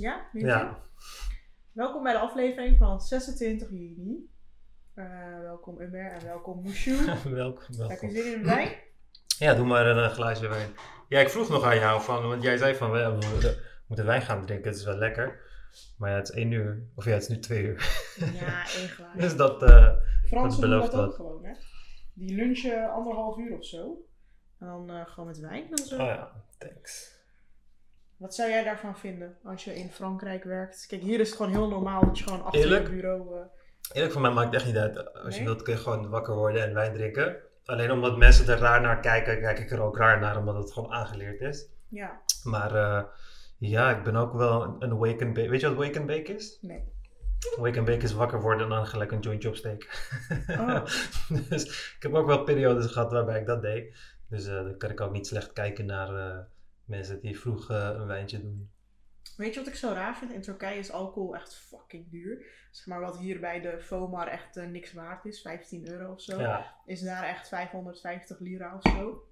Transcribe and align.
Ja? 0.00 0.28
Ja. 0.32 0.78
Welkom 1.72 2.02
bij 2.02 2.12
de 2.12 2.18
aflevering 2.18 2.78
van 2.78 3.00
26 3.00 3.70
juni. 3.70 4.30
Eh, 4.94 5.40
welkom 5.40 5.80
Umer 5.80 6.12
en 6.12 6.24
welkom 6.24 6.62
Mushu. 6.62 6.96
welkom. 7.30 7.62
Heb 7.64 7.72
je 7.72 7.76
welkom. 7.76 8.10
zin 8.10 8.32
in 8.34 8.42
de 8.42 8.48
wijn? 8.48 8.76
Ja, 9.38 9.54
doe 9.54 9.66
maar 9.66 9.86
een 9.86 10.04
eh, 10.04 10.10
glaasje 10.10 10.48
wijn. 10.48 10.70
Ja, 11.08 11.20
ik 11.20 11.28
vroeg 11.28 11.48
nog 11.48 11.64
aan 11.64 11.78
jou 11.78 12.02
van, 12.02 12.28
want 12.28 12.42
jij 12.42 12.56
zei 12.56 12.74
van, 12.74 12.90
we, 12.90 12.98
we 12.98 13.56
moeten 13.86 14.06
wijn 14.06 14.22
gaan 14.22 14.46
drinken, 14.46 14.68
het 14.70 14.78
is 14.78 14.84
wel 14.84 14.96
lekker. 14.96 15.40
Maar 15.98 16.10
ja, 16.10 16.16
het 16.16 16.28
is 16.28 16.34
één 16.34 16.50
uur. 16.50 16.88
Of 16.94 17.04
ja, 17.04 17.12
het 17.12 17.22
is 17.22 17.28
nu 17.28 17.38
twee 17.38 17.62
uur. 17.62 18.14
Ja, 18.16 18.64
één 18.76 18.88
glaasje. 18.96 19.18
Dus 19.18 19.36
dat, 19.36 19.62
eh, 19.62 19.96
Fransen 20.26 20.60
doen 20.60 20.70
belooft 20.70 20.92
dat 20.92 21.08
ook 21.08 21.14
gewoon, 21.14 21.44
hè? 21.44 21.52
Die 22.14 22.34
lunchen 22.34 22.90
anderhalf 22.90 23.36
uur 23.38 23.56
of 23.56 23.66
zo. 23.66 24.04
En 24.58 24.66
dan 24.66 25.06
gewoon 25.06 25.28
met 25.28 25.38
wijn 25.38 25.70
en 25.70 25.84
zo. 25.84 25.94
oh 25.94 26.06
ja, 26.06 26.44
thanks. 26.58 27.19
Wat 28.20 28.34
zou 28.34 28.50
jij 28.50 28.64
daarvan 28.64 28.98
vinden 28.98 29.36
als 29.44 29.64
je 29.64 29.74
in 29.74 29.90
Frankrijk 29.90 30.44
werkt? 30.44 30.86
Kijk, 30.88 31.02
hier 31.02 31.20
is 31.20 31.28
het 31.28 31.36
gewoon 31.36 31.52
heel 31.52 31.68
normaal 31.68 32.04
dat 32.04 32.18
je 32.18 32.24
gewoon 32.24 32.42
achter 32.44 32.60
Eerlijk? 32.60 32.84
je 32.86 32.90
bureau... 32.90 33.34
eh, 33.38 33.44
Eerlijk, 33.92 34.12
voor 34.12 34.20
mij 34.22 34.30
maakt 34.30 34.46
het 34.46 34.54
echt 34.54 34.66
niet 34.66 34.76
uit. 34.76 35.14
Als 35.14 35.38
je 35.38 35.44
wilt 35.44 35.62
kun 35.62 35.72
je 35.72 35.78
gewoon 35.78 36.08
wakker 36.08 36.34
worden 36.34 36.62
en 36.62 36.74
wijn 36.74 36.92
drinken. 36.92 37.36
Alleen 37.64 37.90
omdat 37.90 38.16
mensen 38.16 38.48
er 38.48 38.58
raar 38.58 38.80
naar 38.80 39.00
kijken, 39.00 39.40
kijk 39.40 39.58
ik 39.58 39.70
er 39.70 39.80
ook 39.82 39.96
raar 39.96 40.20
naar, 40.20 40.38
omdat 40.38 40.54
het 40.54 40.72
gewoon 40.72 40.92
aangeleerd 40.92 41.40
is. 41.40 41.66
ja, 41.88 42.20
Maar 42.44 42.74
eh, 42.74 43.02
ja, 43.58 43.90
ik 43.96 44.02
ben 44.04 44.16
ook 44.16 44.32
wel 44.32 44.62
een, 44.62 44.76
een 44.78 44.98
wake 44.98 45.24
and 45.24 45.34
bake. 45.34 45.48
Weet 45.48 45.60
je 45.60 45.68
wat 45.74 45.86
wake 45.86 45.98
and 45.98 46.06
bake 46.06 46.34
is? 46.34 46.58
nee. 46.60 46.84
Wake 47.56 47.78
and 47.78 47.86
bake 47.86 48.02
is 48.04 48.12
wakker 48.12 48.40
worden 48.40 48.62
en 48.62 48.68
dan 48.72 48.86
gelijk 48.86 49.12
een 49.12 49.20
jointje 49.20 49.48
opsteken. 49.48 49.88
Oh. 50.48 50.84
dus 51.48 51.64
ik 51.96 52.02
heb 52.02 52.14
ook 52.14 52.26
wel 52.26 52.42
periodes 52.44 52.86
gehad 52.92 53.12
waarbij 53.12 53.40
ik 53.40 53.46
dat 53.46 53.62
deed. 53.62 53.96
Dus 54.28 54.46
eh, 54.46 54.54
dan 54.54 54.76
kan 54.76 54.90
ik 54.90 55.00
ook 55.00 55.12
niet 55.12 55.26
slecht 55.26 55.52
kijken 55.52 55.86
naar 55.86 56.46
mensen 56.90 57.20
die 57.20 57.38
vroeg 57.38 57.70
eh, 57.70 57.90
een 57.94 58.06
wijntje 58.06 58.40
doen. 58.40 58.70
Weet 59.36 59.54
je 59.54 59.60
wat 59.60 59.68
ik 59.68 59.74
zo 59.74 59.92
raar 59.92 60.16
vind? 60.16 60.32
In 60.32 60.40
Turkije 60.40 60.78
is 60.78 60.90
alcohol 60.90 61.34
echt 61.34 61.54
fucking 61.54 62.10
duur. 62.10 62.44
Zeg 62.70 62.86
maar 62.86 63.00
wat 63.00 63.18
hier 63.18 63.40
bij 63.40 63.60
de 63.60 63.80
FOMAR 63.80 64.26
echt 64.26 64.56
eh, 64.56 64.66
niks 64.66 64.92
waard 64.92 65.24
is, 65.24 65.40
15 65.40 65.88
euro 65.88 66.12
of 66.12 66.20
zo. 66.20 66.40
Ja, 66.40 66.74
is 66.86 67.00
daar 67.00 67.24
echt 67.24 67.48
550 67.48 68.38
lira 68.38 68.74
of 68.74 68.92
zo. 68.92 69.24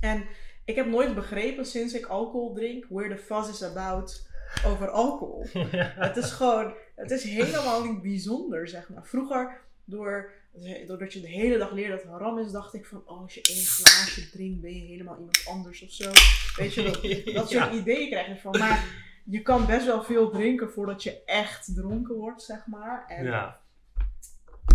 En 0.00 0.26
ik 0.64 0.74
heb 0.74 0.86
nooit 0.86 1.14
begrepen 1.14 1.66
sinds 1.66 1.94
ik 1.94 2.06
alcohol 2.06 2.54
drink, 2.54 2.86
where 2.88 3.14
the 3.14 3.22
fuss 3.22 3.48
is 3.48 3.62
about 3.62 4.28
over 4.66 4.88
alcohol. 4.88 5.46
Het 6.06 6.16
is 6.16 6.30
gewoon, 6.30 6.74
het 6.96 7.10
is 7.10 7.22
helemaal 7.22 7.84
niet 7.84 8.02
bijzonder, 8.02 8.68
zeg 8.68 8.88
maar. 8.88 9.06
Vroeger, 9.06 9.60
door, 9.84 10.32
doordat 10.86 11.12
je 11.12 11.20
de 11.20 11.28
hele 11.28 11.58
dag 11.58 11.70
leerde 11.72 11.90
dat 11.92 12.02
het 12.02 12.10
haram 12.10 12.38
is, 12.38 12.52
dacht 12.52 12.74
ik 12.74 12.86
van, 12.86 13.02
oh, 13.06 13.20
als 13.22 13.34
je 13.34 13.42
één 13.42 13.64
glaasje 13.64 14.30
drinkt, 14.30 14.60
ben 14.60 14.74
je 14.74 14.84
helemaal 14.86 15.16
iemand 15.18 15.42
anders 15.48 15.82
of 15.82 15.90
zo. 15.90 16.10
Weet 16.56 16.74
je, 16.74 16.82
dat, 16.82 17.02
dat 17.34 17.50
soort 17.50 17.72
Ja. 17.72 17.72
ideeën 17.72 18.08
krijg 18.10 18.26
je 18.26 18.36
van. 18.36 18.58
Maar 18.58 18.84
je 19.24 19.42
kan 19.42 19.66
best 19.66 19.86
wel 19.86 20.02
veel 20.02 20.30
drinken 20.30 20.70
voordat 20.70 21.02
je 21.02 21.24
echt 21.24 21.74
dronken 21.74 22.14
wordt, 22.14 22.42
zeg 22.42 22.66
maar. 22.66 23.04
En 23.08 23.24
ja. 23.24 23.60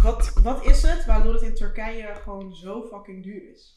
wat, 0.01 0.33
wat 0.43 0.65
is 0.65 0.81
het 0.81 1.05
waardoor 1.05 1.33
het 1.33 1.41
in 1.41 1.55
Turkije 1.55 2.15
gewoon 2.15 2.55
zo 2.55 2.81
fucking 2.91 3.23
duur 3.23 3.51
is? 3.51 3.73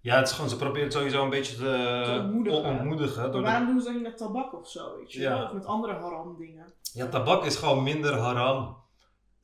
ja, 0.00 0.16
het 0.18 0.26
is 0.28 0.32
gewoon, 0.34 0.50
ze 0.50 0.56
proberen 0.56 0.82
het 0.84 0.92
sowieso 0.92 1.24
een 1.24 1.30
beetje 1.30 1.56
te, 1.56 2.02
Te 2.04 2.20
ontmoedigen. 2.52 3.22
door 3.22 3.32
de- 3.32 3.40
waarom 3.48 3.66
doen 3.66 3.78
ze 3.80 3.84
dat 3.84 3.94
niet 3.94 4.02
met 4.02 4.16
tabak 4.16 4.54
of 4.54 4.70
zo, 4.70 4.96
weet 4.98 5.12
je? 5.12 5.20
Ja. 5.20 5.44
Of 5.44 5.52
met 5.52 5.64
andere 5.64 5.92
haram 5.92 6.36
dingen. 6.38 6.72
Ja, 6.92 7.06
tabak 7.08 7.44
is 7.44 7.56
gewoon 7.56 7.82
minder 7.82 8.14
haram. 8.14 8.76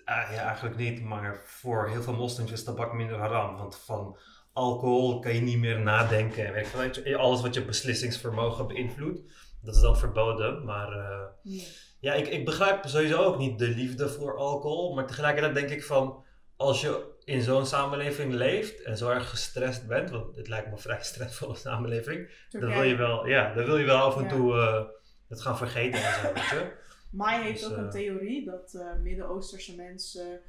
Ah, 0.04 0.32
ja, 0.32 0.42
eigenlijk 0.46 0.76
niet, 0.76 1.02
maar 1.02 1.40
voor 1.44 1.88
heel 1.88 2.02
veel 2.02 2.12
moslims 2.12 2.52
is 2.52 2.64
tabak 2.64 2.92
minder 2.92 3.18
haram. 3.18 3.56
Want 3.56 3.76
van 3.76 4.18
alcohol 4.52 5.18
kan 5.20 5.34
je 5.34 5.40
niet 5.40 5.58
meer 5.58 5.80
nadenken. 5.80 6.46
En 6.46 6.52
weet 6.52 7.00
je, 7.04 7.16
alles 7.16 7.40
wat 7.40 7.54
je 7.54 7.64
beslissingsvermogen 7.64 8.66
beïnvloedt, 8.66 9.20
dat 9.62 9.74
is 9.74 9.80
dan 9.80 9.98
verboden. 9.98 10.64
Maar 10.64 10.92
eh, 10.92 11.20
Nee. 11.42 11.68
ja, 12.00 12.12
ik, 12.14 12.28
ik 12.28 12.44
begrijp 12.44 12.86
sowieso 12.86 13.22
ook 13.22 13.38
niet 13.38 13.58
de 13.58 13.68
liefde 13.68 14.08
voor 14.08 14.36
alcohol. 14.38 14.94
Maar 14.94 15.06
tegelijkertijd 15.06 15.54
denk 15.54 15.70
ik 15.70 15.84
van, 15.84 16.24
als 16.56 16.80
je 16.80 17.12
in 17.24 17.42
zo'n 17.42 17.66
samenleving 17.66 18.32
leeft 18.32 18.82
en 18.82 18.96
zo 18.96 19.10
erg 19.10 19.30
gestrest 19.30 19.86
bent, 19.86 20.10
want 20.10 20.34
dit 20.34 20.48
lijkt 20.48 20.66
me 20.66 20.72
een 20.72 20.78
vrij 20.78 21.02
stressvolle 21.12 21.56
samenleving, 21.56 22.46
dan 22.50 22.68
wil 22.72 22.82
je 22.82 22.96
wel, 22.96 23.26
ja, 23.26 23.54
dan 23.54 23.64
wil 23.64 23.76
je 23.76 23.84
wel 23.84 24.02
af 24.02 24.16
en 24.16 24.28
toe 24.28 24.54
eh, 24.58 24.82
het 25.28 25.40
gaan 25.40 25.56
vergeten 25.56 26.02
en 26.04 26.14
zo, 26.14 26.32
weet 26.34 26.48
je. 26.48 26.82
Mai 27.16 27.42
heeft 27.42 27.60
Dus, 27.60 27.70
ook 27.70 27.76
een 27.76 27.84
eh, 27.84 27.90
theorie 27.90 28.44
dat 28.44 28.74
eh, 28.74 28.94
Midden-Oosterse 29.02 29.76
mensen 29.76 30.40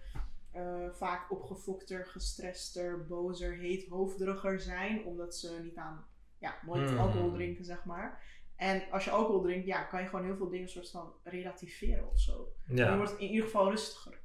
eh, 0.52 0.90
vaak 0.92 1.32
opgefokter, 1.32 2.06
gestrester, 2.06 3.06
bozer, 3.08 3.54
heet, 3.58 3.88
hoofddrugger 3.90 4.60
zijn. 4.60 5.06
Omdat 5.06 5.36
ze 5.36 5.60
niet 5.64 5.76
aan, 5.76 6.06
ja, 6.40 6.56
nooit 6.66 6.90
Hmm. 6.90 7.00
alcohol 7.00 7.32
drinken, 7.32 7.66
zeg 7.66 7.84
maar. 7.86 8.24
En 8.56 8.84
als 8.92 9.04
je 9.06 9.12
alcohol 9.12 9.42
drinkt, 9.42 9.66
ja, 9.66 9.84
kan 9.84 10.02
je 10.02 10.08
gewoon 10.08 10.26
heel 10.26 10.36
veel 10.38 10.50
dingen 10.50 10.70
soort 10.70 10.90
van 10.90 11.14
relativeren 11.24 12.10
of 12.12 12.20
zo. 12.20 12.54
Ja. 12.68 12.92
Je 12.92 12.98
wordt 12.98 13.12
in 13.18 13.28
ieder 13.28 13.46
geval 13.46 13.70
rustiger. 13.70 14.18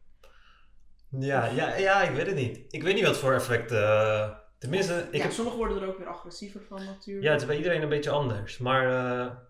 Ja, 1.09 1.47
ja, 1.47 1.77
ja, 1.77 2.03
ik 2.03 2.15
weet 2.17 2.27
het 2.27 2.37
niet. 2.37 2.61
Ik 2.73 2.83
weet 2.83 2.95
niet 2.95 3.05
wat 3.06 3.17
voor 3.19 3.33
effect. 3.34 3.73
eh, 3.73 4.31
tenminste, 4.59 5.09
ik 5.11 5.17
ja, 5.17 5.23
heb, 5.23 5.31
sommigen 5.33 5.59
worden 5.59 5.83
er 5.83 5.89
ook 5.89 5.99
weer 5.99 6.06
agressiever 6.06 6.62
van 6.62 6.84
natuurlijk. 6.84 7.27
ja, 7.27 7.33
het 7.33 7.41
is 7.41 7.47
bij 7.47 7.56
iedereen 7.56 7.83
een 7.83 7.89
beetje 7.89 8.11
anders. 8.11 8.59
Maar 8.59 9.50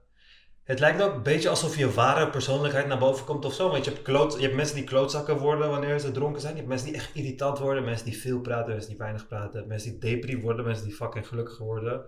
het 0.70 0.78
lijkt 0.81 1.03
ook 1.03 1.14
een 1.14 1.22
beetje 1.22 1.48
alsof 1.48 1.76
je 1.76 1.92
ware 1.92 2.31
persoonlijkheid 2.31 2.86
naar 2.86 2.98
boven 2.98 3.25
komt 3.25 3.44
of 3.44 3.54
zo. 3.54 3.70
Want 3.70 3.84
je 3.84 3.91
hebt, 3.91 4.03
kloot, 4.03 4.34
je 4.34 4.42
hebt 4.42 4.54
mensen 4.54 4.76
die 4.76 4.84
klootzakken 4.84 5.38
worden 5.38 5.70
wanneer 5.70 5.98
ze 5.98 6.10
dronken 6.10 6.41
zijn. 6.41 6.53
Je 6.53 6.58
hebt 6.58 6.70
mensen 6.70 6.88
die 6.88 6.97
echt 6.97 7.14
irritant 7.14 7.58
worden. 7.58 7.84
Mensen 7.84 8.04
die 8.04 8.20
veel 8.20 8.41
praten, 8.41 8.69
mensen 8.69 8.88
die 8.88 8.98
weinig 8.98 9.26
praten. 9.26 9.66
Mensen 9.66 9.91
die 9.91 10.00
depri 10.00 10.41
worden, 10.41 10.64
mensen 10.64 10.84
die 10.84 10.94
fucking 10.94 11.26
gelukkig 11.28 11.58
worden. 11.58 12.04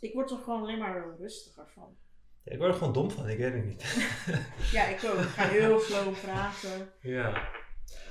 Ik 0.00 0.12
word 0.12 0.30
er 0.30 0.36
gewoon 0.36 0.60
alleen 0.60 0.78
maar 0.78 1.16
rustiger 1.18 1.66
van. 1.74 1.96
Ja, 2.42 2.52
ik 2.52 2.58
word 2.58 2.70
er 2.70 2.76
gewoon 2.76 2.92
dom 2.92 3.10
van, 3.10 3.28
ik 3.28 3.38
weet 3.38 3.52
het 3.52 3.64
niet. 3.64 3.82
Ja, 4.72 4.84
ik 4.86 5.04
ook. 5.04 5.18
Ik 5.18 5.28
ga 5.28 5.48
heel 5.48 5.80
slow 5.88 6.14
praten. 6.22 6.90
Ja. 7.00 7.48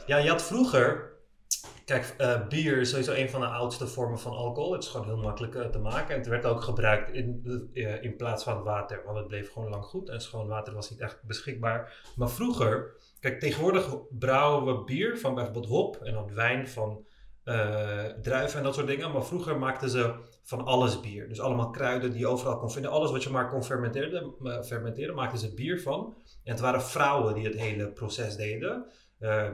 Ja, 0.05 0.17
je 0.17 0.29
had 0.29 0.43
vroeger. 0.43 1.12
Kijk, 1.85 2.13
eh, 2.17 2.47
bier 2.47 2.77
is 2.77 2.89
sowieso 2.89 3.13
een 3.13 3.29
van 3.29 3.39
de 3.41 3.47
oudste 3.47 3.87
vormen 3.87 4.19
van 4.19 4.31
alcohol. 4.31 4.71
Het 4.71 4.83
is 4.83 4.89
gewoon 4.89 5.05
heel 5.05 5.17
makkelijk 5.17 5.55
eh, 5.55 5.65
te 5.65 5.79
maken. 5.79 6.09
En 6.09 6.19
het 6.19 6.29
werd 6.29 6.45
ook 6.45 6.61
gebruikt 6.61 7.11
in, 7.11 7.41
eh, 7.73 8.03
in 8.03 8.15
plaats 8.15 8.43
van 8.43 8.63
water. 8.63 9.01
Want 9.05 9.17
het 9.17 9.27
bleef 9.27 9.51
gewoon 9.51 9.69
lang 9.69 9.83
goed. 9.83 10.09
En 10.09 10.21
schoon 10.21 10.47
water 10.47 10.73
was 10.73 10.89
niet 10.89 10.99
echt 10.99 11.23
beschikbaar. 11.23 12.03
Maar 12.15 12.29
vroeger. 12.29 12.95
Kijk, 13.19 13.39
tegenwoordig 13.39 13.95
brouwen 14.09 14.65
we 14.65 14.83
bier 14.83 15.17
van 15.17 15.35
bijvoorbeeld 15.35 15.65
hop. 15.65 15.95
En 15.95 16.13
dan 16.13 16.33
wijn 16.33 16.67
van 16.67 17.05
druiven 18.21 18.57
en 18.57 18.63
dat 18.63 18.73
soort 18.73 18.87
dingen. 18.87 19.11
Maar 19.11 19.25
vroeger 19.25 19.57
maakten 19.57 19.89
ze 19.89 20.13
van 20.43 20.65
alles 20.65 20.99
bier. 20.99 21.29
Dus 21.29 21.39
allemaal 21.39 21.69
kruiden 21.69 22.11
die 22.11 22.19
je 22.19 22.27
overal 22.27 22.57
kon 22.57 22.71
vinden. 22.71 22.91
Alles 22.91 23.11
wat 23.11 23.23
je 23.23 23.29
maar 23.29 23.49
kon 23.49 23.63
fermenteren, 23.63 24.33
fermenteren 24.65 25.15
maakten 25.15 25.39
ze 25.39 25.53
bier 25.53 25.81
van. 25.81 26.15
En 26.43 26.51
het 26.51 26.59
waren 26.59 26.81
vrouwen 26.81 27.33
die 27.33 27.45
het 27.45 27.55
hele 27.55 27.87
proces 27.87 28.35
deden. 28.35 28.85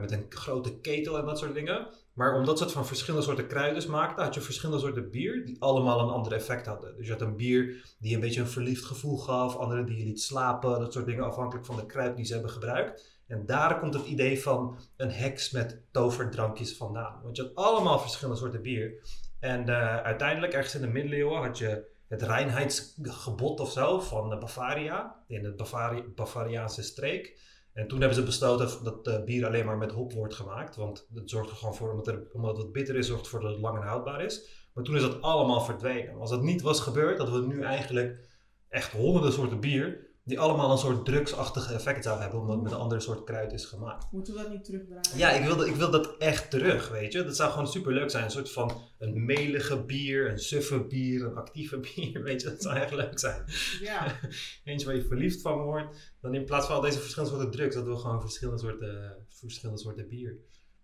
met 0.00 0.12
een 0.12 0.26
grote 0.28 0.80
ketel 0.80 1.18
en 1.18 1.24
dat 1.24 1.38
soort 1.38 1.54
dingen. 1.54 1.86
Maar 2.20 2.34
omdat 2.34 2.58
ze 2.58 2.64
het 2.64 2.72
van 2.72 2.86
verschillende 2.86 3.26
soorten 3.26 3.46
kruiden 3.46 3.90
maakten, 3.90 4.24
had 4.24 4.34
je 4.34 4.40
verschillende 4.40 4.80
soorten 4.80 5.10
bier 5.10 5.44
die 5.44 5.56
allemaal 5.62 6.00
een 6.00 6.14
ander 6.14 6.32
effect 6.32 6.66
hadden. 6.66 6.96
Dus 6.96 7.06
je 7.06 7.12
had 7.12 7.20
een 7.20 7.36
bier 7.36 7.94
die 7.98 8.14
een 8.14 8.20
beetje 8.20 8.40
een 8.40 8.46
verliefd 8.46 8.84
gevoel 8.84 9.18
gaf, 9.18 9.56
andere 9.56 9.84
die 9.84 9.98
je 9.98 10.04
liet 10.04 10.20
slapen, 10.20 10.80
dat 10.80 10.92
soort 10.92 11.06
dingen 11.06 11.24
afhankelijk 11.24 11.66
van 11.66 11.76
de 11.76 11.86
kruid 11.86 12.16
die 12.16 12.24
ze 12.24 12.32
hebben 12.32 12.50
gebruikt. 12.50 13.22
En 13.26 13.46
daar 13.46 13.78
komt 13.78 13.94
het 13.94 14.06
idee 14.06 14.42
van 14.42 14.78
een 14.96 15.10
heks 15.10 15.50
met 15.50 15.82
toverdrankjes 15.90 16.76
vandaan. 16.76 17.20
Want 17.22 17.36
je 17.36 17.42
had 17.42 17.54
allemaal 17.54 17.98
verschillende 17.98 18.40
soorten 18.40 18.62
bier. 18.62 19.02
En 19.38 19.68
eh, 19.68 19.96
uiteindelijk, 19.96 20.52
ergens 20.52 20.74
in 20.74 20.80
de 20.80 20.86
middeleeuwen, 20.86 21.42
had 21.42 21.58
je 21.58 21.84
het 22.08 22.22
reinheidsgebod 22.22 23.60
of 23.60 23.70
zo 23.72 24.00
van 24.00 24.28
Bavaria, 24.40 25.22
in 25.26 25.54
Bavari 25.56 26.02
Bavariaanse 26.14 26.82
streek. 26.82 27.38
En 27.72 27.88
toen 27.88 27.98
hebben 27.98 28.18
ze 28.18 28.24
besloten 28.24 28.84
dat 28.84 29.06
eh, 29.06 29.24
bier 29.24 29.46
alleen 29.46 29.66
maar 29.66 29.78
met 29.78 29.92
hop 29.92 30.12
wordt 30.12 30.34
gemaakt. 30.34 30.76
Want 30.76 31.06
dat 31.10 31.30
zorgt 31.30 31.50
er 31.50 31.56
gewoon 31.56 31.74
voor, 31.74 31.92
omdat, 32.32 32.56
het 32.56 32.72
bitter 32.72 32.96
is, 32.96 33.06
zorgt 33.06 33.24
ervoor 33.24 33.40
dat 33.40 33.50
het 33.50 33.60
lang 33.60 33.76
en 33.76 33.86
houdbaar 33.86 34.24
is. 34.24 34.68
Maar 34.74 34.84
toen 34.84 34.96
is 34.96 35.02
dat 35.02 35.22
allemaal 35.22 35.60
verdwenen. 35.60 36.18
Als 36.18 36.30
dat 36.30 36.42
niet 36.42 36.62
was 36.62 36.80
gebeurd, 36.80 37.18
hadden 37.18 37.40
we 37.40 37.54
nu 37.54 37.62
eigenlijk 37.62 38.28
echt 38.68 38.92
honderden 38.92 39.32
soorten 39.32 39.60
bier. 39.60 40.09
Die 40.24 40.40
allemaal 40.40 40.70
een 40.70 40.78
soort 40.78 41.04
drugsachtige 41.04 41.74
effect 41.74 42.02
zouden 42.04 42.22
hebben, 42.24 42.40
omdat 42.40 42.54
het 42.54 42.64
met 42.64 42.72
een 42.72 42.78
andere 42.78 43.00
soort 43.00 43.24
kruid 43.24 43.52
is 43.52 43.64
gemaakt. 43.64 44.06
Moeten 44.12 44.34
we 44.34 44.40
dat 44.40 44.50
niet 44.50 44.64
terugdraaien? 44.64 45.18
Ja, 45.18 45.30
ik 45.30 45.44
wil, 45.44 45.56
dat- 45.56 45.66
ik 45.66 45.74
wil 45.74 45.90
dat 45.90 46.16
echt 46.16 46.50
terug, 46.50 46.88
weet 46.88 47.12
je. 47.12 47.24
Dat 47.24 47.36
zou 47.36 47.50
gewoon 47.50 47.66
super 47.68 47.92
leuk 47.92 48.10
zijn. 48.10 48.24
Een 48.24 48.30
soort 48.30 48.52
van 48.52 48.72
een 48.98 49.24
melige 49.24 49.84
bier, 49.84 50.30
een 50.30 50.38
suffe 50.38 50.80
bier, 50.86 51.24
een 51.24 51.36
actieve 51.36 51.78
bier, 51.94 52.22
weet 52.22 52.42
je. 52.42 52.48
Dat 52.48 52.62
zou 52.62 52.76
echt 52.76 52.92
leuk 52.92 53.18
zijn. 53.18 53.44
Ja. 53.80 54.06
Eentje 54.64 54.86
waar 54.86 54.96
je 54.96 55.04
verliefd 55.06 55.40
van 55.40 55.58
wordt. 55.62 56.14
Dan 56.20 56.34
in 56.34 56.44
plaats 56.44 56.66
van 56.66 56.74
al 56.74 56.80
deze 56.80 56.98
verschillende 56.98 57.34
soorten 57.36 57.52
drugs, 57.58 57.74
dat 57.74 57.84
we 57.86 57.96
gewoon 57.96 58.20
verschillende 58.20 58.60
soorten, 58.60 59.16
verschillende 59.28 59.80
soorten 59.80 60.08
bier. 60.08 60.36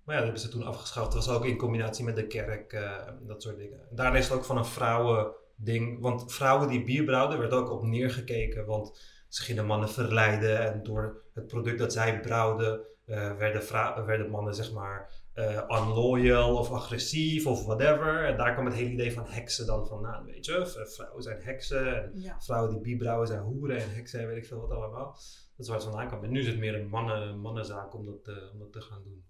Maar 0.05 0.15
ja, 0.15 0.21
dat 0.21 0.31
hebben 0.33 0.50
ze 0.50 0.59
toen 0.59 0.67
afgeschaft. 0.67 1.12
Dat 1.12 1.27
was 1.27 1.37
ook 1.37 1.44
in 1.44 1.56
combinatie 1.56 2.05
met 2.05 2.17
de 2.17 2.27
kerk, 2.27 2.73
eh, 2.73 3.06
dat 3.27 3.43
soort 3.43 3.56
dingen. 3.59 3.81
En 3.91 3.97
daarna 3.97 4.19
is 4.19 4.29
het 4.29 4.37
ook 4.38 4.44
van 4.44 4.56
een 4.59 4.65
vrouwending. 4.65 6.00
Want 6.00 6.33
vrouwen 6.33 6.69
die 6.69 6.85
bier 6.85 7.05
brouwden, 7.05 7.38
werd 7.38 7.53
ook 7.53 7.71
op 7.71 7.83
neergekeken. 7.83 8.67
Want 8.67 9.15
ze 9.37 9.43
gingen 9.43 9.67
mannen 9.67 9.88
verleiden. 9.88 10.73
En 10.73 10.83
door 10.83 11.23
het 11.35 11.47
product 11.47 11.79
dat 11.79 11.93
zij 11.93 12.21
brouwden, 12.21 12.81
eh, 13.05 13.37
werden, 13.37 14.06
werden 14.06 14.31
mannen 14.31 14.55
zeg 14.55 14.73
maar 14.73 15.25
uh, 15.35 15.62
unloyal 15.69 16.56
of 16.56 16.71
agressief 16.71 17.47
of 17.47 17.65
whatever. 17.65 18.25
En 18.25 18.37
daar 18.37 18.53
kwam 18.53 18.65
het 18.65 18.75
hele 18.75 18.91
idee 18.91 19.12
van 19.12 19.25
heksen 19.27 19.67
dan 19.67 19.87
vandaan, 19.87 20.25
weet 20.25 20.44
je. 20.44 20.87
Vrouwen 20.87 21.23
zijn 21.23 21.43
heksen 21.43 22.03
en 22.03 22.37
vrouwen 22.38 22.71
die 22.71 22.81
bibrouwen 22.81 23.27
zijn 23.27 23.41
hoeren 23.41 23.77
en 23.77 23.94
heksen 23.94 24.21
en 24.21 24.27
weet 24.27 24.37
ik 24.37 24.47
veel 24.47 24.61
wat 24.61 24.71
allemaal. 24.71 25.12
Dat 25.12 25.21
is 25.56 25.69
waar 25.69 25.77
het 25.77 25.87
vandaan 25.87 26.09
kwam. 26.09 26.25
En 26.25 26.31
nu 26.31 26.41
is 26.41 26.47
het 26.47 26.59
meer 26.59 26.75
een 26.75 26.88
mannen, 26.88 27.38
mannenzaak 27.38 27.94
om 27.94 28.06
dat, 28.06 28.29
uh, 28.29 28.53
om 28.53 28.59
dat 28.59 28.73
te 28.73 28.81
gaan 28.81 29.03
doen. 29.03 29.25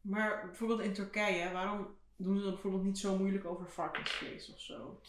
Maar 0.00 0.46
bijvoorbeeld 0.46 0.80
in 0.80 0.92
Turkije, 0.92 1.52
waarom 1.52 1.86
doen 2.16 2.40
ze 2.40 2.48
bijvoorbeeld 2.48 2.84
niet 2.84 2.98
zo 2.98 3.18
moeilijk 3.18 3.44
over 3.44 3.70
varkensvlees 3.70 4.52
of 4.52 4.60
zo? 4.60 5.00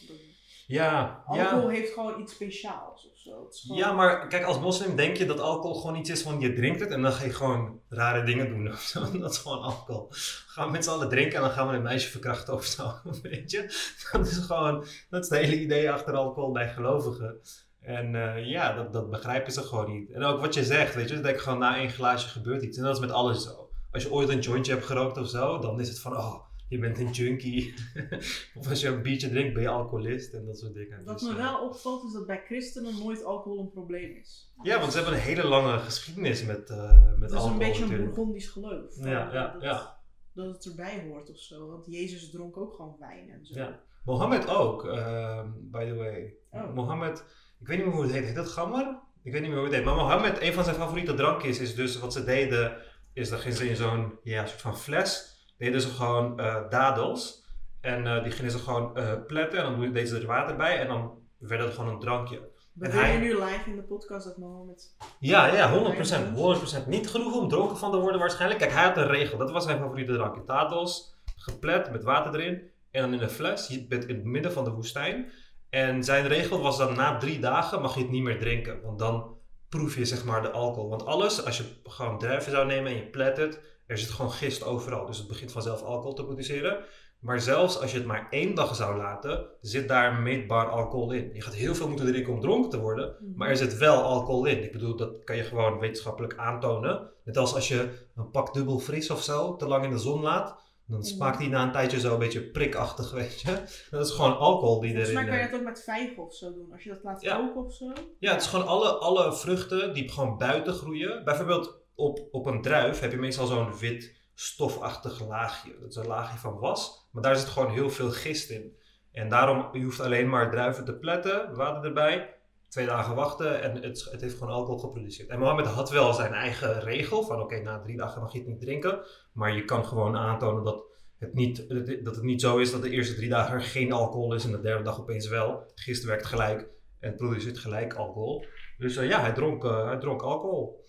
Ja, 0.66 1.22
alcohol 1.26 1.68
heeft 1.68 1.92
gewoon 1.92 2.20
iets 2.20 2.32
speciaals 2.32 3.10
of 3.10 3.16
zo. 3.16 3.48
Gewoon... 3.50 3.78
Ja, 3.78 3.92
maar 3.92 4.28
kijk, 4.28 4.44
als 4.44 4.60
moslim 4.60 4.96
denk 4.96 5.16
je 5.16 5.26
dat 5.26 5.40
alcohol 5.40 5.80
gewoon 5.80 5.96
iets 5.96 6.10
is 6.10 6.22
van 6.22 6.40
je 6.40 6.52
drinkt 6.52 6.80
het 6.80 6.90
en 6.90 7.02
dan 7.02 7.12
ga 7.12 7.24
je 7.24 7.32
gewoon 7.32 7.80
rare 7.88 8.24
dingen 8.24 8.48
doen 8.48 8.68
of 8.68 8.80
zo. 8.80 9.10
Dat 9.18 9.30
is 9.30 9.38
gewoon 9.38 9.62
alcohol. 9.62 10.08
Gaan 10.46 10.66
we 10.66 10.72
met 10.72 10.84
z'n 10.84 10.90
allen 10.90 11.08
drinken 11.08 11.36
en 11.36 11.40
dan 11.40 11.50
gaan 11.50 11.68
we 11.68 11.74
een 11.74 11.82
meisje 11.82 12.10
verkrachten 12.10 12.54
of 12.54 12.64
zo. 12.64 12.92
Weet 13.22 13.50
je? 13.50 13.92
Dat 14.12 14.26
is 14.26 14.38
gewoon, 14.38 14.84
dat 15.10 15.22
is 15.22 15.28
het 15.28 15.38
hele 15.38 15.60
idee 15.60 15.90
achter 15.90 16.14
alcohol 16.14 16.52
bij 16.52 16.68
gelovigen. 16.68 17.40
En 17.80 18.14
uh, 18.14 18.46
ja, 18.46 18.72
dat, 18.72 18.92
dat 18.92 19.10
begrijpen 19.10 19.52
ze 19.52 19.62
gewoon 19.62 19.90
niet. 19.90 20.10
En 20.10 20.22
ook 20.22 20.40
wat 20.40 20.54
je 20.54 20.64
zegt, 20.64 20.94
weet 20.94 21.08
je, 21.08 21.14
dan 21.14 21.22
denk 21.22 21.34
ik 21.34 21.42
gewoon 21.42 21.58
na 21.58 21.76
één 21.76 21.90
glaasje 21.90 22.28
gebeurt 22.28 22.62
iets. 22.62 22.78
En 22.78 22.84
dat 22.84 22.94
is 22.94 23.00
met 23.00 23.10
alles 23.10 23.42
zo. 23.42 23.68
Als 23.92 24.02
je 24.02 24.12
ooit 24.12 24.28
een 24.28 24.38
jointje 24.38 24.72
hebt 24.72 24.86
gerookt 24.86 25.16
of 25.16 25.28
zo, 25.28 25.58
dan 25.58 25.80
is 25.80 25.88
het 25.88 26.00
van, 26.00 26.16
oh, 26.16 26.43
je 26.74 26.80
bent 26.80 26.98
een 26.98 27.10
junkie. 27.10 27.74
of 28.58 28.68
als 28.68 28.80
je 28.80 28.88
een 28.88 29.02
biertje 29.02 29.28
drinkt, 29.28 29.54
ben 29.54 29.62
je 29.62 29.68
alcoholist 29.68 30.32
en 30.32 30.46
dat 30.46 30.58
soort 30.58 30.74
dingen. 30.74 31.04
Wat 31.04 31.18
dus, 31.18 31.28
me 31.28 31.34
wel 31.34 31.64
opvalt 31.64 32.04
is 32.04 32.12
dat 32.12 32.26
bij 32.26 32.42
christenen 32.46 32.98
nooit 32.98 33.24
alcohol 33.24 33.60
een 33.60 33.70
probleem 33.70 34.16
is. 34.16 34.52
Ja, 34.62 34.78
want 34.78 34.92
ze 34.92 34.98
hebben 34.98 35.16
een 35.16 35.24
hele 35.24 35.46
lange 35.46 35.78
geschiedenis 35.78 36.44
met, 36.44 36.70
uh, 36.70 36.78
met 36.78 36.88
alcohol. 37.00 37.28
Dat 37.28 37.44
is 37.44 37.50
een 37.50 37.58
beetje 37.58 37.84
een 37.84 38.04
Bourgondisch 38.04 38.48
geloof. 38.48 38.96
Ja, 38.96 39.32
ja, 39.32 39.52
dat, 39.52 39.62
ja. 39.62 40.02
Dat 40.32 40.46
het 40.46 40.64
erbij 40.64 41.04
hoort 41.08 41.30
of 41.30 41.38
zo. 41.38 41.68
Want 41.68 41.86
Jezus 41.86 42.30
dronk 42.30 42.56
ook 42.56 42.74
gewoon 42.74 42.96
wijn 42.98 43.30
en 43.30 43.46
zo. 43.46 43.54
Ja. 43.54 43.80
Mohammed 44.04 44.48
ook, 44.48 44.84
uh, 44.84 45.42
by 45.60 45.86
the 45.86 45.94
way. 45.94 46.34
Oh. 46.50 46.74
Mohammed, 46.74 47.24
ik 47.60 47.66
weet 47.66 47.76
niet 47.76 47.86
meer 47.86 47.94
hoe 47.94 48.04
het 48.04 48.12
heet. 48.12 48.24
Heet 48.24 48.34
dat 48.34 48.48
gammer? 48.48 48.98
Ik 49.22 49.32
weet 49.32 49.40
niet 49.40 49.50
meer 49.50 49.58
hoe 49.58 49.68
het 49.68 49.76
heet. 49.76 49.84
Maar 49.84 49.94
Mohammed, 49.94 50.40
een 50.40 50.52
van 50.52 50.64
zijn 50.64 50.76
favoriete 50.76 51.14
drankjes 51.14 51.58
is 51.58 51.74
dus 51.74 51.98
wat 51.98 52.12
ze 52.12 52.24
deden, 52.24 52.76
is 53.12 53.28
dat 53.28 53.40
gingen 53.40 53.56
ze 53.56 53.68
in 53.68 53.76
zo'n 53.76 54.18
ja, 54.22 54.46
soort 54.46 54.60
van 54.60 54.78
fles 54.78 55.33
deden 55.58 55.80
ze 55.80 55.88
gewoon 55.88 56.40
uh, 56.40 56.56
dadels. 56.70 57.44
En 57.80 58.06
uh, 58.06 58.22
die 58.22 58.32
gingen 58.32 58.50
ze 58.50 58.58
gewoon 58.58 58.98
uh, 58.98 59.12
pletten 59.26 59.58
en 59.58 59.64
dan 59.64 59.80
deden 59.80 60.06
ze 60.06 60.18
er 60.18 60.26
water 60.26 60.56
bij 60.56 60.78
en 60.78 60.88
dan 60.88 61.18
werd 61.38 61.62
het 61.62 61.74
gewoon 61.74 61.90
een 61.90 62.00
drankje. 62.00 62.52
Ben 62.72 62.90
hij... 62.90 63.12
je 63.12 63.18
nu 63.18 63.44
live 63.44 63.70
in 63.70 63.76
de 63.76 63.82
podcast 63.82 64.24
dat 64.24 64.36
Mohammed? 64.36 64.96
Ja, 65.18 65.46
ja, 65.46 65.94
100%. 65.94 66.84
100%. 66.84 66.86
Niet 66.86 67.08
genoeg 67.08 67.34
om 67.34 67.48
dronken 67.48 67.76
van 67.76 67.90
te 67.90 67.98
worden 67.98 68.20
waarschijnlijk. 68.20 68.60
Kijk, 68.60 68.72
hij 68.72 68.84
had 68.84 68.96
een 68.96 69.06
regel. 69.06 69.38
Dat 69.38 69.50
was 69.50 69.64
zijn 69.64 69.78
favoriete 69.78 70.12
drankje. 70.12 70.42
Dadels, 70.44 71.14
geplet 71.36 71.90
met 71.90 72.02
water 72.02 72.40
erin. 72.40 72.70
En 72.90 73.02
dan 73.02 73.14
in 73.14 73.20
een 73.20 73.30
fles. 73.30 73.68
Je 73.68 73.86
bent 73.86 74.06
in 74.06 74.14
het 74.14 74.24
midden 74.24 74.52
van 74.52 74.64
de 74.64 74.70
woestijn. 74.70 75.30
En 75.70 76.04
zijn 76.04 76.26
regel 76.26 76.60
was 76.60 76.78
dan 76.78 76.94
na 76.94 77.18
drie 77.18 77.38
dagen 77.38 77.80
mag 77.80 77.94
je 77.94 78.00
het 78.00 78.10
niet 78.10 78.22
meer 78.22 78.38
drinken. 78.38 78.82
Want 78.82 78.98
dan 78.98 79.36
proef 79.68 79.96
je 79.96 80.04
zeg 80.04 80.24
maar 80.24 80.42
de 80.42 80.50
alcohol. 80.50 80.88
Want 80.88 81.06
alles, 81.06 81.44
als 81.44 81.56
je 81.56 81.64
gewoon 81.84 82.18
druiven 82.18 82.50
zou 82.50 82.66
nemen 82.66 82.92
en 82.92 82.96
je 82.96 83.06
plet 83.06 83.36
het 83.36 83.60
er 83.94 84.00
zit 84.00 84.10
gewoon 84.10 84.30
gist 84.32 84.64
overal. 84.64 85.06
Dus 85.06 85.18
het 85.18 85.28
begint 85.28 85.52
vanzelf 85.52 85.82
alcohol 85.82 86.14
te 86.14 86.24
produceren. 86.24 86.84
Maar 87.24 87.40
zelfs 87.40 87.80
als 87.80 87.90
je 87.90 87.98
het 87.98 88.06
maar 88.06 88.26
één 88.30 88.54
dag 88.54 88.74
zou 88.74 88.96
laten, 88.96 89.46
zit 89.60 89.88
daar 89.88 90.14
meetbaar 90.14 90.68
alcohol 90.68 91.12
in. 91.12 91.30
Je 91.34 91.40
gaat 91.40 91.54
heel 91.54 91.74
veel 91.74 91.88
moeten 91.88 92.06
drinken 92.06 92.32
om 92.32 92.40
dronken 92.40 92.70
te 92.70 92.80
worden, 92.80 93.16
mhm. 93.20 93.36
maar 93.36 93.48
er 93.48 93.56
zit 93.56 93.78
wel 93.78 94.02
alcohol 94.02 94.44
in. 94.44 94.62
Ik 94.62 94.72
bedoel, 94.72 94.96
dat 94.96 95.24
kan 95.24 95.36
je 95.36 95.42
gewoon 95.42 95.78
wetenschappelijk 95.78 96.36
aantonen. 96.36 97.10
Net 97.24 97.36
als 97.36 97.54
als 97.54 97.68
je 97.68 97.88
een 98.16 98.30
pak 98.30 98.54
dubbel 98.54 98.78
fris 98.78 99.10
of 99.10 99.22
zo 99.22 99.56
te 99.56 99.66
lang 99.66 99.84
in 99.84 99.90
de 99.90 99.98
zon 99.98 100.22
laat, 100.22 100.62
dan 100.86 100.98
mhm. 100.98 101.06
smaakt 101.06 101.38
die 101.38 101.48
na 101.48 101.62
een 101.62 101.72
tijdje 101.72 102.00
zo 102.00 102.12
een 102.12 102.18
beetje 102.18 102.50
prikachtig, 102.50 103.10
weet 103.20 103.40
je. 103.40 103.62
Dat 103.90 104.06
is 104.06 104.12
gewoon 104.12 104.38
alcohol 104.38 104.80
die 104.80 104.90
erin... 104.90 105.04
Volgens 105.04 105.24
mij 105.24 105.30
kan 105.30 105.38
je 105.38 105.50
het 105.50 105.54
ook 105.54 105.66
met 105.66 105.84
vijgen 105.84 106.22
of 106.22 106.34
zo 106.34 106.52
doen, 106.52 106.72
als 106.72 106.82
je 106.82 106.90
dat 106.90 107.02
laat 107.02 107.22
koken 107.22 107.64
of 107.64 107.74
zo. 107.74 107.92
Ja, 108.18 108.32
het 108.32 108.42
is 108.42 108.48
gewoon 108.48 108.66
alle, 108.66 108.88
alle 108.88 109.32
vruchten 109.32 109.94
die 109.94 110.08
gewoon 110.08 110.38
buiten 110.38 110.72
groeien. 110.72 111.24
Bijvoorbeeld 111.24 111.83
op, 111.94 112.28
op 112.30 112.46
een 112.46 112.62
druif 112.62 113.00
heb 113.00 113.10
je 113.10 113.18
meestal 113.18 113.46
zo'n 113.46 113.78
wit 113.78 114.22
stofachtig 114.34 115.28
laagje. 115.28 115.78
Dat 115.80 115.90
is 115.90 115.96
een 115.96 116.06
laagje 116.06 116.38
van 116.38 116.58
was, 116.58 117.08
maar 117.12 117.22
daar 117.22 117.36
zit 117.36 117.48
gewoon 117.48 117.72
heel 117.72 117.90
veel 117.90 118.10
gist 118.10 118.50
in. 118.50 118.76
En 119.12 119.28
daarom, 119.28 119.68
je 119.72 119.82
hoeft 119.82 120.00
alleen 120.00 120.28
maar 120.28 120.50
druiven 120.50 120.84
te 120.84 120.94
pletten, 120.94 121.54
water 121.54 121.84
erbij, 121.84 122.34
twee 122.68 122.86
dagen 122.86 123.14
wachten 123.14 123.62
en 123.62 123.82
het, 123.82 124.08
het 124.10 124.20
heeft 124.20 124.38
gewoon 124.38 124.54
alcohol 124.54 124.78
geproduceerd. 124.78 125.28
En 125.28 125.38
Mohammed 125.38 125.66
had 125.66 125.90
wel 125.90 126.12
zijn 126.12 126.32
eigen 126.32 126.80
regel 126.80 127.22
van 127.22 127.40
oké, 127.40 127.60
na 127.60 127.80
drie 127.80 127.96
dagen 127.96 128.20
mag 128.20 128.32
je 128.32 128.38
het 128.38 128.48
niet 128.48 128.60
drinken, 128.60 129.00
maar 129.32 129.54
je 129.54 129.64
kan 129.64 129.84
gewoon 129.84 130.16
aantonen 130.16 130.64
dat 130.64 130.84
het, 131.18 131.34
niet, 131.34 131.68
dat 132.04 132.14
het 132.14 132.24
niet 132.24 132.40
zo 132.40 132.58
is 132.58 132.70
dat 132.70 132.82
de 132.82 132.90
eerste 132.90 133.14
drie 133.14 133.28
dagen 133.28 133.60
geen 133.60 133.92
alcohol 133.92 134.34
is 134.34 134.44
en 134.44 134.50
de 134.50 134.60
derde 134.60 134.84
dag 134.84 135.00
opeens 135.00 135.28
wel. 135.28 135.72
Gist 135.74 136.04
werkt 136.04 136.26
gelijk 136.26 136.68
en 137.00 137.16
produceert 137.16 137.58
gelijk 137.58 137.94
alcohol. 137.94 138.44
Dus 138.78 138.96
uh, 138.96 139.08
ja, 139.08 139.20
hij 139.20 139.32
dronk, 139.32 139.64
uh, 139.64 139.84
hij 139.84 139.98
dronk 139.98 140.22
alcohol. 140.22 140.84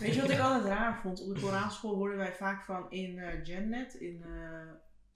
Weet 0.00 0.14
je 0.14 0.20
wat 0.20 0.30
ik 0.30 0.38
altijd 0.38 0.64
raar 0.64 1.00
vond? 1.02 1.20
Op 1.20 1.34
de 1.34 1.40
Koranschool 1.40 1.94
hoorden 1.94 2.18
wij 2.18 2.32
vaak 2.32 2.64
van 2.64 2.90
in 2.90 3.16
uh, 3.16 3.44
Jannat, 3.44 3.94
in, 3.94 4.24
uh, 4.26 4.72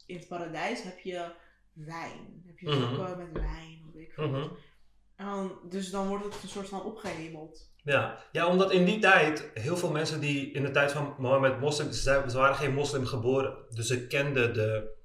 in 0.06 0.16
het 0.16 0.28
paradijs, 0.28 0.82
heb 0.82 0.98
je 0.98 1.32
wijn. 1.72 2.42
Heb 2.46 2.58
je 2.58 2.68
mm 2.68 2.82
-hmm. 2.82 3.18
met 3.18 3.32
wijn 3.32 3.82
of 3.88 3.94
ik 4.00 4.16
mm 4.16 4.34
-hmm. 4.34 4.56
en 5.16 5.50
Dus 5.68 5.90
dan 5.90 6.08
wordt 6.08 6.24
het 6.24 6.42
een 6.42 6.48
soort 6.48 6.68
van 6.68 6.84
opgehemeld. 6.84 7.74
Ja. 7.82 8.24
ja, 8.32 8.46
omdat 8.46 8.72
in 8.72 8.84
die 8.84 8.98
tijd 8.98 9.50
heel 9.54 9.76
veel 9.76 9.90
mensen 9.90 10.20
die 10.20 10.50
in 10.50 10.62
de 10.62 10.70
tijd 10.70 10.92
van 10.92 11.14
Mohammed 11.18 11.60
moslim, 11.60 11.92
ze, 11.92 12.22
waren 12.32 12.56
geen 12.56 12.74
moslim 12.74 13.06
geboren. 13.06 13.56
Dus 13.70 13.86
ze 13.86 14.06
kenden 14.06 14.54
de, 14.54 14.96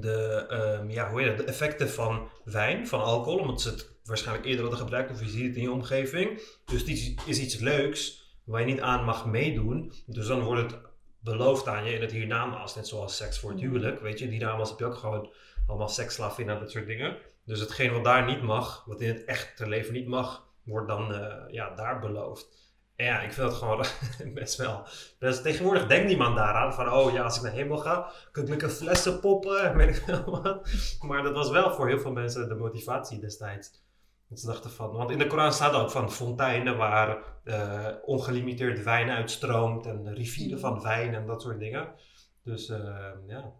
de, 0.00 0.46
um, 0.80 0.90
ja, 0.90 1.10
hoe 1.10 1.20
heet 1.20 1.28
het, 1.28 1.38
de 1.38 1.44
effecten 1.44 1.90
van 1.90 2.28
wijn, 2.44 2.88
van 2.88 3.00
alcohol, 3.00 3.38
omdat 3.38 3.60
ze 3.60 3.68
het 3.68 3.90
waarschijnlijk 4.04 4.46
eerder 4.46 4.62
hadden 4.62 4.80
gebruikt 4.80 5.10
of 5.10 5.20
je 5.20 5.28
ziet 5.28 5.46
het 5.46 5.56
in 5.56 5.62
je 5.62 5.70
omgeving. 5.70 6.40
Dus 6.64 6.80
het 6.80 6.88
is 7.26 7.38
iets 7.38 7.58
leuks 7.58 8.25
waar 8.46 8.60
je 8.60 8.66
niet 8.66 8.80
aan 8.80 9.04
mag 9.04 9.26
meedoen. 9.26 9.92
Dus 10.06 10.26
dan 10.26 10.42
wordt 10.42 10.62
het 10.62 10.80
beloofd 11.18 11.68
aan 11.68 11.84
je 11.84 11.92
in 11.92 12.00
het 12.00 12.12
hiernamaals. 12.12 12.74
Net 12.74 12.88
zoals 12.88 13.16
seks 13.16 13.38
voor 13.38 13.50
het 13.50 13.60
mm. 13.60 13.66
huwelijk. 13.66 14.00
Weet 14.00 14.18
je, 14.18 14.24
in 14.24 14.30
hiernamaals 14.30 14.70
heb 14.70 14.78
je 14.78 14.84
ook 14.84 14.96
gewoon 14.96 15.32
allemaal 15.66 15.88
seksslavinnen 15.88 16.54
en 16.54 16.60
dat 16.60 16.70
soort 16.70 16.86
dingen. 16.86 17.16
Dus 17.44 17.60
hetgeen 17.60 17.92
wat 17.92 18.04
daar 18.04 18.24
niet 18.24 18.42
mag, 18.42 18.84
wat 18.84 19.00
in 19.00 19.08
het 19.08 19.24
echte 19.24 19.68
leven 19.68 19.92
niet 19.92 20.06
mag, 20.06 20.46
wordt 20.62 20.88
dan 20.88 21.12
uh, 21.12 21.34
ja, 21.48 21.74
daar 21.74 22.00
beloofd. 22.00 22.64
En 22.96 23.06
ja, 23.06 23.20
ik 23.20 23.32
vind 23.32 23.48
dat 23.48 23.58
gewoon 23.58 23.84
best 24.34 24.56
wel. 24.56 24.86
Dus 25.18 25.42
tegenwoordig 25.42 25.86
denkt 25.86 26.06
niemand 26.06 26.36
daaraan 26.36 26.74
van, 26.74 26.92
oh 26.92 27.12
ja, 27.12 27.22
als 27.22 27.36
ik 27.36 27.42
naar 27.42 27.52
hemel 27.52 27.78
ga, 27.78 28.12
kan 28.32 28.42
ik 28.42 28.48
lekker 28.48 28.68
flessen 28.68 29.20
poppen 29.20 29.70
en 29.70 29.76
weet 29.76 29.96
ik 29.96 30.02
veel 30.04 30.40
wat. 30.42 30.68
Maar 31.00 31.22
dat 31.22 31.34
was 31.34 31.50
wel 31.50 31.74
voor 31.74 31.88
heel 31.88 31.98
veel 31.98 32.12
mensen 32.12 32.48
de 32.48 32.54
motivatie 32.54 33.18
destijds. 33.18 33.84
Dat 34.28 34.40
ze 34.40 34.46
dachten 34.46 34.70
van, 34.70 34.92
want 34.92 35.10
in 35.10 35.18
de 35.18 35.26
Koran 35.26 35.52
staat 35.52 35.74
ook 35.74 35.90
van 35.90 36.12
fonteinen 36.12 36.76
waar 36.76 37.38
uh, 37.44 37.88
ongelimiteerd 38.04 38.82
wijn 38.82 39.10
uitstroomt 39.10 39.86
en 39.86 40.14
rivieren 40.14 40.60
van 40.60 40.82
wijn 40.82 41.14
en 41.14 41.26
dat 41.26 41.42
soort 41.42 41.58
dingen. 41.58 41.94
Dus 42.42 42.68
uh, 42.68 43.10
ja. 43.26 43.52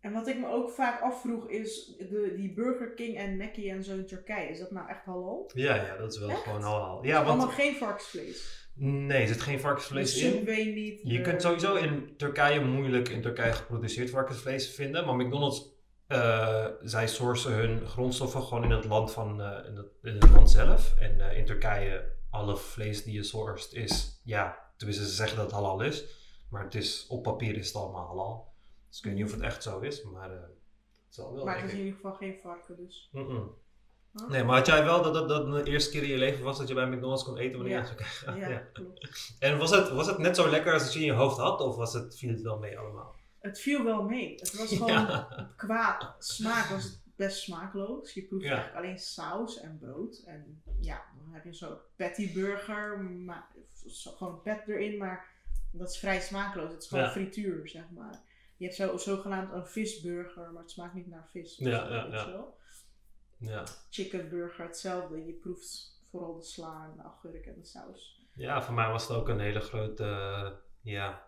En 0.00 0.12
wat 0.12 0.28
ik 0.28 0.38
me 0.38 0.48
ook 0.48 0.70
vaak 0.70 1.00
afvroeg 1.00 1.48
is, 1.48 1.94
de, 1.98 2.32
die 2.36 2.54
Burger 2.54 2.94
King 2.94 3.16
en 3.16 3.36
Mackie 3.36 3.70
en 3.70 3.84
zo 3.84 3.94
in 3.94 4.06
Turkije, 4.06 4.48
is 4.48 4.58
dat 4.58 4.70
nou 4.70 4.88
echt 4.88 5.04
halal? 5.04 5.50
Ja, 5.54 5.74
ja, 5.74 5.96
dat 5.96 6.12
is 6.12 6.18
wel 6.18 6.28
gewoon 6.28 6.62
halal. 6.62 7.04
Ja, 7.04 7.14
want, 7.14 7.28
allemaal 7.28 7.48
geen 7.48 7.74
varkensvlees? 7.74 8.68
Nee, 8.74 9.20
er 9.20 9.28
zit 9.28 9.40
geen 9.40 9.60
varkensvlees 9.60 10.22
in. 10.22 10.74
niet. 10.74 11.00
Je 11.02 11.20
kunt 11.20 11.42
sowieso 11.42 11.74
in 11.74 12.16
Turkije 12.16 12.60
moeilijk 12.60 13.08
in 13.08 13.22
Turkije 13.22 13.52
geproduceerd 13.52 14.10
varkensvlees 14.10 14.74
vinden, 14.74 15.06
maar 15.06 15.16
McDonald's 15.16 15.73
uh, 16.14 16.66
zij 16.80 17.08
sourcen 17.08 17.52
hun 17.52 17.86
grondstoffen 17.86 18.42
gewoon 18.42 18.64
in 18.64 18.70
het 18.70 18.84
land, 18.84 19.12
van, 19.12 19.40
uh, 19.40 19.66
in, 19.66 19.76
het, 19.76 19.86
in, 20.02 20.14
het, 20.14 20.30
land 20.30 20.50
zelf. 20.50 20.94
En 20.98 21.18
uh, 21.18 21.38
in 21.38 21.44
Turkije, 21.44 22.12
alle 22.30 22.56
vlees 22.56 23.04
die 23.04 23.14
je 23.14 23.22
sourced 23.22 23.72
is, 23.72 24.20
ja, 24.24 24.72
tenminste 24.76 25.04
ze 25.04 25.14
zeggen 25.14 25.36
dat 25.36 25.46
het 25.46 25.54
halal 25.54 25.80
is. 25.80 26.04
Maar 26.50 26.64
het 26.64 26.74
is, 26.74 27.06
op 27.08 27.22
papier 27.22 27.56
is 27.56 27.66
het 27.66 27.76
allemaal 27.76 28.06
halal. 28.06 28.52
Dus 28.88 28.98
ik 28.98 29.04
weet 29.04 29.14
niet 29.14 29.24
of 29.24 29.32
het 29.32 29.40
echt 29.40 29.62
zo 29.62 29.80
is, 29.80 30.02
maar 30.02 30.30
het 30.30 30.50
zal 31.08 31.34
wel. 31.34 31.44
Maar 31.44 31.56
het 31.56 31.64
is 31.64 31.72
in 31.72 31.78
ieder 31.78 31.94
geval 31.94 32.12
geen 32.12 32.38
varken 32.42 32.76
dus. 32.76 33.08
Mm 33.12 33.26
-mm. 33.26 33.54
Nee, 34.28 34.44
maar 34.44 34.56
had 34.56 34.66
jij 34.66 34.84
wel 34.84 35.02
dat, 35.02 35.14
dat 35.14 35.28
dat 35.28 35.52
de 35.52 35.70
eerste 35.70 35.90
keer 35.90 36.02
in 36.02 36.08
je 36.08 36.16
leven 36.16 36.44
was 36.44 36.58
dat 36.58 36.68
je 36.68 36.74
bij 36.74 36.86
McDonald's 36.86 37.24
kon 37.24 37.38
eten 37.38 37.58
wanneer 37.58 37.76
ja. 37.76 37.86
je? 38.24 38.40
Ja, 38.40 38.48
ja, 38.48 38.58
klopt. 38.72 39.36
En 39.38 39.58
was 39.58 39.70
het, 39.70 39.90
was 39.90 40.06
het 40.06 40.18
net 40.18 40.36
zo 40.36 40.50
lekker 40.50 40.72
als 40.72 40.82
het 40.82 40.92
je 40.92 40.98
in 40.98 41.04
je 41.04 41.12
hoofd 41.12 41.36
had, 41.36 41.60
of 41.60 41.76
was 41.76 41.92
het, 41.92 42.16
viel 42.18 42.30
het 42.30 42.42
wel 42.42 42.58
mee 42.58 42.78
allemaal? 42.78 43.14
Het 43.44 43.60
viel 43.60 43.84
wel 43.84 44.02
mee. 44.02 44.34
Het 44.34 44.56
was 44.56 44.76
gewoon 44.78 45.26
qua 45.56 46.16
smaak 46.18 46.68
was 46.68 46.84
het 46.84 47.00
best 47.16 47.38
smaakloos. 47.38 48.14
Je 48.14 48.22
proeft 48.22 48.44
eigenlijk 48.44 48.76
alleen 48.76 48.98
saus 48.98 49.60
en 49.60 49.78
brood. 49.78 50.22
En 50.26 50.62
ja, 50.80 51.04
dan 51.18 51.32
heb 51.32 51.44
je 51.44 51.54
zo'n 51.54 51.76
patty 51.96 52.32
burger, 52.32 52.98
maar, 53.00 53.48
gewoon 54.16 54.42
pet 54.42 54.68
erin, 54.68 54.98
maar 54.98 55.26
dat 55.72 55.90
is 55.90 55.98
vrij 55.98 56.20
smaakloos. 56.20 56.72
Het 56.72 56.82
is 56.82 56.88
gewoon 56.88 57.10
frituur, 57.10 57.68
zeg 57.68 57.90
maar. 57.90 58.22
Je 58.56 58.64
hebt 58.64 58.76
zo, 58.76 58.96
zogenaamd 58.96 59.52
een 59.52 59.66
visburger, 59.66 60.52
maar 60.52 60.62
het 60.62 60.70
smaakt 60.70 60.94
niet 60.94 61.08
naar 61.08 61.28
vis. 61.30 61.56
Ja, 61.56 61.88
ja, 61.88 62.06
ja. 62.06 62.44
ja. 63.38 63.64
Chicken 63.90 64.28
burger, 64.28 64.64
hetzelfde. 64.64 65.26
Je 65.26 65.32
proeft 65.32 66.00
vooral 66.10 66.34
de 66.34 66.42
sla 66.42 66.88
en 66.90 66.96
de 66.96 67.02
agurk 67.02 67.46
en 67.46 67.54
de 67.60 67.66
saus. 67.66 68.28
Ja, 68.34 68.62
voor 68.62 68.74
mij 68.74 68.88
was 68.88 69.08
het 69.08 69.16
ook 69.16 69.28
een 69.28 69.40
hele 69.40 69.60
grote, 69.60 70.06
ja, 70.80 71.23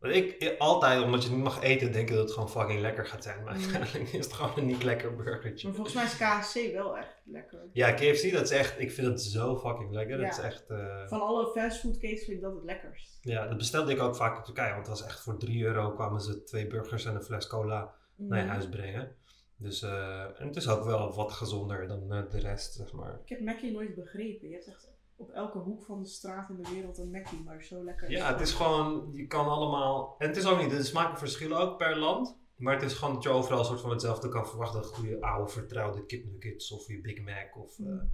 Want 0.00 0.14
ik 0.14 0.54
altijd, 0.58 1.02
omdat 1.02 1.24
je 1.24 1.30
niet 1.30 1.42
mag 1.42 1.62
eten, 1.62 1.92
denk 1.92 2.08
ik 2.08 2.14
dat 2.14 2.24
het 2.24 2.32
gewoon 2.32 2.50
fucking 2.50 2.80
lekker 2.80 3.06
gaat 3.06 3.22
zijn. 3.22 3.42
Maar 3.44 3.52
uiteindelijk 3.54 4.12
is 4.12 4.24
het 4.24 4.32
gewoon 4.32 4.52
een 4.56 4.66
niet 4.66 4.82
lekker 4.82 5.16
burgertje. 5.16 5.66
Maar 5.66 5.76
volgens 5.76 5.96
mij 5.96 6.04
is 6.04 6.16
KFC 6.16 6.72
wel 6.72 6.96
echt 6.98 7.22
lekker. 7.24 7.58
Ja, 7.72 7.92
KFC, 7.92 8.32
dat 8.32 8.42
is 8.42 8.50
echt, 8.50 8.80
ik 8.80 8.90
vind 8.92 9.06
het 9.06 9.22
zo 9.22 9.56
fucking 9.58 9.90
lekker. 9.92 10.18
Dat 10.18 10.30
is 10.30 10.38
echt, 10.38 10.70
eh, 10.70 11.06
Van 11.06 11.20
alle 11.20 11.50
fastfoodketens 11.54 12.24
vind 12.24 12.36
ik 12.36 12.42
dat 12.42 12.54
het 12.54 12.64
lekkerst. 12.64 13.18
ja, 13.22 13.46
dat 13.48 13.56
bestelde 13.56 13.92
ik 13.92 14.00
ook 14.00 14.16
vaak 14.16 14.36
in 14.36 14.42
Turkije. 14.42 14.72
Want 14.74 14.86
het 14.86 14.98
was 14.98 15.06
echt 15.08 15.20
voor 15.20 15.36
3 15.38 15.64
euro 15.64 15.90
kwamen 15.90 16.20
ze 16.20 16.42
twee 16.42 16.66
burgers 16.66 17.04
en 17.04 17.14
een 17.14 17.22
fles 17.22 17.46
cola 17.46 17.94
naar 18.16 18.38
je 18.38 18.44
Mm. 18.44 18.50
huis 18.50 18.68
brengen. 18.68 19.16
Dus, 19.56 19.82
eh, 19.82 20.22
en 20.40 20.46
het 20.46 20.56
is 20.56 20.68
ook 20.68 20.84
wel 20.84 21.14
wat 21.14 21.32
gezonder 21.32 21.88
dan 21.88 22.12
eh, 22.12 22.22
de 22.30 22.38
rest, 22.38 22.72
zeg 22.74 22.92
maar. 22.92 23.20
Ik 23.22 23.28
heb 23.28 23.40
Mackie 23.40 23.72
nooit 23.72 23.94
begrepen. 23.94 24.48
Je 24.48 24.54
hebt 24.54 24.66
echt 24.68 24.90
op 25.20 25.30
elke 25.30 25.58
hoek 25.58 25.82
van 25.82 26.02
de 26.02 26.08
straat 26.08 26.50
in 26.50 26.56
de 26.62 26.70
wereld 26.74 26.98
een 26.98 27.10
Mackie, 27.10 27.42
maar 27.44 27.62
zo 27.62 27.84
lekker. 27.84 28.10
Ja, 28.10 28.32
het 28.32 28.40
is 28.40 28.52
gewoon, 28.52 29.08
je 29.12 29.26
kan 29.26 29.48
allemaal, 29.48 30.14
en 30.18 30.28
het 30.28 30.36
is 30.36 30.46
ook 30.46 30.60
niet, 30.60 30.70
de 30.70 30.84
smaken 30.84 31.18
verschillen 31.18 31.58
ook 31.58 31.78
per 31.78 31.96
land. 31.98 32.38
Maar 32.56 32.74
het 32.74 32.82
is 32.82 32.94
gewoon 32.94 33.14
dat 33.14 33.22
je 33.22 33.28
overal 33.28 33.58
een 33.58 33.64
soort 33.64 33.80
van 33.80 33.90
hetzelfde 33.90 34.28
kan 34.28 34.46
verwachten. 34.48 34.84
Goede 34.84 35.20
oude 35.20 35.52
vertrouwde 35.52 36.06
kipnuggets 36.06 36.72
of 36.72 36.86
je 36.86 37.00
Big 37.00 37.20
Mac 37.22 37.56
of 37.56 37.78
eh, 37.78 37.86
Mm. 37.86 38.10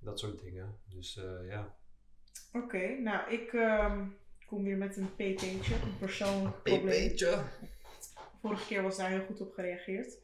dat 0.00 0.18
soort 0.18 0.40
dingen. 0.40 0.76
Dus 0.88 1.16
eh, 1.16 1.48
ja. 1.48 1.74
Oké, 2.52 2.88
nou 2.88 3.30
ik 3.32 3.52
ehm, 3.52 4.06
kom 4.46 4.62
weer 4.62 4.76
met 4.76 4.96
een 4.96 5.10
pp'tje, 5.14 5.50
een 5.50 5.98
persoonlijk 5.98 6.62
probleem. 6.62 7.16
Vorige 8.40 8.66
keer 8.66 8.82
was 8.82 8.96
daar 8.96 9.10
heel 9.10 9.24
goed 9.24 9.40
op 9.40 9.52
gereageerd. 9.52 10.18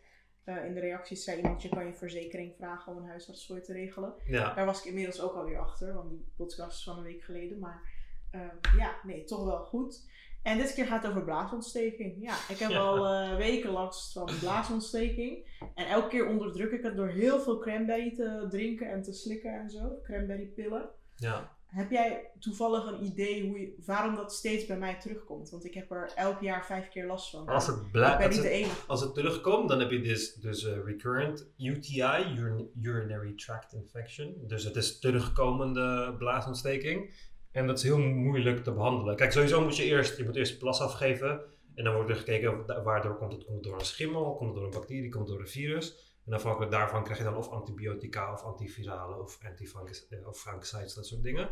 Eh, 0.45 0.65
in 0.65 0.75
de 0.75 0.81
reacties 0.81 1.25
zei 1.25 1.37
iemand, 1.37 1.63
je 1.63 1.69
kan 1.69 1.87
je 1.87 1.95
verzekering 1.95 2.55
vragen 2.57 2.93
om 2.93 2.99
een 3.03 3.09
huisarts 3.09 3.47
voor 3.47 3.57
je 3.57 3.63
te 3.63 3.73
regelen. 3.73 4.15
Ja, 4.27 4.55
Daar 4.55 4.67
was 4.67 4.79
ik 4.79 4.85
inmiddels 4.85 5.21
ook 5.21 5.35
alweer 5.35 5.59
achter, 5.59 5.95
want 5.95 6.11
die 6.11 6.25
podcast 6.37 6.79
is 6.79 6.85
van 6.85 6.97
een 6.97 7.03
week 7.05 7.23
geleden. 7.23 7.59
Maar 7.59 7.83
eh, 8.31 8.41
ja, 8.77 8.95
nee, 9.03 9.25
toch 9.25 9.45
wel 9.45 9.59
goed. 9.65 10.09
En 10.43 10.57
dit 10.59 10.75
keer 10.75 10.87
gaat 10.87 11.03
het 11.03 11.11
over 11.11 11.25
blaasontsteking. 11.25 12.15
Ja, 12.23 12.35
ik 12.49 12.59
heb 12.59 12.71
Ja. 12.71 12.79
al 12.79 13.07
eh, 13.07 13.37
weken 13.37 13.71
last 13.71 14.13
van 14.13 14.29
blaasontsteking. 14.41 15.47
En 15.75 15.87
elke 15.87 16.09
keer 16.09 16.27
onderdruk 16.27 16.71
ik 16.73 16.83
het 16.83 16.97
door 16.97 17.09
heel 17.09 17.41
veel 17.41 17.59
cranberry 17.59 18.15
te 18.15 18.47
drinken 18.51 18.91
en 18.91 19.03
te 19.03 19.13
slikken 19.13 19.53
en 19.61 19.71
zo. 19.71 19.99
Cranberrypillen. 20.03 20.89
ja. 21.17 21.59
Heb 21.71 21.91
jij 21.91 22.31
toevallig 22.39 22.87
een 22.87 23.05
idee 23.05 23.49
hoe 23.49 23.61
je, 23.61 23.75
waarom 23.87 24.15
dat 24.15 24.33
steeds 24.33 24.67
bij 24.67 24.79
mij 24.79 24.99
terugkomt? 25.01 25.51
Want 25.51 25.65
ik 25.65 25.75
heb 25.75 25.91
er 25.91 26.13
elk 26.15 26.41
jaar 26.41 26.67
vijf 26.67 26.89
keer 26.89 27.07
last 27.07 27.31
van. 27.31 27.47
Als 27.47 27.67
het, 27.67 27.77
ik 27.77 27.91
blij, 27.91 28.17
ben 28.17 28.27
als, 28.27 28.35
niet 28.35 28.45
de 28.45 28.51
het, 28.51 28.59
enige. 28.59 28.87
als 28.87 29.01
het 29.01 29.15
terugkomt, 29.15 29.69
dan 29.69 29.79
heb 29.81 29.91
je 29.91 30.01
dus, 30.01 30.35
dus 30.35 30.65
eh, 30.65 30.73
recurrent 30.85 31.47
UTI, 31.59 32.35
urin- 32.37 32.71
urinary 32.83 33.33
tract 33.35 33.73
infection. 33.73 34.35
Dus 34.47 34.65
het 34.65 34.77
is 34.77 34.99
terugkomende 34.99 36.15
blaasontsteking. 36.19 37.15
En 37.53 37.67
dat 37.67 37.79
is 37.79 37.85
heel 37.85 37.99
moeilijk 37.99 38.65
te 38.65 38.73
behandelen. 38.73 39.17
Kijk, 39.17 39.33
sowieso 39.33 39.63
moet 39.63 39.77
je 39.77 39.85
eerst, 39.85 40.17
je 40.17 40.25
moet 40.25 40.37
eerst 40.37 40.59
plas 40.59 40.81
afgeven. 40.81 41.41
En 41.75 41.85
dan 41.85 41.95
wordt 41.95 42.11
er 42.11 42.17
gekeken 42.17 42.83
waardoor 42.85 43.17
komt 43.17 43.33
het. 43.33 43.45
Komt 43.45 43.57
het 43.57 43.65
door 43.65 43.79
een 43.79 43.85
schimmel, 43.85 44.35
komt 44.35 44.49
het 44.49 44.59
door 44.59 44.65
een 44.65 44.79
bacterie, 44.79 45.09
komt 45.09 45.29
het 45.29 45.33
door 45.37 45.45
een 45.45 45.51
virus. 45.53 46.10
En 46.31 46.37
afhankelijk 46.37 46.73
daarvan 46.73 47.03
krijg 47.05 47.19
je 47.19 47.25
dan 47.25 47.37
of 47.37 47.49
antibiotica 47.49 48.33
of 48.33 48.43
antivirale 48.43 49.23
of 49.23 49.39
antifungus 49.45 50.09
eh, 50.09 50.95
dat 50.95 51.07
soort 51.07 51.23
dingen. 51.23 51.49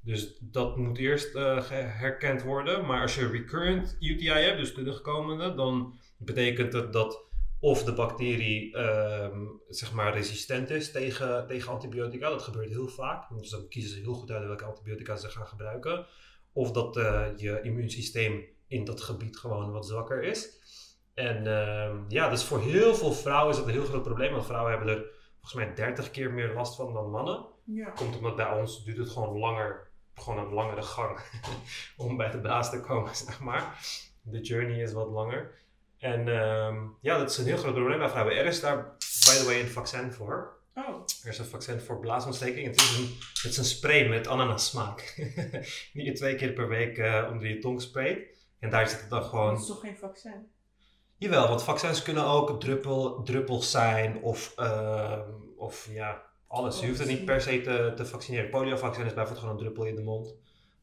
Dus 0.00 0.38
dat 0.40 0.76
moet 0.76 0.98
eerst 0.98 1.34
eh, 1.34 1.68
herkend 1.70 2.42
worden. 2.42 2.86
Maar 2.86 3.00
als 3.00 3.14
je 3.14 3.28
recurrent 3.28 3.96
UTI 4.00 4.28
hebt, 4.28 4.58
dus 4.58 4.74
terugkomende, 4.74 5.54
dan 5.54 5.98
betekent 6.16 6.72
het 6.72 6.92
dat 6.92 7.24
of 7.60 7.84
de 7.84 7.92
bacterie 7.92 8.76
ehm, 8.76 9.44
zeg 9.68 9.92
maar 9.92 10.14
resistent 10.14 10.70
is 10.70 10.92
tegen, 10.92 11.46
tegen 11.46 11.72
antibiotica. 11.72 12.28
Dat 12.28 12.42
gebeurt 12.42 12.68
heel 12.68 12.88
vaak. 12.88 13.28
Dus 13.38 13.50
dan 13.50 13.68
kiezen 13.68 13.90
ze 13.90 14.00
heel 14.00 14.14
goed 14.14 14.30
uit 14.30 14.46
welke 14.46 14.64
antibiotica 14.64 15.16
ze 15.16 15.28
gaan 15.28 15.46
gebruiken. 15.46 16.06
Of 16.52 16.72
dat 16.72 16.96
eh, 16.96 17.26
je 17.36 17.60
immuunsysteem 17.62 18.44
in 18.66 18.84
dat 18.84 19.00
gebied 19.00 19.36
gewoon 19.36 19.72
wat 19.72 19.86
zwakker 19.86 20.22
is. 20.22 20.48
En 21.16 21.46
ehm, 21.46 21.96
ja, 22.08 22.28
dus 22.28 22.44
voor 22.44 22.60
heel 22.60 22.94
veel 22.94 23.12
vrouwen 23.12 23.50
is 23.50 23.56
dat 23.56 23.66
een 23.66 23.72
heel 23.72 23.84
groot 23.84 24.02
probleem. 24.02 24.32
Want 24.32 24.46
vrouwen 24.46 24.70
hebben 24.72 24.88
er 24.88 25.04
volgens 25.40 25.54
mij 25.54 25.74
30 25.74 26.10
keer 26.10 26.32
meer 26.32 26.52
last 26.52 26.76
van 26.76 26.92
dan 26.92 27.10
mannen. 27.10 27.46
Ja. 27.64 27.90
Komt 27.90 28.16
omdat 28.16 28.36
bij 28.36 28.52
ons 28.52 28.84
duurt 28.84 28.98
het 28.98 29.08
gewoon 29.10 29.38
langer, 29.38 29.88
gewoon 30.14 30.38
een 30.38 30.52
langere 30.52 30.82
gang 30.82 31.20
om 31.96 32.16
bij 32.16 32.30
de 32.30 32.38
baas 32.40 32.70
te 32.70 32.80
komen, 32.80 33.16
zeg 33.26 33.40
maar. 33.40 33.86
De 34.22 34.40
journey 34.40 34.82
is 34.82 34.92
wat 34.92 35.08
langer. 35.08 35.54
En 35.98 36.28
ehm, 36.28 36.76
ja, 37.00 37.18
dat 37.18 37.30
is 37.30 37.38
een 37.38 37.46
heel 37.46 37.56
groot 37.56 37.74
probleem 37.74 37.98
bij 37.98 38.08
vrouwen. 38.08 38.36
Er 38.36 38.46
is 38.46 38.60
daar, 38.60 38.76
by 38.98 39.36
the 39.38 39.44
way, 39.46 39.60
een 39.60 39.68
vaccin 39.68 40.12
voor. 40.12 40.54
Oh, 40.74 41.04
Er 41.22 41.28
is 41.28 41.38
een 41.38 41.44
vaccin 41.44 41.80
voor 41.80 42.00
blaasontsteking. 42.00 42.66
Het 42.66 42.80
is 42.80 42.98
een, 42.98 43.16
het 43.42 43.50
is 43.50 43.56
een 43.56 43.64
spray 43.64 44.08
met 44.08 44.26
ananassmaak. 44.26 45.14
Die 45.92 46.04
je 46.04 46.12
twee 46.12 46.34
keer 46.34 46.52
per 46.52 46.68
week 46.68 46.98
eh, 46.98 47.28
onder 47.30 47.48
je 47.48 47.58
tong 47.58 47.82
sprayt. 47.82 48.18
En 48.58 48.70
daar 48.70 48.88
zit 48.88 49.00
het 49.00 49.10
dan 49.10 49.22
gewoon 49.22 49.52
dat 49.52 49.60
is 49.60 49.66
toch 49.66 49.80
geen 49.80 49.96
vaccin? 49.96 50.54
Jawel, 51.18 51.48
want 51.48 51.62
vaccins 51.62 52.02
kunnen 52.02 52.24
ook 52.24 52.60
druppel, 52.60 53.22
druppels 53.22 53.70
zijn 53.70 54.22
of, 54.22 54.52
ehm, 54.56 55.30
of 55.56 55.88
ja, 55.92 56.22
alles. 56.46 56.80
Je 56.80 56.86
hoeft 56.86 56.98
het 56.98 57.08
niet 57.08 57.24
per 57.24 57.40
se 57.40 57.60
te, 57.60 57.92
te 57.96 58.06
vaccineren. 58.06 58.50
Poliovaccin 58.50 59.04
is 59.04 59.14
bijvoorbeeld 59.14 59.38
gewoon 59.38 59.54
een 59.54 59.60
druppel 59.60 59.84
in 59.84 59.94
de 59.94 60.02
mond. 60.02 60.36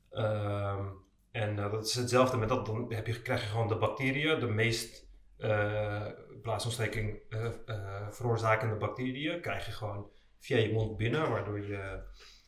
Ehm, 0.10 0.86
en 1.32 1.60
eh, 1.60 1.72
dat 1.72 1.86
is 1.86 1.94
hetzelfde 1.94 2.38
met 2.38 2.50
dat. 2.50 2.66
Dan 2.66 2.94
heb 2.94 3.08
je, 3.08 3.22
krijg 3.22 3.42
je 3.42 3.48
gewoon 3.48 3.68
de 3.68 3.78
bacteriën, 3.78 4.40
de 4.40 4.48
meest 4.48 5.12
eh 5.38 6.08
blaasontsteking 6.42 7.20
eh, 7.30 8.10
veroorzakende 8.10 8.76
bacteriën, 8.76 9.42
krijg 9.42 9.66
je 9.66 9.72
gewoon 9.72 10.10
via 10.40 10.58
je 10.58 10.74
mond 10.74 10.98
binnen, 10.98 11.30
waardoor 11.30 11.68
je 11.68 12.04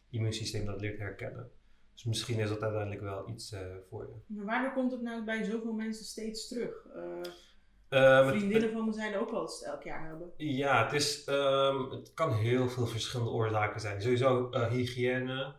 immuunsysteem 0.10 0.66
dat 0.66 0.82
leert 0.82 1.00
herkennen. 1.00 1.52
Dus 1.94 2.04
misschien 2.04 2.40
is 2.40 2.50
dat 2.50 2.62
uiteindelijk 2.62 3.02
wel 3.02 3.30
iets 3.30 3.56
voor 3.90 4.08
je. 4.08 4.34
Maar 4.36 4.46
waardoor 4.46 4.74
komt 4.74 4.92
het 4.92 5.02
nou 5.02 5.26
bij 5.26 5.44
zoveel 5.44 5.74
mensen 5.74 6.06
steeds 6.06 6.48
terug? 6.48 6.88
Eh, 7.90 8.18
het- 8.26 8.36
vriendinnen 8.36 8.72
van 8.72 8.86
me 8.86 8.94
zijn 8.94 9.18
ook 9.18 9.32
wel 9.32 9.42
eens 9.42 9.64
elk 9.64 9.84
jaar 9.84 10.08
hebben. 10.08 10.34
Ja, 10.38 10.84
het, 10.84 10.94
is, 10.94 11.24
ehm, 11.24 11.90
het 11.90 12.14
kan 12.14 12.34
heel 12.34 12.70
veel 12.70 12.88
verschillende 12.88 13.32
oorzaken 13.32 13.80
zijn. 13.82 14.02
Sowieso 14.02 14.50
eh, 14.50 14.68
hygiëne, 14.68 15.56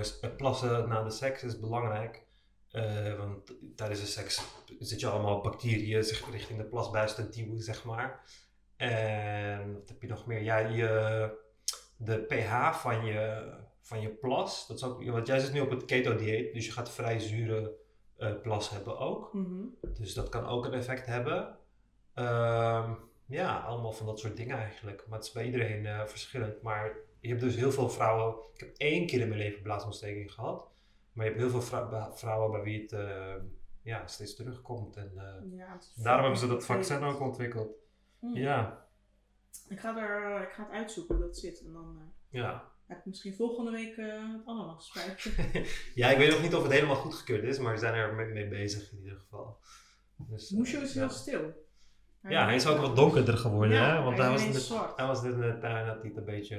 s- 0.00 0.20
plassen 0.36 0.88
na 0.88 1.02
de 1.02 1.10
seks 1.10 1.42
is 1.42 1.60
belangrijk. 1.60 2.22
Eh, 2.70 3.14
want 3.18 3.52
tijdens 3.76 4.00
de 4.00 4.06
seks 4.06 4.42
zit 4.78 5.00
je 5.00 5.06
allemaal 5.06 5.40
bacteriën 5.40 6.04
zich 6.04 6.30
richting 6.30 6.58
de 6.58 6.64
plasbuis 6.64 7.14
te 7.14 7.28
duwen, 7.28 7.60
zeg 7.60 7.84
maar. 7.84 8.20
En 8.76 9.72
wat 9.74 9.88
heb 9.88 10.02
je 10.02 10.08
nog 10.08 10.26
meer? 10.26 10.42
Ja, 10.42 10.58
je, 10.58 11.38
de 11.96 12.18
pH 12.18 12.72
van 12.80 13.04
je, 13.04 13.50
van 13.82 14.00
je 14.00 14.08
plas. 14.08 14.66
Dat 14.66 14.76
is 14.76 14.84
ook, 14.84 15.04
want 15.04 15.26
jij 15.26 15.38
zit 15.38 15.52
nu 15.52 15.60
op 15.60 15.70
het 15.70 15.84
keto-dieet, 15.84 16.54
dus 16.54 16.66
je 16.66 16.72
gaat 16.72 16.90
vrij 16.90 17.18
zure 17.18 17.80
eh, 18.22 18.40
plas 18.42 18.70
hebben 18.70 18.98
ook. 18.98 19.32
Mhm. 19.32 19.62
Dus 19.98 20.14
dat 20.14 20.28
kan 20.28 20.46
ook 20.46 20.64
een 20.64 20.72
effect 20.72 21.06
hebben. 21.06 21.56
Ehm, 22.14 22.92
ja, 23.26 23.58
allemaal 23.60 23.92
van 23.92 24.06
dat 24.06 24.18
soort 24.18 24.36
dingen 24.36 24.56
eigenlijk. 24.56 25.04
Maar 25.08 25.18
het 25.18 25.26
is 25.26 25.32
bij 25.32 25.44
iedereen 25.44 25.86
eh, 25.86 26.04
verschillend. 26.06 26.62
Maar 26.62 26.96
je 27.20 27.28
hebt 27.28 27.40
dus 27.40 27.56
heel 27.56 27.72
veel 27.72 27.88
vrouwen. 27.90 28.34
Ik 28.54 28.60
heb 28.60 28.74
één 28.76 29.06
keer 29.06 29.20
in 29.20 29.28
mijn 29.28 29.40
leven 29.40 29.62
blaasontsteking 29.62 30.32
gehad. 30.32 30.70
Maar 31.12 31.24
je 31.24 31.30
hebt 31.30 31.42
heel 31.42 31.50
veel 31.60 31.62
vrou- 31.62 32.16
vrouwen 32.16 32.50
bij 32.50 32.62
wie 32.62 32.82
het 32.82 32.92
eh, 32.92 33.34
ja, 33.82 34.06
steeds 34.06 34.34
terugkomt. 34.34 34.96
En 34.96 35.12
eh, 35.16 35.56
Ja, 35.58 35.78
daarom 35.96 36.22
hebben 36.22 36.40
ze 36.40 36.46
dat 36.46 36.64
vaccin 36.64 37.02
ook 37.02 37.20
ontwikkeld. 37.20 37.70
Mhm. 38.18 38.36
Ja, 38.36 38.86
Ik 39.68 39.80
ga, 39.80 39.96
er, 39.98 40.42
ik 40.42 40.52
ga 40.52 40.62
het 40.62 40.72
uitzoeken 40.72 41.14
hoe 41.16 41.24
dat 41.24 41.36
zit. 41.38 41.64
En 41.64 41.72
dan 41.72 41.96
eh, 41.98 42.40
ja. 42.40 42.70
Ik 42.96 43.04
misschien 43.04 43.34
volgende 43.34 43.70
week 43.70 43.96
eh 43.96 44.06
het 44.06 44.46
ananasspuitje. 44.46 45.30
ja, 45.94 46.08
ik 46.08 46.18
weet 46.18 46.30
nog 46.30 46.42
niet 46.42 46.54
of 46.54 46.62
het 46.62 46.72
helemaal 46.72 46.96
goedgekeurd 46.96 47.44
is. 47.44 47.58
Maar 47.58 47.74
ze 47.74 47.80
zijn 47.80 47.94
er 47.94 48.14
mee, 48.14 48.26
mee 48.26 48.48
bezig 48.48 48.92
in 48.92 48.98
ieder 49.02 49.18
geval. 49.18 49.58
Dus, 50.16 50.50
eh, 50.50 50.56
Moesje 50.56 50.76
is 50.76 50.92
ja. 50.92 51.00
heel 51.00 51.10
stil. 51.10 51.60
Ja, 52.28 52.44
hij 52.44 52.54
is 52.54 52.66
ook 52.66 52.78
wat 52.78 52.96
donkerder 52.96 53.36
geworden. 53.36 53.76
Ja, 53.76 53.96
hè? 53.96 54.02
Want 54.02 54.18
hij 54.18 54.30
was 54.30 54.44
net, 54.44 54.54
zwart. 54.54 54.96
hij 54.96 55.06
was 55.06 55.22
net 55.22 55.32
in 55.32 55.40
de 55.40 55.58
tuin, 55.58 55.86
had 55.86 56.00
hij 56.00 56.08
het 56.08 56.16
een 56.16 56.24
beetje... 56.24 56.56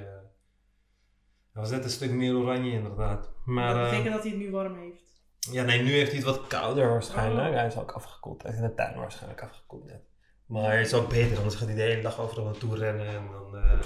Hij 1.52 1.62
was 1.62 1.72
net 1.72 1.84
een 1.84 1.90
stuk 1.90 2.12
meer 2.12 2.36
oranje 2.36 2.72
inderdaad. 2.72 3.32
Maar 3.46 3.74
dat 3.74 3.84
eh, 3.84 3.90
betekent 3.90 4.14
dat 4.14 4.24
hij 4.24 4.32
het 4.32 4.40
nu 4.40 4.52
warm 4.52 4.80
heeft. 4.80 5.04
ja, 5.52 5.64
nee, 5.64 5.82
nu 5.82 5.92
heeft 5.92 6.12
hij 6.12 6.20
het 6.20 6.26
wat 6.26 6.48
kouder 6.48 6.90
waarschijnlijk. 6.90 7.48
Oh. 7.48 7.54
Hij 7.54 7.68
is 7.68 7.78
ook 7.78 7.92
afgekoeld. 7.92 8.42
Hij 8.42 8.52
is 8.52 8.58
in 8.58 8.64
de 8.64 8.74
tuin 8.74 8.96
waarschijnlijk 8.96 9.42
afgekoeld 9.42 9.86
net. 9.86 10.02
Maar 10.46 10.64
hij 10.64 10.82
is 10.82 10.94
ook 10.94 11.10
beter, 11.10 11.38
anders 11.38 11.56
gaat 11.56 11.68
hij 11.68 11.76
de 11.76 11.82
hele 11.82 12.02
dag 12.02 12.20
overal 12.20 12.46
naartoe 12.46 12.76
rennen 12.76 13.08
en 13.08 13.28
dan... 13.32 13.58
eh, 13.58 13.80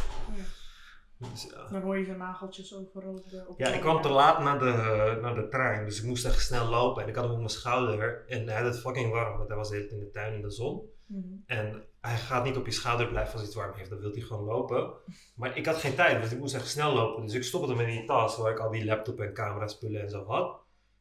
dus. 1.18 1.48
Dan 1.72 1.82
hoor 1.82 1.98
je 1.98 2.06
zijn 2.06 2.18
nageltjes 2.18 2.76
overal 2.76 3.14
op 3.14 3.30
de 3.30 3.46
op 3.48 3.60
Ja, 3.60 3.68
ik 3.68 3.82
kwam 3.82 4.02
te 4.02 4.10
laat 4.10 4.40
naar 4.40 4.60
de, 4.60 5.20
naar 5.22 5.36
de 5.36 5.48
trein, 5.48 5.86
dus 5.86 6.00
ik 6.00 6.06
moest 6.06 6.26
echt 6.26 6.42
snel 6.42 6.66
lopen. 6.68 7.04
En 7.04 7.10
ik 7.10 7.16
had 7.16 7.24
hem 7.24 7.34
op 7.34 7.40
mijn 7.40 7.50
schouder 7.50 8.26
en 8.28 8.48
hij 8.48 8.62
had 8.62 8.74
het 8.74 8.80
fucking 8.82 9.12
warm, 9.12 9.38
want 9.38 9.48
hij 9.48 9.58
was 9.58 9.70
de 9.70 9.76
hele 9.76 9.88
tijd 9.88 10.00
in 10.00 10.06
de 10.06 10.12
tuin 10.12 10.34
in 10.34 10.42
de 10.42 10.52
zon. 10.52 10.82
Mhm. 11.06 11.34
En 11.46 11.84
hij 12.02 12.16
gaat 12.18 12.44
niet 12.44 12.58
op 12.58 12.66
je 12.66 12.72
schouder 12.72 13.08
blijven 13.08 13.32
als 13.32 13.42
hij 13.42 13.50
het 13.50 13.60
warm 13.60 13.74
heeft, 13.78 13.90
dan 13.90 14.00
wil 14.00 14.12
hij 14.12 14.22
gewoon 14.22 14.44
lopen. 14.44 14.94
Maar 15.36 15.58
ik 15.58 15.66
had 15.66 15.76
geen 15.76 15.96
tijd, 15.96 16.22
dus 16.22 16.32
ik 16.32 16.40
moest 16.40 16.56
echt 16.56 16.68
snel 16.68 16.94
lopen. 16.94 17.24
Dus 17.24 17.34
ik 17.34 17.44
stopte 17.44 17.72
hem 17.72 17.80
in 17.80 17.98
die 17.98 18.06
tas 18.06 18.38
waar 18.38 18.52
ik 18.52 18.60
al 18.60 18.72
die 18.72 18.86
laptop 18.86 19.20
en 19.20 19.34
camera 19.34 19.68
spullen 19.68 20.02
en 20.02 20.10
zo 20.10 20.26
had. 20.26 20.60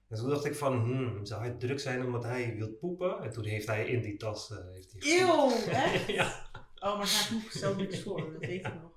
En 0.09 0.17
toen 0.17 0.29
dacht 0.29 0.45
ik 0.45 0.55
van, 0.55 0.81
hmm, 0.81 1.25
zou 1.25 1.41
hij 1.41 1.51
druk 1.51 1.81
zijn 1.81 2.05
omdat 2.05 2.23
hij 2.25 2.55
wil 2.57 2.69
poepen? 2.69 3.19
En 3.23 3.31
toen 3.33 3.45
heeft 3.45 3.67
hij 3.67 3.87
in 3.87 4.01
die 4.01 4.17
tas... 4.17 4.51
eh, 4.51 4.59
heeft 4.73 4.93
hij. 4.93 5.21
Eeuw, 5.21 5.51
echt? 5.71 6.07
ja, 6.07 6.47
Oh, 6.79 6.97
maar 6.97 7.07
zijn 7.07 7.41
boek 7.41 7.51
stelt 7.51 7.77
niks 7.77 8.03
voor, 8.03 8.17
dat 8.33 8.41
weet 8.41 8.51
ik 8.51 8.75
nog. 8.83 8.91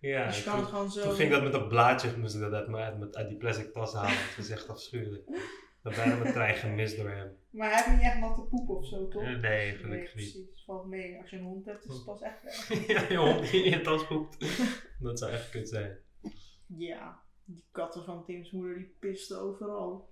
Ja. 0.00 0.26
dus 0.26 0.38
je 0.38 0.44
kan 0.44 0.52
toen, 0.52 0.60
het 0.60 0.68
gewoon 0.68 0.90
zo... 0.90 1.02
toen 1.02 1.14
ging 1.14 1.30
dat 1.30 1.42
met 1.42 1.52
dat 1.52 1.68
blaadje, 1.68 2.18
moest 2.18 2.34
ik 2.34 2.40
dat 2.40 3.14
uit, 3.14 3.28
die 3.28 3.36
plastic 3.36 3.72
tas 3.72 3.92
halen. 3.92 4.16
Dat 4.36 4.44
is 4.44 4.50
echt 4.50 4.68
afschuwelijk. 4.68 5.24
Dan 5.82 5.92
bijna 5.94 6.16
mijn 6.16 6.32
trein 6.32 6.54
gemist 6.54 6.96
door 6.96 7.10
hem. 7.10 7.36
Maar 7.50 7.68
hij 7.68 7.76
heeft 7.76 7.96
niet 7.96 8.06
echt 8.06 8.18
natte 8.18 8.42
poep 8.42 8.68
of 8.68 8.86
zo, 8.86 9.08
toch? 9.08 9.22
Nee, 9.22 9.72
gelukkig 9.72 9.88
nee, 9.88 10.00
niet. 10.00 10.12
precies. 10.12 10.64
Valt 10.64 10.86
mee. 10.86 11.18
Als 11.20 11.30
je 11.30 11.36
een 11.36 11.42
hond 11.42 11.64
hebt, 11.64 11.84
is 11.84 11.94
het 11.94 12.04
pas 12.04 12.20
echt 12.20 12.44
erg. 12.44 12.86
ja, 12.94 13.08
je 13.08 13.16
hond 13.16 13.50
die 13.50 13.64
in 13.64 13.70
je 13.70 13.80
tas 13.80 14.06
poept. 14.06 14.36
Dat 14.98 15.18
zou 15.18 15.32
echt 15.32 15.50
kut 15.50 15.68
zijn. 15.68 15.98
Ja, 16.66 17.20
die 17.44 17.64
katten 17.70 18.04
van 18.04 18.24
Tim's 18.24 18.50
moeder 18.50 18.76
die 18.76 18.96
pisten 19.00 19.40
overal. 19.40 20.08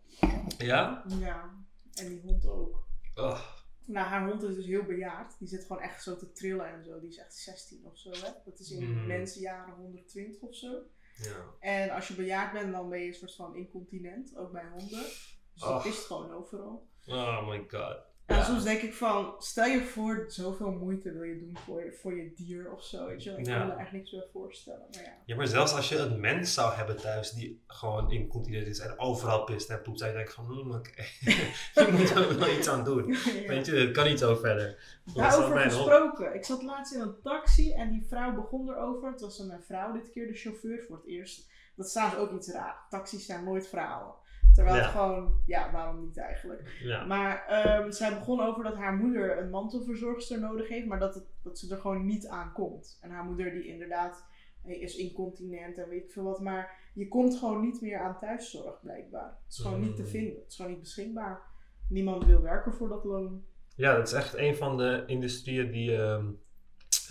Ja? 0.59 1.05
Ja, 1.21 1.65
en 1.95 2.09
die 2.09 2.21
hond 2.25 2.47
ook. 2.47 2.87
Oh, 3.15 3.41
Nou, 3.85 4.07
haar 4.07 4.29
hond 4.29 4.43
is 4.43 4.55
dus 4.55 4.67
heel 4.67 4.83
bejaard. 4.85 5.39
Die 5.39 5.49
zit 5.49 5.65
gewoon 5.65 5.83
echt 5.83 6.03
zo 6.03 6.17
te 6.17 6.33
trillen 6.33 6.67
en 6.67 6.85
zo. 6.85 7.01
Die 7.01 7.09
is 7.09 7.17
echt 7.19 7.35
16 7.35 7.81
of 7.87 7.99
zo, 7.99 8.11
hè. 8.11 8.29
Dat 8.45 8.59
is 8.59 8.71
in 8.71 8.85
Hmm. 8.87 9.07
mensenjaren 9.07 9.75
120 9.75 10.41
of 10.41 10.55
zo. 10.55 10.83
ja. 11.17 11.45
En 11.61 11.91
als 11.91 12.09
je 12.09 12.15
bejaard 12.15 12.53
bent, 12.53 12.73
dan 12.73 12.89
ben 12.89 12.99
je 13.01 13.07
een 13.07 13.15
soort 13.15 13.35
van 13.35 13.57
incontinent, 13.57 14.37
ook 14.37 14.53
bij 14.53 14.69
honden. 14.71 15.03
Dus 15.03 15.37
die 15.55 15.65
Och. 15.69 15.83
pist 15.83 16.07
gewoon 16.07 16.33
overal. 16.33 16.87
Oh 17.07 17.49
my 17.49 17.65
god. 17.69 17.97
En 18.33 18.39
Ja. 18.39 18.45
soms 18.45 18.63
denk 18.65 18.81
ik 18.81 18.95
van, 18.95 19.35
stel 19.39 19.65
je 19.67 19.81
voor, 19.81 20.25
zoveel 20.29 20.71
moeite 20.71 21.13
wil 21.13 21.23
je 21.23 21.39
doen 21.39 21.57
voor 21.65 21.85
je, 21.85 21.93
voor 21.93 22.17
je 22.17 22.33
dier 22.35 22.73
of 22.73 22.85
zo. 22.85 23.07
Weet 23.07 23.23
je. 23.23 23.31
Ik 23.31 23.47
Ja. 23.47 23.59
kan 23.59 23.67
me 23.67 23.75
echt 23.75 23.93
niks 23.93 24.11
bij 24.11 24.25
voorstellen. 24.33 24.87
Maar 24.93 25.03
ja. 25.03 25.13
Ja, 25.27 25.37
maar 25.37 25.47
zelfs 25.47 25.75
als 25.75 25.89
je 25.89 25.97
een 25.99 26.21
mens 26.21 26.55
zou 26.55 26.75
hebben 26.75 26.97
thuis 26.97 27.31
die 27.31 27.63
gewoon 27.67 28.11
incontinent 28.11 28.67
is 28.67 28.79
en 28.79 28.99
overal 28.99 29.45
pist 29.45 29.71
en 29.71 29.83
poept, 29.83 29.99
zou 29.99 30.11
je 30.11 30.17
denken 30.17 30.35
van, 30.35 30.45
hmm, 30.45 30.71
oké, 30.71 30.91
je 31.75 31.89
moet 31.93 32.11
er 32.11 32.39
wel 32.39 32.49
iets 32.59 32.69
aan 32.69 32.85
doen. 32.85 33.07
Ja. 33.43 33.49
Weet 33.49 33.67
je, 33.67 33.75
het 33.75 33.91
kan 33.91 34.07
niet 34.07 34.19
zo 34.19 34.35
verder. 34.37 35.01
Daarover 35.15 35.59
gesproken. 35.59 36.35
Ik 36.35 36.45
zat 36.45 36.63
laatst 36.63 36.95
in 36.95 37.01
een 37.01 37.21
taxi 37.23 37.73
en 37.73 37.91
die 37.91 38.07
vrouw 38.09 38.35
begon 38.35 38.69
erover. 38.69 39.11
Het 39.11 39.21
was 39.21 39.39
een 39.39 39.63
vrouw 39.67 39.93
dit 39.93 40.11
keer, 40.11 40.27
de 40.27 40.35
chauffeur 40.35 40.85
voor 40.87 40.97
het 40.97 41.07
eerst. 41.07 41.51
Dat 41.77 41.91
trouwens 41.93 42.19
ook 42.21 42.33
iets 42.33 42.49
raar. 42.49 42.77
Taxis 42.91 43.27
zijn 43.27 43.45
nooit 43.45 43.69
vrouwen. 43.69 44.15
Terwijl 44.55 44.77
Ja. 44.77 44.83
het 44.83 44.91
gewoon, 44.91 45.41
ja, 45.47 45.73
waarom 45.73 46.01
niet 46.05 46.19
eigenlijk? 46.19 46.79
Ja. 46.83 47.05
Maar 47.05 47.47
ehm, 47.47 47.91
zij 47.91 48.15
begon 48.19 48.41
over 48.41 48.65
dat 48.65 48.75
haar 48.77 48.95
moeder 48.97 49.39
een 49.39 49.51
mantelverzorgster 49.51 50.41
nodig 50.41 50.69
heeft, 50.69 50.87
maar 50.87 50.99
dat, 50.99 51.15
het, 51.15 51.25
dat 51.43 51.59
ze 51.59 51.75
er 51.75 51.81
gewoon 51.81 52.05
niet 52.07 52.27
aan 52.27 52.53
komt. 52.53 52.99
En 53.03 53.11
haar 53.11 53.25
moeder 53.25 53.51
die 53.53 53.67
inderdaad 53.67 54.25
eh, 54.65 54.83
is 54.83 54.97
incontinent 54.97 55.79
en 55.79 55.89
weet 55.89 56.05
ik 56.05 56.11
veel 56.13 56.23
wat, 56.25 56.41
maar 56.41 56.91
je 56.95 57.09
komt 57.09 57.37
gewoon 57.37 57.61
niet 57.61 57.81
meer 57.81 57.99
aan 57.99 58.19
thuiszorg 58.19 58.81
blijkbaar. 58.81 59.39
Het 59.45 59.53
is 59.53 59.59
gewoon 59.59 59.81
niet 59.81 59.97
te 59.97 60.03
Mm. 60.03 60.09
vinden. 60.09 60.35
Het 60.41 60.49
is 60.51 60.57
gewoon 60.57 60.71
niet 60.71 60.81
beschikbaar. 60.81 61.41
Niemand 61.89 62.25
wil 62.25 62.41
werken 62.43 62.73
voor 62.75 62.89
dat 62.89 63.05
loon. 63.05 63.45
ja, 63.77 63.97
dat 63.97 64.07
is 64.07 64.13
echt 64.13 64.35
een 64.37 64.57
van 64.57 64.77
de 64.77 65.03
industrieën 65.07 65.71
die 65.71 65.97
ehm, 65.97 66.27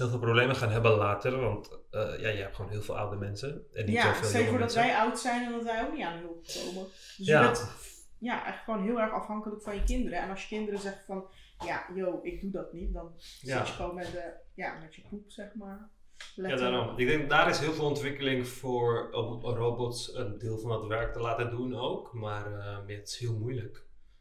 heel 0.02 0.10
veel 0.10 0.20
problemen 0.20 0.56
gaan 0.56 0.70
hebben 0.70 0.92
later. 0.92 1.40
Want 1.40 1.80
eh, 1.92 2.20
ja, 2.20 2.30
je 2.30 2.42
hebt 2.42 2.56
gewoon 2.56 2.72
heel 2.72 2.82
veel 2.82 2.98
oude 2.98 3.16
mensen. 3.16 3.66
En 3.74 3.86
niet 3.86 3.94
Ja, 3.96 4.14
stel 4.14 4.32
jonge 4.40 4.50
voor 4.50 4.60
dat 4.60 4.74
wij 4.74 4.96
oud 4.96 5.20
zijn 5.20 5.46
en 5.46 5.52
dat 5.52 5.64
wij 5.64 5.86
ook 5.86 5.94
niet 5.94 6.04
aan 6.06 6.18
hulp 6.18 6.46
komen. 6.46 6.84
Dus 7.18 7.28
Ja. 7.28 7.40
je 7.42 7.46
bent 7.48 7.70
ja, 8.18 8.48
echt 8.48 8.64
gewoon 8.64 8.84
heel 8.84 9.00
erg 9.00 9.12
afhankelijk 9.12 9.62
van 9.62 9.76
je 9.76 9.84
kinderen. 9.84 10.20
En 10.20 10.30
als 10.30 10.42
je 10.42 10.48
kinderen 10.56 10.80
zeggen 10.80 11.04
van, 11.06 11.26
ja, 11.66 11.86
yo, 11.96 12.20
ik 12.24 12.42
doe 12.42 12.52
dat 12.52 12.74
niet, 12.74 12.94
dan 12.94 13.12
Ja. 13.40 13.58
zit 13.58 13.68
je 13.68 13.74
gewoon 13.74 13.96
met, 13.96 14.12
de, 14.12 14.34
ja, 14.56 14.78
met 14.80 14.96
je 14.96 15.02
poep, 15.10 15.32
zeg 15.32 15.54
maar. 15.56 15.90
Ja, 16.36 16.42
Letterlijk. 16.42 16.72
daarom. 16.72 16.98
Ik 16.98 17.08
denk 17.08 17.30
daar 17.30 17.50
is 17.50 17.60
heel 17.60 17.74
veel 17.74 17.86
ontwikkeling 17.86 18.48
voor 18.48 19.10
om 19.12 19.42
robots 19.42 20.16
een 20.16 20.38
deel 20.38 20.58
van 20.60 20.72
het 20.72 20.86
werk 20.88 21.14
te 21.14 21.20
laten 21.20 21.50
doen 21.50 21.76
ook. 21.76 22.14
Maar 22.14 22.54
eh, 22.60 22.78
het 22.88 23.08
is 23.08 23.18
heel 23.18 23.38
moeilijk. 23.38 23.76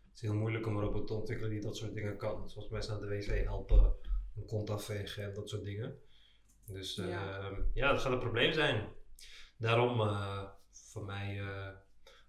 Het 0.09 0.15
is 0.15 0.21
heel 0.21 0.35
moeilijk 0.35 0.67
om 0.67 0.77
een 0.77 0.83
robot 0.83 1.07
te 1.07 1.15
ontwikkelen 1.15 1.51
die 1.51 1.61
dat 1.61 1.77
soort 1.77 1.95
dingen 1.95 2.17
kan. 2.17 2.49
Zoals 2.51 2.69
mensen 2.69 3.01
naar 3.01 3.09
de 3.09 3.17
wc 3.17 3.45
helpen, 3.45 3.93
een 4.37 4.47
kont 4.47 4.71
afvegen 4.71 5.25
en 5.25 5.35
dat 5.35 5.49
soort 5.49 5.65
dingen. 5.65 5.99
Dus 6.67 6.95
Ja. 6.95 7.51
ja, 7.75 7.93
dat 7.93 8.01
gaat 8.01 8.13
een 8.13 8.19
probleem 8.19 8.53
zijn. 8.53 8.89
Daarom, 9.59 10.01
eh, 10.01 10.49
voor 10.71 11.05
mij 11.05 11.39
eh, 11.41 11.69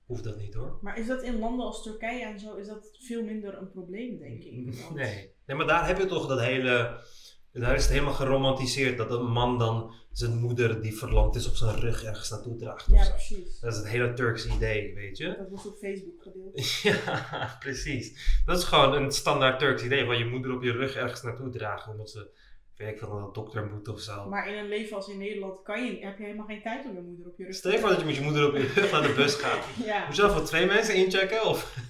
hoeft 0.06 0.24
dat 0.24 0.38
niet 0.38 0.54
hoor. 0.54 0.80
Maar 0.82 0.98
is 0.98 1.08
dat 1.08 1.24
in 1.24 1.40
landen 1.40 1.66
als 1.66 1.84
Turkije 1.84 2.26
en 2.26 2.40
zo, 2.40 2.56
is 2.56 2.68
dat 2.68 2.98
veel 3.00 3.24
minder 3.24 3.58
een 3.58 3.72
probleem, 3.72 4.18
denk 4.18 4.44
ik? 4.44 4.74
Want- 4.82 4.96
Nee. 4.96 5.34
nee, 5.46 5.58
maar 5.58 5.68
daar 5.68 5.88
heb 5.88 5.98
je 5.98 6.06
toch 6.06 6.28
dat 6.28 6.40
hele. 6.40 7.00
Daar 7.54 7.76
is 7.76 7.84
het 7.84 7.92
helemaal 7.92 8.14
geromantiseerd 8.14 8.98
dat 8.98 9.12
een 9.12 9.32
man 9.32 9.58
dan 9.58 9.94
zijn 10.12 10.38
moeder 10.38 10.82
die 10.82 10.98
verlamd 10.98 11.36
is 11.36 11.48
op 11.48 11.56
zijn 11.56 11.80
rug 11.80 12.04
ergens 12.04 12.30
naartoe 12.30 12.56
draagt. 12.56 12.86
Ja, 12.92 13.10
precies. 13.10 13.60
Dat 13.60 13.72
is 13.72 13.78
het 13.78 13.88
hele 13.88 14.14
Turks 14.14 14.48
idee, 14.48 14.94
weet 14.96 15.18
je? 15.18 15.36
Dat 15.38 15.50
was 15.50 15.66
op 15.66 15.78
Facebook 15.78 16.22
gedeeld. 16.22 16.82
Ja, 16.82 17.56
precies. 17.60 18.42
Dat 18.46 18.58
is 18.58 18.64
gewoon 18.64 18.94
een 18.94 19.12
standaard 19.12 19.60
Turks 19.60 19.84
idee 19.84 20.06
van 20.06 20.18
je 20.18 20.26
moeder 20.26 20.52
op 20.54 20.64
je 20.64 20.72
rug 20.72 20.96
ergens 20.96 21.22
naartoe 21.22 21.50
dragen 21.50 21.92
omdat 21.92 22.10
ze, 22.10 22.30
weet 22.78 22.90
ik 22.90 22.98
veel, 22.98 23.14
naar 23.14 23.26
de 23.26 23.32
dokter 23.34 23.66
moet 23.66 23.88
of 23.88 24.00
zo. 24.00 24.30
Maar 24.30 24.50
in 24.50 24.58
een 24.58 24.68
leven 24.68 24.96
als 24.96 25.08
in 25.08 25.18
Nederland 25.18 25.64
kan 25.64 25.86
je, 25.86 26.06
heb 26.06 26.18
je 26.18 26.24
helemaal 26.24 26.46
geen 26.46 26.62
tijd 26.62 26.86
om 26.86 26.96
je 26.96 27.02
moeder 27.02 27.28
op 27.28 27.38
je 27.38 27.44
rug 27.44 27.54
te 27.54 27.58
Stel 27.60 27.72
je 27.72 27.80
voor 27.80 27.90
dat 27.90 28.00
je 28.00 28.06
met 28.06 28.16
je 28.16 28.22
moeder 28.22 28.48
op 28.48 28.56
je 28.56 28.72
rug 28.76 28.92
naar 28.92 29.02
de 29.02 29.14
bus 29.16 29.36
gaat. 29.36 29.66
Ja, 29.86 30.06
Moet 30.06 30.16
je 30.16 30.22
dan 30.22 30.32
voor 30.32 30.44
twee 30.44 30.66
mensen 30.66 30.96
inchecken? 30.96 31.46
Of? 31.46 31.78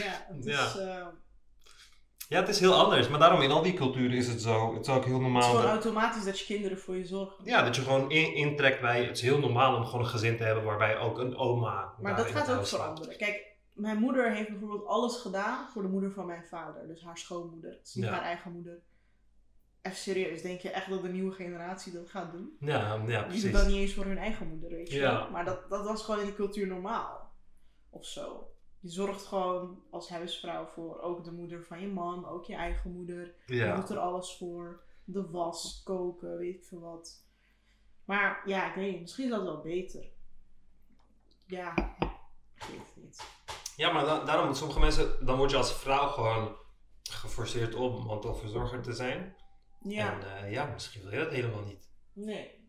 ja, 0.00 0.26
het 0.28 0.44
Ja. 0.44 1.12
Ja, 2.32 2.40
het 2.40 2.48
is 2.48 2.60
heel 2.60 2.74
anders. 2.74 3.08
Maar 3.08 3.18
daarom 3.18 3.40
in 3.40 3.50
al 3.50 3.62
die 3.62 3.74
culturen 3.74 4.16
is 4.16 4.26
het 4.28 4.40
zo. 4.42 4.74
Het 4.74 4.86
is 4.86 4.92
ook 4.94 5.04
heel 5.04 5.12
het 5.12 5.22
is 5.22 5.28
normaal. 5.32 5.42
gewoon 5.42 5.62
dat- 5.62 5.70
automatisch 5.70 6.24
dat 6.24 6.38
je 6.38 6.44
kinderen 6.44 6.78
voor 6.78 6.96
je 6.96 7.04
zorgen. 7.06 7.44
Ja, 7.44 7.62
dat 7.62 7.76
je 7.76 7.82
gewoon 7.82 8.10
in, 8.10 8.34
intrekt 8.34 8.80
bij. 8.80 9.04
Het 9.04 9.16
is 9.16 9.22
heel 9.22 9.38
normaal 9.38 9.76
om 9.76 9.84
gewoon 9.84 10.00
een 10.00 10.06
gezin 10.10 10.36
te 10.36 10.42
hebben 10.44 10.64
waarbij 10.64 10.98
ook 10.98 11.18
een 11.18 11.36
oma. 11.36 11.94
Maar 12.00 12.16
dat 12.16 12.26
gaat 12.26 12.50
ook 12.50 12.66
veranderen. 12.66 13.16
Kijk, 13.16 13.46
mijn 13.72 13.98
moeder 13.98 14.32
heeft 14.32 14.48
bijvoorbeeld 14.48 14.86
alles 14.86 15.16
gedaan 15.20 15.68
voor 15.72 15.82
de 15.82 15.88
moeder 15.88 16.12
van 16.12 16.26
mijn 16.26 16.44
vader. 16.44 16.86
Dus 16.86 17.02
haar 17.04 17.18
schoonmoeder. 17.18 17.70
Het 17.70 17.86
is 17.86 17.94
niet 17.94 18.04
Ja. 18.04 18.10
haar 18.10 18.22
eigen 18.22 18.52
moeder. 18.52 18.80
Even 19.82 19.98
serieus, 19.98 20.42
denk 20.42 20.60
je 20.60 20.70
echt 20.70 20.90
dat 20.90 21.02
de 21.02 21.08
nieuwe 21.08 21.32
generatie 21.32 21.92
dat 21.92 22.10
gaat 22.10 22.32
doen? 22.32 22.56
Ja, 22.60 22.78
ja, 22.78 22.96
Die 22.96 23.06
doen 23.16 23.26
precies. 23.26 23.52
dat 23.52 23.66
niet 23.66 23.76
eens 23.76 23.94
voor 23.94 24.04
hun 24.04 24.18
eigen 24.18 24.48
moeder, 24.48 24.68
weet 24.70 24.90
je 24.90 24.98
Ja. 24.98 25.12
wel. 25.18 25.30
Maar 25.30 25.44
dat, 25.44 25.70
dat 25.70 25.84
was 25.84 26.04
gewoon 26.04 26.20
in 26.20 26.26
de 26.26 26.34
cultuur 26.34 26.66
normaal. 26.66 27.30
Of 27.90 28.06
zo. 28.06 28.51
Je 28.82 28.88
zorgt 28.88 29.26
gewoon 29.26 29.82
als 29.90 30.08
huisvrouw 30.08 30.66
voor 30.66 31.00
ook 31.00 31.24
de 31.24 31.32
moeder 31.32 31.64
van 31.64 31.80
je 31.80 31.86
man, 31.88 32.26
ook 32.28 32.44
je 32.44 32.54
eigen 32.54 32.92
moeder. 32.92 33.34
Je 33.46 33.54
Ja. 33.54 33.76
doet 33.76 33.90
er 33.90 33.98
alles 33.98 34.36
voor. 34.36 34.82
De 35.04 35.30
was, 35.30 35.80
koken, 35.84 36.38
weet 36.38 36.54
ik 36.54 36.64
veel 36.64 36.80
wat. 36.80 37.24
Maar 38.04 38.42
ja, 38.48 38.68
ik 38.68 38.74
weet 38.74 38.90
niet, 38.92 39.00
misschien 39.00 39.24
is 39.24 39.30
dat 39.30 39.42
wel 39.42 39.60
beter. 39.60 40.04
Ja, 41.46 41.74
ik 42.54 42.64
weet 42.68 42.78
het 42.78 42.96
niet. 43.04 43.24
ja, 43.76 43.92
maar 43.92 44.04
da- 44.04 44.24
daarom, 44.24 44.54
sommige 44.54 44.80
mensen, 44.80 45.26
dan 45.26 45.36
word 45.36 45.50
je 45.50 45.56
als 45.56 45.72
vrouw 45.78 46.08
gewoon 46.08 46.56
geforceerd 47.02 47.74
om 47.74 48.04
mantelverzorger 48.06 48.82
te 48.82 48.92
zijn. 48.92 49.36
Ja, 49.82 50.12
En 50.20 50.36
eh, 50.44 50.52
ja, 50.52 50.66
misschien 50.66 51.02
wil 51.02 51.10
je 51.12 51.18
dat 51.18 51.32
helemaal 51.32 51.62
niet. 51.64 51.90
nee. 52.12 52.60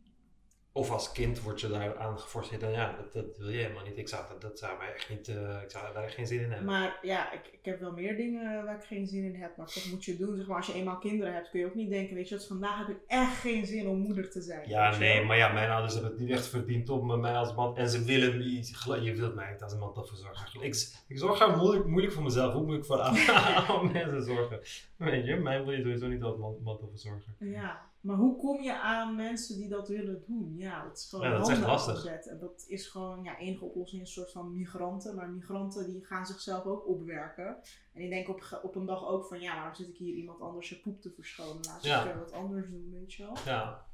Of 0.76 0.92
als 0.92 1.12
kind 1.12 1.42
word 1.42 1.62
je 1.62 1.68
daar 1.68 1.98
aan 1.98 2.20
geforceerd 2.20 2.64
en 2.64 2.72
ja, 2.72 2.96
dat, 2.96 3.14
dat 3.14 3.38
wil 3.38 3.50
je 3.50 3.58
helemaal 3.58 3.84
niet. 3.84 3.98
Ik 3.98 4.08
zou, 4.08 4.24
dat, 4.30 4.42
dat 4.42 4.60
zou 4.60 4.78
mij 4.78 4.94
echt 4.94 5.10
niet, 5.10 5.28
eh, 5.28 5.62
ik 5.64 5.72
zou 5.72 5.94
daar 5.94 6.04
echt 6.04 6.14
geen 6.14 6.28
zin 6.28 6.40
in 6.40 6.50
hebben. 6.50 6.66
Maar 6.66 7.00
ja, 7.02 7.32
ik, 7.32 7.42
ik 7.52 7.66
heb 7.66 7.80
wel 7.80 7.92
meer 7.92 8.16
dingen 8.16 8.66
waar 8.66 8.76
ik 8.76 8.84
geen 8.84 9.08
zin 9.08 9.24
in 9.24 9.42
heb. 9.42 9.58
Maar 9.58 9.68
toch 9.68 9.92
moet 9.92 10.06
je 10.06 10.18
doen. 10.18 10.36
Zeg 10.36 10.48
maar, 10.48 10.58
als 10.58 10.68
je 10.68 10.74
eenmaal 10.74 10.98
kinderen 10.98 11.34
hebt, 11.34 11.50
kun 11.50 11.60
je 11.60 11.66
ook 11.66 11.76
niet 11.76 11.90
denken, 11.90 12.16
weet 12.16 12.30
je 12.30 12.36
wat, 12.36 12.48
vandaag 12.48 12.78
heb 12.78 12.90
ik 12.90 13.02
echt 13.08 13.38
geen 13.38 13.66
zin 13.66 13.88
om 13.88 13.98
moeder 13.98 14.30
te 14.32 14.42
zijn. 14.42 14.70
Ja, 14.70 14.98
nee, 14.98 15.18
wel. 15.18 15.26
maar 15.26 15.38
ja, 15.38 15.54
mijn 15.54 15.70
ouders 15.70 15.94
hebben 15.94 16.12
het 16.12 16.20
niet 16.20 16.30
echt 16.30 16.48
verdiend 16.48 16.90
om 16.90 17.20
mij 17.20 17.36
als 17.36 17.56
man. 17.56 17.78
En 17.78 17.90
ze 17.90 18.04
willen 18.04 18.38
niet, 18.38 18.84
je 19.02 19.14
wilt 19.16 19.36
mij 19.36 19.52
niet 19.52 19.62
als 19.62 19.74
een 19.74 19.80
mantelverzorger. 19.80 20.64
Ik, 20.64 20.76
ik 21.08 21.18
zorg 21.18 21.36
graag 21.36 21.58
moeilijk, 21.58 21.86
moeilijk 21.86 22.14
voor 22.14 22.24
mezelf. 22.24 22.54
Hoe 22.54 22.66
moet 22.66 22.78
ik 22.78 22.86
voor 22.86 22.98
oude 23.68 23.94
mensen 23.94 24.24
zorgen? 24.24 24.60
Weet 24.98 25.26
je, 25.26 25.36
mij 25.36 25.64
wil 25.64 25.74
je 25.74 25.82
sowieso 25.82 26.08
niet 26.08 26.24
als 26.24 26.38
man, 26.38 26.58
mantelverzorger. 26.64 27.34
Ja, 27.40 27.92
maar 28.04 28.16
hoe 28.18 28.38
kom 28.38 28.62
je 28.62 28.80
aan 28.80 29.16
mensen 29.16 29.58
die 29.58 29.68
dat 29.70 29.88
willen 29.88 30.24
doen? 30.28 30.54
Ja, 30.58 30.84
dat 30.84 30.98
is 30.98 31.06
gewoon 31.10 31.26
Ja, 31.30 31.38
dat 31.38 31.42
is 31.50 31.52
handen 31.54 31.70
lastig. 31.70 32.06
En 32.06 32.40
dat 32.40 32.64
is 32.68 32.88
gewoon, 32.88 33.24
ja, 33.24 33.38
enige 33.38 33.66
oplossing 33.66 34.02
is 34.02 34.08
een 34.08 34.14
soort 34.14 34.32
van 34.32 34.54
migranten. 34.54 35.16
Maar 35.16 35.30
migranten 35.30 35.92
die 35.92 36.06
gaan 36.06 36.26
zichzelf 36.26 36.66
ook 36.66 36.88
opwerken. 36.88 37.48
En 37.94 38.02
die 38.02 38.10
denken 38.10 38.34
op, 38.34 38.60
op 38.64 38.76
een 38.76 38.86
dag 38.86 39.08
ook 39.08 39.26
van, 39.26 39.40
ja, 39.40 39.56
waarom 39.56 39.76
zit 39.76 39.88
ik 39.88 39.98
hier 39.98 40.14
iemand 40.16 40.42
anders 40.42 40.70
je 40.70 40.76
poep 40.80 41.02
te 41.02 41.12
verschonen? 41.16 41.64
Laat 41.66 41.84
Ja. 41.84 42.04
ik 42.04 42.16
wat 42.16 42.32
anders 42.34 42.70
doen, 42.70 42.90
weet 42.92 43.14
je 43.14 43.24
wel. 43.24 43.38
Ja, 43.46 43.86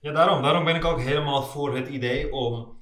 ja 0.00 0.12
daarom, 0.12 0.42
daarom 0.42 0.64
ben 0.64 0.76
ik 0.76 0.84
ook 0.84 1.00
helemaal 1.00 1.42
voor 1.42 1.76
het 1.76 1.88
idee 1.88 2.32
om 2.32 2.76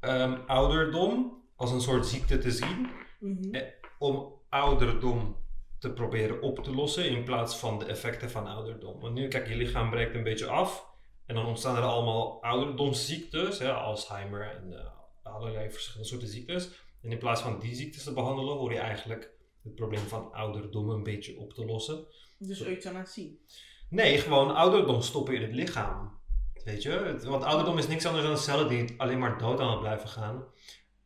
ehm, 0.00 0.38
ouderdom 0.46 1.42
als 1.56 1.70
een 1.70 1.80
soort 1.80 2.06
ziekte 2.06 2.38
te 2.38 2.50
zien. 2.50 2.88
Mhm. 3.20 3.54
Eh, 3.54 3.62
Om 3.98 4.32
ouderdom 4.48 5.36
te 5.78 5.92
proberen 5.92 6.42
op 6.42 6.64
te 6.64 6.74
lossen 6.74 7.08
in 7.08 7.24
plaats 7.24 7.56
van 7.56 7.78
de 7.78 7.84
effecten 7.84 8.30
van 8.30 8.46
ouderdom. 8.46 9.00
Want 9.00 9.14
nu, 9.14 9.28
kijk, 9.28 9.48
je 9.48 9.56
lichaam 9.56 9.90
breekt 9.90 10.14
een 10.14 10.22
beetje 10.22 10.46
af 10.46 10.86
en 11.26 11.34
dan 11.34 11.46
ontstaan 11.46 11.76
er 11.76 11.82
allemaal 11.82 12.42
ouderdomsziektes, 12.42 13.58
hè, 13.58 13.72
Alzheimer 13.72 14.50
en 14.50 14.78
eh, 14.78 14.86
allerlei 15.22 15.70
verschillende 15.70 16.08
soorten 16.08 16.28
ziektes. 16.28 16.70
En 17.02 17.10
in 17.10 17.18
plaats 17.18 17.42
van 17.42 17.58
die 17.58 17.74
ziektes 17.74 18.04
te 18.04 18.12
behandelen, 18.12 18.56
hoor 18.56 18.72
je 18.72 18.78
eigenlijk 18.78 19.30
het 19.62 19.74
probleem 19.74 20.06
van 20.06 20.32
ouderdom 20.32 20.90
een 20.90 21.02
beetje 21.02 21.38
op 21.38 21.52
te 21.52 21.64
lossen. 21.64 22.06
Dus 22.38 22.62
euthanasie. 22.62 23.40
Nee, 23.88 24.18
gewoon 24.18 24.54
ouderdom 24.54 25.02
stoppen 25.02 25.34
in 25.34 25.42
het 25.42 25.52
lichaam. 25.52 26.18
Weet 26.64 26.82
je? 26.82 27.18
Want 27.24 27.44
ouderdom 27.44 27.78
is 27.78 27.88
niks 27.88 28.06
anders 28.06 28.26
dan 28.26 28.38
cellen 28.38 28.68
die 28.68 28.94
alleen 28.96 29.18
maar 29.18 29.38
dood 29.38 29.60
aan 29.60 29.70
het 29.70 29.80
blijven 29.80 30.08
gaan. 30.08 30.44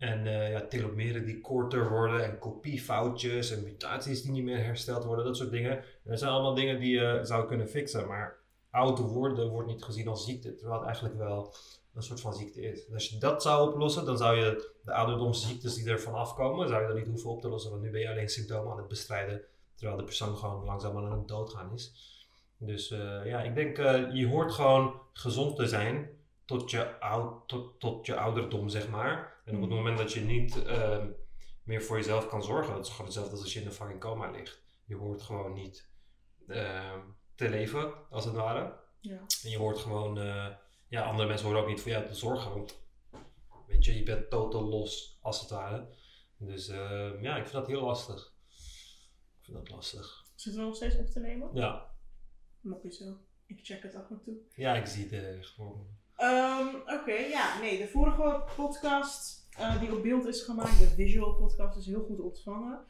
En 0.03 0.27
eh, 0.27 0.51
ja, 0.51 0.61
telomeren 0.61 1.25
die 1.25 1.41
korter 1.41 1.89
worden 1.89 2.25
en 2.25 2.39
kopiefoutjes 2.39 3.51
en 3.51 3.63
mutaties 3.63 4.23
die 4.23 4.31
niet 4.31 4.45
meer 4.45 4.65
hersteld 4.65 5.05
worden, 5.05 5.25
dat 5.25 5.37
soort 5.37 5.51
dingen. 5.51 5.79
En 5.79 6.11
dat 6.11 6.19
zijn 6.19 6.31
allemaal 6.31 6.55
dingen 6.55 6.81
die 6.81 6.99
je 6.99 7.21
zou 7.23 7.47
kunnen 7.47 7.69
fixen, 7.69 8.07
maar 8.07 8.37
oud 8.71 8.99
worden 8.99 9.49
wordt 9.49 9.69
niet 9.69 9.83
gezien 9.83 10.09
als 10.09 10.25
ziekte, 10.25 10.55
terwijl 10.55 10.79
het 10.79 10.87
eigenlijk 10.87 11.17
wel 11.17 11.55
een 11.95 12.03
soort 12.03 12.21
van 12.21 12.35
ziekte 12.35 12.61
is. 12.61 12.87
En 12.87 12.95
als 12.95 13.09
je 13.09 13.19
dat 13.19 13.43
zou 13.43 13.71
oplossen, 13.71 14.05
dan 14.05 14.17
zou 14.19 14.37
je 14.37 14.73
de 14.85 14.93
ouderdomsziektes 14.93 15.75
die 15.75 15.91
ervan 15.91 16.15
afkomen, 16.15 16.69
zou 16.69 16.81
je 16.81 16.89
dan 16.89 16.97
niet 16.97 17.07
hoeven 17.07 17.31
op 17.31 17.41
te 17.41 17.49
lossen. 17.49 17.71
Want 17.71 17.83
nu 17.83 17.91
ben 17.91 18.01
je 18.01 18.11
alleen 18.11 18.29
symptomen 18.29 18.73
aan 18.73 18.79
het 18.79 18.89
bestrijden, 18.89 19.43
terwijl 19.75 19.99
de 19.99 20.05
persoon 20.05 20.37
gewoon 20.37 20.65
langzaam 20.65 20.97
aan 20.97 21.19
het 21.19 21.29
doodgaan 21.29 21.73
is. 21.73 21.93
Dus 22.57 22.91
uh, 22.91 23.27
ja, 23.27 23.43
ik 23.43 23.55
denk, 23.55 23.79
uh, 23.79 24.15
je 24.15 24.29
hoort 24.29 24.53
gewoon 24.53 24.95
gezond 25.13 25.57
te 25.57 25.67
zijn 25.67 26.11
tot 26.45 26.71
je, 26.71 27.01
oud, 27.01 27.55
tot 27.79 28.07
je 28.07 28.17
ouderdom, 28.17 28.69
zeg 28.69 28.89
maar. 28.89 29.32
En 29.45 29.55
op 29.55 29.61
het 29.61 29.71
moment 29.71 29.99
dat 29.99 30.13
je 30.13 30.21
niet 30.21 30.57
uh, 30.57 31.05
meer 31.63 31.83
voor 31.83 31.97
jezelf 31.97 32.29
kan 32.29 32.43
zorgen, 32.43 32.75
dat 32.75 32.85
is 32.85 32.91
gewoon 32.91 33.07
hetzelfde 33.07 33.33
als 33.33 33.43
als 33.43 33.53
je 33.53 33.61
in 33.61 33.67
een 33.67 33.73
fucking 33.73 34.01
coma 34.01 34.31
ligt. 34.31 34.63
Je 34.85 34.97
hoort 34.97 35.23
gewoon 35.23 35.53
niet 35.53 35.89
ehm, 36.47 37.01
te 37.35 37.49
leven, 37.49 38.11
als 38.11 38.25
het 38.25 38.35
ware. 38.35 38.81
Ja. 39.01 39.21
En 39.43 39.51
je 39.51 39.59
hoort 39.59 39.79
gewoon, 39.79 40.19
uh, 40.19 40.49
ja, 40.89 41.03
andere 41.03 41.29
mensen 41.29 41.47
horen 41.47 41.63
ook 41.63 41.69
niet 41.69 41.81
voor 41.81 41.91
jou 41.91 42.07
te 42.07 42.15
zorgen, 42.15 42.51
want 42.51 42.81
weet 43.67 43.85
je, 43.85 43.97
je 43.97 44.03
bent 44.03 44.31
totaal 44.31 44.65
los, 44.65 45.19
als 45.21 45.41
het 45.41 45.51
ware. 45.51 45.89
Dus 46.37 46.69
uh, 46.69 47.23
ja, 47.23 47.37
ik 47.37 47.43
vind 47.43 47.53
dat 47.53 47.67
heel 47.67 47.83
lastig. 47.83 48.35
Ik 49.39 49.45
vind 49.45 49.57
dat 49.57 49.71
lastig. 49.71 50.27
Zitten 50.35 50.61
we 50.61 50.67
nog 50.67 50.77
steeds 50.77 50.97
op 50.97 51.07
te 51.07 51.21
nemen? 51.21 51.51
Ja. 51.55 51.95
Mag 52.61 52.83
je 52.83 52.93
zo. 52.93 53.17
Ik 53.47 53.59
check 53.63 53.83
het 53.83 53.95
af 53.95 54.11
en 54.11 54.21
toe. 54.23 54.37
Ja, 54.55 54.75
ik 54.75 54.87
zie 54.87 55.09
het 55.09 55.47
gewoon. 55.47 56.01
Um, 56.23 56.69
Oké, 56.69 56.93
okay, 56.93 57.29
ja, 57.29 57.61
nee, 57.61 57.79
de 57.79 57.89
vorige 57.89 58.43
podcast 58.57 59.47
uh, 59.61 59.81
die 59.81 59.97
op 59.97 60.03
beeld 60.03 60.27
is 60.27 60.43
gemaakt, 60.43 60.79
de 60.79 60.89
visual 60.89 61.35
podcast, 61.35 61.77
is 61.77 61.87
heel 61.87 62.05
goed 62.05 62.21
ontvangen. 62.21 62.81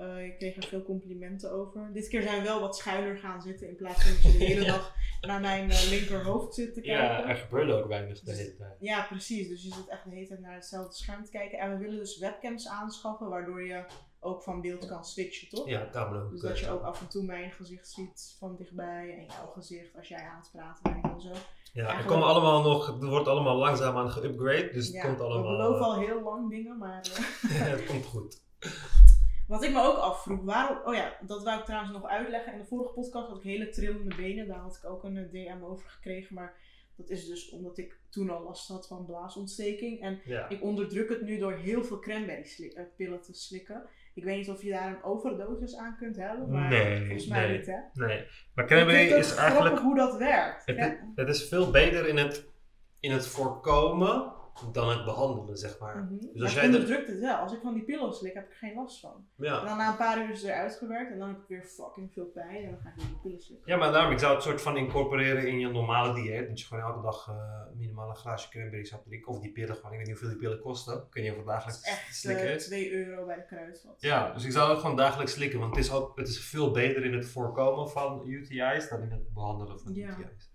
Uh, 0.00 0.24
ik 0.24 0.38
kreeg 0.38 0.56
er 0.56 0.64
veel 0.64 0.82
complimenten 0.82 1.52
over. 1.52 1.90
Dit 1.92 2.08
keer 2.08 2.22
zijn 2.22 2.38
we 2.38 2.48
wel 2.48 2.60
wat 2.60 2.76
schuiler 2.76 3.16
gaan 3.16 3.42
zitten 3.42 3.68
in 3.68 3.76
plaats 3.76 4.02
van 4.02 4.12
dat 4.12 4.32
je 4.32 4.38
de 4.38 4.44
hele 4.52 4.64
dag 4.64 4.94
naar 5.20 5.40
mijn 5.40 5.70
uh, 5.70 5.88
linkerhoofd 5.88 6.54
zit 6.54 6.74
te 6.74 6.80
kijken. 6.80 7.04
Ja, 7.04 7.28
er 7.28 7.36
gebeurde 7.36 7.72
ook 7.72 7.86
weinig 7.86 8.20
de 8.20 8.32
hele 8.32 8.56
tijd. 8.56 8.76
Ja, 8.80 9.02
precies. 9.02 9.48
Dus 9.48 9.62
je 9.62 9.72
zit 9.74 9.88
echt 9.88 10.04
de 10.04 10.10
hele 10.10 10.26
tijd 10.26 10.40
naar 10.40 10.54
hetzelfde 10.54 10.96
scherm 10.96 11.24
te 11.24 11.30
kijken. 11.30 11.58
En 11.58 11.70
we 11.70 11.76
willen 11.76 11.98
dus 11.98 12.18
webcams 12.18 12.68
aanschaffen, 12.68 13.28
waardoor 13.28 13.66
je 13.66 13.84
ook 14.24 14.42
van 14.42 14.60
beeld 14.60 14.86
kan 14.86 15.04
switchen, 15.04 15.48
toch? 15.48 15.68
Ja, 15.68 15.90
ook. 15.94 16.30
Dus 16.30 16.40
dat 16.40 16.58
je 16.58 16.70
ook 16.70 16.82
af 16.82 17.00
en 17.00 17.08
toe 17.08 17.24
mijn 17.24 17.50
gezicht 17.50 17.88
ziet 17.88 18.36
van 18.38 18.56
dichtbij 18.56 19.16
en 19.18 19.24
jouw 19.24 19.46
gezicht 19.46 19.96
als 19.96 20.08
jij 20.08 20.22
aan 20.22 20.40
het 20.40 20.50
praten 20.52 20.82
bent 20.82 21.14
en 21.14 21.20
zo. 21.20 21.28
Ja, 21.28 21.86
Eigenlijk... 21.86 21.98
er 21.98 22.06
komen 22.06 22.28
allemaal 22.28 22.62
nog, 22.62 22.86
het 22.86 23.02
wordt 23.02 23.28
allemaal 23.28 23.56
langzaam 23.56 23.96
aan 23.96 24.10
geupgrade, 24.10 24.70
dus 24.72 24.86
het 24.86 24.94
ja, 24.94 25.02
komt 25.04 25.20
allemaal... 25.20 25.50
we 25.50 25.56
beloven 25.56 25.84
al 25.84 25.98
heel 25.98 26.22
lang 26.22 26.50
dingen, 26.50 26.78
maar... 26.78 27.06
Uh... 27.42 27.58
ja, 27.58 27.64
het 27.64 27.86
komt 27.86 28.04
goed. 28.04 28.42
Wat 29.48 29.62
ik 29.62 29.72
me 29.72 29.82
ook 29.82 29.96
afvroeg, 29.96 30.42
waarom... 30.42 30.78
Oh 30.84 30.94
ja, 30.94 31.16
dat 31.26 31.42
wou 31.42 31.58
ik 31.58 31.64
trouwens 31.64 31.92
nog 31.92 32.06
uitleggen. 32.06 32.52
In 32.52 32.58
de 32.58 32.64
vorige 32.64 32.92
podcast 32.92 33.28
had 33.28 33.36
ik 33.36 33.42
hele 33.42 33.68
trillende 33.68 34.16
benen, 34.16 34.46
daar 34.46 34.58
had 34.58 34.76
ik 34.76 34.90
ook 34.90 35.04
een 35.04 35.28
DM 35.30 35.62
over 35.62 35.88
gekregen, 35.88 36.34
maar... 36.34 36.70
Dat 36.96 37.10
is 37.10 37.26
dus 37.26 37.50
omdat 37.50 37.78
ik 37.78 37.98
toen 38.10 38.30
al 38.30 38.42
last 38.42 38.68
had 38.68 38.86
van 38.86 39.06
blaasontsteking. 39.06 40.00
En 40.00 40.20
ja. 40.24 40.48
ik 40.48 40.62
onderdruk 40.62 41.08
het 41.08 41.22
nu 41.22 41.38
door 41.38 41.52
heel 41.52 41.84
veel 41.84 41.98
cranberry 41.98 42.72
pillen 42.96 43.22
te 43.22 43.34
slikken. 43.34 43.88
Ik 44.14 44.24
weet 44.24 44.36
niet 44.36 44.50
of 44.50 44.62
je 44.62 44.70
daar 44.70 44.88
een 44.88 45.02
overdosis 45.02 45.76
aan 45.76 45.96
kunt 45.96 46.16
hebben, 46.16 46.50
maar 46.50 46.68
nee, 46.68 46.98
volgens 46.98 47.26
mij 47.26 47.46
nee, 47.46 47.56
niet, 47.56 47.66
hè? 47.66 48.06
Nee, 48.06 48.26
maar 48.54 48.66
cranberry 48.66 49.12
is 49.12 49.34
eigenlijk... 49.34 49.78
hoe 49.78 49.96
dat 49.96 50.16
werkt. 50.16 50.66
Het, 50.66 50.78
is, 50.78 50.98
het 51.14 51.28
is 51.28 51.48
veel 51.48 51.70
beter 51.70 52.08
in 52.08 52.16
het, 52.16 52.48
in 53.00 53.12
het 53.12 53.26
voorkomen 53.26 54.32
dan 54.72 54.88
het 54.88 55.04
behandelen, 55.04 55.56
zeg 55.56 55.78
maar. 55.78 55.96
Mm 55.96 56.08
-hmm. 56.08 56.18
dus 56.18 56.42
als 56.42 56.52
jij 56.52 56.62
jij 56.62 56.72
onderdrukt 56.72 57.08
het 57.08 57.18
wel. 57.18 57.36
Als 57.36 57.52
ik 57.52 57.60
van 57.60 57.74
die 57.74 57.84
pillen 57.84 58.12
slik, 58.12 58.34
heb 58.34 58.44
ik 58.44 58.50
er 58.50 58.56
geen 58.56 58.74
last 58.74 59.00
van. 59.00 59.26
Ja. 59.36 59.60
En 59.60 59.66
dan 59.66 59.76
na 59.76 59.90
een 59.90 59.96
paar 59.96 60.22
uur 60.22 60.30
is 60.30 60.42
het 60.42 60.50
eruit 60.50 60.74
gewerkt 60.74 61.12
en 61.12 61.18
dan 61.18 61.28
heb 61.28 61.38
ik 61.38 61.48
weer 61.48 61.62
fucking 61.62 62.12
veel 62.12 62.24
pijn 62.24 62.64
en 62.64 62.70
dan 62.70 62.80
ga 62.80 62.88
ik 62.88 62.94
weer 62.96 63.06
die 63.06 63.18
pillen 63.22 63.40
slikken. 63.40 63.72
Ja, 63.72 63.78
maar 63.78 63.92
daarom, 63.92 64.12
ik 64.12 64.18
zou 64.18 64.34
het 64.34 64.42
soort 64.42 64.62
van 64.62 64.76
incorporeren 64.76 65.48
in 65.48 65.58
je 65.58 65.68
normale 65.68 66.14
dieet. 66.14 66.48
Dat 66.48 66.60
je 66.60 66.66
gewoon 66.66 66.82
elke 66.82 67.02
dag 67.02 67.28
uh, 67.28 67.34
minimaal 67.74 68.08
een 68.08 68.16
glaasje 68.16 68.48
cranberry 68.48 68.84
sap 68.84 69.04
drinkt. 69.04 69.26
Of 69.26 69.40
die 69.40 69.52
pillen 69.52 69.76
gewoon, 69.76 69.92
ik 69.92 69.98
weet 69.98 70.06
niet 70.06 70.18
hoeveel 70.18 70.38
die 70.38 70.48
pillen 70.48 70.60
kosten. 70.60 71.06
Niet 71.12 71.30
of 71.30 71.36
het 71.36 71.46
dagelijks 71.46 71.82
echt, 71.82 72.14
slikken 72.14 72.46
uh, 72.46 72.54
is. 72.54 72.64
2 72.64 72.92
euro 72.92 73.26
bij 73.26 73.36
de 73.36 73.44
kruidvat. 73.44 74.00
Ja, 74.00 74.32
dus 74.32 74.44
ik 74.44 74.52
zou 74.52 74.70
het 74.70 74.78
gewoon 74.78 74.96
dagelijks 74.96 75.32
slikken. 75.32 75.58
Want 75.58 75.76
het 75.76 75.84
is, 75.84 75.92
ook, 75.92 76.18
het 76.18 76.28
is 76.28 76.44
veel 76.44 76.70
beter 76.70 77.04
in 77.04 77.14
het 77.14 77.26
voorkomen 77.26 77.90
van 77.90 78.22
UTI's 78.26 78.88
dan 78.88 79.02
in 79.02 79.10
het 79.10 79.32
behandelen 79.32 79.80
van 79.80 79.94
ja. 79.94 80.08
UTI's. 80.18 80.50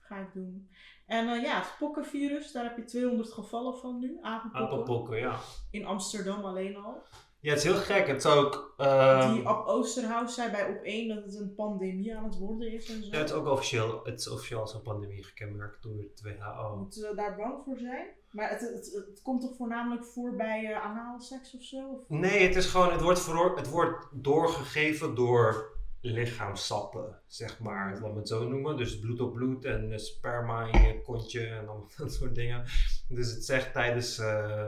Ga 0.00 0.18
ik 0.18 0.32
doen. 0.32 0.68
En 1.06 1.28
uh, 1.28 1.42
ja, 1.42 1.56
het 1.58 1.74
pokkenvirus, 1.78 2.52
daar 2.52 2.64
heb 2.64 2.76
je 2.76 2.84
200 2.84 3.32
gevallen 3.32 3.78
van 3.78 3.98
nu. 3.98 4.18
Apenpokken. 4.20 4.68
Apenpokken, 4.72 5.18
ja. 5.18 5.38
In 5.70 5.86
Amsterdam 5.86 6.44
alleen 6.44 6.76
al. 6.76 7.02
Ja, 7.40 7.50
het 7.50 7.58
is 7.58 7.64
heel 7.64 7.74
gek. 7.74 8.06
Het 8.06 8.24
is 8.24 8.30
ook... 8.30 8.74
Uh, 8.78 9.32
Die 9.32 9.46
Ab 9.46 9.66
Oosterhuis 9.66 10.34
zei 10.34 10.50
bij 10.50 10.68
op 10.68 10.82
één 10.82 11.08
dat 11.08 11.24
het 11.24 11.34
een 11.34 11.54
pandemie 11.54 12.16
aan 12.16 12.24
het 12.24 12.38
worden 12.38 12.72
is 12.72 12.90
en 12.90 13.02
zo. 13.02 13.08
Ja, 13.10 13.18
het 13.18 13.28
is 13.28 13.34
ook 13.34 13.46
officieel, 13.46 14.00
het 14.04 14.20
is 14.20 14.28
officieel 14.28 14.60
als 14.60 14.74
een 14.74 14.82
pandemie 14.82 15.24
gekenmerkt 15.24 15.82
door 15.82 15.98
het 15.98 16.20
WHO. 16.22 16.76
Moeten 16.76 17.08
we 17.10 17.16
daar 17.16 17.36
bang 17.36 17.62
voor 17.64 17.78
zijn? 17.78 18.06
Maar 18.30 18.50
het, 18.50 18.60
het, 18.60 18.70
het, 18.70 19.06
het 19.06 19.22
komt 19.22 19.40
toch 19.40 19.56
voornamelijk 19.56 20.04
voor 20.04 20.36
bij 20.36 20.70
uh, 20.70 20.84
anale 20.84 21.20
seks 21.20 21.54
of 21.54 21.62
zo? 21.62 21.88
Of? 21.88 22.08
Nee, 22.08 22.46
het 22.46 22.56
is 22.56 22.66
gewoon, 22.66 22.92
het 22.92 23.02
wordt, 23.02 23.20
voor, 23.20 23.56
het 23.56 23.70
wordt 23.70 24.06
doorgegeven 24.12 25.14
door 25.14 25.73
lichaamsappen, 26.04 27.20
zeg 27.26 27.58
maar, 27.58 27.92
laten 27.92 28.12
we 28.12 28.18
het 28.18 28.28
zo 28.28 28.48
noemen. 28.48 28.76
Dus 28.76 28.98
bloed 28.98 29.20
op 29.20 29.32
bloed 29.32 29.64
en 29.64 29.90
uh, 29.90 29.98
sperma 29.98 30.72
in 30.72 30.82
je 30.82 31.00
kontje 31.00 31.46
en 31.46 31.68
allemaal 31.68 31.90
dat 31.96 32.12
soort 32.12 32.34
dingen. 32.34 32.64
Dus 33.08 33.30
het 33.30 33.44
zegt 33.44 33.72
tijdens, 33.72 34.18
uh, 34.18 34.66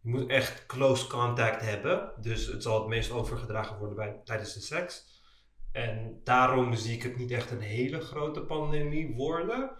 je 0.00 0.10
moet 0.10 0.30
echt 0.30 0.66
close 0.66 1.06
contact 1.06 1.60
hebben. 1.60 2.12
Dus 2.20 2.46
het 2.46 2.62
zal 2.62 2.78
het 2.78 2.88
meest 2.88 3.10
overgedragen 3.10 3.78
worden 3.78 3.96
bij, 3.96 4.20
tijdens 4.24 4.54
de 4.54 4.60
seks. 4.60 5.22
En 5.72 6.20
daarom 6.24 6.74
zie 6.74 6.94
ik 6.94 7.02
het 7.02 7.16
niet 7.16 7.30
echt 7.30 7.50
een 7.50 7.60
hele 7.60 8.00
grote 8.00 8.40
pandemie 8.40 9.14
worden. 9.14 9.70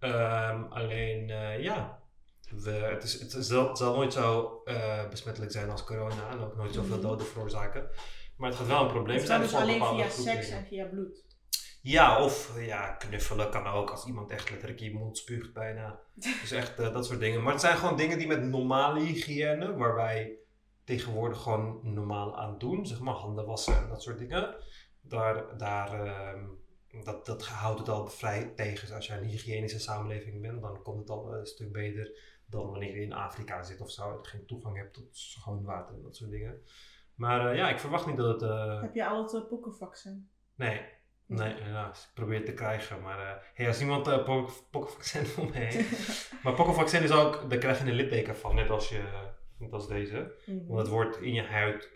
Um, 0.00 0.66
alleen, 0.72 1.28
uh, 1.28 1.62
ja, 1.62 2.02
we, 2.50 2.70
het, 2.70 3.02
is, 3.02 3.20
het, 3.20 3.46
zal 3.46 3.94
nooit 3.94 4.12
zo 4.12 4.62
besmettelijk 5.10 5.52
zijn 5.52 5.70
als 5.70 5.84
corona 5.84 6.30
en 6.30 6.38
ook 6.38 6.56
nooit 6.56 6.74
zoveel 6.74 7.00
doden 7.00 7.26
veroorzaken. 7.26 7.90
Maar 8.36 8.48
het 8.48 8.58
gaat 8.58 8.66
wel 8.66 8.80
een 8.80 8.92
probleem 8.92 9.18
zijn. 9.18 9.40
Het 9.40 9.50
kan 9.50 9.66
dus 9.66 9.76
alleen 9.76 9.96
via 9.96 10.08
seks 10.08 10.48
en 10.48 10.66
via 10.66 10.84
bloed. 10.84 11.24
Ja, 11.80 12.24
of 12.24 12.60
ja, 12.60 12.92
knuffelen 12.92 13.50
kan 13.50 13.66
ook 13.66 13.90
als 13.90 14.06
iemand 14.06 14.30
echt 14.30 14.50
letterlijk 14.50 14.80
in 14.80 14.86
je 14.86 14.98
mond 14.98 15.18
spuugt 15.18 15.52
bijna. 15.52 16.00
dus 16.42 16.50
echt 16.50 16.80
uh, 16.80 16.92
dat 16.92 17.06
soort 17.06 17.20
dingen. 17.20 17.42
Maar 17.42 17.52
het 17.52 17.60
zijn 17.60 17.76
gewoon 17.76 17.96
dingen 17.96 18.18
die 18.18 18.26
met 18.26 18.42
normale 18.42 19.00
hygiëne, 19.00 19.74
waar 19.74 19.94
wij 19.94 20.36
tegenwoordig 20.84 21.40
gewoon 21.40 21.80
normaal 21.82 22.38
aan 22.38 22.58
doen. 22.58 22.86
Zeg 22.86 23.00
maar 23.00 23.14
handen 23.14 23.46
wassen 23.46 23.76
en 23.76 23.88
dat 23.88 24.02
soort 24.02 24.18
dingen. 24.18 24.56
Daar, 25.00 25.56
daar, 25.56 26.06
uh, 26.06 27.04
dat, 27.04 27.26
dat 27.26 27.46
houdt 27.46 27.78
het 27.78 27.88
al 27.88 28.06
vrij 28.06 28.52
tegen. 28.56 28.86
Dus 28.86 28.94
als 28.94 29.06
je 29.06 29.12
een 29.12 29.28
hygiënische 29.28 29.80
samenleving 29.80 30.40
bent, 30.40 30.62
dan 30.62 30.82
komt 30.82 30.98
het 30.98 31.10
al 31.10 31.34
een 31.34 31.46
stuk 31.46 31.72
beter 31.72 32.34
dan 32.46 32.70
wanneer 32.70 32.94
je 32.94 33.02
in 33.02 33.12
Afrika 33.12 33.62
zit 33.62 33.80
of 33.80 33.90
zo. 33.90 34.10
En 34.10 34.26
geen 34.26 34.46
toegang 34.46 34.76
hebt 34.76 34.94
tot 34.94 35.08
schoon 35.10 35.64
water 35.64 35.94
en 35.94 36.02
dat 36.02 36.16
soort 36.16 36.30
dingen. 36.30 36.62
Maar 37.16 37.52
uh, 37.52 37.56
ja, 37.56 37.68
ik 37.68 37.78
verwacht 37.78 38.06
niet 38.06 38.16
dat 38.16 38.40
het. 38.40 38.50
Uh... 38.50 38.80
Heb 38.80 38.94
je 38.94 39.06
al 39.06 39.22
het 39.22 39.32
uh, 39.32 39.48
pokkenvaccin? 39.48 40.30
Nee, 40.54 40.80
nee, 41.26 41.54
helaas. 41.54 42.04
Ik 42.04 42.14
probeer 42.14 42.36
het 42.36 42.46
te 42.46 42.54
krijgen. 42.54 43.02
Maar 43.02 43.50
hey, 43.54 43.66
als 43.66 43.80
iemand 43.80 44.08
uh, 44.08 44.24
pok 44.24 44.50
pokkenvaccin 44.70 45.26
voor 45.34 45.52
heeft. 45.52 46.32
maar 46.42 46.54
pokkenvaccin 46.54 47.02
is 47.02 47.10
ook, 47.10 47.50
daar 47.50 47.58
krijg 47.58 47.78
je 47.78 47.84
een 47.84 47.96
litteken 47.96 48.36
van, 48.36 48.54
net 48.54 48.70
als, 48.70 48.88
je, 48.88 49.02
net 49.58 49.72
als 49.72 49.88
deze. 49.88 50.34
Mm 50.46 50.58
-hmm. 50.58 50.66
Want 50.66 50.78
het 50.78 50.88
wordt 50.88 51.20
in 51.20 51.32
je 51.32 51.42
huid 51.42 51.90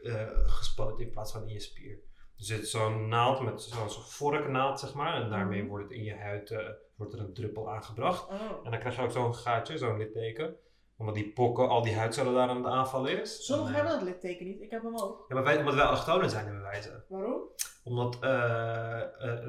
gespoten 0.46 1.04
in 1.04 1.10
plaats 1.10 1.32
van 1.32 1.42
in 1.42 1.52
je 1.52 1.60
spier. 1.60 1.98
Dus 2.36 2.48
het 2.48 2.62
is 2.62 2.70
zo'n 2.70 3.08
naald 3.08 3.40
met 3.40 3.62
zo'n 3.62 3.90
zo 3.90 4.00
vorknaald, 4.00 4.80
zeg 4.80 4.94
maar. 4.94 5.22
En 5.22 5.30
daarmee 5.30 5.64
wordt 5.64 5.84
het 5.84 5.92
in 5.92 6.04
je 6.04 6.16
huid 6.16 6.54
wordt 6.96 7.12
er 7.12 7.20
een 7.20 7.34
druppel 7.34 7.70
aangebracht. 7.70 8.28
Oh. 8.28 8.64
En 8.64 8.70
dan 8.70 8.80
krijg 8.80 8.96
je 8.96 9.02
ook 9.02 9.10
zo'n 9.10 9.34
gaatje, 9.34 9.78
zo'n 9.78 9.98
litteken 9.98 10.56
omdat 11.00 11.14
die 11.14 11.32
pokken, 11.32 11.68
al 11.68 11.82
die 11.82 11.96
huidcellen 11.96 12.34
daar 12.34 12.48
aan 12.48 12.56
het 12.56 12.66
aanvallen 12.66 13.20
is. 13.20 13.44
Sommigen 13.44 13.74
hebben 13.74 13.92
dat 13.92 14.02
litteken 14.02 14.46
niet, 14.46 14.60
ik 14.60 14.70
heb 14.70 14.82
hem 14.82 14.96
ook. 14.96 15.24
Ja, 15.28 15.34
maar 15.34 15.44
wij, 15.44 15.58
omdat 15.58 15.74
wij 15.74 15.84
allochtonen 15.84 16.30
zijn 16.30 16.46
in 16.46 16.60
wijze. 16.60 17.04
Waarom? 17.08 17.42
Omdat 17.84 18.18
uh, 18.24 19.02
uh, 19.22 19.48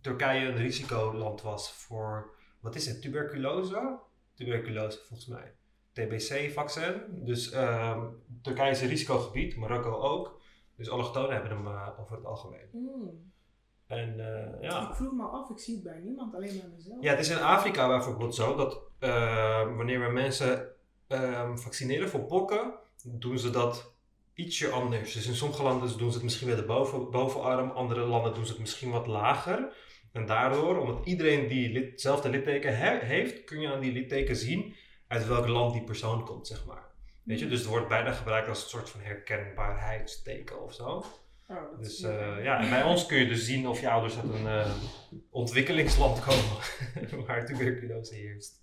Turkije 0.00 0.48
een 0.48 0.56
risicoland 0.56 1.42
was 1.42 1.72
voor, 1.72 2.34
wat 2.60 2.74
is 2.74 2.86
het, 2.86 3.02
tuberculose? 3.02 3.98
Tuberculose 4.34 4.98
volgens 4.98 5.28
mij. 5.28 5.54
TBC-vaccin. 5.92 7.02
Dus 7.08 7.52
uh, 7.52 8.04
Turkije 8.42 8.70
is 8.70 8.80
een 8.80 8.88
risicogebied, 8.88 9.56
Marokko 9.56 9.90
ook. 9.90 10.40
Dus 10.76 10.90
allochtonen 10.90 11.32
hebben 11.32 11.50
hem 11.50 11.66
uh, 11.66 11.88
over 12.00 12.16
het 12.16 12.24
algemeen. 12.24 12.68
Mm. 12.72 13.32
En 13.86 14.16
ja. 14.60 14.88
Ik 14.88 14.94
vroeg 14.94 15.12
me 15.12 15.22
af, 15.24 15.50
ik 15.50 15.58
zie 15.58 15.74
het 15.74 15.84
bij 15.84 16.00
niemand, 16.00 16.34
alleen 16.34 16.58
bij 16.60 16.70
mezelf. 16.74 17.02
Ja, 17.02 17.10
het 17.10 17.20
is 17.20 17.30
in 17.30 17.42
Afrika 17.42 17.88
bijvoorbeeld 17.88 18.34
zo 18.34 18.56
dat 18.56 18.80
wanneer 19.76 20.00
we 20.00 20.12
mensen 20.12 20.76
um, 21.08 21.58
vaccineren 21.58 22.08
voor 22.08 22.24
pokken, 22.24 22.74
doen 23.02 23.38
ze 23.38 23.50
dat 23.50 23.92
ietsje 24.34 24.70
anders. 24.70 25.12
Dus 25.12 25.26
in 25.26 25.34
sommige 25.34 25.62
landen 25.62 25.98
doen 25.98 26.08
ze 26.08 26.14
het 26.14 26.22
misschien 26.22 26.46
bij 26.46 26.56
de 26.56 26.64
boven, 26.64 27.10
bovenarm, 27.10 27.70
andere 27.70 28.00
landen 28.00 28.34
doen 28.34 28.44
ze 28.44 28.50
het 28.52 28.60
misschien 28.60 28.90
wat 28.90 29.06
lager. 29.06 29.72
En 30.12 30.26
daardoor, 30.26 30.78
omdat 30.78 31.06
iedereen 31.06 31.48
die 31.48 31.78
hetzelfde 31.78 32.28
litteken 32.28 32.78
he 32.78 32.98
heeft, 32.98 33.44
kun 33.44 33.60
je 33.60 33.72
aan 33.72 33.80
die 33.80 33.92
litteken 33.92 34.36
zien 34.36 34.74
uit 35.06 35.26
welk 35.26 35.46
land 35.46 35.72
die 35.72 35.84
persoon 35.84 36.24
komt, 36.24 36.46
zeg 36.46 36.66
maar. 36.66 36.86
Weet 37.22 37.38
je, 37.38 37.48
dus 37.48 37.58
het 37.58 37.68
wordt 37.68 37.88
bijna 37.88 38.12
gebruikt 38.12 38.48
als 38.48 38.62
een 38.62 38.68
soort 38.68 38.90
van 38.90 39.00
herkenbaarheidsteken 39.00 40.62
of 40.62 40.74
zo. 40.74 41.04
Oh, 41.48 41.78
dus 41.78 42.00
uh, 42.00 42.44
ja, 42.44 42.60
en 42.60 42.70
bij 42.70 42.82
ons 42.82 43.06
kun 43.06 43.18
je 43.18 43.26
dus 43.26 43.44
zien 43.44 43.68
of 43.68 43.80
je 43.80 43.90
ouders 43.90 44.16
uit 44.16 44.32
een 44.32 44.44
uh, 44.44 44.74
ontwikkelingsland 45.30 46.20
komen 46.20 46.56
waar 47.26 47.46
tuberculose 47.46 48.14
heerst. 48.14 48.60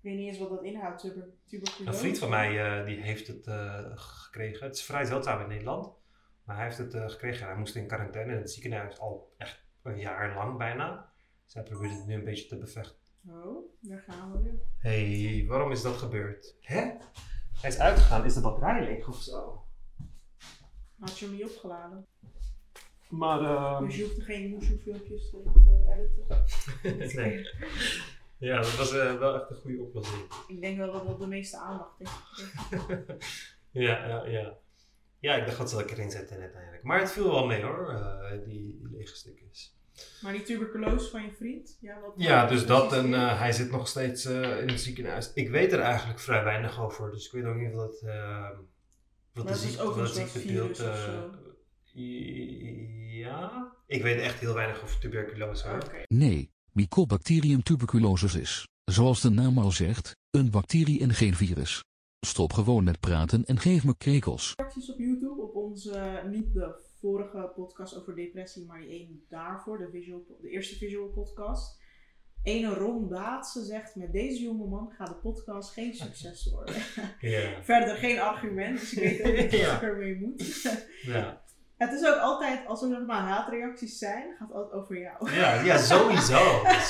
Weet 0.00 0.16
niet 0.16 0.28
eens 0.28 0.38
wat 0.38 0.50
dat 0.50 0.62
inhoudt, 0.62 1.00
tuber 1.00 1.28
tuberculose. 1.46 1.92
Een 1.92 1.94
vriend 1.94 2.18
van 2.18 2.30
mij 2.30 2.80
uh, 2.80 2.86
die 2.86 3.00
heeft 3.00 3.26
het 3.26 3.46
uh, 3.46 3.84
gekregen. 3.94 4.66
Het 4.66 4.76
is 4.76 4.82
vrij 4.82 5.04
zeldzaam 5.04 5.40
in 5.40 5.48
Nederland. 5.48 5.98
Maar 6.44 6.56
hij 6.56 6.64
heeft 6.64 6.78
het 6.78 6.94
uh, 6.94 7.08
gekregen. 7.08 7.46
Hij 7.46 7.56
moest 7.56 7.74
in 7.74 7.86
quarantaine 7.86 8.32
in 8.32 8.38
het 8.38 8.50
ziekenhuis 8.50 8.98
al 8.98 9.34
echt 9.36 9.64
een 9.82 9.98
jaar 9.98 10.34
lang 10.34 10.58
bijna. 10.58 11.12
Dus 11.44 11.54
hij 11.54 11.62
probeert 11.62 11.92
het 11.92 12.06
nu 12.06 12.14
een 12.14 12.24
beetje 12.24 12.46
te 12.46 12.58
bevechten. 12.58 12.98
Oh, 13.28 13.72
daar 13.80 14.04
gaan 14.08 14.32
we 14.32 14.42
weer. 14.42 14.54
hey, 14.78 15.44
waarom 15.48 15.70
is 15.70 15.82
dat 15.82 15.96
gebeurd? 15.96 16.56
Hè? 16.60 16.80
Hij 17.60 17.70
is 17.70 17.78
uitgegaan. 17.78 18.24
Is 18.24 18.34
de 18.34 18.40
batterij 18.40 18.84
leeg 18.84 19.08
of 19.08 19.22
zo? 19.22 19.64
Had 20.98 21.18
je 21.18 21.26
hem 21.26 21.34
niet 21.34 21.44
opgeladen? 21.44 22.06
Maar, 23.08 23.40
uh... 23.40 23.80
Dus 23.80 23.96
je 23.96 24.02
hoeft 24.02 24.16
er 24.16 24.22
geen 24.22 24.50
Moeshoe-filmpjes 24.50 25.30
te, 25.30 25.42
te 25.42 26.06
editen? 26.86 27.16
nee. 27.22 27.44
Ja, 28.40 28.56
dat 28.56 28.76
was 28.76 28.94
uh, 28.94 29.18
wel 29.18 29.34
echt 29.34 29.50
een 29.50 29.56
goede 29.56 29.82
oplossing. 29.82 30.22
Ik 30.48 30.60
denk 30.60 30.76
wel 30.76 30.92
dat 30.92 31.06
dat 31.06 31.20
de 31.20 31.26
meeste 31.26 31.56
aandacht 31.56 31.98
heeft. 31.98 32.12
ja, 33.86 34.06
ja, 34.06 34.26
ja. 34.26 34.58
Ja, 35.18 35.34
ik 35.34 35.46
dacht 35.46 35.58
dat 35.58 35.70
ze 35.70 35.76
dat 35.76 35.90
erin 35.90 36.10
zetten 36.10 36.40
uiteindelijk. 36.40 36.82
Maar 36.82 37.00
het 37.00 37.12
viel 37.12 37.30
wel 37.30 37.46
mee 37.46 37.62
hoor, 37.62 37.92
uh, 37.92 38.30
die, 38.44 38.78
die 38.78 38.88
lege 38.90 39.16
stukjes. 39.16 39.78
Maar 40.22 40.32
die 40.32 40.42
tuberculose 40.42 41.10
van 41.10 41.22
je 41.22 41.32
vriend? 41.32 41.78
Ja, 41.80 42.00
wat 42.00 42.12
ja 42.16 42.46
dus 42.46 42.66
dat 42.66 42.92
en 42.92 43.10
uh, 43.10 43.38
hij 43.38 43.52
zit 43.52 43.70
nog 43.70 43.88
steeds 43.88 44.24
in 44.26 44.68
het 44.68 44.80
ziekenhuis. 44.80 45.32
Ik 45.34 45.50
weet 45.50 45.72
er 45.72 45.80
eigenlijk 45.80 46.18
vrij 46.18 46.44
weinig 46.44 46.80
over, 46.80 47.10
dus 47.10 47.26
ik 47.26 47.32
weet 47.32 47.44
ook 47.44 47.56
niet 47.56 47.72
wat, 47.72 48.00
wat 49.32 49.44
maar 49.44 49.52
de 49.52 49.58
ziekte, 49.58 49.82
ook 49.82 49.94
wat 49.94 50.16
een 50.16 50.26
virus 50.26 50.80
of 50.80 50.96
zo. 50.96 51.30
Ja, 53.20 53.72
ik 53.86 54.02
weet 54.02 54.20
echt 54.20 54.40
heel 54.40 54.54
weinig 54.54 54.82
over 54.82 55.00
tuberculose 55.00 55.68
hoor. 55.68 55.82
Okay. 55.82 56.04
Nee, 56.08 56.52
Mycobacterium 56.72 57.62
tuberculosis 57.62 58.34
is, 58.34 58.68
zoals 58.84 59.20
de 59.20 59.30
naam 59.30 59.58
al 59.58 59.70
zegt, 59.70 60.16
een 60.30 60.50
bacterie 60.50 61.00
en 61.00 61.14
geen 61.14 61.34
virus. 61.34 61.84
Stop 62.26 62.52
gewoon 62.52 62.84
met 62.84 63.00
praten 63.00 63.44
en 63.44 63.58
geef 63.58 63.84
me 63.84 63.96
krekels. 63.96 64.52
Reacties 64.56 64.90
op 64.90 64.98
YouTube 64.98 65.42
op 65.42 65.54
onze, 65.54 66.22
niet 66.30 66.52
de 66.52 66.74
vorige 67.00 67.52
podcast 67.54 67.96
over 67.96 68.14
depressie, 68.14 68.66
maar 68.66 68.80
die 68.80 68.88
één 68.88 69.24
daarvoor, 69.28 69.78
de, 69.78 69.88
visual, 69.92 70.24
de 70.40 70.50
eerste 70.50 70.76
visual 70.76 71.08
podcast. 71.08 71.80
Ene 72.42 72.74
Ron 72.74 73.08
Baatse 73.08 73.64
zegt, 73.64 73.96
met 73.96 74.12
deze 74.12 74.42
jongeman 74.42 74.92
gaat 74.96 75.08
de 75.08 75.14
podcast 75.14 75.72
geen 75.72 75.94
succes 75.94 76.50
worden. 76.50 76.74
Ja. 77.20 77.62
Verder 77.62 77.96
geen 77.96 78.20
argument, 78.20 78.80
dus 78.80 78.92
ik 78.92 78.98
weet 78.98 79.20
ook 79.20 79.50
niet 79.50 79.66
wat 79.66 79.74
ik 79.74 79.82
ermee 79.82 80.16
moet. 80.16 80.62
Ja. 81.02 81.42
Het 81.80 81.92
is 81.92 82.06
ook 82.06 82.18
altijd, 82.18 82.66
als 82.66 82.82
er 82.82 82.88
nog 82.88 83.06
maar 83.06 83.20
haatreacties 83.20 83.98
zijn, 83.98 84.34
gaat 84.38 84.48
het 84.48 84.56
altijd 84.56 84.82
over 84.82 84.98
jou. 84.98 85.32
Ja, 85.32 85.52
ja, 85.52 85.78
sowieso. 85.78 86.38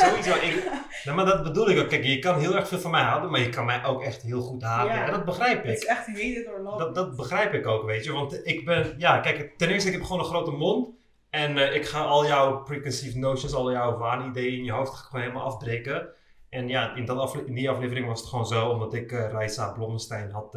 sowieso. 0.02 0.34
Ik, 0.34 0.70
nou, 1.04 1.16
maar 1.16 1.24
dat 1.24 1.42
bedoel 1.42 1.70
ik 1.70 1.78
ook. 1.78 1.88
Kijk, 1.88 2.04
je 2.04 2.18
kan 2.18 2.38
heel 2.38 2.56
erg 2.56 2.68
veel 2.68 2.78
van 2.78 2.90
mij 2.90 3.02
houden, 3.02 3.30
maar 3.30 3.40
je 3.40 3.48
kan 3.48 3.64
mij 3.64 3.84
ook 3.84 4.02
echt 4.02 4.22
heel 4.22 4.40
goed 4.40 4.62
haten. 4.62 4.94
Ja. 4.94 5.04
En 5.04 5.12
dat 5.12 5.24
begrijp 5.24 5.64
Het 5.64 5.76
is 5.76 5.82
ik. 5.82 5.88
echt 5.88 6.08
or 6.48 6.60
love 6.60 6.78
Dat, 6.78 6.94
dat 6.94 7.16
begrijp 7.16 7.54
ik 7.54 7.66
ook, 7.66 7.84
weet 7.84 8.04
je. 8.04 8.12
Want 8.12 8.46
ik 8.46 8.64
ben, 8.64 8.94
ja, 8.98 9.18
kijk, 9.18 9.58
ten 9.58 9.68
eerste, 9.68 9.88
ik 9.88 9.94
heb 9.94 10.04
gewoon 10.04 10.18
een 10.18 10.24
grote 10.24 10.50
mond. 10.50 10.88
En 11.30 11.58
eh, 11.58 11.74
ik 11.74 11.86
ga 11.86 12.00
al 12.00 12.26
jouw 12.26 12.62
preconceived 12.62 13.20
notions, 13.20 13.54
al 13.54 13.72
jouw 13.72 13.98
waanideeën 13.98 14.58
in 14.58 14.64
je 14.64 14.72
hoofd 14.72 14.94
gewoon 14.94 15.20
helemaal 15.20 15.44
afbreken. 15.44 16.08
En 16.50 16.68
ja, 16.68 16.94
in, 16.94 17.04
dat 17.04 17.34
in 17.46 17.54
die 17.54 17.70
aflevering 17.70 18.06
was 18.06 18.20
het 18.20 18.28
gewoon 18.28 18.46
zo, 18.46 18.68
omdat 18.68 18.94
ik 18.94 19.12
eh 19.12 19.30
Raisa 19.30 19.72
Blommestein 19.72 20.30
had, 20.30 20.54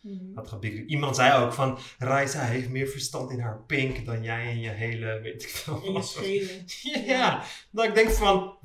Mhm. 0.00 0.34
had 0.34 0.48
gebied. 0.48 0.88
Iemand 0.90 1.16
zei 1.16 1.44
ook 1.44 1.52
van, 1.52 1.78
Raisa 1.98 2.40
heeft 2.40 2.68
meer 2.70 2.86
verstand 2.86 3.30
in 3.30 3.40
haar 3.40 3.60
pink 3.66 4.06
dan 4.06 4.22
jij 4.22 4.50
in 4.50 4.60
je 4.60 4.70
hele, 4.70 5.20
weet 5.20 5.42
ik 5.42 5.48
veel 5.48 5.80
In 5.84 5.92
je 5.92 6.02
schedel. 6.02 7.04
Ja, 7.16 7.42
dat 7.70 7.84
ik 7.84 7.94
denk 7.94 8.10
van, 8.10 8.56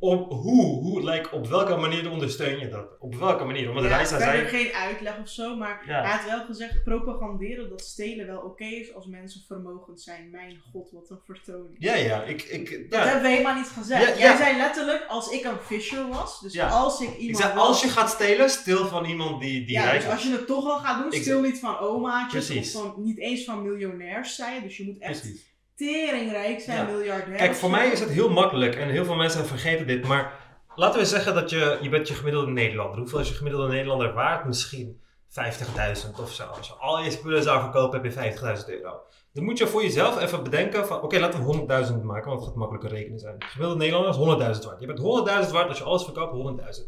op, 0.00 0.30
hoe, 0.32 0.64
hoe, 0.82 1.10
like, 1.10 1.30
op 1.32 1.46
welke 1.46 1.76
manier 1.76 2.10
ondersteun 2.10 2.58
je 2.58 2.68
dat? 2.68 2.96
Op 2.98 3.14
welke 3.14 3.44
manier? 3.44 3.68
Omdat 3.68 3.84
Ja, 3.84 4.04
zei, 4.04 4.46
geen 4.46 4.72
uitleg 4.72 5.18
of 5.20 5.28
zo, 5.28 5.56
maar 5.56 5.82
Ja. 5.86 6.02
hij 6.02 6.10
had 6.10 6.24
wel 6.24 6.44
gezegd, 6.44 6.84
propaganderen 6.84 7.68
dat 7.68 7.80
stelen 7.84 8.26
wel 8.26 8.40
oké 8.40 8.64
is 8.64 8.94
als 8.94 9.06
mensen 9.06 9.40
vermogend 9.46 10.00
zijn. 10.00 10.30
Mijn 10.30 10.60
god, 10.72 10.90
wat 10.90 11.10
een 11.10 11.18
vertoning. 11.24 11.76
ja, 11.78 11.94
ja, 11.94 12.22
ik, 12.22 12.42
ik, 12.42 12.90
Dat 12.90 13.04
hebben 13.04 13.22
we 13.22 13.28
helemaal 13.28 13.54
niet 13.54 13.66
gezegd. 13.68 14.18
Ja, 14.18 14.24
Jij 14.26 14.36
zei 14.36 14.56
letterlijk, 14.56 15.04
als 15.08 15.30
ik 15.30 15.44
een 15.44 15.58
Fisher 15.66 16.08
was, 16.08 16.40
dus 16.40 16.60
als 16.60 17.00
ik 17.00 17.08
Ik 17.08 17.16
iemand 17.18 17.38
zei, 17.42 17.54
was, 17.54 17.66
als 17.68 17.82
je 17.82 17.88
gaat 17.88 18.10
stelen, 18.10 18.50
stil 18.50 18.86
van 18.86 19.04
iemand 19.04 19.40
die, 19.40 19.64
die 19.64 19.70
ja, 19.74 19.84
rijk 19.84 20.00
dus 20.00 20.10
als 20.10 20.22
je 20.22 20.30
het 20.32 20.46
toch 20.46 20.64
al 20.64 20.78
gaat 20.78 21.02
doen, 21.02 21.12
Ik- 21.12 21.22
stil 21.22 21.40
niet 21.40 21.58
van 21.58 21.78
omaatjes 21.78 22.46
Precies. 22.46 22.74
of 22.74 22.82
van, 22.82 23.02
niet 23.04 23.18
eens 23.18 23.44
van 23.44 23.62
miljonairs 23.62 24.34
zijn. 24.36 24.62
Dus 24.62 24.76
je 24.76 24.84
moet 24.84 24.98
echt 24.98 25.20
Precies. 25.20 25.54
Teringrijk 25.76 26.60
zijn, 26.60 27.02
Ja. 27.04 27.20
Kijk, 27.20 27.54
voor 27.54 27.70
mij 27.70 27.88
is 27.88 28.00
het 28.00 28.10
heel 28.10 28.30
makkelijk 28.30 28.74
en 28.74 28.88
heel 28.88 29.04
veel 29.04 29.14
mensen 29.14 29.46
vergeten 29.46 29.86
dit, 29.86 30.06
maar 30.06 30.32
laten 30.74 31.00
we 31.00 31.06
zeggen 31.06 31.34
dat 31.34 31.50
je, 31.50 31.78
je 31.80 31.88
bent 31.88 32.08
je 32.08 32.14
gemiddelde 32.14 32.50
Nederlander. 32.50 32.98
Hoeveel 32.98 33.18
is 33.18 33.28
je 33.28 33.34
gemiddelde 33.34 33.68
Nederlander 33.68 34.12
waard? 34.12 34.44
Misschien 34.44 35.00
50.000 35.28 36.20
of 36.20 36.32
zo. 36.32 36.44
Als 36.44 36.66
je 36.66 36.72
al 36.72 37.02
je 37.02 37.10
spullen 37.10 37.42
zou 37.42 37.60
verkopen, 37.60 38.02
heb 38.02 38.12
je 38.12 38.36
50.000 38.58 38.68
euro. 38.68 39.00
Dan 39.32 39.44
moet 39.44 39.58
je 39.58 39.66
voor 39.66 39.82
jezelf 39.82 40.20
even 40.20 40.42
bedenken 40.42 40.86
van, 40.86 41.02
oké, 41.02 41.18
laten 41.18 41.46
we 41.46 41.56
100.000 41.58 42.02
maken, 42.02 42.28
want 42.28 42.40
het 42.40 42.48
gaat 42.48 42.54
makkelijker 42.54 42.90
rekenen 42.90 43.18
zijn. 43.18 43.36
Gemiddelde 43.38 43.84
Nederlander 43.84 44.10
is 44.50 44.58
100.000 44.58 44.66
waard. 44.66 44.80
Je 44.80 44.86
bent 44.86 44.98
100.000 45.46 45.52
waard 45.52 45.68
als 45.68 45.78
je 45.78 45.84
alles 45.84 46.04
verkoopt, 46.04 46.60
100.000. 46.80 46.84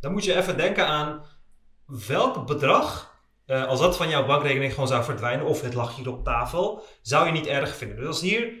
Dan 0.00 0.12
moet 0.12 0.24
je 0.24 0.36
even 0.36 0.56
denken 0.56 0.86
aan 0.86 1.24
welk 2.06 2.46
bedrag, 2.46 3.11
eh, 3.52 3.66
als 3.66 3.80
dat 3.80 3.96
van 3.96 4.08
jouw 4.08 4.26
bankrekening 4.26 4.72
gewoon 4.72 4.88
zou 4.88 5.04
verdwijnen, 5.04 5.46
of 5.46 5.60
het 5.60 5.74
lag 5.74 5.96
hier 5.96 6.08
op 6.08 6.24
tafel, 6.24 6.82
zou 7.02 7.26
je 7.26 7.32
niet 7.32 7.46
erg 7.46 7.76
vinden. 7.76 7.96
Dus 7.96 8.06
als 8.06 8.20
hier 8.20 8.52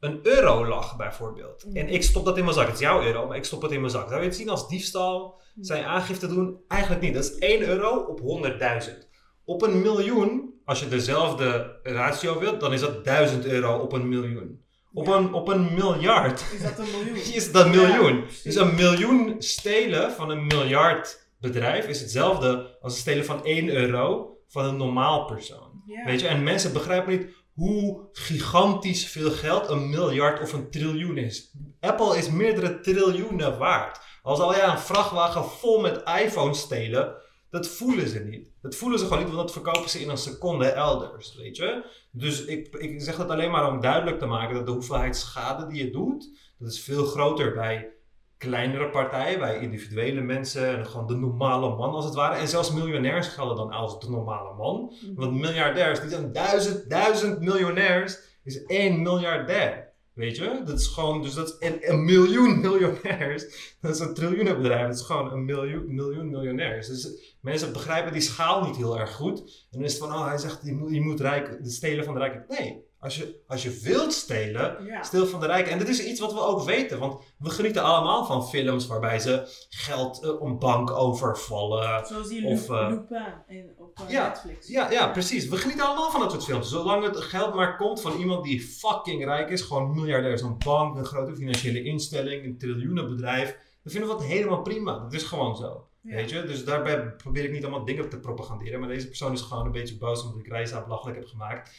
een 0.00 0.20
euro 0.22 0.66
lag 0.66 0.96
bijvoorbeeld, 0.96 1.66
en 1.72 1.88
ik 1.88 2.02
stop 2.02 2.24
dat 2.24 2.36
in 2.36 2.44
mijn 2.44 2.54
zak, 2.56 2.66
het 2.66 2.74
is 2.74 2.80
jouw 2.80 3.02
euro, 3.02 3.26
maar 3.26 3.36
ik 3.36 3.44
stop 3.44 3.62
het 3.62 3.70
in 3.70 3.80
mijn 3.80 3.92
zak. 3.92 4.08
Zou 4.08 4.20
je 4.20 4.26
het 4.26 4.36
zien 4.36 4.48
als 4.48 4.68
diefstal? 4.68 5.40
Zijn 5.60 5.84
aangifte 5.84 6.26
doen? 6.26 6.60
Eigenlijk 6.68 7.02
niet. 7.02 7.14
Dat 7.14 7.24
is 7.24 7.38
1 7.38 7.62
euro 7.62 7.96
op 7.96 8.20
100.000. 8.20 9.08
Op 9.44 9.62
een 9.62 9.80
miljoen, 9.80 10.54
als 10.64 10.80
je 10.80 10.88
dezelfde 10.88 11.78
ratio 11.82 12.38
wilt, 12.38 12.60
dan 12.60 12.72
is 12.72 12.80
dat 12.80 13.04
1000 13.04 13.46
euro 13.46 13.78
op 13.78 13.92
een 13.92 14.08
miljoen. 14.08 14.64
Op, 14.92 15.06
Ja. 15.06 15.16
een, 15.16 15.32
op 15.32 15.48
een 15.48 15.74
miljard 15.74 16.44
Is 16.54 16.62
dat 16.62 16.78
een 16.78 16.90
miljoen? 16.92 17.16
is 17.38 17.52
dat 17.52 17.68
miljoen. 17.68 18.16
Ja, 18.16 18.24
dus 18.42 18.54
een 18.54 18.74
miljoen 18.74 19.34
stelen 19.38 20.12
van 20.12 20.30
een 20.30 20.46
miljard 20.46 21.26
bedrijf 21.40 21.86
is 21.86 22.00
hetzelfde 22.00 22.76
als 22.80 22.92
het 22.92 23.00
stelen 23.00 23.24
van 23.24 23.44
1 23.44 23.68
euro 23.68 24.37
van 24.48 24.64
een 24.64 24.76
normaal 24.76 25.24
persoon. 25.24 25.82
Weet 26.04 26.20
je, 26.20 26.26
en 26.26 26.42
mensen 26.42 26.72
begrijpen 26.72 27.18
niet 27.18 27.26
hoe 27.54 28.08
gigantisch 28.12 29.06
veel 29.06 29.30
geld 29.30 29.68
een 29.68 29.90
miljard 29.90 30.40
of 30.40 30.52
een 30.52 30.70
triljoen 30.70 31.16
is. 31.16 31.56
Apple 31.80 32.16
is 32.16 32.30
meerdere 32.30 32.80
triljoenen 32.80 33.58
waard. 33.58 34.00
Als 34.22 34.38
al 34.38 34.54
jij 34.54 34.68
een 34.68 34.78
vrachtwagen 34.78 35.44
vol 35.44 35.80
met 35.80 36.02
iPhones 36.24 36.60
stelen, 36.60 37.14
dat 37.50 37.68
voelen 37.68 38.08
ze 38.08 38.18
niet. 38.18 38.52
Dat 38.62 38.74
voelen 38.74 38.98
ze 38.98 39.04
gewoon 39.04 39.18
niet, 39.18 39.32
want 39.32 39.40
dat 39.40 39.52
verkopen 39.52 39.90
ze 39.90 40.00
in 40.00 40.08
een 40.08 40.16
seconde 40.16 40.66
elders, 40.66 41.36
weet 41.36 41.56
je. 41.56 41.84
Dus 42.10 42.44
ik, 42.44 42.76
ik 42.76 43.02
zeg 43.02 43.16
dat 43.16 43.30
alleen 43.30 43.50
maar 43.50 43.72
om 43.72 43.80
duidelijk 43.80 44.18
te 44.18 44.26
maken 44.26 44.54
dat 44.54 44.66
de 44.66 44.72
hoeveelheid 44.72 45.16
schade 45.16 45.66
die 45.66 45.84
je 45.84 45.90
doet, 45.90 46.28
dat 46.58 46.72
is 46.72 46.80
veel 46.80 47.04
groter 47.04 47.54
bij 47.54 47.92
kleinere 48.38 48.90
partijen, 48.90 49.38
bij 49.38 49.58
individuele 49.58 50.20
mensen 50.20 50.78
en 50.78 50.86
gewoon 50.86 51.06
de 51.06 51.16
normale 51.16 51.76
man 51.76 51.90
als 51.90 52.04
het 52.04 52.14
ware. 52.14 52.34
En 52.34 52.48
zelfs 52.48 52.72
miljonairs 52.72 53.28
gelden 53.28 53.56
dan 53.56 53.70
als 53.70 54.00
de 54.00 54.10
normale 54.10 54.54
man. 54.54 54.92
Mhm. 55.02 55.14
Want 55.14 55.32
miljardairs, 55.32 56.00
die 56.00 56.10
zijn 56.10 56.32
duizend, 56.32 56.90
duizend 56.90 57.40
miljonairs, 57.40 58.18
is 58.42 58.64
één 58.64 59.02
miljardair. 59.02 59.86
Weet 60.12 60.36
je? 60.36 60.62
Dat 60.64 60.78
is 60.78 60.86
gewoon, 60.86 61.22
dus 61.22 61.34
dat 61.34 61.48
is 61.48 61.68
een, 61.68 61.78
een 61.80 62.04
miljoen 62.04 62.60
miljonairs. 62.66 63.74
Dat 63.80 63.94
is 63.94 64.00
een 64.00 64.14
triljoenenbedrijf. 64.14 64.86
Dat 64.86 64.96
is 64.98 65.06
gewoon 65.06 65.32
een 65.32 65.44
miljoen, 65.44 65.94
miljoen 65.94 66.30
miljonairs. 66.30 66.88
Dus 66.88 67.36
mensen 67.40 67.72
begrijpen 67.72 68.12
die 68.12 68.20
schaal 68.20 68.66
niet 68.66 68.76
heel 68.76 68.98
erg 68.98 69.14
goed. 69.14 69.38
En 69.40 69.78
dan 69.78 69.84
is 69.84 69.92
het 69.92 70.02
van, 70.02 70.12
oh, 70.12 70.26
hij 70.26 70.38
zegt, 70.38 70.60
je 70.64 70.72
moet, 70.72 70.94
je 70.94 71.00
moet 71.00 71.20
rijk, 71.20 71.64
de 71.64 71.70
stelen 71.70 72.04
van 72.04 72.14
de 72.14 72.20
rijken. 72.20 72.44
Nee, 72.48 72.87
als 73.00 73.16
je, 73.16 73.40
als 73.46 73.62
je 73.62 73.80
wilt 73.82 74.12
stelen, 74.12 74.84
Ja. 74.84 75.02
Stil 75.02 75.26
van 75.26 75.40
de 75.40 75.46
Rijken. 75.46 75.72
En 75.72 75.78
dit 75.78 75.88
is 75.88 76.04
iets 76.04 76.20
wat 76.20 76.32
we 76.32 76.40
ook 76.40 76.62
weten, 76.62 76.98
want 76.98 77.22
we 77.38 77.50
genieten 77.50 77.82
allemaal 77.82 78.24
van 78.24 78.48
films 78.48 78.86
waarbij 78.86 79.18
ze 79.18 79.66
geld 79.68 80.22
eh, 80.22 80.40
om 80.40 80.58
bank 80.58 80.90
overvallen. 80.90 82.06
Zoals 82.06 82.28
die 82.28 82.44
Of, 82.44 82.68
Lupin 82.68 83.34
in, 83.48 83.70
op 83.76 83.98
eh, 83.98 84.10
Ja, 84.10 84.28
Netflix. 84.28 84.68
Ja, 84.68 84.90
ja, 84.90 85.08
precies. 85.08 85.48
We 85.48 85.56
genieten 85.56 85.86
allemaal 85.86 86.10
van 86.10 86.20
dat 86.20 86.30
soort 86.30 86.44
films. 86.44 86.68
Zolang 86.68 87.04
het 87.04 87.16
geld 87.16 87.54
maar 87.54 87.76
komt 87.76 88.00
van 88.00 88.18
iemand 88.18 88.44
die 88.44 88.60
fucking 88.60 89.24
rijk 89.24 89.50
is, 89.50 89.60
gewoon 89.60 89.94
miljardair, 89.94 90.38
zo'n 90.38 90.58
bank, 90.64 90.96
een 90.96 91.04
grote 91.04 91.36
financiële 91.36 91.82
instelling, 91.82 92.44
een 92.44 92.58
triljoenenbedrijf, 92.58 93.56
dan 93.82 93.92
vinden 93.92 94.10
we 94.10 94.16
dat 94.16 94.24
helemaal 94.24 94.62
prima. 94.62 94.98
Dat 94.98 95.12
is 95.12 95.22
gewoon 95.22 95.56
zo. 95.56 95.86
Ja. 96.02 96.14
Weet 96.14 96.30
je? 96.30 96.42
Dus 96.42 96.64
daarbij 96.64 97.10
probeer 97.10 97.44
ik 97.44 97.52
niet 97.52 97.62
allemaal 97.62 97.84
dingen 97.84 98.08
te 98.08 98.18
propaganderen. 98.18 98.80
Maar 98.80 98.88
deze 98.88 99.06
persoon 99.06 99.32
is 99.32 99.40
gewoon 99.40 99.66
een 99.66 99.72
beetje 99.72 99.96
boos 99.96 100.22
omdat 100.22 100.38
ik 100.38 100.46
Reisa 100.52 100.84
belachelijk 100.84 101.18
heb 101.18 101.26
gemaakt. 101.28 101.70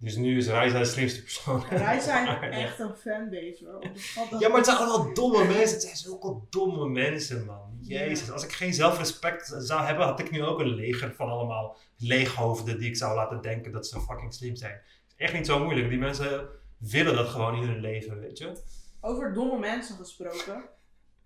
Dus 0.00 0.16
nu 0.16 0.36
is 0.36 0.48
Reisa 0.48 0.78
de 0.78 0.84
slimste 0.84 1.22
persoon. 1.22 1.64
Wij 1.70 2.00
zijn 2.00 2.26
echt 2.52 2.78
een 2.78 2.96
fanbase 2.96 3.66
hoor. 3.66 4.40
Ja, 4.40 4.48
maar 4.48 4.56
het 4.56 4.66
zijn 4.66 4.78
allemaal 4.78 5.14
domme 5.14 5.44
mensen. 5.44 5.72
Het 5.72 5.82
zijn 5.82 5.96
zulke 5.96 6.40
domme 6.50 6.88
mensen, 6.88 7.44
man. 7.44 7.78
Jezus, 7.80 8.30
als 8.30 8.44
ik 8.44 8.52
geen 8.52 8.74
zelfrespect 8.74 9.54
zou 9.58 9.82
hebben, 9.82 10.06
had 10.06 10.20
ik 10.20 10.30
nu 10.30 10.44
ook 10.44 10.60
een 10.60 10.74
leger 10.74 11.14
van 11.14 11.28
allemaal 11.28 11.76
leeghoofden 11.96 12.78
die 12.78 12.88
ik 12.88 12.96
zou 12.96 13.14
laten 13.14 13.40
denken 13.40 13.72
dat 13.72 13.86
ze 13.86 14.00
fucking 14.00 14.34
slim 14.34 14.56
zijn. 14.56 14.72
Het 14.72 14.82
is 15.06 15.14
echt 15.16 15.32
niet 15.32 15.46
zo 15.46 15.58
moeilijk. 15.64 15.88
Die 15.88 15.98
mensen 15.98 16.48
willen 16.76 17.14
dat 17.14 17.28
gewoon 17.28 17.54
in 17.54 17.68
hun 17.68 17.80
leven, 17.80 18.20
weet 18.20 18.38
je. 18.38 18.52
Over 19.00 19.32
domme 19.32 19.58
mensen 19.58 19.96
gesproken. 19.96 20.64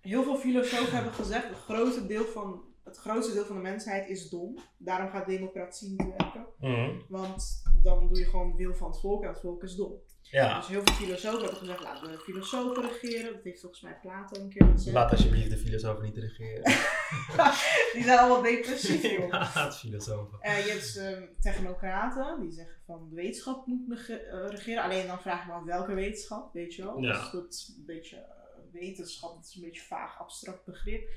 Heel 0.01 0.23
veel 0.23 0.37
filosofen 0.37 0.95
hebben 0.95 1.13
gezegd, 1.13 1.49
het 1.49 1.59
grote 1.59 2.07
deel 2.07 2.25
van 2.25 2.63
het 2.85 2.97
grootste 2.97 3.33
deel 3.33 3.45
van 3.45 3.57
de 3.57 3.63
mensheid 3.63 4.09
is 4.09 4.29
dom. 4.29 4.59
Daarom 4.79 5.11
gaat 5.11 5.27
democratie 5.27 5.89
niet 5.89 6.07
werken. 6.19 6.47
Mhm. 6.59 6.91
Want 7.09 7.63
dan 7.83 8.09
doe 8.09 8.19
je 8.19 8.25
gewoon 8.25 8.57
wil 8.57 8.75
van 8.75 8.91
het 8.91 9.01
volk 9.01 9.23
en 9.23 9.29
het 9.29 9.41
volk 9.41 9.63
is 9.63 9.75
dom. 9.75 9.93
Ja, 10.23 10.57
Dus 10.59 10.69
heel 10.69 10.81
veel 10.85 10.95
filosofen 10.95 11.41
hebben 11.41 11.59
gezegd, 11.59 11.83
laten 11.83 12.11
we 12.11 12.19
filosofen 12.19 12.83
regeren. 12.89 13.33
Dat 13.35 13.43
heeft 13.45 13.61
volgens 13.61 13.83
mij 13.83 13.99
Plato 14.03 14.41
een 14.41 14.49
keer 14.49 14.67
gezegd. 14.67 14.97
laat 14.97 15.11
alsjeblieft 15.11 15.51
de 15.51 15.57
filosofen 15.57 16.05
niet 16.05 16.17
regeren. 16.17 16.63
Die 17.93 18.03
zijn 18.03 18.19
allemaal 18.19 18.43
depressief, 18.43 19.03
joh. 19.19 19.29
ja, 19.29 19.73
filosofen. 19.73 20.41
Eh, 20.41 20.67
je 20.67 20.71
hebt 20.73 20.97
ehm, 20.97 21.23
technocraten 21.41 22.41
die 22.41 22.51
zeggen 22.53 22.77
van 22.87 23.09
de 23.09 23.15
wetenschap 23.15 23.67
moet 23.67 23.89
nege- 23.89 24.17
eh, 24.23 24.49
regeren. 24.51 24.83
Alleen 24.83 25.07
dan 25.07 25.21
vraag 25.21 25.41
ik 25.41 25.47
me 25.47 25.53
af 25.53 25.65
welke 25.65 25.95
wetenschap, 25.95 26.53
weet 26.53 26.75
je 26.75 26.83
wel. 26.85 26.99
Ja. 27.03 27.13
Dus 27.13 27.31
dat 27.31 27.53
is 27.53 27.75
een 27.79 27.85
beetje 27.87 28.17
eh, 28.17 28.25
wetenschap, 28.73 29.35
dat 29.35 29.45
is 29.47 29.55
een 29.55 29.63
beetje 29.63 29.83
vaag, 29.83 30.19
abstract 30.21 30.65
begrip. 30.65 31.09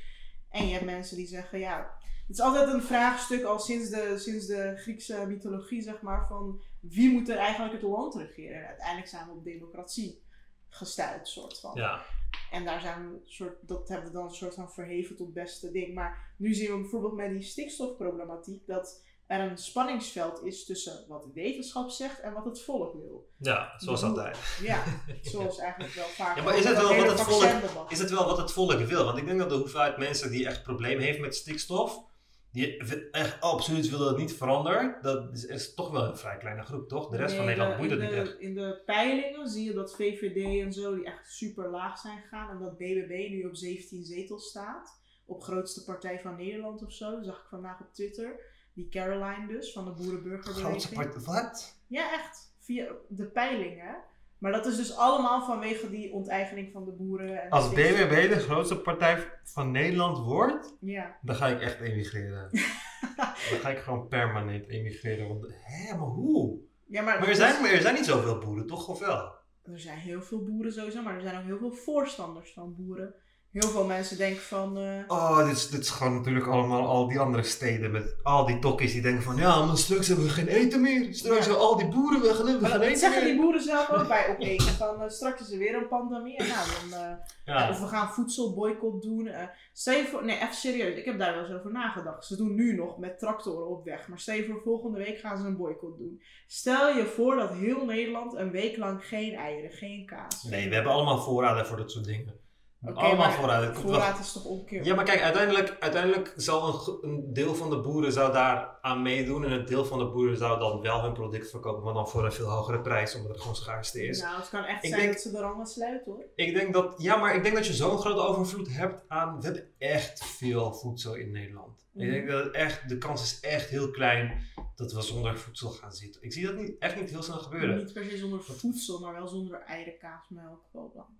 En 0.55 0.67
je 0.67 0.73
hebt 0.73 0.85
mensen 0.85 1.17
die 1.17 1.27
zeggen, 1.27 1.59
ja, 1.59 1.97
het 2.27 2.35
is 2.35 2.41
altijd 2.41 2.73
een 2.73 2.83
vraagstuk 2.83 3.43
al 3.43 3.59
sinds 3.59 3.89
de, 3.89 4.17
sinds 4.17 4.45
de 4.45 4.73
Griekse 4.77 5.25
mythologie, 5.27 5.81
zeg 5.81 6.01
maar, 6.01 6.27
van 6.27 6.61
wie 6.79 7.11
moet 7.11 7.29
er 7.29 7.37
eigenlijk 7.37 7.73
het 7.73 7.81
land 7.81 8.15
regeren? 8.15 8.61
En 8.61 8.67
uiteindelijk 8.67 9.07
zijn 9.07 9.25
we 9.25 9.31
op 9.31 9.43
democratie 9.43 10.23
gestuurd, 10.69 11.27
soort 11.27 11.59
van. 11.59 11.71
Ja, 11.73 12.05
En 12.51 12.65
daar 12.65 12.81
zijn 12.81 13.11
we 13.11 13.21
soort, 13.25 13.67
dat 13.67 13.89
hebben 13.89 14.07
we 14.07 14.13
dan 14.13 14.23
een 14.25 14.33
soort 14.35 14.53
van 14.53 14.71
verheven 14.71 15.15
tot 15.15 15.33
beste 15.33 15.71
ding. 15.71 15.93
Maar 15.93 16.33
nu 16.37 16.53
zien 16.53 16.71
we 16.71 16.79
bijvoorbeeld 16.79 17.15
met 17.15 17.29
die 17.29 17.41
stikstofproblematiek 17.41 18.67
dat 18.67 19.03
er 19.27 19.39
een 19.39 19.57
spanningsveld 19.57 20.43
is 20.43 20.65
tussen 20.65 21.05
wat 21.07 21.23
de 21.23 21.31
wetenschap 21.33 21.89
zegt 21.89 22.19
en 22.19 22.33
wat 22.33 22.45
het 22.45 22.61
volk 22.61 22.93
wil. 22.93 23.29
ja 23.37 23.73
zoals 23.77 24.03
altijd. 24.03 24.37
Ja, 24.61 24.83
zoals 25.21 25.57
eigenlijk 25.57 25.93
wel 25.93 26.05
vaak. 26.05 26.35
Ja, 26.37 26.43
maar 26.43 26.57
is 26.57 26.65
het 26.65 26.75
dat 26.75 26.87
wel 26.87 27.05
wat 27.05 27.19
het 27.19 27.21
volk-. 27.21 27.91
Is 27.91 27.99
het 27.99 28.09
wel 28.09 28.25
wat 28.25 28.37
het 28.37 28.51
volk 28.51 28.79
wil? 28.79 29.05
Want 29.05 29.17
ik 29.17 29.25
denk 29.25 29.39
dat 29.39 29.49
de 29.49 29.55
hoeveelheid 29.55 29.97
mensen 29.97 30.31
die 30.31 30.47
echt 30.47 30.63
probleem 30.63 30.99
heeft 30.99 31.19
met 31.19 31.35
stikstof, 31.35 32.03
die 32.51 32.77
echt 33.11 33.41
absoluut 33.41 33.89
willen 33.89 34.05
dat 34.05 34.17
niet 34.17 34.33
verandert, 34.33 35.03
dat 35.03 35.33
is, 35.33 35.45
is 35.45 35.73
toch 35.73 35.91
wel 35.91 36.03
een 36.03 36.17
vrij 36.17 36.37
kleine 36.37 36.63
groep, 36.63 36.87
toch? 36.87 37.09
De 37.09 37.17
rest 37.17 37.35
van 37.35 37.45
Nederland 37.45 37.81
het 37.81 37.91
in 37.91 37.99
niet 37.99 38.11
echt. 38.11 38.39
In 38.39 38.53
de 38.53 38.81
peilingen 38.85 39.49
zie 39.49 39.65
je 39.65 39.73
dat 39.73 39.95
VVD 39.95 40.61
en 40.61 40.73
zo, 40.73 40.95
die 40.95 41.05
echt 41.05 41.31
super 41.31 41.69
laag 41.69 41.99
zijn 41.99 42.21
gegaan. 42.21 42.49
En 42.49 42.59
dat 42.59 42.77
BBB 42.77 43.29
nu 43.29 43.43
op 43.43 43.55
17 43.55 44.03
zetels 44.03 44.49
staat. 44.49 44.99
Op 45.25 45.41
grootste 45.41 45.83
partij 45.83 46.19
van 46.19 46.35
Nederland 46.35 46.83
of 46.83 46.91
zo. 46.91 47.21
zag 47.21 47.35
ik 47.35 47.47
vandaag 47.49 47.79
op 47.79 47.93
Twitter. 47.93 48.39
Die 48.75 48.89
Caroline 48.89 49.47
dus, 49.47 49.73
van 49.73 49.85
de 49.85 49.91
Boerenburgerbeweging. 49.91 51.25
Wat? 51.25 51.79
Ja, 51.87 52.11
echt. 52.13 52.53
Via 52.59 52.87
de 53.07 53.25
peilingen. 53.25 53.95
Maar 54.37 54.51
dat 54.51 54.65
is 54.65 54.75
dus 54.75 54.95
allemaal 54.97 55.45
vanwege 55.45 55.89
die 55.89 56.11
onteigening 56.13 56.71
van 56.71 56.85
de 56.85 56.91
boeren. 56.91 57.41
En 57.41 57.49
Als 57.49 57.69
de 57.69 57.75
BBB 57.75 58.29
de 58.33 58.39
grootste 58.39 58.77
partij 58.77 59.27
van 59.43 59.71
Nederland 59.71 60.17
wordt, 60.17 60.75
Ja. 60.79 61.17
dan 61.21 61.35
ga 61.35 61.47
ik 61.47 61.61
echt 61.61 61.79
emigreren. 61.79 62.49
dan 63.49 63.59
ga 63.59 63.69
ik 63.69 63.77
gewoon 63.77 64.07
permanent 64.07 64.67
emigreren. 64.67 65.27
Want, 65.27 65.45
hè, 65.49 65.97
maar 65.97 66.07
hoe? 66.07 66.59
ja 66.87 67.01
maar, 67.01 67.19
Maar 67.19 67.27
er 67.27 67.35
zijn, 67.35 67.61
maar 67.61 67.71
er 67.71 67.81
zijn 67.81 67.95
niet 67.95 68.05
zoveel 68.05 68.37
boeren, 68.37 68.67
toch? 68.67 68.87
Of 68.87 68.99
wel? 68.99 69.33
er 69.63 69.79
zijn 69.79 69.97
heel 69.97 70.21
veel 70.21 70.43
boeren 70.43 70.73
sowieso, 70.73 71.01
maar 71.01 71.15
er 71.15 71.21
zijn 71.21 71.37
ook 71.37 71.43
heel 71.45 71.57
veel 71.57 71.71
voorstanders 71.73 72.53
van 72.53 72.75
boeren. 72.75 73.13
Heel 73.55 73.69
veel 73.69 73.85
mensen 73.85 74.17
denken 74.17 74.41
van... 74.41 74.77
eh, 74.77 74.99
Oh, 75.07 75.37
dit 75.45 75.55
is, 75.55 75.69
dit 75.69 75.79
is 75.81 75.89
gewoon 75.89 76.13
natuurlijk 76.15 76.47
allemaal 76.47 76.87
al 76.87 77.07
die 77.07 77.19
andere 77.19 77.43
steden 77.43 77.91
met 77.91 78.15
al 78.23 78.45
die 78.45 78.59
tokkies 78.59 78.91
die 78.93 79.01
denken 79.01 79.23
van 79.23 79.35
ja, 79.35 79.65
maar 79.65 79.77
straks 79.77 80.07
hebben 80.07 80.25
we 80.25 80.31
geen 80.31 80.47
eten 80.47 80.81
meer. 80.81 81.13
Straks 81.13 81.45
Ja. 81.45 81.53
al 81.53 81.75
die 81.77 81.87
boeren 81.87 82.21
weg 82.21 82.39
en 82.39 82.45
we 82.45 82.57
maar 82.61 82.81
eten 82.81 82.97
zeggen 82.97 83.23
die 83.25 83.35
boeren 83.39 83.61
zelf 83.61 83.89
ook 83.89 84.07
bij 84.15 84.35
één. 84.39 84.61
Van 84.61 85.01
eh, 85.01 85.09
straks 85.09 85.41
is 85.41 85.51
er 85.51 85.57
weer 85.57 85.75
een 85.75 85.87
pandemie. 85.87 86.37
En 86.37 86.47
nou, 86.47 86.67
dan, 86.89 86.99
eh, 86.99 87.15
ja, 87.45 87.69
of 87.69 87.79
we 87.79 87.87
gaan 87.87 88.07
voedselboycott 88.13 89.01
doen. 89.03 89.29
stel 89.73 89.93
je 89.97 90.05
voor, 90.05 90.25
nee, 90.25 90.35
even 90.35 90.53
serieus. 90.55 90.97
Ik 90.97 91.05
heb 91.05 91.19
daar 91.19 91.33
wel 91.33 91.43
eens 91.43 91.53
over 91.53 91.71
nagedacht. 91.71 92.25
Ze 92.25 92.35
doen 92.35 92.55
nu 92.55 92.75
nog 92.75 92.97
met 92.97 93.19
tractoren 93.19 93.67
op 93.67 93.85
weg. 93.85 94.07
Maar 94.07 94.19
stel 94.19 94.35
je 94.35 94.45
voor, 94.45 94.61
volgende 94.63 94.97
week 94.97 95.19
gaan 95.19 95.37
ze 95.37 95.45
een 95.45 95.57
boycott 95.57 95.97
doen. 95.97 96.21
Stel 96.47 96.95
je 96.97 97.05
voor 97.05 97.35
dat 97.35 97.51
heel 97.53 97.85
Nederland 97.85 98.35
een 98.35 98.51
week 98.51 98.77
lang 98.77 99.05
geen 99.05 99.33
eieren, 99.35 99.71
geen 99.71 100.05
kaas. 100.05 100.43
Nee, 100.43 100.69
we 100.69 100.75
hebben 100.75 100.91
allemaal 100.93 101.21
voorraden 101.21 101.65
voor 101.65 101.77
dat 101.77 101.91
soort 101.91 102.05
dingen. 102.05 102.43
Oké, 102.89 102.99
allemaal 102.99 103.31
voorraden. 103.31 103.69
Het 103.69 103.77
Voorraad 103.77 104.19
is 104.19 104.31
toch 104.31 104.45
omkeer. 104.45 104.85
Ja, 104.85 104.95
maar 104.95 105.05
kijk, 105.05 105.21
uiteindelijk, 105.21 105.75
uiteindelijk 105.79 106.33
zal 106.35 106.87
een, 107.01 107.09
een 107.09 107.33
deel 107.33 107.55
van 107.55 107.69
de 107.69 107.79
boeren 107.81 108.11
zou 108.11 108.33
daar 108.33 108.77
aan 108.81 109.01
meedoen 109.01 109.45
en 109.45 109.51
een 109.51 109.65
deel 109.65 109.85
van 109.85 109.99
de 109.99 110.05
boeren 110.05 110.37
zou 110.37 110.59
dan 110.59 110.81
wel 110.81 111.01
hun 111.03 111.13
product 111.13 111.49
verkopen, 111.49 111.83
maar 111.83 111.93
dan 111.93 112.09
voor 112.09 112.25
een 112.25 112.31
veel 112.31 112.49
hogere 112.49 112.81
prijs, 112.81 113.15
omdat 113.15 113.31
er 113.31 113.39
gewoon 113.39 113.55
schaarste 113.55 114.03
is. 114.07 114.21
Nou, 114.21 114.39
het 114.39 114.49
kan 114.49 114.63
echt 114.63 114.83
Ik 114.83 114.89
zijn 114.89 115.01
denk- 115.01 115.13
dat 115.13 115.21
ze 115.21 115.31
de 115.31 115.39
rangen 115.39 115.65
sluiten 115.67 116.11
hoor. 116.11 116.25
Ik 116.35 116.53
denk 116.53 116.73
dat, 116.73 116.93
ja, 116.97 117.15
maar 117.15 117.35
ik 117.35 117.43
denk 117.43 117.55
dat 117.55 117.67
je 117.67 117.73
zo'n 117.73 117.97
grote 117.97 118.21
overvloed 118.21 118.75
hebt 118.75 119.03
aan, 119.07 119.37
we 119.39 119.45
hebben 119.45 119.69
echt 119.77 120.25
veel 120.25 120.73
voedsel 120.73 121.13
in 121.15 121.31
Nederland. 121.31 121.85
Mhm. 121.91 122.05
Ik 122.05 122.11
denk 122.11 122.29
dat 122.29 122.43
het 122.43 122.53
echt, 122.53 122.89
de 122.89 122.97
kans 122.97 123.21
is 123.23 123.39
echt 123.39 123.69
heel 123.69 123.91
klein 123.91 124.41
dat 124.75 124.91
we 124.93 125.01
zonder 125.01 125.37
voedsel 125.37 125.69
gaan 125.69 125.93
zitten. 125.93 126.21
Ik 126.23 126.33
zie 126.33 126.45
dat 126.45 126.55
niet, 126.55 126.75
echt 126.79 126.99
niet 126.99 127.09
heel 127.09 127.23
snel 127.23 127.37
gebeuren. 127.37 127.77
Niet 127.77 127.93
per 127.93 128.03
se 128.03 128.17
zonder 128.17 128.43
voedsel, 128.43 128.99
maar 128.99 129.13
wel 129.13 129.27
zonder 129.27 129.61
eieren, 129.61 129.97
kaas, 129.97 130.25
melk, 130.29 130.61
boterham. 130.71 131.19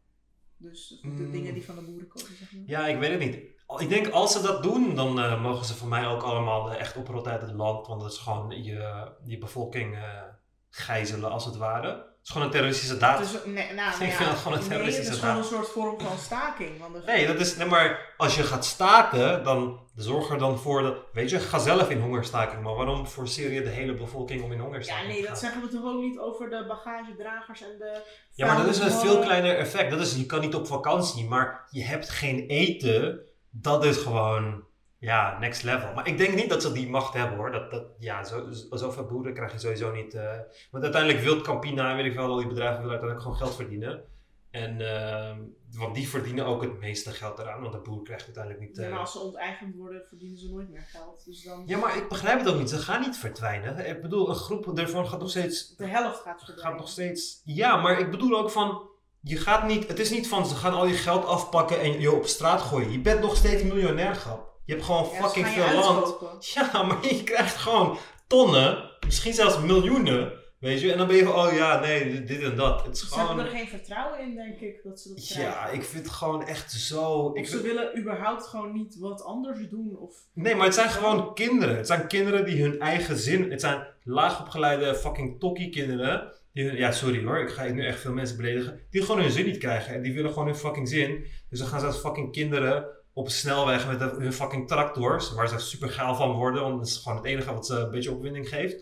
Dus 0.57 0.99
de 1.01 1.07
Mm. 1.07 1.31
dingen 1.31 1.53
die 1.53 1.65
van 1.65 1.75
de 1.75 1.81
boeren 1.81 2.07
komen, 2.07 2.29
zeg 2.39 2.51
maar. 2.51 2.63
Ja, 2.65 2.87
ik 2.87 2.99
weet 2.99 3.09
het 3.11 3.19
niet. 3.19 3.53
Ik 3.81 3.89
denk 3.89 4.07
als 4.07 4.31
ze 4.31 4.41
dat 4.41 4.63
doen, 4.63 4.95
dan 4.95 5.19
eh, 5.19 5.41
mogen 5.41 5.65
ze 5.65 5.73
voor 5.73 5.87
mij 5.87 6.07
ook 6.07 6.21
allemaal 6.21 6.71
echt 6.73 6.95
oprotten 6.97 7.31
uit 7.31 7.41
het 7.41 7.51
land. 7.51 7.87
Want 7.87 8.01
dat 8.01 8.11
is 8.11 8.17
gewoon 8.17 8.63
je, 8.63 9.11
je 9.23 9.37
bevolking 9.37 9.95
eh, 9.95 10.21
gijzelen 10.69 11.31
als 11.31 11.45
het 11.45 11.55
ware. 11.57 12.13
Het 12.25 12.35
is 12.35 12.39
gewoon 12.41 12.53
een 12.53 12.59
terroristische 12.59 12.97
daad. 12.97 13.17
Dus, 13.19 13.31
nee, 13.45 13.53
nou, 13.53 13.69
Ik 13.69 13.75
nou 13.75 13.91
vind 13.93 14.11
ja, 14.11 14.25
dat 14.25 14.37
gewoon 14.37 14.53
een 14.53 14.59
nee, 14.59 14.67
terroristische 14.69 15.09
het 15.11 15.13
is 15.13 15.19
gewoon 15.19 15.35
daad. 15.35 15.51
een 15.51 15.57
soort 15.57 15.67
vorm 15.69 15.99
van 15.99 16.17
staking. 16.17 16.79
Want 16.79 17.05
Nee, 17.05 17.27
dat 17.27 17.39
is, 17.39 17.55
nee, 17.55 17.67
maar 17.67 18.13
als 18.17 18.35
je 18.35 18.43
gaat 18.43 18.65
staken, 18.65 19.43
dan 19.43 19.79
zorg 19.95 20.29
er 20.29 20.37
dan 20.37 20.59
voor 20.59 20.81
dat. 20.81 20.97
Weet 21.13 21.29
je, 21.29 21.39
ga 21.39 21.59
zelf 21.59 21.89
in 21.89 22.01
hongerstaking. 22.01 22.63
Maar 22.63 22.75
waarom 22.75 23.05
forceer 23.07 23.51
je 23.51 23.63
de 23.63 23.69
hele 23.69 23.93
bevolking 23.93 24.43
om 24.43 24.51
in 24.51 24.57
ja, 24.57 24.63
hongerstaking 24.63 25.07
nee, 25.07 25.15
te 25.15 25.21
dat 25.21 25.29
gaan? 25.31 25.39
zeggen 25.39 25.61
we 25.61 25.67
toch 25.67 25.85
ook 25.93 26.01
niet 26.01 26.19
over 26.19 26.49
de 26.49 26.65
bagagedragers 26.67 27.61
en 27.61 27.77
de. 27.77 28.01
Ja, 28.31 28.45
maar 28.47 28.57
dat 28.65 28.75
is 28.75 28.79
een 28.79 28.91
veel 28.91 29.19
kleiner 29.19 29.57
effect. 29.57 29.91
Dat 29.91 29.99
is, 29.99 30.15
je 30.15 30.25
kan 30.25 30.39
niet 30.41 30.55
op 30.55 30.67
vakantie, 30.67 31.25
maar 31.27 31.67
je 31.69 31.83
hebt 31.83 32.09
geen 32.09 32.39
eten. 32.47 33.19
Dat 33.49 33.85
is 33.85 33.97
gewoon, 33.97 34.63
ja, 35.05 35.39
next 35.39 35.63
level. 35.63 35.93
Maar 35.93 36.07
ik 36.07 36.17
denk 36.17 36.35
niet 36.35 36.49
dat 36.49 36.61
ze 36.61 36.71
die 36.71 36.89
macht 36.89 37.13
hebben 37.13 37.37
hoor. 37.37 37.51
Dat, 37.51 37.71
dat, 37.71 37.83
ja, 37.99 38.23
zo, 38.23 38.51
zo- 38.51 38.75
zoveel 38.75 39.05
boeren 39.05 39.33
krijg 39.33 39.51
je 39.51 39.59
sowieso 39.59 39.91
niet. 39.91 40.13
eh. 40.13 40.37
want 40.71 40.83
uiteindelijk 40.83 41.23
wil 41.23 41.41
Campina 41.41 41.89
en 41.89 41.95
weet 41.95 42.05
ik 42.05 42.13
wel, 42.15 42.29
al 42.29 42.37
die 42.37 42.47
bedrijven 42.47 42.81
willen 42.81 42.91
uiteindelijk 42.99 43.21
gewoon 43.21 43.37
geld 43.37 43.55
verdienen. 43.55 44.03
En, 44.51 44.81
ehm, 44.81 45.39
want 45.77 45.95
die 45.95 46.07
verdienen 46.09 46.45
ook 46.45 46.61
het 46.61 46.79
meeste 46.79 47.11
geld 47.11 47.39
eraan, 47.39 47.61
want 47.61 47.73
de 47.73 47.79
boer 47.79 48.03
krijgt 48.03 48.25
uiteindelijk 48.25 48.63
niet... 48.67 48.77
Ja, 48.77 48.83
eh, 48.83 48.89
maar 48.89 48.99
als 48.99 49.11
ze 49.11 49.19
onteigend 49.19 49.75
worden, 49.75 50.01
verdienen 50.09 50.37
ze 50.37 50.49
nooit 50.49 50.69
meer 50.69 50.81
geld. 50.91 51.25
Dus 51.25 51.43
dan. 51.43 51.63
ja, 51.65 51.77
maar 51.77 51.97
ik 51.97 52.09
begrijp 52.09 52.39
het 52.39 52.47
ook 52.49 52.57
niet. 52.59 52.69
Ze 52.69 52.77
gaan 52.77 53.01
niet 53.01 53.17
verdwijnen. 53.17 53.87
Ik 53.89 54.01
bedoel, 54.01 54.29
een 54.29 54.35
groep 54.35 54.77
ervan 54.77 55.07
gaat 55.07 55.19
nog 55.19 55.29
steeds 55.29 55.75
De 55.75 55.85
helft 55.87 56.15
gaat 56.15 56.23
gaat 56.23 56.43
verdwijnen. 56.45 56.77
nog 56.77 56.89
steeds. 56.89 57.41
Ja, 57.45 57.75
maar 57.81 57.99
ik 57.99 58.11
bedoel 58.11 58.37
ook 58.37 58.49
van. 58.51 58.89
Je 59.21 59.37
gaat 59.37 59.67
niet. 59.67 59.87
Het 59.87 59.99
is 59.99 60.09
niet 60.11 60.27
van 60.27 60.45
ze 60.45 60.55
gaan 60.55 60.73
al 60.73 60.85
je 60.85 60.93
geld 60.93 61.25
afpakken 61.25 61.79
en 61.81 61.99
je 61.99 62.11
op 62.11 62.25
straat 62.25 62.61
gooien. 62.61 62.91
Je 62.91 62.99
bent 63.01 63.19
nog 63.21 63.35
steeds 63.35 63.63
miljonair, 63.63 64.15
grap. 64.15 64.53
Je 64.65 64.73
hebt 64.73 64.85
gewoon 64.85 65.09
Ja, 65.13 65.21
fucking 65.21 65.47
veel 65.47 65.73
land. 65.79 66.17
Ja, 66.53 66.83
maar 66.83 67.07
je 67.07 67.23
krijgt 67.23 67.55
gewoon 67.55 67.97
tonnen, 68.27 68.89
misschien 69.05 69.33
zelfs 69.33 69.59
miljoenen. 69.59 70.43
Weet 70.59 70.81
je, 70.81 70.91
en 70.91 70.97
dan 70.97 71.07
ben 71.07 71.15
je 71.15 71.23
van, 71.23 71.33
oh 71.47 71.53
ja, 71.53 71.79
nee, 71.79 72.23
dit 72.23 72.41
en 72.41 72.55
dat. 72.55 72.85
Het 72.85 72.95
is 72.95 72.99
Ze 73.09 73.15
hebben 73.15 73.35
gewoon. 73.35 73.45
er 73.51 73.57
geen 73.57 73.67
vertrouwen 73.67 74.19
in, 74.19 74.35
denk 74.35 74.59
ik, 74.59 74.83
dat 74.83 74.99
ze 74.99 75.13
dat 75.13 75.25
krijgen. 75.25 75.43
Ja, 75.53 75.67
ik 75.67 75.83
vind 75.83 76.03
het 76.05 76.13
gewoon 76.13 76.45
echt 76.47 76.71
zo. 76.71 77.31
Ik 77.33 77.45
ze 77.45 77.51
vind- 77.51 77.63
willen 77.63 77.97
überhaupt 77.99 78.45
gewoon 78.47 78.73
niet 78.73 78.97
wat 78.99 79.23
anders 79.23 79.69
doen. 79.69 79.97
Of... 79.99 80.15
Nee, 80.33 80.55
maar 80.55 80.65
het 80.65 80.75
zijn 80.75 80.89
gewoon 80.89 81.33
kinderen. 81.33 81.77
Het 81.77 81.87
zijn 81.87 82.07
kinderen 82.07 82.45
die 82.45 82.61
hun 82.61 82.79
eigen 82.79 83.17
zin. 83.17 83.51
Het 83.51 83.61
zijn 83.61 83.87
laagopgeleide 84.03 84.95
fucking 84.95 85.39
tokkie 85.39 85.69
kinderen. 85.69 86.33
Die 86.53 86.65
hun, 86.65 86.75
ja, 86.75 86.91
sorry 86.91 87.25
hoor, 87.25 87.39
ik 87.39 87.49
ga 87.49 87.63
nu 87.63 87.85
echt 87.85 87.99
veel 87.99 88.13
mensen 88.13 88.37
beledigen. 88.37 88.79
Die 88.89 89.01
gewoon 89.01 89.21
hun 89.21 89.31
zin 89.31 89.45
niet 89.45 89.57
krijgen. 89.57 89.93
En 89.95 90.01
die 90.01 90.13
willen 90.13 90.31
gewoon 90.31 90.47
hun 90.47 90.55
fucking 90.55 90.87
zin. 90.89 91.25
Dus 91.49 91.59
dan 91.59 91.67
gaan 91.67 91.79
ze 91.79 91.85
als 91.85 91.97
fucking 91.99 92.31
kinderen 92.31 92.85
op 93.15 93.25
een 93.25 93.31
snelweg 93.31 93.87
met 93.87 93.99
hun 93.99 94.33
fucking 94.33 94.67
tractors. 94.67 95.33
Waar 95.33 95.49
ze 95.49 95.59
super 95.59 95.89
gaal 95.89 96.15
van 96.15 96.31
worden. 96.31 96.61
Want 96.61 96.77
dat 96.77 96.87
is 96.87 96.97
gewoon 96.97 97.17
het 97.17 97.25
enige 97.27 97.53
wat 97.53 97.65
ze 97.65 97.75
een 97.75 97.91
beetje 97.91 98.11
opwinding 98.11 98.49
geeft. 98.49 98.75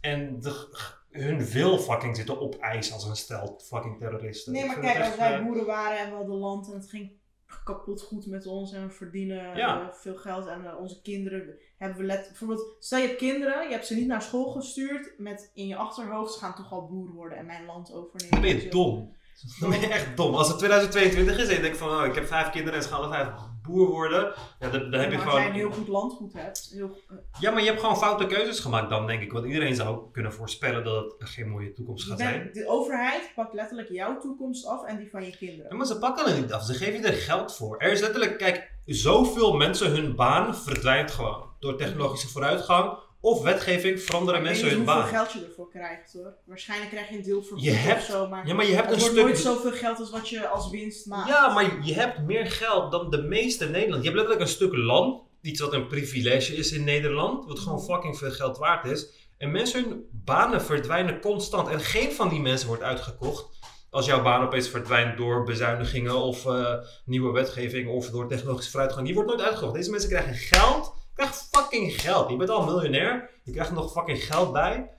En 0.00 0.40
de, 0.40 0.68
hun 1.10 1.44
wil 1.46 1.78
fucking 1.78 2.16
zitten 2.16 2.40
op 2.40 2.54
ijs 2.54 2.92
als 2.92 3.04
een 3.04 3.16
stel 3.16 3.60
fucking 3.64 3.98
terroristen. 3.98 4.52
Nee, 4.52 4.66
maar 4.66 4.78
kijk, 4.78 5.04
als 5.04 5.16
wij 5.16 5.34
eh, 5.34 5.44
boeren 5.44 5.66
waren 5.66 5.98
en 5.98 6.10
we 6.10 6.16
hadden 6.16 6.36
land 6.36 6.68
en 6.68 6.74
het 6.74 6.88
ging 6.90 7.18
kapot 7.64 8.02
goed 8.02 8.26
met 8.26 8.46
ons 8.46 8.72
en 8.72 8.86
we 8.86 8.92
verdienen 8.92 9.56
Ja. 9.56 9.80
eh, 9.80 9.92
veel 9.92 10.16
geld 10.16 10.46
en 10.46 10.66
eh, 10.66 10.78
onze 10.80 11.00
kinderen 11.02 11.58
hebben 11.78 11.98
we 11.98 12.04
let 12.04 12.26
bijvoorbeeld 12.28 12.76
stel 12.78 12.98
je 12.98 13.06
hebt 13.06 13.18
kinderen 13.18 13.66
je 13.66 13.72
hebt 13.72 13.86
ze 13.86 13.94
niet 13.94 14.06
naar 14.06 14.22
school 14.22 14.50
gestuurd 14.50 15.14
met 15.18 15.50
in 15.54 15.66
je 15.66 15.76
achterhoofd 15.76 16.32
ze 16.32 16.38
gaan 16.38 16.54
toch 16.54 16.72
al 16.72 16.86
boer 16.86 17.10
worden 17.12 17.38
en 17.38 17.46
mijn 17.46 17.64
land 17.66 17.92
overnemen 17.92 18.30
Dan 18.30 18.40
ben 18.40 18.62
je 18.62 18.68
dom. 18.70 19.18
Dan 19.60 19.70
ben 19.70 19.80
je 19.80 19.88
echt 19.88 20.16
dom. 20.16 20.34
Als 20.34 20.48
het 20.48 20.58
2022 20.58 21.38
is 21.38 21.48
en 21.48 21.54
je 21.54 21.60
denkt 21.60 21.78
van, 21.78 21.88
oh, 22.00 22.06
ik 22.06 22.14
heb 22.14 22.26
vijf 22.26 22.50
kinderen 22.50 22.78
en 22.78 22.82
ze 22.84 22.88
gaan 22.88 23.00
alle 23.00 23.14
vijf 23.14 23.28
boer 23.70 23.88
worden. 23.88 24.32
Ja, 24.60 24.70
dan, 24.70 24.90
dan 24.90 25.00
heb 25.00 25.10
je 25.10 25.18
gewoon... 25.18 25.32
als 25.32 25.42
jij 25.42 25.48
een 25.48 25.54
heel 25.54 25.70
goed 25.70 25.88
landgoed 25.88 26.32
hebt, 26.32 26.70
heel, 26.74 26.98
eh, 27.08 27.16
Ja, 27.40 27.50
maar 27.50 27.60
je 27.60 27.68
hebt 27.68 27.80
gewoon 27.80 27.96
foute 27.96 28.26
keuzes 28.26 28.60
gemaakt 28.60 28.90
dan, 28.90 29.06
denk 29.06 29.22
ik. 29.22 29.32
Want 29.32 29.46
iedereen 29.46 29.74
zou 29.74 30.10
kunnen 30.12 30.32
voorspellen 30.32 30.84
dat 30.84 31.14
het 31.18 31.28
geen 31.28 31.48
mooie 31.48 31.72
toekomst 31.72 32.08
gaat 32.08 32.18
zijn. 32.18 32.50
de 32.52 32.68
overheid 32.68 33.32
pakt 33.34 33.54
letterlijk 33.54 33.88
jouw 33.88 34.18
toekomst 34.18 34.66
af 34.66 34.84
en 34.84 34.96
die 34.96 35.10
van 35.10 35.24
je 35.24 35.36
kinderen. 35.36 35.70
Ja, 35.70 35.76
maar 35.76 35.86
ze 35.86 35.98
pakken 35.98 36.26
het 36.26 36.40
niet 36.40 36.52
af. 36.52 36.62
Ze 36.62 36.74
geven 36.74 37.00
je 37.00 37.06
er 37.06 37.12
geld 37.12 37.56
voor. 37.56 37.78
Er 37.78 37.92
is 37.92 38.00
letterlijk, 38.00 38.38
kijk, 38.38 38.70
zoveel 38.84 39.52
mensen 39.52 39.90
hun 39.90 40.14
baan 40.16 40.56
verdwijnt 40.56 41.10
gewoon. 41.10 41.48
Door 41.58 41.76
technologische 41.76 42.28
vooruitgang 42.28 42.98
of 43.20 43.42
wetgeving 43.42 44.00
veranderen 44.02 44.40
Ik 44.40 44.46
weet 44.46 44.56
mensen 44.56 44.78
niet 44.78 44.86
hun 44.86 44.94
hoeveel 44.94 45.10
baan. 45.12 45.26
geld 45.26 45.32
je 45.42 45.48
ervoor 45.48 45.70
krijgt 45.70 46.12
hoor. 46.12 46.34
Waarschijnlijk 46.46 46.90
krijg 46.90 47.08
je 47.08 47.16
een 47.16 47.22
deel 47.22 47.42
voor 47.42 47.58
Je 47.60 47.70
hebt- 47.70 48.00
of 48.00 48.06
zo, 48.06 48.28
maar, 48.28 48.46
Ja, 48.46 48.54
maar 48.54 48.66
je 48.66 48.74
hebt 48.74 48.84
het 48.90 48.94
een 48.94 49.00
wordt 49.00 49.14
stuk... 49.16 49.24
nooit 49.26 49.38
zoveel 49.62 49.72
geld 49.78 49.98
als 49.98 50.10
wat 50.10 50.28
je 50.28 50.48
als 50.48 50.70
winst 50.70 51.06
maakt. 51.06 51.28
Ja, 51.28 51.52
maar 51.54 51.78
je 51.86 51.94
hebt 51.94 52.18
meer 52.18 52.46
geld 52.50 52.92
dan 52.92 53.10
de 53.10 53.22
meeste 53.22 53.64
Nederlanders. 53.64 54.02
Je 54.02 54.08
hebt 54.08 54.16
letterlijk 54.16 54.40
een 54.48 54.54
stuk 54.56 54.76
land, 54.76 55.22
iets 55.40 55.60
wat 55.60 55.72
een 55.72 55.86
privilege 55.86 56.56
is 56.56 56.72
in 56.72 56.84
Nederland, 56.84 57.46
wat 57.46 57.58
gewoon 57.58 57.82
fucking 57.82 58.18
veel 58.18 58.30
geld 58.30 58.58
waard 58.58 58.86
is. 58.86 59.06
En 59.38 59.50
mensen 59.50 59.84
hun 59.84 60.04
banen 60.12 60.62
verdwijnen 60.62 61.20
constant. 61.20 61.68
En 61.68 61.80
geen 61.80 62.12
van 62.12 62.28
die 62.28 62.40
mensen 62.40 62.68
wordt 62.68 62.82
uitgekocht. 62.82 63.58
Als 63.90 64.06
jouw 64.06 64.22
baan 64.22 64.42
opeens 64.42 64.68
verdwijnt 64.68 65.16
door 65.16 65.44
bezuinigingen 65.44 66.14
of 66.14 66.46
eh, 66.46 66.74
nieuwe 67.04 67.32
wetgeving 67.32 67.88
of 67.88 68.10
door 68.10 68.28
technologische 68.28 68.70
vooruitgang. 68.70 69.06
Die 69.06 69.14
wordt 69.14 69.28
nooit 69.30 69.42
uitgekocht. 69.42 69.74
Deze 69.74 69.90
mensen 69.90 70.08
krijgen 70.08 70.34
geld. 70.34 70.94
Krijgen 71.20 71.44
fucking 71.50 72.00
geld. 72.00 72.30
Je 72.30 72.36
bent 72.36 72.50
al 72.50 72.64
miljonair. 72.64 73.30
Je 73.44 73.52
krijgt 73.52 73.72
nog 73.72 73.92
fucking 73.92 74.24
geld 74.24 74.52
bij. 74.52 74.90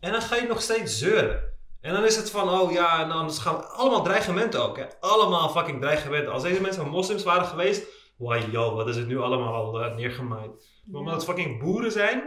En 0.00 0.12
dan 0.12 0.22
ga 0.22 0.36
je 0.36 0.46
nog 0.46 0.60
steeds 0.60 0.98
zeuren. 0.98 1.42
En 1.80 1.92
dan 1.92 2.04
is 2.04 2.16
het 2.16 2.30
van, 2.30 2.48
oh 2.48 2.72
ja, 2.72 3.02
en 3.02 3.08
dan 3.08 3.32
gaan 3.32 3.56
we, 3.56 3.62
allemaal 3.62 4.02
dreigementen 4.02 4.62
ook. 4.62 4.76
Hè? 4.76 4.84
Allemaal 5.00 5.48
fucking 5.48 5.80
dreigementen. 5.80 6.32
Als 6.32 6.42
deze 6.42 6.60
mensen 6.60 6.88
moslims 6.88 7.22
waren 7.22 7.46
geweest, 7.46 7.86
why 8.16 8.44
yo, 8.50 8.74
wat 8.74 8.88
is 8.88 8.96
het 8.96 9.06
nu 9.06 9.18
allemaal 9.18 9.54
al 9.54 9.82
eh, 9.82 9.96
neergemaaid. 9.96 10.68
Maar 10.84 11.00
Omdat 11.00 11.14
het 11.14 11.24
fucking 11.24 11.60
boeren 11.60 11.92
zijn 11.92 12.20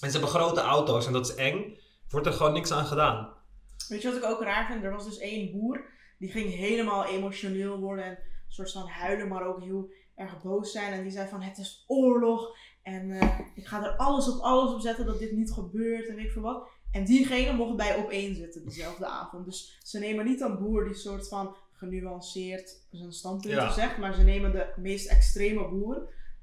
en 0.00 0.10
ze 0.10 0.18
hebben 0.18 0.28
grote 0.28 0.60
auto's 0.60 1.06
en 1.06 1.12
dat 1.12 1.28
is 1.28 1.34
eng, 1.34 1.78
wordt 2.08 2.26
er 2.26 2.32
gewoon 2.32 2.52
niks 2.52 2.72
aan 2.72 2.86
gedaan. 2.86 3.34
Weet 3.88 4.02
je 4.02 4.08
wat 4.08 4.16
ik 4.16 4.24
ook 4.24 4.42
raar 4.42 4.66
vind? 4.66 4.84
Er 4.84 4.92
was 4.92 5.04
dus 5.04 5.18
één 5.18 5.52
boer, 5.52 5.84
die 6.18 6.30
ging 6.30 6.54
helemaal 6.54 7.04
emotioneel 7.04 7.78
worden 7.78 8.04
en 8.04 8.10
een 8.10 8.52
soort 8.52 8.72
van 8.72 8.88
huilen, 8.88 9.28
maar 9.28 9.46
ook 9.46 9.62
heel 9.62 9.90
erg 10.16 10.42
boos 10.42 10.72
zijn. 10.72 10.92
En 10.92 11.02
die 11.02 11.12
zei 11.12 11.28
van, 11.28 11.42
het 11.42 11.58
is 11.58 11.84
oorlog 11.86 12.56
en 12.86 13.10
eh, 13.10 13.38
ik 13.54 13.66
ga 13.66 13.84
er 13.84 13.96
alles 13.96 14.28
op 14.28 14.40
alles 14.40 14.72
op 14.72 14.80
zetten 14.80 15.06
dat 15.06 15.18
dit 15.18 15.32
niet 15.32 15.52
gebeurt 15.52 16.08
en 16.08 16.14
weet 16.14 16.24
ik 16.24 16.30
veel 16.32 16.42
wat. 16.42 16.68
En 16.92 17.04
diegene 17.04 17.52
mocht 17.52 17.76
bij 17.76 17.96
op 17.96 18.10
één 18.10 18.34
zitten 18.34 18.64
dezelfde 18.64 19.06
avond. 19.06 19.44
Dus 19.44 19.78
ze 19.82 19.98
nemen 19.98 20.24
niet 20.24 20.40
een 20.40 20.58
boer 20.58 20.84
die 20.84 20.94
soort 20.94 21.28
van 21.28 21.54
genuanceerd 21.72 22.80
zijn 22.90 23.12
standpunten 23.12 23.60
Ja. 23.62 23.72
zegt, 23.72 23.98
maar 23.98 24.14
ze 24.14 24.22
nemen 24.22 24.52
de 24.52 24.72
meest 24.76 25.08
extreme 25.08 25.68
boer 25.68 25.96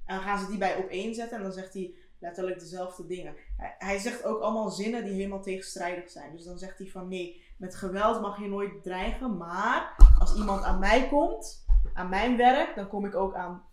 en 0.06 0.16
dan 0.16 0.24
gaan 0.24 0.40
ze 0.40 0.48
die 0.48 0.58
bij 0.58 0.76
op 0.76 0.90
één 0.90 1.16
zetten 1.16 1.38
en 1.38 1.44
dan 1.44 1.54
zegt 1.54 1.74
hij 1.74 1.94
letterlijk 2.20 2.60
dezelfde 2.60 3.06
dingen. 3.06 3.36
Hij, 3.58 3.76
hij 3.78 3.98
zegt 4.00 4.24
ook 4.24 4.42
allemaal 4.42 4.70
zinnen 4.70 5.04
die 5.04 5.14
helemaal 5.14 5.42
tegenstrijdig 5.42 6.10
zijn. 6.10 6.36
Dus 6.36 6.46
dan 6.46 6.58
zegt 6.58 6.78
hij 6.78 6.88
van 6.88 7.08
nee, 7.08 7.42
met 7.58 7.76
geweld 7.76 8.22
mag 8.22 8.40
je 8.40 8.48
nooit 8.48 8.84
dreigen, 8.84 9.38
maar 9.38 9.96
als 10.20 10.36
iemand 10.36 10.64
aan 10.64 10.80
mij 10.80 11.08
komt, 11.08 11.63
aan 11.94 12.10
mijn 12.10 12.38
werk, 12.38 12.76
dan 12.76 12.88
kom 12.88 13.06
ik 13.06 13.16
ook 13.16 13.36
aan. 13.36 13.64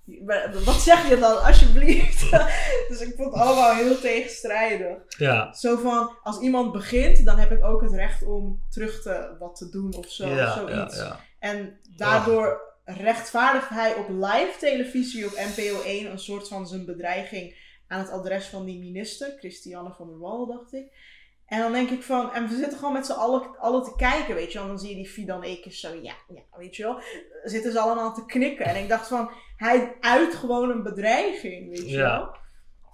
Wat 0.64 0.80
zeg 0.80 1.08
je 1.08 1.18
dan, 1.18 1.42
alsjeblieft? 1.42 2.30
dus 2.88 3.00
ik 3.00 3.14
vond 3.16 3.34
het 3.34 3.42
allemaal 3.42 3.74
heel 3.74 4.00
tegenstrijdig. 4.00 4.96
Ja, 5.06 5.52
Zo 5.52 5.76
van, 5.76 6.16
als 6.22 6.40
iemand 6.40 6.72
begint, 6.72 7.24
dan 7.24 7.38
heb 7.38 7.50
ik 7.50 7.64
ook 7.64 7.82
het 7.82 7.92
recht 7.92 8.22
om 8.22 8.62
terug 8.70 9.02
te 9.02 9.36
wat 9.38 9.56
te 9.56 9.68
doen 9.68 9.94
of 9.94 10.08
zo. 10.10 10.28
ja, 10.28 10.54
zoiets. 10.54 10.96
ja, 10.96 11.04
ja. 11.04 11.20
En 11.38 11.80
daardoor 11.96 12.60
rechtvaardigt 12.84 13.68
hij 13.68 13.94
op 13.94 14.08
live 14.08 14.54
televisie 14.58 15.26
op 15.26 15.32
NPO 15.32 15.82
1 15.82 16.10
een 16.10 16.18
soort 16.18 16.48
van 16.48 16.66
zijn 16.66 16.84
bedreiging 16.84 17.68
aan 17.86 17.98
het 17.98 18.10
adres 18.10 18.46
van 18.46 18.64
die 18.64 18.78
minister, 18.78 19.34
Christiane 19.38 19.92
van 19.92 20.08
der 20.08 20.18
Wal, 20.18 20.46
dacht 20.46 20.72
ik. 20.72 20.92
En 21.50 21.58
dan 21.60 21.72
denk 21.72 21.90
ik 21.90 22.02
van, 22.02 22.32
en 22.32 22.48
we 22.48 22.56
zitten 22.56 22.78
gewoon 22.78 22.92
met 22.92 23.06
z'n 23.06 23.12
allen, 23.12 23.58
allen 23.58 23.82
te 23.82 23.92
kijken, 23.96 24.34
weet 24.34 24.52
je 24.52 24.58
wel. 24.58 24.62
En 24.62 24.68
dan 24.68 24.78
zie 24.78 24.88
je 24.88 24.94
die 24.94 25.08
Fidan 25.08 25.42
Ekers 25.42 25.80
zo, 25.80 25.88
ja, 26.02 26.14
ja, 26.34 26.40
weet 26.56 26.76
je 26.76 26.82
wel. 26.82 27.00
Zitten 27.44 27.72
ze 27.72 27.80
allemaal 27.80 28.14
te 28.14 28.26
knikken. 28.26 28.64
En 28.66 28.76
ik 28.82 28.88
dacht 28.88 29.08
van, 29.08 29.30
hij 29.56 29.96
uit 30.00 30.34
gewoon 30.34 30.70
een 30.70 30.82
bedreiging, 30.82 31.68
weet 31.68 31.90
je 31.90 31.96
Ja. 31.96 32.18
wel. 32.18 32.36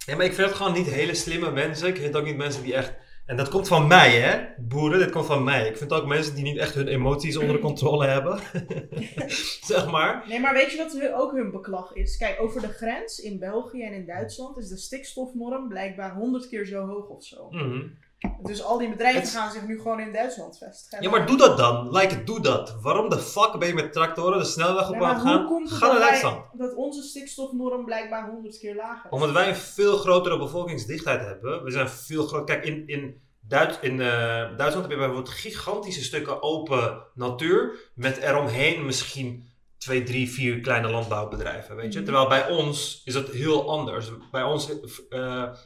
Ja, 0.05 0.15
maar 0.15 0.25
ik 0.25 0.33
vind 0.33 0.47
het 0.47 0.57
gewoon 0.57 0.73
niet 0.73 0.87
hele 0.87 1.13
slimme 1.13 1.51
mensen. 1.51 1.87
Ik 1.87 1.97
vind 1.97 2.15
ook 2.15 2.25
niet 2.25 2.37
mensen 2.37 2.63
die 2.63 2.73
echt... 2.75 2.93
En 3.25 3.37
dat 3.37 3.49
komt 3.49 3.67
van 3.67 3.87
mij, 3.87 4.11
hè? 4.11 4.45
Boeren, 4.57 4.99
dit 4.99 5.09
komt 5.11 5.25
van 5.25 5.43
mij. 5.43 5.67
Ik 5.67 5.77
vind 5.77 5.93
ook 5.93 6.05
mensen 6.05 6.35
die 6.35 6.43
niet 6.43 6.57
echt 6.57 6.73
hun 6.73 6.87
emoties 6.87 7.37
onder 7.37 7.59
controle 7.59 8.05
hebben. 8.15 8.39
zeg 9.71 9.91
maar. 9.91 10.23
Nee, 10.27 10.39
maar 10.39 10.53
weet 10.53 10.71
je 10.71 10.77
wat 10.77 11.13
ook 11.13 11.31
hun 11.31 11.51
beklag 11.51 11.93
is? 11.93 12.17
Kijk, 12.17 12.41
over 12.41 12.61
de 12.61 12.67
grens 12.67 13.19
in 13.19 13.39
België 13.39 13.83
en 13.83 13.93
in 13.93 14.05
Duitsland 14.05 14.57
is 14.57 14.67
de 14.69 14.77
stikstofnorm 14.77 15.67
blijkbaar 15.67 16.13
honderd 16.13 16.49
keer 16.49 16.65
zo 16.65 16.85
hoog 16.85 17.07
of 17.07 17.23
zo. 17.23 17.47
Mhm. 17.51 17.81
Dus 18.43 18.63
al 18.63 18.77
die 18.77 18.89
bedrijven 18.89 19.21
Het- 19.21 19.29
gaan 19.29 19.51
zich 19.51 19.65
nu 19.67 19.77
gewoon 19.77 19.99
in 19.99 20.13
Duitsland 20.13 20.57
vestigen. 20.57 21.03
Ja, 21.03 21.09
maar 21.09 21.25
doe 21.25 21.37
dat 21.37 21.57
dan. 21.57 21.91
Like, 21.91 22.23
doe 22.23 22.41
dat. 22.41 22.77
Waarom 22.81 23.09
de 23.09 23.17
fuck 23.19 23.59
ben 23.59 23.67
je 23.67 23.73
met 23.73 23.93
tractoren 23.93 24.39
de 24.39 24.45
snelweg 24.45 24.89
op 24.89 24.95
Nee, 24.95 25.03
aan 25.03 25.13
het 25.15 25.23
gaan? 25.23 25.67
Ga 25.67 25.85
naar 25.87 25.99
dat, 25.99 26.01
Duitsland. 26.07 26.45
dat 26.53 26.75
onze 26.75 27.01
stikstofnorm 27.03 27.85
blijkbaar 27.85 28.29
honderd 28.29 28.59
keer 28.59 28.75
lager 28.75 29.05
is? 29.05 29.11
Omdat 29.11 29.31
wij 29.31 29.47
een 29.49 29.55
veel 29.55 29.97
grotere 29.97 30.37
bevolkingsdichtheid 30.37 31.21
hebben. 31.21 31.63
We 31.63 31.71
zijn 31.71 31.89
veel 31.89 32.27
groter. 32.27 32.45
Kijk, 32.55 32.65
in, 32.65 32.87
in, 32.87 33.21
Duits, 33.39 33.79
in 33.79 34.01
eh, 34.01 34.07
Duitsland 34.57 34.75
heb 34.81 34.89
je 34.89 34.95
bijvoorbeeld 34.97 35.29
gigantische 35.29 36.03
stukken 36.03 36.41
open 36.41 37.03
natuur. 37.13 37.91
Met 37.93 38.17
eromheen 38.17 38.85
misschien 38.85 39.49
twee, 39.77 40.03
drie, 40.03 40.29
vier 40.31 40.59
kleine 40.59 40.89
landbouwbedrijven. 40.89 41.75
Weet 41.75 41.93
je? 41.93 41.99
Mhm. 41.99 42.07
Terwijl 42.07 42.27
bij 42.27 42.49
ons 42.49 43.01
is 43.05 43.13
het 43.13 43.29
heel 43.29 43.69
anders. 43.69 44.11
Bij 44.31 44.43
ons, 44.43 44.69
eh, 44.69 44.79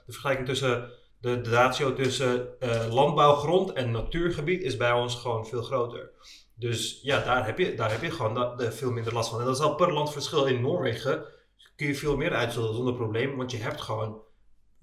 de 0.05 0.11
vergelijking 0.11 0.47
tussen. 0.47 0.89
De, 1.21 1.41
de 1.41 1.49
ratio 1.49 1.93
tussen 1.93 2.59
eh, 2.59 2.93
landbouwgrond 2.93 3.73
en 3.73 3.91
natuurgebied 3.91 4.63
is 4.63 4.77
bij 4.77 4.91
ons 4.91 5.15
gewoon 5.15 5.45
veel 5.47 5.61
groter. 5.63 6.11
Dus 6.55 6.99
ja, 7.01 7.23
daar 7.23 7.45
heb 7.45 7.57
je, 7.57 7.75
daar 7.75 7.91
heb 7.91 8.01
je 8.01 8.11
gewoon 8.11 8.57
de- 8.57 8.71
veel 8.71 8.91
minder 8.91 9.13
last 9.13 9.29
van. 9.29 9.39
En 9.39 9.45
dat 9.45 9.55
is 9.55 9.61
al 9.61 9.75
per 9.75 9.93
land 9.93 10.11
verschil. 10.11 10.45
In 10.45 10.61
Noorwegen 10.61 11.25
kun 11.75 11.87
je 11.87 11.95
veel 11.95 12.17
meer 12.17 12.33
uitstoten 12.33 12.75
zonder 12.75 12.93
probleem, 12.93 13.37
want 13.37 13.51
je 13.51 13.57
hebt 13.57 13.81
gewoon 13.81 14.21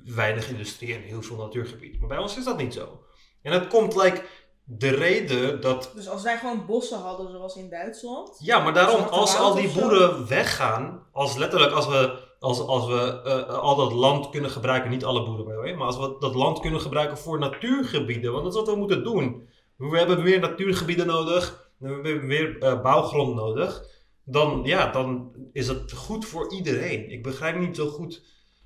weinig 0.04 0.48
industrie 0.48 0.94
en 0.94 1.00
heel 1.00 1.22
veel 1.22 1.36
natuurgebied. 1.36 1.98
Maar 1.98 2.08
bij 2.08 2.18
ons 2.18 2.36
is 2.36 2.44
dat 2.44 2.56
niet 2.56 2.74
zo. 2.74 3.02
En 3.42 3.52
dat 3.52 3.66
komt, 3.66 3.96
like, 3.96 4.22
de 4.64 4.88
reden 4.90 5.60
dat... 5.60 5.90
Dus 5.94 6.08
als 6.08 6.22
wij 6.22 6.38
gewoon 6.38 6.66
bossen 6.66 6.98
hadden 6.98 7.30
zoals 7.30 7.56
in 7.56 7.70
Duitsland. 7.70 8.36
Ja, 8.38 8.58
maar 8.58 8.72
daarom, 8.74 9.02
als 9.02 9.36
al 9.36 9.54
die 9.54 9.72
boeren 9.72 10.28
weggaan, 10.28 11.06
als 11.12 11.36
letterlijk, 11.36 11.72
als 11.72 11.86
we, 11.86 12.26
als, 12.38 12.60
als 12.60 12.86
we 12.86 13.22
eh, 13.24 13.58
al 13.58 13.76
dat 13.76 13.92
land 13.92 14.30
kunnen 14.30 14.50
gebruiken, 14.50 14.90
niet 14.90 15.04
alle 15.04 15.24
boeren 15.24 15.76
maar 15.76 15.86
als 15.86 15.98
we 15.98 16.16
dat 16.18 16.34
land 16.34 16.60
kunnen 16.60 16.80
gebruiken 16.80 17.18
voor 17.18 17.38
natuurgebieden, 17.38 18.32
want 18.32 18.44
dat 18.44 18.52
is 18.52 18.58
wat 18.60 18.68
we 18.68 18.76
moeten 18.76 19.04
doen. 19.04 19.48
We 19.76 19.98
hebben 19.98 20.22
meer 20.22 20.40
natuurgebieden 20.40 21.06
nodig, 21.06 21.70
we 21.78 21.86
hebben 21.86 22.26
meer 22.26 22.58
eh, 22.58 22.82
bouwgrond 22.82 23.34
nodig. 23.34 23.96
Dan, 24.24 24.60
ja, 24.64 24.90
dan 24.90 25.32
is 25.52 25.68
het 25.68 25.92
goed 25.92 26.24
voor 26.24 26.52
iedereen. 26.52 27.10
Ik 27.10 27.22
begrijp 27.22 27.58
niet 27.58 27.76
zo 27.76 27.88
goed. 27.88 28.22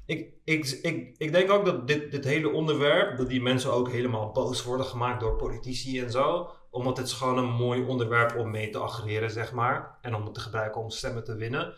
Ik, 0.07 0.35
ik, 0.45 0.79
ik, 0.83 1.15
ik 1.17 1.33
denk 1.33 1.51
ook 1.51 1.65
dat 1.65 1.87
dit, 1.87 2.11
dit 2.11 2.25
hele 2.25 2.51
onderwerp, 2.51 3.19
dat 3.19 3.29
die 3.29 3.43
mensen 3.43 3.73
ook 3.73 3.91
helemaal 3.91 4.31
boos 4.31 4.63
worden 4.63 4.87
gemaakt 4.87 5.21
door 5.21 5.37
politici 5.37 6.01
en 6.01 6.11
zo. 6.11 6.51
Omdat 6.71 6.97
het 6.97 7.13
gewoon 7.13 7.39
een 7.39 7.53
mooi 7.53 7.83
onderwerp 7.83 8.37
om 8.37 8.51
mee 8.51 8.71
te 8.71 8.79
aggreren, 8.79 9.31
zeg 9.31 9.53
maar. 9.53 9.99
En 10.01 10.15
om 10.15 10.25
het 10.25 10.35
te 10.35 10.41
gebruiken 10.41 10.81
om 10.81 10.91
stemmen 10.91 11.25
te 11.25 11.35
winnen. 11.35 11.75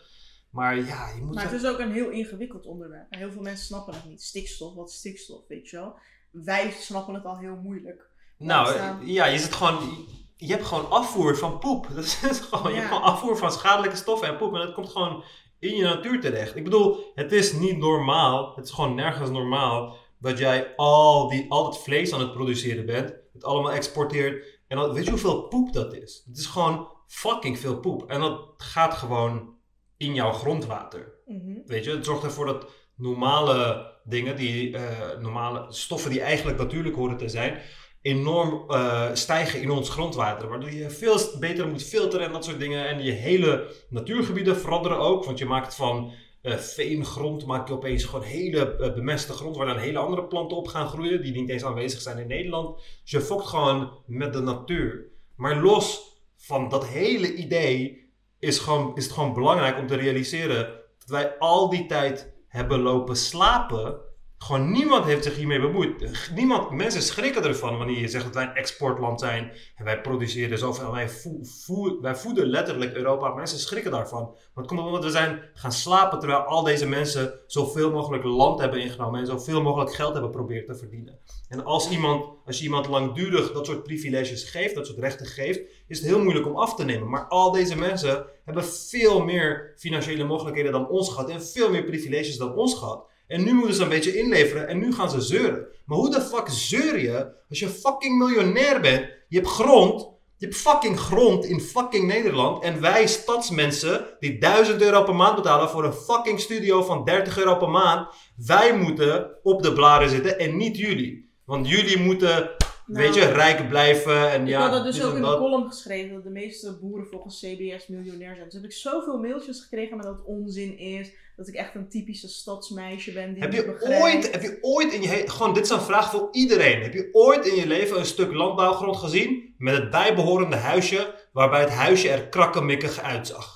Maar 0.55 0.75
ja, 0.75 1.09
je 1.15 1.21
moet... 1.21 1.35
Maar 1.35 1.43
het 1.43 1.61
is 1.61 1.65
ook 1.65 1.79
een 1.79 1.91
heel 1.91 2.09
ingewikkeld 2.09 2.65
onderwerp. 2.65 3.05
En 3.09 3.19
heel 3.19 3.31
veel 3.31 3.41
mensen 3.41 3.65
snappen 3.65 3.93
het 3.93 4.05
niet. 4.05 4.23
Stikstof, 4.23 4.75
wat 4.75 4.89
is 4.89 4.95
stikstof, 4.95 5.47
weet 5.47 5.69
je 5.69 5.77
wel? 5.77 5.97
Wij 6.31 6.71
snappen 6.71 7.13
het 7.13 7.25
al 7.25 7.37
heel 7.37 7.55
moeilijk. 7.55 8.09
Nou, 8.37 8.77
ja, 9.05 9.25
je 9.25 9.39
zit 9.39 9.53
gewoon... 9.53 10.05
Je 10.35 10.51
hebt 10.51 10.65
gewoon 10.65 10.89
afvoer 10.89 11.37
van 11.37 11.59
poep. 11.59 11.87
Dat 11.95 12.03
is 12.03 12.39
gewoon, 12.39 12.71
Je 12.71 12.77
hebt 12.77 12.87
gewoon 12.87 13.03
afvoer 13.03 13.37
van 13.37 13.51
schadelijke 13.51 13.95
stoffen 13.95 14.27
en 14.27 14.37
poep. 14.37 14.53
En 14.53 14.59
dat 14.59 14.73
komt 14.73 14.89
gewoon 14.89 15.23
in 15.59 15.75
je 15.75 15.83
natuur 15.83 16.21
terecht. 16.21 16.55
Ik 16.55 16.63
bedoel, 16.63 17.11
het 17.15 17.31
is 17.31 17.53
niet 17.53 17.77
normaal. 17.77 18.55
Het 18.55 18.65
is 18.65 18.71
gewoon 18.71 18.95
nergens 18.95 19.29
normaal 19.29 19.95
dat 20.19 20.37
jij 20.37 20.75
al, 20.75 21.29
die, 21.29 21.51
al 21.51 21.65
het 21.65 21.77
vlees 21.77 22.13
aan 22.13 22.19
het 22.19 22.33
produceren 22.33 22.85
bent. 22.85 23.13
Het 23.33 23.43
allemaal 23.43 23.71
exporteert. 23.71 24.59
En 24.67 24.77
dan, 24.77 24.93
weet 24.93 25.03
je 25.03 25.09
hoeveel 25.09 25.47
poep 25.47 25.73
dat 25.73 25.93
is? 25.93 26.23
Het 26.25 26.37
is 26.37 26.45
gewoon 26.45 26.87
fucking 27.07 27.59
veel 27.59 27.79
poep. 27.79 28.09
En 28.09 28.19
dat 28.19 28.53
gaat 28.57 28.93
gewoon 28.93 29.54
in 29.97 30.13
jouw 30.13 30.31
grondwater. 30.31 31.13
Mhm. 31.25 31.57
Weet 31.65 31.83
je, 31.83 31.91
het 31.91 32.05
zorgt 32.05 32.23
ervoor 32.23 32.45
dat 32.45 32.67
normale 32.95 33.87
dingen, 34.03 34.35
die, 34.35 34.77
eh, 34.77 35.19
normale 35.19 35.65
stoffen 35.69 36.11
die 36.11 36.21
eigenlijk 36.21 36.57
natuurlijk 36.57 36.95
horen 36.95 37.17
te 37.17 37.29
zijn, 37.29 37.61
enorm 38.01 38.63
eh, 38.69 39.09
stijgen 39.13 39.61
in 39.61 39.69
ons 39.69 39.89
grondwater. 39.89 40.47
Waardoor 40.47 40.71
je 40.71 40.89
veel 40.89 41.19
beter 41.39 41.67
moet 41.67 41.83
filteren 41.83 42.25
en 42.25 42.31
dat 42.31 42.45
soort 42.45 42.59
dingen. 42.59 42.87
En 42.87 43.03
je 43.03 43.11
hele 43.11 43.67
natuurgebieden 43.89 44.57
veranderen 44.57 44.97
ook. 44.97 45.25
Want 45.25 45.37
je 45.37 45.45
maakt 45.45 45.75
van 45.75 46.13
eh 46.41 46.57
veengrond, 46.57 47.45
maak 47.45 47.67
je 47.67 47.73
opeens 47.73 48.03
gewoon 48.03 48.25
hele 48.25 48.91
bemeste 48.95 49.33
grond 49.33 49.55
waar 49.55 49.65
dan 49.65 49.77
hele 49.77 49.97
andere 49.97 50.23
planten 50.23 50.57
op 50.57 50.67
gaan 50.67 50.87
groeien. 50.87 51.21
Die 51.21 51.33
niet 51.33 51.49
eens 51.49 51.63
aanwezig 51.63 52.01
zijn 52.01 52.17
in 52.17 52.27
Nederland. 52.27 52.77
Dus 53.01 53.11
je 53.11 53.21
fokt 53.21 53.45
gewoon 53.45 53.91
met 54.05 54.33
de 54.33 54.41
natuur. 54.41 55.05
Maar 55.35 55.61
los 55.61 56.15
van 56.37 56.69
dat 56.69 56.87
hele 56.87 57.33
idee 57.33 58.04
is, 58.45 58.59
gewoon, 58.59 58.95
is 58.95 59.03
het 59.03 59.13
gewoon 59.13 59.33
belangrijk 59.33 59.79
om 59.79 59.87
te 59.87 59.95
realiseren 59.95 60.65
dat 60.99 61.09
wij 61.09 61.37
al 61.37 61.69
die 61.69 61.85
tijd 61.85 62.33
hebben 62.47 62.79
lopen 62.79 63.15
slapen. 63.15 63.99
Gewoon 64.45 64.71
niemand 64.71 65.05
heeft 65.05 65.23
zich 65.23 65.35
hiermee 65.35 65.59
bemoeid. 65.59 66.29
Niemand, 66.35 66.71
mensen 66.71 67.01
schrikken 67.01 67.43
ervan 67.43 67.77
wanneer 67.77 67.99
je 67.99 68.07
zegt 68.07 68.23
dat 68.23 68.33
wij 68.33 68.43
een 68.43 68.55
exportland 68.55 69.19
zijn. 69.19 69.51
En 69.75 69.85
wij 69.85 70.01
produceren 70.01 70.57
zoveel. 70.57 70.91
Wij, 70.91 71.09
vo, 71.41 72.01
wij 72.01 72.15
voeden 72.15 72.45
letterlijk 72.45 72.93
Europa. 72.93 73.33
Mensen 73.33 73.59
schrikken 73.59 73.91
daarvan. 73.91 74.35
Het 74.55 74.67
komt 74.67 74.79
omdat 74.79 75.03
we 75.03 75.09
zijn 75.09 75.41
gaan 75.53 75.71
slapen 75.71 76.19
terwijl 76.19 76.39
al 76.39 76.63
deze 76.63 76.87
mensen 76.87 77.39
zoveel 77.47 77.91
mogelijk 77.91 78.23
land 78.23 78.59
hebben 78.59 78.81
ingenomen. 78.81 79.19
En 79.19 79.25
zoveel 79.25 79.61
mogelijk 79.61 79.93
geld 79.93 80.13
hebben 80.13 80.31
proberen 80.31 80.65
te 80.65 80.75
verdienen. 80.75 81.19
En 81.49 81.63
als, 81.63 81.89
iemand, 81.89 82.25
als 82.45 82.57
je 82.57 82.63
iemand 82.63 82.87
langdurig 82.87 83.51
dat 83.51 83.65
soort 83.65 83.83
privileges 83.83 84.49
geeft, 84.49 84.75
dat 84.75 84.87
soort 84.87 84.99
rechten 84.99 85.25
geeft, 85.25 85.59
is 85.87 85.99
het 85.99 86.07
heel 86.07 86.23
moeilijk 86.23 86.47
om 86.47 86.55
af 86.55 86.75
te 86.75 86.85
nemen. 86.85 87.09
Maar 87.09 87.25
al 87.27 87.51
deze 87.51 87.77
mensen 87.77 88.25
hebben 88.43 88.65
veel 88.65 89.23
meer 89.23 89.73
financiële 89.77 90.23
mogelijkheden 90.23 90.71
dan 90.71 90.89
ons 90.89 91.09
gehad. 91.09 91.29
En 91.29 91.43
veel 91.43 91.71
meer 91.71 91.83
privileges 91.83 92.37
dan 92.37 92.55
ons 92.55 92.73
gehad. 92.73 93.13
En 93.27 93.43
nu 93.43 93.53
moeten 93.53 93.75
ze 93.75 93.83
een 93.83 93.89
beetje 93.89 94.17
inleveren 94.17 94.67
en 94.67 94.79
nu 94.79 94.93
gaan 94.93 95.09
ze 95.09 95.21
zeuren. 95.21 95.67
Maar 95.85 95.97
hoe 95.97 96.11
de 96.11 96.21
fuck 96.21 96.47
zeur 96.49 96.99
je 96.99 97.43
als 97.49 97.59
je 97.59 97.67
fucking 97.67 98.17
miljonair 98.17 98.81
bent? 98.81 99.09
Je 99.27 99.37
hebt 99.37 99.49
grond. 99.49 100.13
Je 100.37 100.45
hebt 100.45 100.57
fucking 100.57 100.99
grond 100.99 101.45
in 101.45 101.61
fucking 101.61 102.07
Nederland. 102.07 102.63
En 102.63 102.81
wij 102.81 103.07
stadsmensen 103.07 104.05
die 104.19 104.37
1000 104.37 104.81
euro 104.81 105.03
per 105.03 105.15
maand 105.15 105.35
betalen 105.35 105.69
voor 105.69 105.83
een 105.83 105.93
fucking 105.93 106.39
studio 106.39 106.83
van 106.83 107.03
30 107.03 107.37
euro 107.37 107.55
per 107.55 107.69
maand. 107.69 108.07
Wij 108.45 108.77
moeten 108.77 109.29
op 109.43 109.63
de 109.63 109.73
blaren 109.73 110.09
zitten 110.09 110.39
en 110.39 110.57
niet 110.57 110.77
jullie. 110.77 111.33
Want 111.45 111.69
jullie 111.69 111.99
moeten 111.99 112.55
Weet 112.85 113.13
je, 113.13 113.21
nou, 113.21 113.33
rijk 113.33 113.69
blijven 113.69 114.31
en 114.31 114.41
ik 114.41 114.47
ja. 114.47 114.65
Ik 114.65 114.71
had 114.71 114.83
dat 114.83 114.93
dus 114.93 115.03
ook 115.03 115.15
in 115.15 115.21
de 115.21 115.37
column 115.37 115.67
geschreven 115.67 116.13
dat 116.13 116.23
de 116.23 116.29
meeste 116.29 116.77
boeren 116.81 117.07
volgens 117.07 117.39
CBS 117.39 117.87
miljonair 117.87 118.35
zijn. 118.35 118.45
Dus 118.45 118.53
heb 118.53 118.63
ik 118.63 118.71
zoveel 118.71 119.19
mailtjes 119.19 119.61
gekregen 119.61 119.97
met 119.97 120.05
dat 120.05 120.15
het 120.15 120.25
onzin 120.25 120.77
is. 120.77 121.11
Dat 121.35 121.47
ik 121.47 121.55
echt 121.55 121.75
een 121.75 121.89
typische 121.89 122.27
stadsmeisje 122.27 123.11
ben 123.11 123.33
die 123.33 123.43
heb 123.43 123.53
je 123.53 123.77
ooit, 124.01 124.31
Heb 124.31 124.41
je 124.41 124.57
ooit 124.61 124.93
in 124.93 125.01
je 125.01 125.29
gewoon 125.29 125.53
dit 125.53 125.63
is 125.63 125.69
een 125.69 125.81
vraag 125.81 126.11
voor 126.11 126.27
iedereen. 126.31 126.81
Heb 126.81 126.93
je 126.93 127.09
ooit 127.11 127.45
in 127.45 127.55
je 127.55 127.67
leven 127.67 127.99
een 127.99 128.05
stuk 128.05 128.33
landbouwgrond 128.33 128.97
gezien 128.97 129.53
met 129.57 129.77
het 129.77 129.89
bijbehorende 129.89 130.55
huisje 130.55 131.15
waarbij 131.33 131.59
het 131.59 131.69
huisje 131.69 132.09
er 132.09 132.27
krakkemikkig 132.27 133.01
uitzag? 133.01 133.54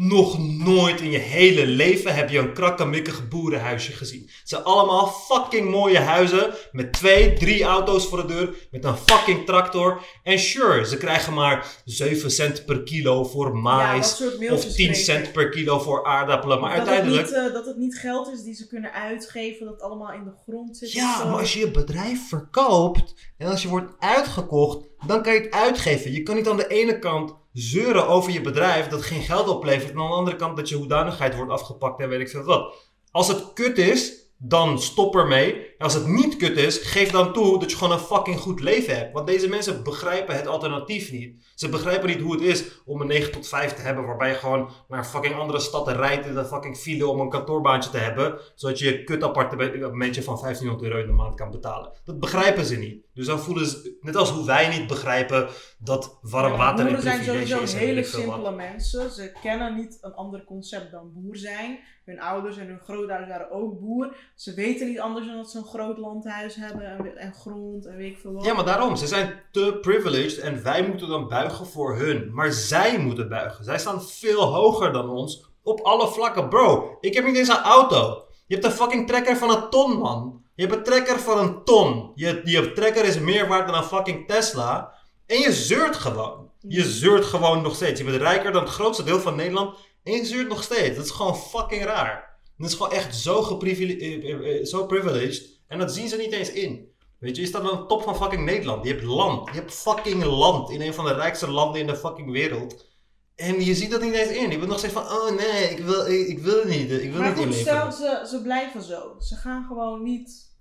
Nog 0.00 0.38
nooit 0.38 1.00
in 1.00 1.10
je 1.10 1.18
hele 1.18 1.66
leven 1.66 2.14
heb 2.14 2.28
je 2.28 2.38
een 2.38 2.52
krakkemikkig 2.52 3.28
boerenhuisje 3.28 3.92
gezien. 3.92 4.22
Het 4.22 4.48
zijn 4.48 4.62
allemaal 4.62 5.06
fucking 5.06 5.70
mooie 5.70 5.98
huizen 5.98 6.54
met 6.72 6.92
twee, 6.92 7.32
drie 7.32 7.64
auto's 7.64 8.06
voor 8.06 8.26
de 8.26 8.34
deur, 8.34 8.54
met 8.70 8.84
een 8.84 8.96
fucking 8.96 9.46
tractor. 9.46 10.02
En 10.22 10.38
sure, 10.38 10.86
ze 10.86 10.96
krijgen 10.96 11.34
maar 11.34 11.66
7 11.84 12.30
cent 12.30 12.64
per 12.64 12.82
kilo 12.82 13.24
voor 13.24 13.56
mais 13.56 14.22
of 14.50 14.64
10 14.64 14.94
cent 14.94 15.32
per 15.32 15.48
kilo 15.48 15.78
voor 15.78 16.06
aardappelen. 16.06 16.60
Maar 16.60 16.76
dat 16.76 16.88
uiteindelijk... 16.88 17.26
Het 17.26 17.36
niet, 17.36 17.46
uh, 17.46 17.52
dat 17.52 17.66
het 17.66 17.76
niet 17.76 17.98
geld 17.98 18.32
is 18.32 18.42
die 18.42 18.54
ze 18.54 18.66
kunnen 18.66 18.92
uitgeven, 18.92 19.64
dat 19.64 19.74
het 19.74 19.82
allemaal 19.82 20.12
in 20.12 20.24
de 20.24 20.34
grond 20.42 20.76
zit. 20.76 20.92
Ja, 20.92 21.24
maar 21.24 21.38
als 21.38 21.52
je 21.52 21.58
je 21.58 21.70
bedrijf 21.70 22.28
verkoopt 22.28 23.14
en 23.38 23.50
als 23.50 23.62
je 23.62 23.68
wordt 23.68 23.92
uitgekocht, 23.98 24.86
dan 25.06 25.22
kan 25.22 25.34
je 25.34 25.40
het 25.40 25.50
uitgeven. 25.50 26.12
Je 26.12 26.22
kan 26.22 26.34
niet 26.34 26.48
aan 26.48 26.56
de 26.56 26.68
ene 26.68 26.98
kant 26.98 27.34
zeuren 27.52 28.08
over 28.08 28.32
je 28.32 28.40
bedrijf 28.40 28.88
dat 28.88 29.02
geen 29.02 29.22
geld 29.22 29.48
oplevert. 29.48 29.90
En 29.90 29.98
aan 29.98 30.08
de 30.08 30.14
andere 30.14 30.36
kant 30.36 30.56
dat 30.56 30.68
je 30.68 30.76
hoedanigheid 30.76 31.36
wordt 31.36 31.52
afgepakt 31.52 32.00
en 32.00 32.08
weet 32.08 32.20
ik 32.20 32.28
veel 32.28 32.42
wat. 32.42 32.74
Als 33.10 33.28
het 33.28 33.52
kut 33.52 33.78
is, 33.78 34.12
dan 34.36 34.80
stop 34.80 35.16
ermee. 35.16 35.67
Als 35.78 35.94
het 35.94 36.06
niet 36.06 36.36
kut 36.36 36.56
is, 36.56 36.78
geef 36.78 37.10
dan 37.10 37.32
toe 37.32 37.58
dat 37.58 37.70
je 37.70 37.76
gewoon 37.76 37.92
een 37.92 37.98
fucking 37.98 38.38
goed 38.38 38.60
leven 38.60 38.96
hebt. 38.96 39.12
Want 39.12 39.26
deze 39.26 39.48
mensen 39.48 39.84
begrijpen 39.84 40.36
het 40.36 40.46
alternatief 40.46 41.12
niet. 41.12 41.42
Ze 41.54 41.68
begrijpen 41.68 42.08
niet 42.08 42.20
hoe 42.20 42.32
het 42.32 42.42
is 42.42 42.64
om 42.84 43.00
een 43.00 43.06
9 43.06 43.32
tot 43.32 43.48
5 43.48 43.72
te 43.72 43.82
hebben, 43.82 44.06
waarbij 44.06 44.28
je 44.28 44.34
gewoon 44.34 44.70
naar 44.88 44.98
een 44.98 45.04
fucking 45.04 45.34
andere 45.34 45.60
stad 45.60 45.88
rijdt 45.88 46.26
in 46.26 46.36
een 46.36 46.44
fucking 46.44 46.76
file 46.76 47.06
om 47.06 47.20
een 47.20 47.28
kantoorbaantje 47.28 47.90
te 47.90 47.98
hebben, 47.98 48.38
zodat 48.54 48.78
je 48.78 48.84
je 48.84 49.04
kut 49.04 49.22
appartementje 49.22 50.22
van 50.22 50.38
1500 50.40 50.82
euro 50.82 51.00
in 51.00 51.06
de 51.06 51.12
maand 51.12 51.34
kan 51.34 51.50
betalen. 51.50 51.92
Dat 52.04 52.20
begrijpen 52.20 52.64
ze 52.64 52.76
niet. 52.76 53.06
Dus 53.14 53.26
dan 53.26 53.40
voelen 53.40 53.66
ze, 53.66 53.96
net 54.00 54.16
als 54.16 54.30
hoe 54.30 54.46
wij 54.46 54.78
niet 54.78 54.86
begrijpen 54.86 55.48
dat 55.78 56.18
warm 56.22 56.56
water 56.56 56.86
ja, 56.86 56.92
privilege 56.92 57.20
is. 57.20 57.24
zijn 57.26 57.46
sowieso 57.46 57.76
hele 57.76 58.04
simpele 58.04 58.50
mensen. 58.50 59.10
Ze 59.10 59.32
kennen 59.42 59.74
niet 59.74 59.98
een 60.00 60.14
ander 60.14 60.44
concept 60.44 60.90
dan 60.90 61.12
boer 61.12 61.36
zijn. 61.36 61.78
Hun 62.04 62.20
ouders 62.20 62.56
en 62.56 62.66
hun 62.66 62.78
grootouders 62.78 63.28
waren 63.28 63.50
ook 63.50 63.80
boer. 63.80 64.16
Ze 64.34 64.54
weten 64.54 64.86
niet 64.88 65.00
anders 65.00 65.26
dan 65.26 65.36
dat 65.36 65.50
ze 65.50 65.58
een 65.58 65.64
groot 65.68 65.98
landhuis 65.98 66.54
hebben 66.54 66.86
en, 66.86 67.16
en 67.16 67.32
grond 67.32 67.86
en 67.86 67.96
weet 67.96 68.10
ik 68.10 68.18
veel 68.18 68.32
wat. 68.32 68.44
Ja, 68.44 68.54
maar 68.54 68.64
daarom. 68.64 68.96
Ze 68.96 69.06
zijn 69.06 69.40
te 69.52 69.78
privileged 69.80 70.38
en 70.38 70.62
wij 70.62 70.86
moeten 70.88 71.08
dan 71.08 71.28
buigen 71.28 71.66
voor 71.66 71.96
hun. 71.96 72.30
Maar 72.34 72.52
zij 72.52 72.98
moeten 72.98 73.28
buigen. 73.28 73.64
Zij 73.64 73.78
staan 73.78 74.02
veel 74.02 74.42
hoger 74.42 74.92
dan 74.92 75.10
ons 75.10 75.44
op 75.62 75.80
alle 75.80 76.08
vlakken. 76.08 76.48
Bro, 76.48 76.96
ik 77.00 77.14
heb 77.14 77.24
niet 77.24 77.36
eens 77.36 77.48
een 77.48 77.62
auto. 77.62 78.26
Je 78.46 78.54
hebt 78.54 78.66
een 78.66 78.72
fucking 78.72 79.06
trekker 79.06 79.36
van 79.36 79.50
een 79.50 79.70
ton, 79.70 79.98
man. 79.98 80.42
Je 80.54 80.62
hebt 80.66 80.76
een 80.76 80.84
trekker 80.84 81.18
van 81.18 81.38
een 81.38 81.64
ton. 81.64 82.12
Je, 82.14 82.40
je 82.44 82.72
trekker 82.72 83.04
is 83.04 83.18
meer 83.18 83.48
waard 83.48 83.66
dan 83.66 83.76
een 83.76 83.84
fucking 83.84 84.26
Tesla. 84.26 84.94
En 85.26 85.38
je 85.38 85.52
zeurt 85.52 85.96
gewoon. 85.96 86.50
Je 86.60 86.84
zeurt 86.84 87.24
gewoon 87.24 87.62
nog 87.62 87.74
steeds. 87.74 88.00
Je 88.00 88.06
bent 88.06 88.22
rijker 88.22 88.52
dan 88.52 88.62
het 88.62 88.72
grootste 88.72 89.04
deel 89.04 89.20
van 89.20 89.36
Nederland. 89.36 89.76
En 90.04 90.12
je 90.12 90.24
zeurt 90.24 90.48
nog 90.48 90.62
steeds. 90.62 90.96
Dat 90.96 91.04
is 91.04 91.10
gewoon 91.10 91.36
fucking 91.36 91.84
raar. 91.84 92.28
Dat 92.58 92.68
is 92.68 92.74
gewoon 92.74 92.92
echt 92.92 93.16
zo, 93.16 93.58
eh, 93.58 93.80
eh, 93.80 94.58
eh, 94.58 94.64
zo 94.64 94.86
privileged. 94.86 95.57
En 95.68 95.78
dat 95.78 95.92
zien 95.92 96.08
ze 96.08 96.16
niet 96.16 96.32
eens 96.32 96.52
in. 96.52 96.92
Weet 97.18 97.36
je, 97.36 97.42
je 97.42 97.48
staat 97.48 97.70
aan 97.70 97.80
de 97.80 97.86
top 97.86 98.02
van 98.02 98.16
fucking 98.16 98.44
Nederland. 98.44 98.84
Je 98.84 98.92
hebt 98.92 99.04
land. 99.04 99.48
Je 99.48 99.54
hebt 99.54 99.74
fucking 99.74 100.24
land 100.24 100.70
in 100.70 100.80
een 100.80 100.94
van 100.94 101.04
de 101.04 101.14
rijkste 101.14 101.50
landen 101.50 101.80
in 101.80 101.86
de 101.86 101.96
fucking 101.96 102.30
wereld. 102.30 102.86
En 103.34 103.64
je 103.64 103.74
ziet 103.74 103.90
dat 103.90 104.00
niet 104.00 104.12
eens 104.12 104.30
in. 104.30 104.50
Je 104.50 104.58
bent 104.58 104.68
nog 104.68 104.78
steeds 104.78 104.92
van, 104.92 105.02
oh 105.02 105.30
nee, 105.30 105.70
ik 105.70 105.78
wil, 105.78 106.06
ik, 106.06 106.38
wil 106.38 106.58
het 106.58 106.68
niet. 106.68 106.90
Ik 106.90 107.12
wil 107.12 107.20
maar 107.20 107.36
niet 107.36 107.44
goed, 107.44 107.54
stel, 107.54 107.92
ze, 107.92 108.26
ze 108.28 108.42
blijven 108.42 108.82
zo. 108.82 109.16
Ze 109.20 109.36
gaan 109.36 109.66
gewoon 109.66 110.02
niet 110.02 110.56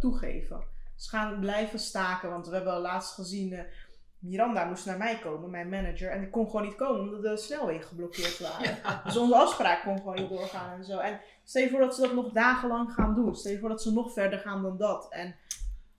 toegeven. 0.00 0.62
Ze 0.96 1.08
gaan 1.08 1.40
blijven 1.40 1.78
staken. 1.78 2.30
Want 2.30 2.46
we 2.48 2.54
hebben 2.54 2.80
laatst 2.80 3.14
gezien, 3.14 3.66
Miranda 4.24 4.64
moest 4.64 4.86
naar 4.86 4.98
mij 4.98 5.18
komen, 5.18 5.50
mijn 5.50 5.68
manager. 5.68 6.10
En 6.10 6.22
ik 6.22 6.30
kon 6.30 6.46
gewoon 6.46 6.62
niet 6.62 6.74
komen 6.74 7.00
omdat 7.00 7.22
de 7.22 7.36
snelwegen 7.36 7.86
geblokkeerd 7.86 8.38
waren. 8.48 8.78
Dus 9.04 9.16
onze 9.16 9.36
afspraak 9.36 9.82
kon 9.82 9.96
gewoon 9.96 10.14
niet 10.14 10.28
doorgaan 10.28 10.78
en 10.78 10.84
zo. 10.84 10.98
En 10.98 11.20
stel 11.44 11.62
je 11.62 11.70
voor 11.70 11.80
dat 11.80 11.94
ze 11.94 12.00
dat 12.00 12.14
nog 12.14 12.32
dagenlang 12.32 12.92
gaan 12.92 13.14
doen. 13.14 13.34
Stel 13.34 13.52
je 13.52 13.58
voor 13.58 13.68
dat 13.68 13.82
ze 13.82 13.92
nog 13.92 14.12
verder 14.12 14.38
gaan 14.38 14.62
dan 14.62 14.76
dat. 14.76 15.06
En, 15.10 15.36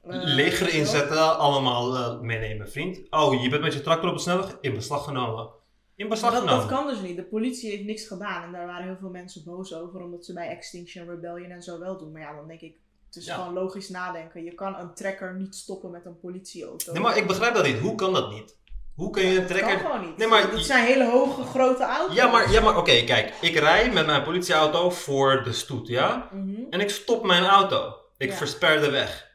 uh, 0.08 0.24
Leger 0.24 0.74
inzetten, 0.74 1.38
allemaal 1.38 1.96
uh, 1.96 2.20
meenemen, 2.20 2.72
vriend. 2.72 3.02
Oh, 3.10 3.42
je 3.42 3.50
bent 3.50 3.62
met 3.62 3.74
je 3.74 3.82
tractor 3.82 4.10
op 4.10 4.16
de 4.16 4.22
snelweg 4.22 4.58
in 4.62 4.74
beslag 4.74 5.04
genomen. 5.04 5.50
In 5.96 6.10
beslag 6.10 6.32
dat, 6.32 6.40
genomen. 6.42 6.68
Dat 6.68 6.78
kan 6.78 6.88
dus 6.88 7.02
niet. 7.02 7.16
De 7.16 7.24
politie 7.24 7.70
heeft 7.70 7.84
niks 7.84 8.08
gedaan. 8.08 8.44
En 8.44 8.52
daar 8.52 8.66
waren 8.66 8.86
heel 8.86 8.98
veel 9.00 9.10
mensen 9.10 9.44
boos 9.44 9.74
over. 9.74 10.02
Omdat 10.02 10.26
ze 10.26 10.34
bij 10.34 10.48
Extinction 10.48 11.10
Rebellion 11.10 11.52
en 11.52 11.64
zo 11.64 11.80
wel 11.80 11.98
doen. 11.98 12.12
Maar 12.12 12.22
ja, 12.22 12.36
dan 12.36 12.48
denk 12.48 12.62
ik, 12.62 12.78
het 13.16 13.24
is 13.24 13.32
gewoon 13.32 13.54
logisch 13.54 13.90
nadenken. 13.90 14.44
Je 14.44 14.54
kan 14.54 14.76
een 14.76 14.94
trekker 14.94 15.36
niet 15.36 15.56
stoppen 15.56 15.92
met 15.92 16.06
een 16.06 16.20
politieauto. 16.20 16.92
Nee, 16.92 17.02
maar 17.02 17.18
ik 17.18 17.28
begrijp 17.28 17.54
dat 17.54 17.66
niet. 17.66 17.80
Hoe 17.80 17.96
kan 17.96 18.14
dat 18.14 18.32
niet? 18.32 18.58
Hoe 18.96 19.10
kun 19.10 19.26
je 19.26 19.40
een 19.40 19.48
trekker... 19.48 19.72
Dat 19.72 19.82
kan 19.82 19.92
gewoon 19.92 20.08
niet. 20.08 20.18
Nee, 20.18 20.28
maar... 20.28 20.52
Dat 20.52 20.66
zijn 20.66 20.86
hele 20.86 21.10
hoge, 21.10 21.44
grote 21.44 21.84
auto's. 21.84 22.16
Ja, 22.16 22.28
maar, 22.28 22.52
ja, 22.52 22.62
maar 22.62 22.78
oké, 22.78 23.04
kijk. 23.04 23.34
Ik 23.42 23.56
rij 23.56 23.92
met 23.92 24.06
mijn 24.06 24.24
politieauto 24.24 24.90
voor 24.90 25.44
de 25.44 25.54
stoet, 25.54 25.88
ja? 25.88 26.30
Mhm. 26.32 26.62
En 26.70 26.80
ik 26.80 26.90
stop 26.90 27.26
mijn 27.26 27.46
auto. 27.46 27.96
Ik 28.18 28.34
versper 28.34 28.82
de 28.82 28.90
weg. 28.90 29.28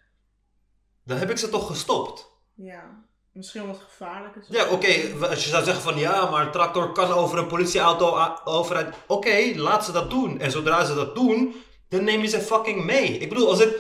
Dan 1.04 1.18
heb 1.18 1.30
ik 1.30 1.38
ze 1.38 1.48
toch 1.48 1.66
gestopt? 1.66 2.28
Ja. 2.54 3.08
Misschien 3.32 3.66
wat 3.66 3.80
gevaarlijk 3.88 4.36
is. 4.36 4.46
Ja, 4.48 4.68
oké. 4.68 5.26
Als 5.28 5.44
je 5.44 5.50
zou 5.50 5.64
zeggen 5.64 5.82
van 5.82 5.98
ja, 5.98 6.30
maar 6.30 6.46
een 6.46 6.52
tractor 6.52 6.92
kan 6.92 7.10
over 7.10 7.38
een 7.38 7.46
politieauto 7.46 8.36
over. 8.44 8.94
Oké, 9.06 9.52
laat 9.56 9.84
ze 9.84 9.92
dat 9.92 10.10
doen. 10.10 10.40
En 10.40 10.50
zodra 10.50 10.84
ze 10.84 10.94
dat 10.94 11.14
doen, 11.14 11.54
dan 11.90 12.04
neem 12.04 12.20
je 12.20 12.28
ze 12.28 12.40
fucking 12.40 12.84
mee. 12.84 13.18
Ik 13.18 13.28
bedoel, 13.28 13.48
als 13.48 13.58
het. 13.58 13.76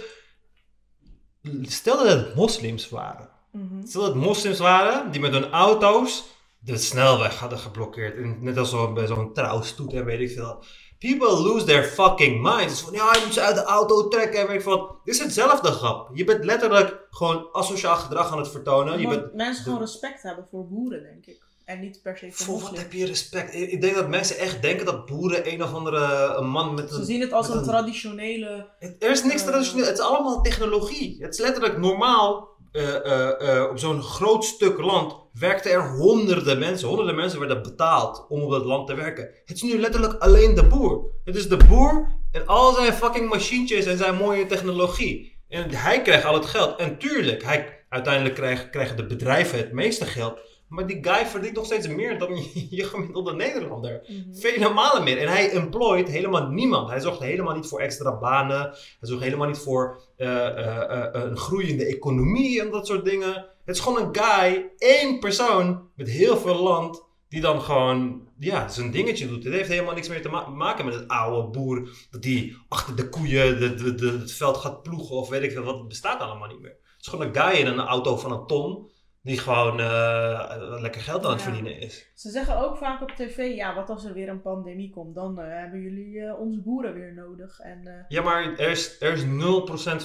Stel 1.62 1.96
dat 1.96 2.06
het 2.06 2.34
moslims 2.34 2.88
waren. 2.88 3.28
Mhm. 3.52 3.86
Stel 3.86 4.00
dat 4.00 4.14
het 4.14 4.22
moslims 4.22 4.58
waren 4.58 5.10
die 5.10 5.20
met 5.20 5.32
hun 5.32 5.50
auto's 5.50 6.24
de 6.58 6.78
snelweg 6.78 7.38
hadden 7.38 7.58
geblokkeerd. 7.58 8.40
Net 8.40 8.56
als 8.56 8.70
zo, 8.70 8.92
bij 8.92 9.06
zo'n 9.06 9.32
trouwstoet 9.32 9.92
en 9.92 10.04
weet 10.04 10.20
ik 10.20 10.30
veel. 10.30 10.64
People 10.98 11.42
lose 11.42 11.64
their 11.64 11.84
fucking 11.84 12.42
minds. 12.42 12.80
Van 12.82 12.92
ja, 12.92 13.12
je 13.12 13.22
moet 13.24 13.34
ze 13.34 13.40
uit 13.40 13.54
de 13.54 13.62
auto 13.62 14.08
trekken 14.08 14.40
en 14.40 14.46
weet 14.46 14.56
ik 14.56 14.62
veel. 14.62 15.00
Dit 15.04 15.14
is 15.14 15.20
hetzelfde 15.20 15.70
grap. 15.70 16.10
Je 16.16 16.24
bent 16.24 16.44
letterlijk 16.44 17.06
gewoon 17.10 17.48
asociaal 17.52 17.96
gedrag 17.96 18.32
aan 18.32 18.38
het 18.38 18.48
vertonen. 18.48 19.00
Je 19.00 19.08
bent, 19.08 19.34
mensen 19.34 19.64
gewoon 19.64 19.78
respect 19.78 20.22
hebben 20.22 20.46
voor 20.50 20.68
boeren, 20.68 21.02
denk 21.02 21.26
ik. 21.26 21.49
En 21.70 21.80
niet 21.80 22.00
per 22.02 22.18
se 22.18 22.32
voor 22.32 22.60
wat 22.60 22.78
heb 22.78 22.92
je 22.92 23.06
respect? 23.06 23.54
Ik 23.54 23.80
denk 23.80 23.94
dat 23.94 24.08
mensen 24.08 24.38
echt 24.38 24.62
denken 24.62 24.86
dat 24.86 25.06
boeren 25.06 25.52
een 25.52 25.62
of 25.62 25.74
andere 25.74 26.34
een 26.36 26.48
man 26.48 26.74
met 26.74 26.90
een... 26.90 26.96
Ze 26.96 27.04
zien 27.04 27.20
het 27.20 27.32
als 27.32 27.48
een, 27.48 27.62
traditionele... 27.62 28.68
er 28.98 29.10
is 29.10 29.24
niks 29.24 29.42
uh, 29.42 29.48
traditioneel. 29.48 29.86
Het 29.86 29.98
is 29.98 30.04
allemaal 30.04 30.42
technologie. 30.42 31.16
Het 31.22 31.34
is 31.34 31.40
letterlijk 31.40 31.78
normaal. 31.78 32.48
Uh, 32.72 32.94
uh, 33.04 33.66
op 33.70 33.78
zo'n 33.78 34.02
groot 34.02 34.44
stuk 34.44 34.78
land 34.78 35.14
werkten 35.32 35.70
er 35.70 35.90
honderden 35.90 36.58
mensen. 36.58 36.88
Honderden 36.88 37.14
mensen 37.14 37.38
werden 37.38 37.62
betaald 37.62 38.26
om 38.28 38.42
op 38.42 38.50
dat 38.50 38.64
land 38.64 38.86
te 38.86 38.94
werken. 38.94 39.30
Het 39.44 39.56
is 39.56 39.62
nu 39.62 39.78
letterlijk 39.78 40.22
alleen 40.22 40.54
de 40.54 40.66
boer. 40.66 41.04
Het 41.24 41.36
is 41.36 41.48
de 41.48 41.56
boer 41.68 42.12
en 42.32 42.46
al 42.46 42.72
zijn 42.72 42.92
fucking 42.92 43.28
machientjes 43.28 43.84
en 43.84 43.98
zijn 43.98 44.14
mooie 44.14 44.46
technologie. 44.46 45.38
En 45.48 45.70
hij 45.70 46.02
krijgt 46.02 46.24
al 46.24 46.34
het 46.34 46.46
geld. 46.46 46.78
En 46.78 46.98
tuurlijk, 46.98 47.42
hij, 47.42 47.84
uiteindelijk 47.88 48.34
krijgen, 48.34 48.70
krijgen 48.70 48.96
de 48.96 49.06
bedrijven 49.06 49.58
het 49.58 49.72
meeste 49.72 50.04
geld. 50.04 50.49
Maar 50.70 50.86
die 50.86 50.98
guy 51.04 51.26
verdient 51.26 51.54
nog 51.54 51.64
steeds 51.64 51.88
meer 51.88 52.18
dan 52.18 52.36
je, 52.36 52.66
je 52.76 52.84
gemiddelde 52.84 53.32
Nederlander. 53.34 54.00
Mhm. 54.06 54.34
Vele 54.34 54.72
malen 54.72 55.04
meer. 55.04 55.18
En 55.18 55.28
hij 55.28 55.50
employt 55.50 56.08
helemaal 56.08 56.48
niemand. 56.48 56.90
Hij 56.90 57.00
zorgt 57.00 57.20
helemaal 57.20 57.54
niet 57.54 57.66
voor 57.66 57.80
extra 57.80 58.18
banen. 58.18 58.60
Hij 58.60 58.74
zorgt 59.00 59.24
helemaal 59.24 59.46
niet 59.46 59.58
voor 59.58 60.00
eh, 60.16 60.46
eh, 60.46 60.92
eh, 60.92 61.08
een 61.12 61.36
groeiende 61.36 61.86
economie 61.86 62.60
en 62.60 62.70
dat 62.70 62.86
soort 62.86 63.04
dingen. 63.04 63.46
Het 63.64 63.76
is 63.76 63.80
gewoon 63.80 64.02
een 64.02 64.16
guy, 64.16 64.70
één 64.78 65.18
persoon 65.18 65.88
met 65.94 66.08
heel 66.08 66.36
veel 66.36 66.62
land, 66.62 67.04
die 67.28 67.40
dan 67.40 67.60
gewoon 67.60 68.28
ja, 68.38 68.68
zijn 68.68 68.90
dingetje 68.90 69.28
doet. 69.28 69.44
Het 69.44 69.52
heeft 69.52 69.68
helemaal 69.68 69.94
niks 69.94 70.08
meer 70.08 70.22
te 70.22 70.28
ma- 70.28 70.48
maken 70.48 70.84
met 70.84 70.94
het 70.94 71.08
oude 71.08 71.48
boer, 71.48 71.88
dat 72.10 72.22
die 72.22 72.56
achter 72.68 72.96
de 72.96 73.08
koeien 73.08 73.60
de, 73.60 73.74
de, 73.74 73.94
de, 73.94 74.10
het 74.10 74.32
veld 74.32 74.56
gaat 74.56 74.82
ploegen 74.82 75.16
of 75.16 75.28
weet 75.28 75.42
ik 75.42 75.52
veel 75.52 75.62
wat. 75.62 75.78
Het 75.78 75.88
bestaat 75.88 76.20
allemaal 76.20 76.48
niet 76.48 76.60
meer. 76.60 76.70
Het 76.70 77.00
is 77.00 77.06
gewoon 77.06 77.26
een 77.26 77.36
guy 77.36 77.60
in 77.60 77.66
een 77.66 77.78
auto 77.80 78.16
van 78.16 78.32
een 78.32 78.46
ton, 78.46 78.90
die 79.30 79.38
gewoon 79.38 79.80
eh, 79.80 80.80
lekker 80.80 81.00
geld 81.00 81.24
aan 81.24 81.30
het 81.30 81.40
Ja. 81.40 81.46
verdienen 81.46 81.80
is. 81.80 82.10
Ze 82.14 82.30
zeggen 82.30 82.56
ook 82.58 82.76
vaak 82.76 83.02
op 83.02 83.10
tv, 83.10 83.54
ja, 83.54 83.74
wat 83.74 83.90
als 83.90 84.04
er 84.04 84.12
weer 84.12 84.28
een 84.28 84.40
pandemie 84.42 84.90
komt, 84.90 85.14
dan 85.14 85.40
eh, 85.40 85.46
hebben 85.60 85.80
jullie 85.80 86.20
eh, 86.20 86.40
onze 86.40 86.60
boeren 86.60 86.94
weer 86.94 87.14
nodig. 87.14 87.58
En 87.60 88.04
Ja, 88.08 88.22
maar 88.22 88.42
er 88.58 88.70
is, 88.70 89.00
er 89.00 89.12
is 89.12 89.24
0% 89.24 89.26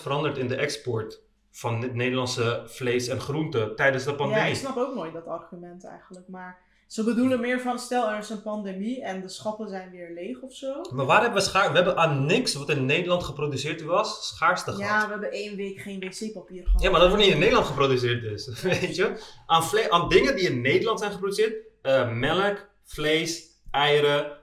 veranderd 0.01 0.37
in 0.37 0.47
de 0.47 0.55
export 0.55 1.21
van 1.51 1.89
Nederlandse 1.93 2.63
vlees 2.65 3.07
en 3.07 3.19
groenten 3.19 3.75
tijdens 3.75 4.03
de 4.03 4.15
pandemie. 4.15 4.43
ja, 4.43 4.49
ik 4.49 4.55
snap 4.55 4.77
ook 4.77 4.95
nooit 4.95 5.13
dat 5.13 5.27
argument 5.27 5.85
eigenlijk. 5.85 6.27
Maar 6.27 6.57
ze 6.87 7.03
bedoelen 7.03 7.39
meer 7.39 7.59
van, 7.61 7.79
stel 7.79 8.09
er 8.09 8.17
is 8.17 8.29
een 8.29 8.41
pandemie 8.41 9.01
en 9.03 9.21
de 9.21 9.29
schappen 9.29 9.69
zijn 9.69 9.91
weer 9.91 10.11
leeg 10.13 10.41
of 10.41 10.53
zo. 10.53 10.81
Maar 10.93 11.05
waar 11.05 11.21
hebben 11.21 11.39
we 11.39 11.45
schaar? 11.47 11.69
We 11.69 11.75
hebben 11.75 11.97
aan 11.97 12.25
niks 12.25 12.53
wat 12.53 12.69
in 12.69 12.85
Nederland 12.85 13.23
geproduceerd 13.23 13.81
was, 13.83 14.27
schaarste 14.27 14.71
Ja, 14.71 14.77
gehad. 14.77 15.05
we 15.05 15.11
hebben 15.11 15.31
één 15.31 15.55
week 15.55 15.79
geen 15.81 15.99
wc-papier 15.99 16.63
gehad. 16.65 16.81
Ja, 16.81 16.89
maar 16.91 16.99
dat 16.99 17.09
wordt 17.09 17.23
niet 17.23 17.33
in 17.33 17.39
Nederland 17.39 17.65
geproduceerd 17.67 18.21
dus. 18.21 18.61
Weet 18.61 18.95
je? 18.95 19.21
Aan, 19.45 19.63
vle- 19.63 19.89
aan 19.91 20.09
dingen 20.09 20.35
die 20.35 20.49
in 20.49 20.61
Nederland 20.61 20.99
zijn 20.99 21.11
geproduceerd, 21.11 21.55
eh, 21.81 22.11
melk, 22.11 22.67
vlees, 22.83 23.43
eieren, 23.71 24.37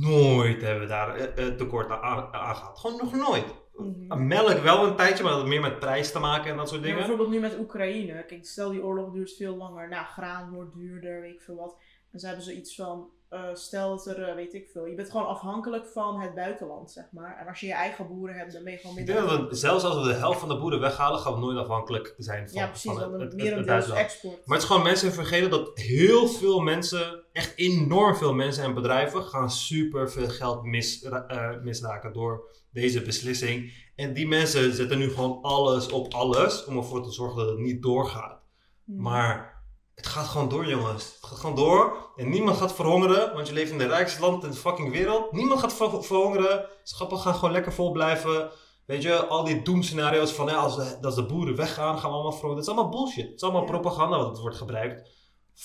nooit 0.00 0.62
hebben 0.62 0.80
we 0.82 0.88
daar 0.88 1.14
eh, 1.16 1.46
eh, 1.46 1.54
tekort 1.54 1.90
aan, 1.90 2.28
aan 2.32 2.56
gehad. 2.56 2.78
Gewoon 2.78 2.96
nog 2.96 3.12
nooit. 3.14 3.44
Mhm. 3.76 4.26
Melk 4.26 4.58
wel 4.58 4.86
een 4.86 4.96
tijdje, 4.96 5.22
maar 5.22 5.32
dat 5.32 5.40
had 5.40 5.50
meer 5.50 5.60
met 5.60 5.78
prijs 5.78 6.12
te 6.12 6.18
maken 6.18 6.50
en 6.50 6.56
dat 6.56 6.68
soort 6.68 6.80
Ja, 6.80 6.86
dingen. 6.86 6.98
bijvoorbeeld 7.00 7.30
nu 7.30 7.40
met 7.40 7.58
Oekraïne. 7.58 8.24
Kijk, 8.24 8.46
stel 8.46 8.70
die 8.70 8.82
oorlog 8.84 9.12
duurt 9.12 9.32
veel 9.36 9.56
langer. 9.56 9.88
Nou, 9.88 10.04
graan 10.06 10.50
wordt 10.50 10.74
duurder, 10.74 11.20
weet 11.20 11.34
ik 11.34 11.40
veel 11.42 11.56
wat. 11.56 11.76
En 12.12 12.18
ze 12.20 12.26
hebben 12.26 12.44
zoiets 12.44 12.74
van, 12.74 13.10
eh, 13.28 13.54
stel 13.54 13.96
dat 13.96 14.06
er, 14.06 14.22
eh, 14.22 14.34
weet 14.34 14.54
ik 14.54 14.68
veel. 14.68 14.86
Je 14.86 14.94
bent 14.94 15.10
gewoon 15.10 15.26
afhankelijk 15.26 15.86
van 15.86 16.20
het 16.20 16.34
buitenland, 16.34 16.90
zeg 16.90 17.04
maar. 17.12 17.38
En 17.38 17.46
als 17.46 17.60
je 17.60 17.66
je 17.66 17.72
eigen 17.72 18.08
boeren 18.08 18.36
hebt, 18.36 18.52
dan 18.52 18.64
ben 18.64 18.72
je 18.72 18.78
gewoon 18.78 18.98
Ik 18.98 19.06
minder... 19.06 19.26
denk 19.26 19.38
dat 19.38 19.48
we, 19.50 19.56
zelfs 19.56 19.84
als 19.84 20.06
we 20.06 20.12
de 20.12 20.18
helft 20.18 20.40
van 20.40 20.48
de 20.48 20.58
boeren 20.58 20.80
weghalen, 20.80 21.20
gaan 21.20 21.32
we 21.32 21.40
nooit 21.40 21.58
afhankelijk 21.58 22.14
zijn 22.18 22.48
van, 22.48 22.60
ja, 22.60 22.66
precies. 22.66 22.92
van 22.92 23.12
het, 23.12 23.22
het, 23.22 23.40
een 23.40 23.68
het, 23.68 23.90
export. 23.90 24.46
Maar 24.46 24.54
het 24.56 24.62
is 24.62 24.70
gewoon 24.70 24.82
mensen 24.82 25.12
vergeten 25.12 25.50
dat 25.50 25.78
heel 25.78 26.28
veel 26.28 26.60
mensen, 26.60 27.24
echt 27.32 27.52
enorm 27.56 28.16
veel 28.16 28.34
mensen 28.34 28.64
en 28.64 28.74
bedrijven, 28.74 29.22
gaan 29.22 29.50
super 29.50 30.10
veel 30.10 30.28
geld 30.28 30.62
mis, 30.62 31.02
eh, 31.02 31.60
misraken 31.62 32.12
door 32.12 32.50
deze 32.72 33.02
beslissing. 33.02 33.72
En 33.96 34.12
die 34.12 34.28
mensen 34.28 34.72
zetten 34.72 34.98
nu 34.98 35.10
gewoon 35.10 35.42
alles 35.42 35.88
op 35.88 36.14
alles 36.14 36.64
om 36.64 36.76
ervoor 36.76 37.02
te 37.02 37.12
zorgen 37.12 37.36
dat 37.36 37.48
het 37.48 37.58
niet 37.58 37.82
doorgaat. 37.82 38.42
Hmm. 38.84 39.02
Maar 39.02 39.55
het 39.96 40.06
gaat 40.06 40.26
gewoon 40.26 40.48
door, 40.48 40.66
jongens. 40.66 41.04
Het 41.04 41.24
gaat 41.30 41.38
gewoon 41.38 41.56
door. 41.56 42.10
En 42.16 42.28
niemand 42.28 42.56
gaat 42.56 42.74
verhongeren, 42.74 43.34
want 43.34 43.48
je 43.48 43.54
leeft 43.54 43.70
in 43.70 43.80
het 43.80 43.88
rijkste 43.88 44.20
land 44.20 44.44
in 44.44 44.50
de 44.50 44.56
fucking 44.56 44.90
wereld. 44.90 45.32
Niemand 45.32 45.60
gaat 45.60 45.72
ver- 45.72 46.04
verhongeren. 46.04 46.68
Schappen 46.82 47.18
gaan 47.18 47.34
gewoon 47.34 47.52
lekker 47.52 47.72
vol 47.72 47.90
blijven. 47.92 48.50
Weet 48.86 49.02
je, 49.02 49.26
al 49.26 49.44
die 49.44 49.62
doemscenario's 49.62 50.32
van 50.32 50.46
ja, 50.46 50.54
als, 50.56 50.76
de, 50.76 50.98
als 51.02 51.14
de 51.14 51.26
boeren 51.26 51.56
weggaan, 51.56 51.98
gaan 51.98 52.10
we 52.10 52.14
allemaal 52.14 52.32
verhongeren. 52.32 52.64
Dat 52.64 52.74
is 52.74 52.80
allemaal 52.80 53.00
bullshit. 53.00 53.24
Het 53.24 53.34
is 53.34 53.42
allemaal 53.42 53.62
Ja. 53.64 53.68
propaganda 53.70 54.16
wat 54.18 54.38
wordt 54.40 54.56
gebruikt. 54.56 55.10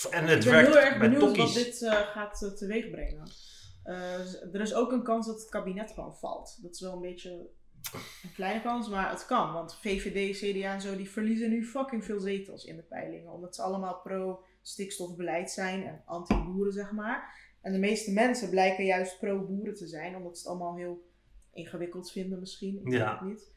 En 0.10 0.26
het 0.28 0.38
ik 0.38 0.44
ben 0.44 0.54
werkt 0.54 0.68
heel 0.74 0.78
erg 0.84 0.98
benieuwd 1.00 1.38
wat 1.38 1.54
dit 1.54 1.82
eh, 1.84 1.94
gaat 1.94 2.42
uh, 2.42 2.50
teweeg 2.52 2.90
brengen. 2.90 3.32
Eh, 3.84 4.54
er 4.54 4.62
is 4.62 4.74
ook 4.74 4.92
een 4.92 5.04
kans 5.04 5.28
dat 5.28 5.40
het 5.40 5.50
kabinet 5.50 5.92
gewoon 5.92 6.16
valt. 6.16 6.58
Dat 6.62 6.72
is 6.72 6.80
wel 6.82 6.94
een 6.94 7.02
beetje 7.02 7.50
een 8.24 8.34
kleine 8.36 8.62
kans, 8.62 8.90
maar 8.90 9.10
het 9.10 9.26
kan. 9.26 9.54
Want 9.54 9.78
VVD, 9.82 10.38
CDA 10.38 10.74
en 10.74 10.82
zo, 10.82 10.96
die 10.96 11.10
verliezen 11.10 11.50
nu 11.50 11.66
fucking 11.66 12.06
veel 12.06 12.20
zetels 12.20 12.66
in 12.66 12.76
de 12.76 12.82
peilingen. 12.82 13.32
Omdat 13.32 13.56
ze 13.56 13.62
allemaal 13.62 14.02
pro-stikstofbeleid 14.04 15.52
zijn 15.52 15.84
en 15.84 16.02
anti-boeren, 16.06 16.74
zeg 16.74 16.92
maar. 16.92 17.40
En 17.62 17.72
de 17.72 17.80
meeste 17.80 18.12
mensen 18.12 18.50
blijken 18.50 18.86
juist 18.86 19.20
pro-boeren 19.20 19.76
te 19.76 19.88
zijn, 19.88 20.16
omdat 20.16 20.38
ze 20.38 20.44
het 20.50 20.52
allemaal 20.58 20.76
heel 20.78 21.10
ingewikkeld 21.54 22.12
vinden 22.12 22.40
misschien. 22.40 22.78
Ik 22.78 22.84
weet 22.84 22.94
Ja. 22.94 23.12
het 23.12 23.22
niet. 23.30 23.52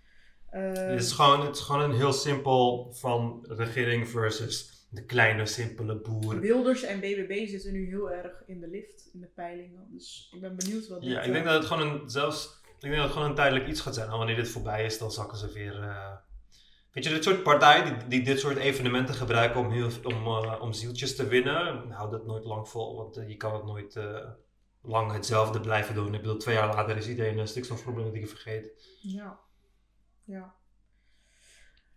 Eh, 0.51 0.73
Het 0.73 1.01
is, 1.01 1.13
gewoon, 1.13 1.47
het 1.47 1.57
is 1.57 1.63
gewoon 1.63 1.83
een 1.91 1.97
heel 1.97 2.13
simpel 2.13 2.93
van 2.93 3.45
regering 3.49 4.09
versus 4.09 4.87
de 4.91 5.05
kleine, 5.05 5.47
simpele 5.47 6.01
boer. 6.01 6.41
Wilders 6.41 6.83
en 6.83 6.99
BBB 7.01 7.47
zitten 7.49 7.73
nu 7.73 7.87
heel 7.87 8.11
erg 8.11 8.43
in 8.47 8.61
de 8.61 8.69
lift 8.69 9.11
in 9.13 9.21
de 9.21 9.27
peilingen. 9.27 9.87
Dus 9.91 10.31
ik 10.35 10.41
ben 10.41 10.57
benieuwd 10.57 10.89
wat 10.89 11.01
dit... 11.01 11.11
Ja, 11.11 11.21
ik 11.21 11.27
eh, 11.27 11.33
denk 11.33 11.45
dat 11.45 11.55
het 11.55 11.65
gewoon 11.65 11.87
een, 11.89 12.11
zelfs, 12.11 12.61
ik 12.85 12.91
denk 12.91 12.95
dat 12.95 13.05
het 13.05 13.13
gewoon 13.13 13.29
een 13.29 13.35
tijdelijk 13.35 13.67
iets 13.69 13.81
gaat 13.81 13.95
zijn. 13.95 14.11
En 14.11 14.17
wanneer 14.17 14.37
dit 14.37 14.49
voorbij 14.49 14.85
is, 14.85 14.99
dan 14.99 15.13
zakken 15.13 15.39
ze 15.39 15.53
weer. 15.53 15.83
eh, 15.83 16.13
Weet 16.93 17.05
je, 17.05 17.11
dit 17.11 17.25
soort 17.25 17.43
partijen 17.43 17.99
die, 17.99 18.09
die 18.09 18.23
dit 18.23 18.41
soort 18.41 18.57
evenementen 18.57 19.15
gebruiken 19.15 19.61
om, 19.61 19.71
heel, 19.71 19.91
om, 20.03 20.27
eh, 20.27 20.59
om 20.61 20.73
zieltjes 20.73 21.17
te 21.17 21.27
winnen, 21.27 21.91
houdt 21.91 22.13
het 22.13 22.27
nooit 22.27 22.45
lang 22.45 22.69
vol. 22.69 22.97
Want 22.97 23.17
eh, 23.17 23.29
je 23.29 23.37
kan 23.37 23.55
het 23.55 23.65
nooit 23.65 24.01
lang 24.83 25.13
hetzelfde 25.13 25.61
blijven 25.61 25.95
doen. 25.95 26.15
Ik 26.15 26.21
bedoel, 26.21 26.37
twee 26.37 26.55
jaar 26.55 26.75
later 26.75 26.97
is 26.97 27.09
iedereen 27.09 27.39
een 27.39 27.49
stikstofproblematiek 27.49 28.29
vergeten. 28.29 28.71
Ja. 29.03 29.39
Ja. 30.25 30.55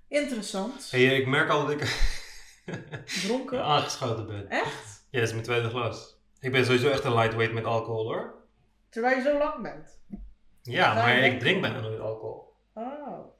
Interessant. 0.07 0.91
Hey, 0.91 1.05
ik 1.19 1.27
merk 1.27 1.49
al 1.49 1.61
dat 1.61 1.69
ik 1.71 1.81
Dronken. 3.25 3.63
aangeschoten 3.63 4.27
ben. 4.27 4.49
Echt? 4.49 5.05
Ja, 5.09 5.19
dat 5.19 5.27
is 5.27 5.33
mijn 5.33 5.43
tweede 5.45 5.69
glas. 5.69 6.15
Ik 6.39 6.51
ben 6.51 6.65
sowieso 6.65 6.89
echt 6.89 7.03
een 7.03 7.13
lightweight 7.13 7.53
met 7.53 7.65
alcohol 7.65 8.03
hoor. 8.03 8.33
Terwijl 8.89 9.15
je 9.17 9.21
zo 9.23 9.37
lang 9.37 9.61
bent. 9.61 9.99
Ja, 10.67 10.93
maar 10.93 11.17
ik 11.17 11.39
drink 11.39 11.61
bijna 11.61 11.79
nooit 11.79 11.99
alcohol. 11.99 12.53
Oh. 12.73 13.35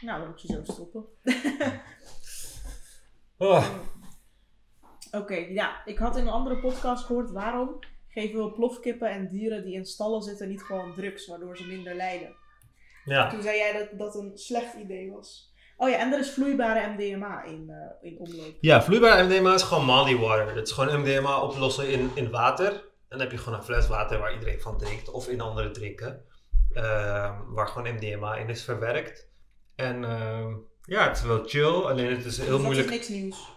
Nou, 0.00 0.20
dan 0.20 0.28
moet 0.28 0.42
je 0.42 0.52
zo 0.52 0.72
stoppen. 0.72 1.04
Oh. 3.40 3.66
Oké, 5.10 5.34
ja. 5.34 5.84
Ik 5.84 5.98
had 5.98 6.16
in 6.16 6.26
een 6.26 6.32
andere 6.32 6.56
podcast 6.60 7.04
gehoord 7.04 7.30
waarom 7.30 7.78
geven 8.08 8.44
we 8.44 8.52
plofkippen 8.52 9.10
en 9.10 9.28
dieren 9.28 9.64
die 9.64 9.74
in 9.74 9.84
stallen 9.84 10.22
zitten 10.22 10.48
niet 10.48 10.62
gewoon 10.62 10.94
drugs, 10.94 11.26
waardoor 11.26 11.56
ze 11.56 11.66
minder 11.66 11.94
lijden. 11.94 12.36
Ja. 13.04 13.28
Toen 13.30 13.42
zei 13.42 13.56
jij 13.56 13.72
dat 13.72 13.98
dat 13.98 14.14
een 14.14 14.38
slecht 14.38 14.74
idee 14.74 15.10
was. 15.10 15.54
Oh 15.76 15.88
ja, 15.88 15.98
en 15.98 16.12
er 16.12 16.18
is 16.18 16.30
vloeibare 16.30 16.88
MDMA 16.88 17.44
in, 17.44 17.70
eh, 17.70 18.10
in 18.10 18.18
omloop. 18.18 18.56
Ja, 18.60 18.82
vloeibare 18.82 19.22
MDMA 19.22 19.54
is 19.54 19.62
gewoon 19.62 19.84
Molly 19.84 20.16
water. 20.16 20.54
Dat 20.54 20.66
is 20.66 20.72
gewoon 20.72 21.00
MDMA 21.00 21.40
oplossen 21.40 21.90
in, 21.90 22.10
in 22.14 22.30
water. 22.30 22.84
Dan 23.10 23.20
heb 23.20 23.30
je 23.30 23.38
gewoon 23.38 23.58
een 23.58 23.64
fles 23.64 23.86
water 23.86 24.18
waar 24.18 24.32
iedereen 24.32 24.60
van 24.60 24.78
drinkt. 24.78 25.10
Of 25.10 25.28
in 25.28 25.40
andere 25.40 25.70
drinken. 25.70 26.24
Ehm, 26.72 27.34
waar 27.46 27.68
gewoon 27.68 27.94
MDMA 27.94 28.36
in 28.36 28.48
is 28.48 28.62
verwerkt. 28.64 29.28
En 29.74 30.04
ehm, 30.04 30.54
ja, 30.82 31.08
het 31.08 31.16
is 31.16 31.22
wel 31.22 31.42
chill. 31.46 31.82
Alleen 31.82 32.16
het 32.16 32.24
is 32.24 32.38
heel 32.38 32.58
moeilijk. 32.58 32.90
Is 32.90 32.92
niks 32.92 33.08
nieuws. 33.08 33.48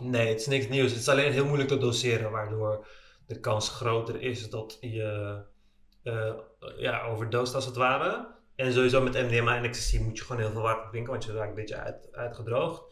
Nee, 0.00 0.28
het 0.28 0.40
is 0.40 0.46
niks 0.46 0.68
nieuws. 0.68 0.90
Het 0.90 1.00
is 1.00 1.08
alleen 1.08 1.32
heel 1.32 1.44
moeilijk 1.44 1.68
te 1.68 1.78
doseren. 1.78 2.30
Waardoor 2.30 2.86
de 3.26 3.40
kans 3.40 3.68
groter 3.68 4.20
is 4.20 4.50
dat 4.50 4.78
je 4.80 5.38
eh 6.02 6.34
ja, 6.76 7.02
overdoost 7.02 7.54
als 7.54 7.66
het 7.66 7.76
ware. 7.76 8.28
En 8.54 8.72
sowieso 8.72 9.00
met 9.00 9.12
MDMA 9.12 9.56
en 9.56 9.64
ecstasy 9.64 9.98
moet 9.98 10.18
je 10.18 10.24
gewoon 10.24 10.42
heel 10.42 10.50
veel 10.50 10.62
water 10.62 10.90
drinken. 10.90 11.12
Want 11.12 11.24
je 11.24 11.32
raakt 11.32 11.48
een 11.48 11.54
beetje 11.54 11.76
uit, 11.76 12.08
uitgedroogd. 12.12 12.82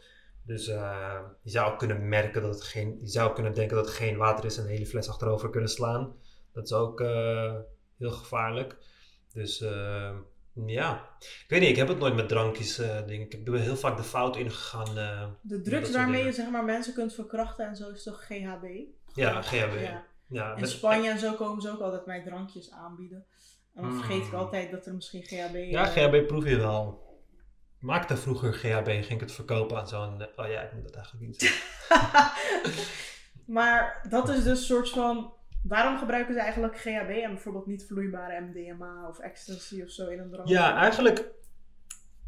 Dus 0.43 0.67
eh, 0.67 1.19
je 1.41 1.49
zou 1.49 1.77
kunnen 1.77 2.09
merken 2.09 2.41
dat 2.41 2.53
het 2.53 2.63
geen... 2.63 2.97
Je 3.01 3.07
zou 3.07 3.33
kunnen 3.33 3.53
denken 3.53 3.75
dat 3.75 3.85
het 3.85 3.95
geen 3.95 4.17
water 4.17 4.45
is 4.45 4.57
en 4.57 4.63
een 4.63 4.69
hele 4.69 4.85
fles 4.85 5.09
achterover 5.09 5.49
kunnen 5.49 5.69
slaan. 5.69 6.15
Dat 6.53 6.63
is 6.63 6.73
ook 6.73 7.01
eh, 7.01 7.53
heel 7.97 8.11
gevaarlijk. 8.11 8.77
Dus 9.33 9.61
eh, 9.61 10.15
ja. 10.65 11.09
Ik 11.19 11.45
weet 11.47 11.59
niet, 11.59 11.69
ik 11.69 11.75
heb 11.75 11.87
het 11.87 11.99
nooit 11.99 12.15
met 12.15 12.27
drankjes 12.29 12.77
eh 12.79 13.05
dingen. 13.07 13.29
Ik 13.29 13.45
ben 13.45 13.61
heel 13.61 13.75
vaak 13.77 13.97
de 13.97 14.03
fout 14.03 14.35
ingegaan. 14.37 14.97
eh 14.97 15.27
De 15.41 15.61
drugs 15.61 15.91
waarmee 15.91 16.23
je 16.25 16.31
zeg 16.31 16.49
maar 16.49 16.63
mensen 16.65 16.93
kunt 16.93 17.13
verkrachten 17.13 17.67
en 17.67 17.75
zo 17.75 17.89
is 17.89 18.03
toch 18.03 18.25
GHB? 18.25 18.65
Ja, 19.13 19.41
GHB. 19.41 19.79
Ja. 19.79 20.05
Ja, 20.27 20.53
In 20.53 20.59
met- 20.61 20.69
Spanje 20.69 21.09
en 21.09 21.19
zo 21.19 21.33
komen 21.33 21.61
ze 21.61 21.69
ook 21.71 21.79
altijd 21.79 22.05
mij 22.05 22.23
drankjes 22.23 22.71
aanbieden. 22.71 23.25
En 23.75 23.81
dan 23.83 23.93
vergeet 23.93 24.25
ik 24.25 24.33
altijd 24.33 24.71
dat 24.71 24.85
er 24.85 24.93
misschien 24.93 25.23
GHB... 25.23 25.55
Ja, 25.55 25.83
eh, 25.85 25.91
GHB 25.91 26.27
proef 26.27 26.45
je 26.45 26.57
wel. 26.57 27.07
Maakte 27.79 28.17
vroeger 28.17 28.53
GHB, 28.53 28.87
ging 28.87 29.11
ik 29.11 29.19
het 29.19 29.31
verkopen 29.31 29.77
aan 29.77 29.87
zo'n... 29.87 30.27
Oh 30.35 30.47
ja, 30.47 30.61
ik 30.61 30.73
moet 30.73 30.83
dat 30.83 30.95
eigenlijk 30.95 31.27
niet 31.27 31.67
maar 33.57 34.05
dat 34.09 34.29
is 34.29 34.35
dus 34.35 34.45
een 34.45 34.65
soort 34.65 34.89
van... 34.89 35.33
Waarom 35.63 35.97
gebruiken 35.97 36.33
ze 36.33 36.39
eigenlijk 36.39 36.77
GHB 36.77 37.09
en 37.09 37.33
bijvoorbeeld 37.33 37.65
niet 37.65 37.85
vloeibare 37.87 38.39
MDMA 38.39 39.07
of 39.07 39.19
ecstasy 39.19 39.81
of 39.81 39.89
zo 39.89 40.07
in 40.07 40.19
een 40.19 40.29
drank? 40.29 40.47
Ja, 40.47 40.75
eigenlijk... 40.75 41.25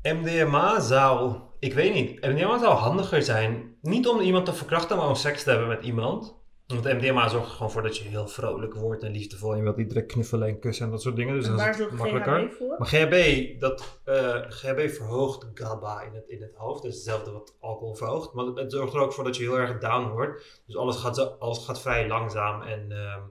MDMA 0.04 0.80
zou... 0.80 1.39
Ik 1.60 1.74
weet 1.74 1.93
niet. 1.93 2.22
MDMA 2.22 2.58
zou 2.58 2.76
handiger 2.76 3.24
zijn. 3.24 3.76
Niet 3.82 4.08
om 4.08 4.20
iemand 4.20 4.45
te 4.45 4.54
verkrachten, 4.54 4.97
maar 4.97 5.08
om 5.08 5.16
seks 5.16 5.43
te 5.43 5.49
hebben 5.49 5.68
met 5.68 5.84
iemand. 5.84 6.40
Want 6.72 7.01
MDMA 7.01 7.28
zorgt 7.28 7.47
er 7.47 7.53
gewoon 7.55 7.72
voor 7.72 7.82
dat 7.82 7.97
je 7.97 8.03
heel 8.03 8.28
vrolijk 8.28 8.74
wordt 8.74 9.03
en 9.03 9.11
liefdevol. 9.11 9.51
En 9.51 9.57
je 9.57 9.63
wilt 9.63 9.76
die 9.76 9.88
direct 9.88 10.11
knuffelen 10.11 10.47
en 10.47 10.59
kussen 10.59 10.86
en 10.86 10.91
dat 10.91 11.01
soort 11.01 11.15
dingen. 11.15 11.34
Dus 11.36 11.45
en 11.45 11.51
dat 11.51 11.59
waar 11.59 11.76
zorgt 11.76 11.97
makkelijker. 11.97 12.39
GHB 12.39 12.53
voor? 12.53 12.76
Maar 12.78 12.88
GHB, 12.88 13.59
dat, 13.59 13.99
eh, 14.03 14.41
GHB 14.47 14.89
verhoogt 14.89 15.47
GABA 15.53 16.01
in 16.01 16.13
het, 16.13 16.28
in 16.28 16.41
het 16.41 16.55
hoofd. 16.55 16.82
Dat 16.82 16.91
is 16.91 16.97
hetzelfde 16.97 17.32
wat 17.32 17.55
alcohol 17.59 17.95
verhoogt. 17.95 18.34
Maar 18.34 18.45
het, 18.45 18.72
zorgt 18.72 18.93
er 18.93 18.99
ook 18.99 19.13
voor 19.13 19.24
dat 19.24 19.38
je 19.38 19.43
heel 19.43 19.59
erg 19.59 19.78
down 19.78 20.09
wordt. 20.09 20.61
Dus 20.65 20.78
alles 20.78 20.95
gaat, 20.95 21.39
alles 21.39 21.65
gaat 21.65 21.82
vrij 21.82 22.07
langzaam. 22.07 22.61
En 22.61 22.91
ehm, 22.91 23.22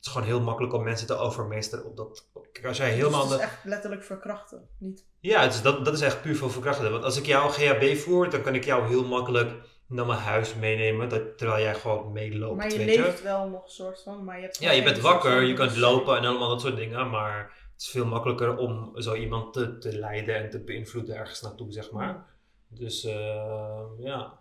het 0.00 0.08
is 0.08 0.12
gewoon 0.12 0.26
heel 0.26 0.40
makkelijk 0.40 0.74
om 0.74 0.82
mensen 0.82 1.06
te 1.06 1.16
overmeesteren. 1.16 1.84
Op 1.84 1.96
dat, 1.96 2.28
als 2.66 2.76
jij 2.76 2.90
helemaal... 2.90 3.22
Dus 3.22 3.30
het 3.30 3.40
is 3.40 3.46
echt 3.46 3.64
letterlijk 3.64 4.04
verkrachten. 4.04 4.68
Niet. 4.78 5.06
ja, 5.20 5.50
dat, 5.62 5.84
dat 5.84 5.94
is 5.94 6.00
echt 6.00 6.22
puur 6.22 6.36
voor 6.36 6.50
verkrachten. 6.50 6.90
Want 6.90 7.04
als 7.04 7.16
ik 7.16 7.26
jou 7.26 7.50
GHB 7.50 7.96
voer, 7.96 8.30
dan 8.30 8.42
kan 8.42 8.54
ik 8.54 8.64
jou 8.64 8.88
heel 8.88 9.04
makkelijk 9.04 9.52
naar 9.90 10.06
mijn 10.06 10.18
huis 10.18 10.54
meenemen. 10.54 11.08
Dat, 11.08 11.38
terwijl 11.38 11.62
jij 11.62 11.74
gewoon 11.74 12.12
meeloopt, 12.12 12.56
Maar 12.56 12.72
je 12.72 12.78
weet 12.78 12.96
leeft 12.96 13.22
wel 13.22 13.48
nog 13.48 13.70
soort 13.70 14.02
van. 14.02 14.24
Maar 14.24 14.36
je 14.36 14.42
hebt 14.42 14.58
Ja, 14.58 14.70
je 14.70 14.82
bent 14.82 15.00
wakker, 15.00 15.42
je 15.42 15.54
kunt 15.54 15.76
lopen 15.76 16.16
en 16.16 16.24
allemaal 16.24 16.48
dat 16.48 16.60
soort 16.60 16.76
dingen. 16.76 17.10
Maar 17.10 17.38
het 17.72 17.82
is 17.82 17.88
veel 17.88 18.06
makkelijker 18.06 18.56
om 18.56 18.92
zo 18.94 19.14
iemand 19.14 19.52
te, 19.52 19.78
te 19.78 19.98
leiden 19.98 20.34
en 20.34 20.50
te 20.50 20.64
beïnvloeden 20.64 21.16
ergens 21.16 21.40
naartoe, 21.40 21.72
zeg 21.72 21.90
maar. 21.90 22.26
Dus 22.68 23.04
eh, 23.04 23.82
ja. 23.98 24.38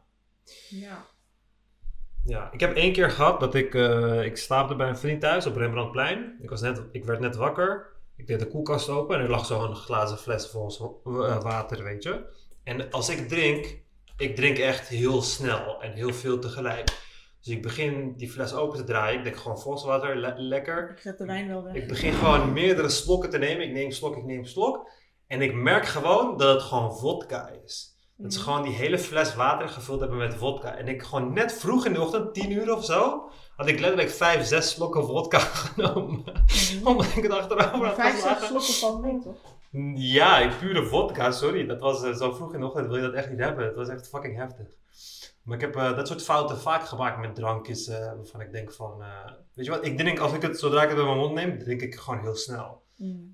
Ja. 0.69 1.05
ja. 2.23 2.51
Ik 2.51 2.59
heb 2.59 2.75
één 2.75 2.93
keer 2.93 3.11
gehad 3.11 3.39
dat 3.39 3.55
ik, 3.55 3.75
eh, 3.75 4.23
ik 4.23 4.37
slaapte 4.37 4.75
bij 4.75 4.89
een 4.89 4.97
vriend 4.97 5.21
thuis 5.21 5.45
op 5.45 5.55
Rembrandtplein. 5.55 6.37
Ik, 6.41 6.49
was 6.49 6.61
net, 6.61 6.81
ik 6.91 7.05
werd 7.05 7.19
net 7.19 7.35
wakker. 7.35 7.97
Ik 8.15 8.27
deed 8.27 8.39
de 8.39 8.47
koelkast 8.47 8.89
open 8.89 9.15
en 9.15 9.21
er 9.21 9.29
lag 9.29 9.45
zo'n 9.45 9.75
glazen 9.75 10.17
fles 10.17 10.47
vol 10.47 11.01
eh, 11.05 11.41
water, 11.41 11.83
weet 11.83 12.03
je. 12.03 12.25
En 12.63 12.91
als 12.91 13.09
ik 13.09 13.27
drink, 13.27 13.77
ik 14.19 14.35
drink 14.35 14.57
echt 14.57 14.87
heel 14.87 15.21
snel 15.21 15.81
en 15.81 15.91
heel 15.91 16.13
veel 16.13 16.39
tegelijk. 16.39 16.85
Dus 17.41 17.53
ik 17.55 17.61
begin 17.61 18.13
die 18.17 18.29
fles 18.29 18.53
open 18.53 18.77
te 18.77 18.83
draaien. 18.83 19.17
Ik 19.17 19.23
denk 19.23 19.35
gewoon 19.37 19.59
volswater, 19.59 20.15
le- 20.17 20.33
lekker. 20.37 20.89
Ik 20.89 20.99
zet 20.99 21.17
de 21.17 21.25
wijn 21.25 21.47
wel 21.47 21.63
weg. 21.63 21.73
Ik 21.73 21.87
begin 21.87 22.13
gewoon 22.13 22.53
meerdere 22.53 22.89
slokken 22.89 23.29
te 23.29 23.37
nemen. 23.37 23.63
Ik 23.65 23.71
neem 23.71 23.91
slok, 23.91 24.17
ik 24.17 24.23
neem 24.23 24.45
slok. 24.45 24.89
En 25.27 25.41
ik 25.41 25.53
merk 25.53 25.85
gewoon 25.85 26.37
dat 26.37 26.53
het 26.53 26.63
gewoon 26.63 26.97
vodka 26.97 27.49
is. 27.65 27.97
Dat 28.17 28.33
ze 28.33 28.39
Mhm. 28.39 28.47
gewoon 28.49 28.63
die 28.63 28.73
hele 28.75 28.97
fles 28.99 29.35
water 29.35 29.69
gevuld 29.69 29.99
hebben 29.99 30.17
met 30.17 30.35
vodka. 30.35 30.75
En 30.75 30.87
ik 30.87 31.03
gewoon 31.03 31.33
net 31.33 31.53
vroeg 31.53 31.85
in 31.85 31.93
de 31.93 32.01
ochtend, 32.01 32.33
10 32.33 32.51
uur 32.51 32.75
of 32.75 32.85
zo, 32.85 33.29
had 33.55 33.67
ik 33.67 33.79
letterlijk 33.79 34.09
5, 34.09 34.45
6 34.45 34.69
slokken 34.69 35.05
vodka 35.05 35.39
genomen. 35.73 36.23
Mhm. 36.25 36.87
Omdat 36.87 37.05
ik 37.15 37.23
het 37.23 37.31
achterover 37.31 37.85
had 37.85 37.95
Vijf, 37.95 38.19
zes 38.19 38.47
slokken 38.47 38.73
valt 38.73 39.01
mee, 39.01 39.19
toch? 39.23 39.37
Ja, 39.95 40.51
pure 40.59 40.85
vodka, 40.85 41.31
sorry. 41.31 41.65
Dat 41.65 41.79
was 41.79 42.03
eh, 42.03 42.13
zo 42.13 42.31
vroeg 42.31 42.53
in 42.53 42.59
de 42.59 42.65
ochtend, 42.65 42.87
wil 42.87 42.95
je 42.95 43.01
dat 43.01 43.13
echt 43.13 43.29
niet 43.29 43.39
hebben. 43.39 43.65
Het 43.65 43.75
was 43.75 43.87
echt 43.89 44.07
fucking 44.07 44.37
heftig. 44.37 44.67
Maar 45.43 45.55
ik 45.55 45.61
heb 45.63 45.75
eh, 45.75 45.95
dat 45.95 46.07
soort 46.07 46.23
fouten 46.23 46.57
vaak 46.57 46.85
gemaakt 46.87 47.19
met 47.19 47.35
drankjes, 47.35 47.87
eh, 47.87 48.13
waarvan 48.15 48.41
ik 48.41 48.51
denk 48.51 48.71
van, 48.73 49.03
weet 49.53 49.65
je 49.65 49.71
wat, 49.71 49.85
ik 49.85 49.97
drink 49.97 50.19
als 50.19 50.33
ik 50.33 50.41
het, 50.41 50.59
zodra 50.59 50.83
ik 50.83 50.89
het 50.89 50.97
in 50.97 51.05
mijn 51.05 51.17
mond 51.17 51.33
neem, 51.33 51.59
drink 51.59 51.81
ik 51.81 51.95
gewoon 51.95 52.19
heel 52.19 52.35
snel. 52.35 52.83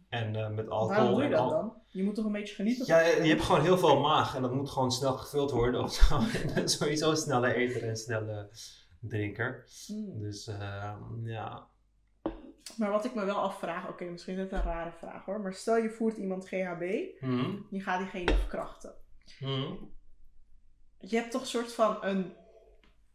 En 0.10 0.36
eh, 0.36 0.50
met 0.50 0.70
alcohol. 0.70 0.88
Waarom 0.88 1.14
doe 1.14 1.18
je 1.20 1.26
en 1.26 1.32
dat 1.32 1.40
al- 1.40 1.50
dan? 1.50 1.74
Je 1.88 2.04
moet 2.04 2.16
toch 2.16 2.26
een 2.26 2.32
beetje 2.32 2.56
genieten? 2.56 2.86
Ja, 2.86 3.00
je 3.00 3.30
hebt 3.30 3.42
gewoon 3.42 3.62
heel 3.62 3.78
veel 3.78 4.00
maag 4.00 4.36
en 4.36 4.42
dat 4.42 4.54
moet 4.54 4.70
gewoon 4.70 4.92
snel 4.92 5.14
gevuld 5.14 5.52
worden 5.52 5.82
of 5.84 5.94
zo. 5.94 6.20
En 6.56 6.70
Sowieso 6.70 7.10
een 7.10 7.18
snelle 7.18 7.54
eter 7.54 7.82
en 7.84 7.90
een 7.90 7.96
snelle 7.96 8.50
drinker. 9.00 9.66
Mm. 9.88 10.20
Dus 10.20 10.48
eh, 10.48 10.94
ja. 11.24 11.68
Maar 12.78 12.91
wat 12.91 13.05
ik 13.05 13.16
me 13.16 13.26
wel 13.26 13.36
afvraag, 13.36 13.88
oké, 13.89 14.03
misschien 14.05 14.34
is 14.36 14.41
het 14.41 14.51
een 14.51 14.61
rare 14.63 14.91
vraag 14.99 15.26
hoor. 15.26 15.39
Maar 15.39 15.53
stel 15.53 15.78
je 15.78 15.89
voert 15.89 16.18
iemand 16.18 16.47
GHB, 16.47 16.84
Mhm. 17.20 17.51
je 17.70 17.80
gaat 17.82 17.99
diegene 17.99 18.34
verkrachten. 18.36 18.93
Mhm. 19.39 19.74
Je 20.99 21.16
hebt 21.18 21.32
toch 21.32 21.41
een 21.41 21.47
soort 21.47 21.74
van 21.74 21.97
een 22.01 22.34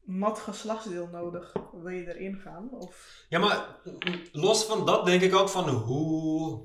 mat 0.01 0.39
geslachtsdeel 0.39 1.07
nodig. 1.07 1.53
Wil 1.73 1.89
je 1.89 2.15
erin 2.15 2.37
gaan? 2.37 2.69
Of... 2.71 3.25
Ja, 3.29 3.39
maar 3.39 3.67
mm, 3.85 4.23
los 4.33 4.65
van 4.65 4.87
dat 4.87 5.05
denk 5.07 5.23
ik 5.23 5.35
ook 5.35 5.49
van 5.49 5.69
hoe 5.69 6.61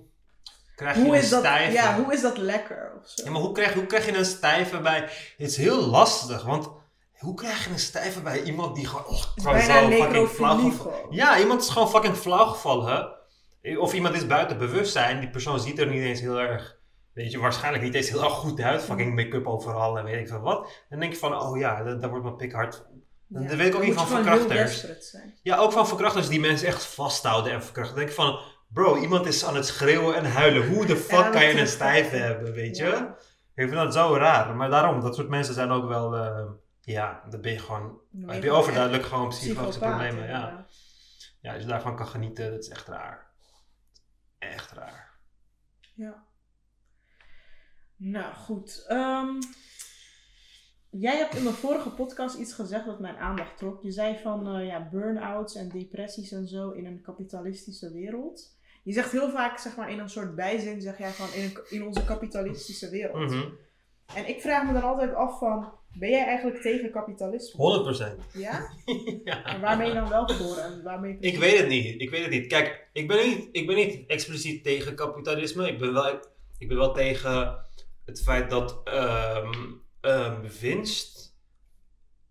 krijg 0.75 0.95
je 0.97 1.01
een 1.05 1.13
is, 1.13 1.29
dat, 1.29 1.39
stijve... 1.39 1.71
ja, 1.73 2.01
hoe 2.03 2.13
is 2.13 2.21
dat 2.21 2.37
lekker? 2.37 2.97
Of 3.01 3.09
zo? 3.09 3.25
Ja, 3.25 3.31
maar 3.31 3.41
hoe 3.41 3.51
krijg, 3.51 3.73
hoe 3.73 3.85
krijg 3.85 4.05
je 4.05 4.17
een 4.17 4.25
stijve 4.25 4.79
bij... 4.79 4.99
Het 5.01 5.11
is 5.37 5.57
heel 5.57 5.85
lastig, 5.85 6.43
want 6.43 6.69
hoe 7.25 7.33
krijg 7.35 7.65
je 7.65 7.71
een 7.71 7.79
stijve 7.79 8.21
bij 8.21 8.41
iemand 8.43 8.75
die 8.75 8.87
gewoon... 8.87 9.05
Oh, 9.05 9.11
is 9.35 9.43
gewoon 9.43 9.53
bijna 9.53 10.13
zo 10.13 10.27
fucking 10.27 10.27
flauw. 10.29 10.71
Ja, 11.09 11.39
iemand 11.39 11.61
is 11.61 11.69
gewoon 11.69 11.89
fucking 11.89 12.15
flauw 12.15 12.45
gevallen. 12.45 13.13
Of 13.79 13.93
iemand 13.93 14.15
is 14.15 14.27
buiten 14.27 14.57
bewustzijn. 14.57 15.19
Die 15.19 15.29
persoon 15.29 15.59
ziet 15.59 15.79
er 15.79 15.87
niet 15.87 16.01
eens 16.03 16.19
heel 16.19 16.39
erg... 16.39 16.77
Weet 17.13 17.31
je, 17.31 17.39
waarschijnlijk 17.39 17.83
niet 17.83 17.93
eens 17.93 18.09
heel 18.09 18.23
erg 18.23 18.33
goed 18.33 18.61
uit. 18.61 18.81
Fucking 18.83 19.15
make-up 19.15 19.47
overal 19.47 19.97
en 19.97 20.03
weet 20.05 20.19
ik 20.19 20.27
veel 20.27 20.39
wat. 20.39 20.83
Dan 20.89 20.99
denk 20.99 21.11
je 21.11 21.17
van, 21.19 21.41
oh 21.41 21.57
ja, 21.57 21.83
da- 21.83 21.93
daar 21.95 22.09
wordt 22.09 22.23
mijn 22.23 22.35
pik 22.35 22.51
hard 22.51 22.85
Ja. 23.27 23.39
weet 23.39 23.59
ik 23.59 23.65
ook 23.65 23.71
Dan 23.71 23.81
niet 23.81 23.93
van 23.93 24.07
verkrachters. 24.07 24.85
Ja, 25.41 25.57
ook 25.57 25.71
van 25.71 25.87
verkrachters 25.87 26.27
die 26.27 26.39
mensen 26.39 26.67
echt 26.67 26.85
vasthouden 26.85 27.51
en 27.53 27.63
verkrachten. 27.63 27.95
Dan 27.95 28.05
denk 28.05 28.17
je 28.17 28.21
van, 28.23 28.39
bro, 28.67 28.97
iemand 28.97 29.25
is 29.25 29.45
aan 29.45 29.55
het 29.55 29.65
schreeuwen 29.65 30.15
en 30.15 30.25
huilen. 30.31 30.67
Hoe 30.73 30.85
de 30.85 30.95
fuck 30.95 31.19
Ja, 31.19 31.29
kan 31.29 31.45
je 31.45 31.59
een 31.59 31.67
stijve 31.67 32.15
hebben, 32.15 32.53
weet 32.53 32.77
je? 32.77 33.07
Ik 33.55 33.67
vind 33.69 33.71
dat 33.73 33.93
zo 33.93 34.15
raar. 34.15 34.55
Maar 34.55 34.69
daarom, 34.69 35.01
dat 35.01 35.15
soort 35.15 35.29
mensen 35.29 35.53
zijn 35.53 35.71
ook 35.71 35.87
wel, 35.87 36.15
eh, 36.15 36.43
ja, 36.85 37.23
dan 37.29 37.41
ben 37.41 37.51
je 37.51 37.59
gewoon, 37.59 37.99
Dan 38.11 38.29
heb 38.29 38.43
je 38.43 38.51
overduidelijk 38.51 39.05
gewoon 39.05 39.29
psychologische 39.29 39.79
problemen. 39.79 40.27
Ja. 40.27 40.65
ja, 41.41 41.53
als 41.53 41.61
je 41.61 41.67
daarvan 41.67 41.95
kan 41.95 42.07
genieten, 42.07 42.51
dat 42.51 42.59
is 42.59 42.69
echt 42.69 42.87
raar. 42.87 43.31
Echt 44.37 44.71
raar. 44.71 45.19
Ja. 45.93 46.23
Nou, 47.95 48.33
goed. 48.33 48.85
Ehm, 48.87 49.39
jij 50.89 51.17
hebt 51.17 51.35
in 51.35 51.43
de 51.43 51.53
vorige 51.53 51.89
podcast 51.89 52.35
iets 52.35 52.53
gezegd 52.53 52.85
dat 52.85 52.99
mijn 52.99 53.17
aandacht 53.17 53.57
trok. 53.57 53.83
Je 53.83 53.91
zei 53.91 54.19
van 54.21 54.55
eh, 54.55 54.65
ja, 54.65 54.89
burn-outs 54.89 55.55
en 55.55 55.69
depressies 55.69 56.31
en 56.31 56.47
zo 56.47 56.69
in 56.69 56.85
een 56.85 57.01
kapitalistische 57.01 57.91
wereld. 57.91 58.57
Je 58.83 58.93
zegt 58.93 59.11
heel 59.11 59.29
vaak, 59.29 59.57
zeg 59.57 59.75
maar, 59.75 59.91
in 59.91 59.99
een 59.99 60.09
soort 60.09 60.35
bijzin, 60.35 60.81
zeg 60.81 60.97
jij 60.97 61.11
van 61.11 61.33
in, 61.33 61.43
een, 61.43 61.59
in 61.69 61.83
onze 61.83 62.05
kapitalistische 62.05 62.89
wereld. 62.89 63.29
Mhm. 63.29 63.49
En 64.15 64.29
ik 64.29 64.41
vraag 64.41 64.65
me 64.65 64.73
dan 64.73 64.83
altijd 64.83 65.13
af 65.13 65.39
van, 65.39 65.73
ben 65.95 66.09
jij 66.09 66.25
eigenlijk 66.25 66.61
tegen 66.61 66.91
kapitalisme? 66.91 68.15
100%. 68.23 68.31
Ja? 68.33 68.69
ja. 69.23 69.45
En 69.45 69.61
waar 69.61 69.77
ben 69.77 69.87
je 69.87 69.93
dan 69.93 70.09
wel 70.09 70.29
voor 70.29 70.57
en 70.57 70.83
waarmee 70.83 71.17
Ik 71.19 71.37
weet 71.37 71.57
het 71.57 71.67
niet. 71.67 72.01
Ik 72.01 72.09
weet 72.09 72.21
het 72.21 72.31
niet. 72.31 72.47
Kijk, 72.47 72.87
ik 72.93 73.07
ben 73.07 73.27
niet, 73.27 73.49
ik 73.51 73.67
ben 73.67 73.75
niet 73.75 74.07
expliciet 74.07 74.63
tegen 74.63 74.95
kapitalisme. 74.95 75.67
Ik 75.67 75.79
ben 75.79 75.93
wel, 75.93 76.19
ik 76.57 76.67
ben 76.67 76.77
wel 76.77 76.93
tegen 76.93 77.57
het 78.05 78.21
feit 78.21 78.49
dat 78.49 78.81
ehm, 78.83 79.53
ehm, 80.01 80.41
winst 80.61 81.35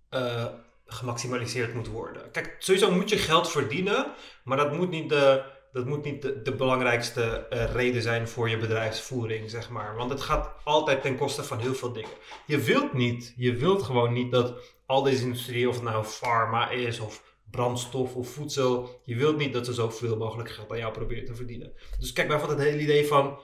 eh, 0.09 0.47
gemaximaliseerd 0.87 1.75
moet 1.75 1.89
worden. 1.89 2.31
Kijk, 2.31 2.57
sowieso 2.59 2.91
moet 2.91 3.09
je 3.09 3.17
geld 3.17 3.51
verdienen, 3.51 4.07
maar 4.45 4.57
dat 4.57 4.73
moet 4.73 4.91
niet 4.91 5.09
de, 5.09 5.43
dat 5.75 5.87
moet 5.87 6.05
niet 6.05 6.23
de, 6.23 6.55
belangrijkste 6.57 7.23
eh, 7.23 7.73
reden 7.73 8.03
zijn 8.03 8.29
voor 8.29 8.49
je 8.49 8.57
bedrijfsvoering, 8.57 9.51
zeg 9.51 9.71
maar. 9.71 9.97
Want 9.97 10.11
het 10.11 10.21
gaat 10.21 10.55
altijd 10.65 11.03
ten 11.03 11.17
koste 11.17 11.45
van 11.45 11.59
heel 11.59 11.75
veel 11.75 11.93
dingen. 11.93 12.11
Je 12.47 12.59
wilt 12.59 12.93
niet, 12.93 13.35
je 13.37 13.57
wilt 13.57 13.83
gewoon 13.83 14.13
niet 14.13 14.31
dat 14.31 14.75
al 14.87 15.03
deze 15.03 15.23
industrie, 15.23 15.69
of 15.69 15.75
het 15.75 15.85
nou 15.85 16.05
pharma 16.21 16.71
is 16.71 17.01
of 17.01 17.37
brandstof 17.51 18.15
of 18.15 18.29
voedsel. 18.29 19.01
Je 19.05 19.17
wilt 19.17 19.37
niet 19.37 19.53
dat 19.53 19.67
ze 19.67 19.73
zoveel 19.73 20.17
mogelijk 20.17 20.51
geld 20.51 20.71
aan 20.71 20.79
jou 20.79 20.93
proberen 20.93 21.25
te 21.25 21.35
verdienen. 21.35 21.73
Dus 21.99 22.13
kijk 22.13 22.29
bijvoorbeeld 22.29 22.59
het 22.59 22.69
hele 22.69 22.83
idee 22.83 23.07
van 23.07 23.41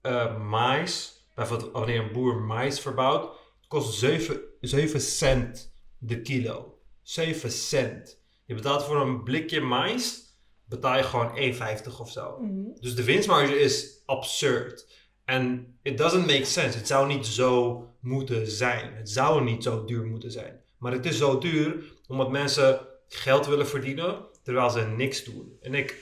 eh 0.00 0.38
mais. 0.48 1.18
Bijvoorbeeld 1.34 1.72
wanneer 1.72 2.00
een 2.00 2.12
boer 2.12 2.40
mais 2.40 2.80
verbouwt, 2.80 3.36
kost 3.68 3.98
7, 3.98 4.40
7 4.60 5.00
cent 5.00 5.72
de 5.98 6.22
kilo. 6.22 6.78
7 7.02 7.50
cent. 7.50 8.22
Je 8.44 8.54
betaalt 8.54 8.84
voor 8.84 9.00
een 9.00 9.22
blikje 9.22 9.60
mais, 9.60 10.29
betaal 10.70 10.96
je 10.96 11.02
gewoon 11.02 11.36
1,50 11.36 12.00
of 12.00 12.10
zo. 12.10 12.38
Mhm. 12.40 12.80
Dus 12.80 12.94
de 12.94 13.04
winstmarge 13.04 13.58
is 13.58 14.02
absurd. 14.06 14.86
En 15.24 15.76
it 15.82 15.98
doesn't 15.98 16.26
make 16.26 16.44
sense. 16.44 16.78
Het 16.78 16.86
zou 16.86 17.06
niet 17.06 17.26
zo 17.26 17.84
moeten 18.00 18.50
zijn. 18.50 18.94
Het 18.94 19.10
zou 19.10 19.44
niet 19.44 19.62
zo 19.62 19.84
duur 19.84 20.06
moeten 20.06 20.30
zijn. 20.30 20.60
Maar 20.78 20.92
het 20.92 21.06
is 21.06 21.18
zo 21.18 21.38
duur 21.38 21.84
omdat 22.06 22.30
mensen 22.30 22.80
geld 23.08 23.46
willen 23.46 23.68
verdienen 23.68 24.28
terwijl 24.42 24.70
ze 24.70 24.80
niks 24.80 25.24
doen. 25.24 25.56
En 25.60 25.74
ik, 25.74 25.96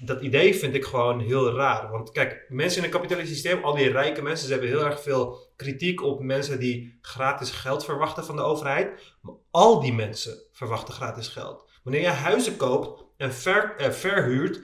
dat 0.00 0.22
idee 0.22 0.54
vind 0.54 0.74
ik 0.74 0.84
gewoon 0.84 1.20
heel 1.20 1.54
raar. 1.54 1.90
Want 1.90 2.12
kijk, 2.12 2.44
mensen 2.48 2.78
in 2.78 2.84
een 2.84 2.90
kapitalistisch 2.90 3.34
systeem, 3.40 3.64
al 3.64 3.74
die 3.74 3.90
rijke 3.90 4.22
mensen, 4.22 4.46
ze 4.46 4.52
hebben 4.52 4.70
heel 4.70 4.84
erg 4.84 5.02
veel 5.02 5.38
kritiek 5.56 6.02
op 6.02 6.22
mensen 6.22 6.60
die 6.60 6.98
gratis 7.00 7.50
geld 7.50 7.84
verwachten 7.84 8.24
van 8.24 8.36
de 8.36 8.42
overheid. 8.42 9.14
Maar 9.20 9.34
al 9.50 9.80
die 9.80 9.92
mensen 9.92 10.42
verwachten 10.52 10.94
gratis 10.94 11.28
geld. 11.28 11.70
Wanneer 11.82 12.02
je 12.02 12.08
huizen 12.08 12.56
koopt 12.56 13.04
en 13.22 13.30
eh, 13.76 13.90
verhuurt, 13.90 14.60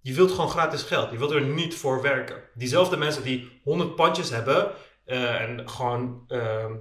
je 0.00 0.14
wilt 0.14 0.30
gewoon 0.30 0.50
gratis 0.50 0.82
geld. 0.82 1.10
Je 1.10 1.18
wilt 1.18 1.30
er 1.30 1.42
niet 1.42 1.74
voor 1.74 2.02
werken. 2.02 2.42
Diezelfde 2.54 2.96
mensen 2.96 3.22
die 3.22 3.60
100 3.64 3.94
pandjes 3.94 4.30
hebben 4.30 4.72
eh, 5.04 5.40
en 5.40 5.68
gewoon 5.68 6.24
ehm, 6.28 6.72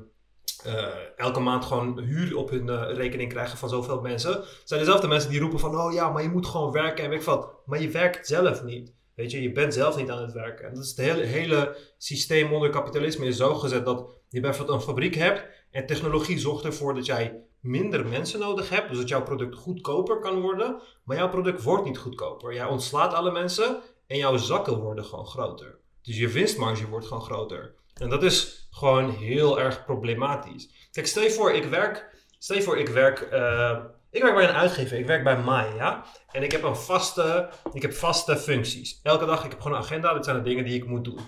eh, 0.63 0.88
elke 1.15 1.39
maand 1.39 1.65
gewoon 1.65 1.99
huur 1.99 2.38
op 2.38 2.49
hun 2.49 2.69
eh, 2.69 2.95
rekening 2.95 3.29
krijgen 3.29 3.57
van 3.57 3.69
zoveel 3.69 4.01
mensen, 4.01 4.43
zijn 4.63 4.79
dezelfde 4.79 5.07
mensen 5.07 5.29
die 5.29 5.39
roepen 5.39 5.59
van, 5.59 5.79
oh 5.79 5.93
ja, 5.93 6.09
maar 6.09 6.21
je 6.21 6.29
moet 6.29 6.45
gewoon 6.45 6.71
werken 6.71 7.03
en 7.03 7.09
weet 7.09 7.19
ik 7.19 7.25
wat. 7.25 7.53
Maar 7.65 7.82
je 7.82 7.89
werkt 7.89 8.27
zelf 8.27 8.63
niet. 8.63 8.93
Weet 9.15 9.32
je, 9.32 9.41
je 9.41 9.51
bent 9.51 9.73
zelf 9.73 9.97
niet 9.97 10.09
aan 10.09 10.21
het 10.21 10.34
werken. 10.34 10.65
En 10.67 10.73
dat 10.73 10.84
is 10.84 10.89
het 10.89 10.97
hele, 10.97 11.23
hele 11.23 11.77
systeem 11.97 12.53
onder 12.53 12.69
kapitalisme 12.69 13.25
is 13.25 13.38
zo 13.38 13.55
gezet 13.55 13.86
dat 13.86 14.15
je 14.29 14.39
bijvoorbeeld 14.39 14.77
een 14.77 14.86
fabriek 14.86 15.15
hebt 15.15 15.45
en 15.71 15.86
technologie 15.86 16.39
zorgt 16.39 16.65
ervoor 16.65 16.93
dat 16.93 17.05
jij 17.05 17.43
minder 17.62 18.05
mensen 18.05 18.39
nodig 18.39 18.70
hebt. 18.70 18.89
Dus 18.89 18.97
dat 18.97 19.07
jouw 19.07 19.24
product 19.24 19.55
goedkoper 19.55 20.20
kan 20.20 20.41
worden. 20.41 20.82
Maar 21.03 21.18
jouw 21.18 21.30
product 21.30 21.64
wordt 21.64 21.86
niet 21.86 21.97
goedkoper. 21.97 22.53
Jij 22.53 22.66
ontslaat 22.66 23.14
alle 23.14 23.32
mensen 23.32 23.80
en 24.07 24.18
jouw 24.18 24.38
zakken 24.38 24.80
worden 24.80 25.05
gewoon 25.05 25.28
groter. 25.28 25.80
Dus 26.01 26.18
je 26.18 26.28
winstmarge 26.28 26.88
wordt 26.88 27.07
gewoon 27.07 27.24
groter. 27.24 27.76
En 27.93 28.09
dat 28.09 28.24
is 28.24 28.68
gewoon 28.72 29.09
heel 29.09 29.59
erg 29.59 29.86
problematisch. 29.86 30.89
Kijk, 30.91 31.07
stel 31.07 31.24
je 31.24 31.32
voor, 31.32 31.51
ik 31.51 31.64
werk, 31.64 32.16
stel 32.38 32.55
je 32.55 32.62
voor, 32.62 32.78
ik 32.78 32.88
werk, 32.88 33.20
eh, 33.20 33.78
ik 34.12 34.22
werk 34.22 34.36
bij 34.36 34.49
een 34.49 34.55
uitgever. 34.55 34.97
Ik 34.97 35.05
werk 35.05 35.24
bij 35.24 35.38
Mai, 35.38 35.76
ja. 35.76 36.05
En 36.32 36.43
ik 36.43 36.51
heb 36.51 36.64
een 36.64 36.76
vaste, 36.76 37.49
ik 37.74 37.82
heb 37.82 37.93
vaste 37.93 38.38
functies. 38.38 38.99
Elke 39.03 39.26
dag, 39.26 39.43
ik 39.43 39.51
heb 39.51 39.62
gewoon 39.62 39.78
een 39.78 39.84
agenda. 39.84 40.14
Dit 40.14 40.26
zijn 40.26 40.38
de 40.38 40.43
dingen 40.43 40.66
die 40.66 40.76
ik 40.76 40.88
moet 40.88 41.03
doen. 41.03 41.20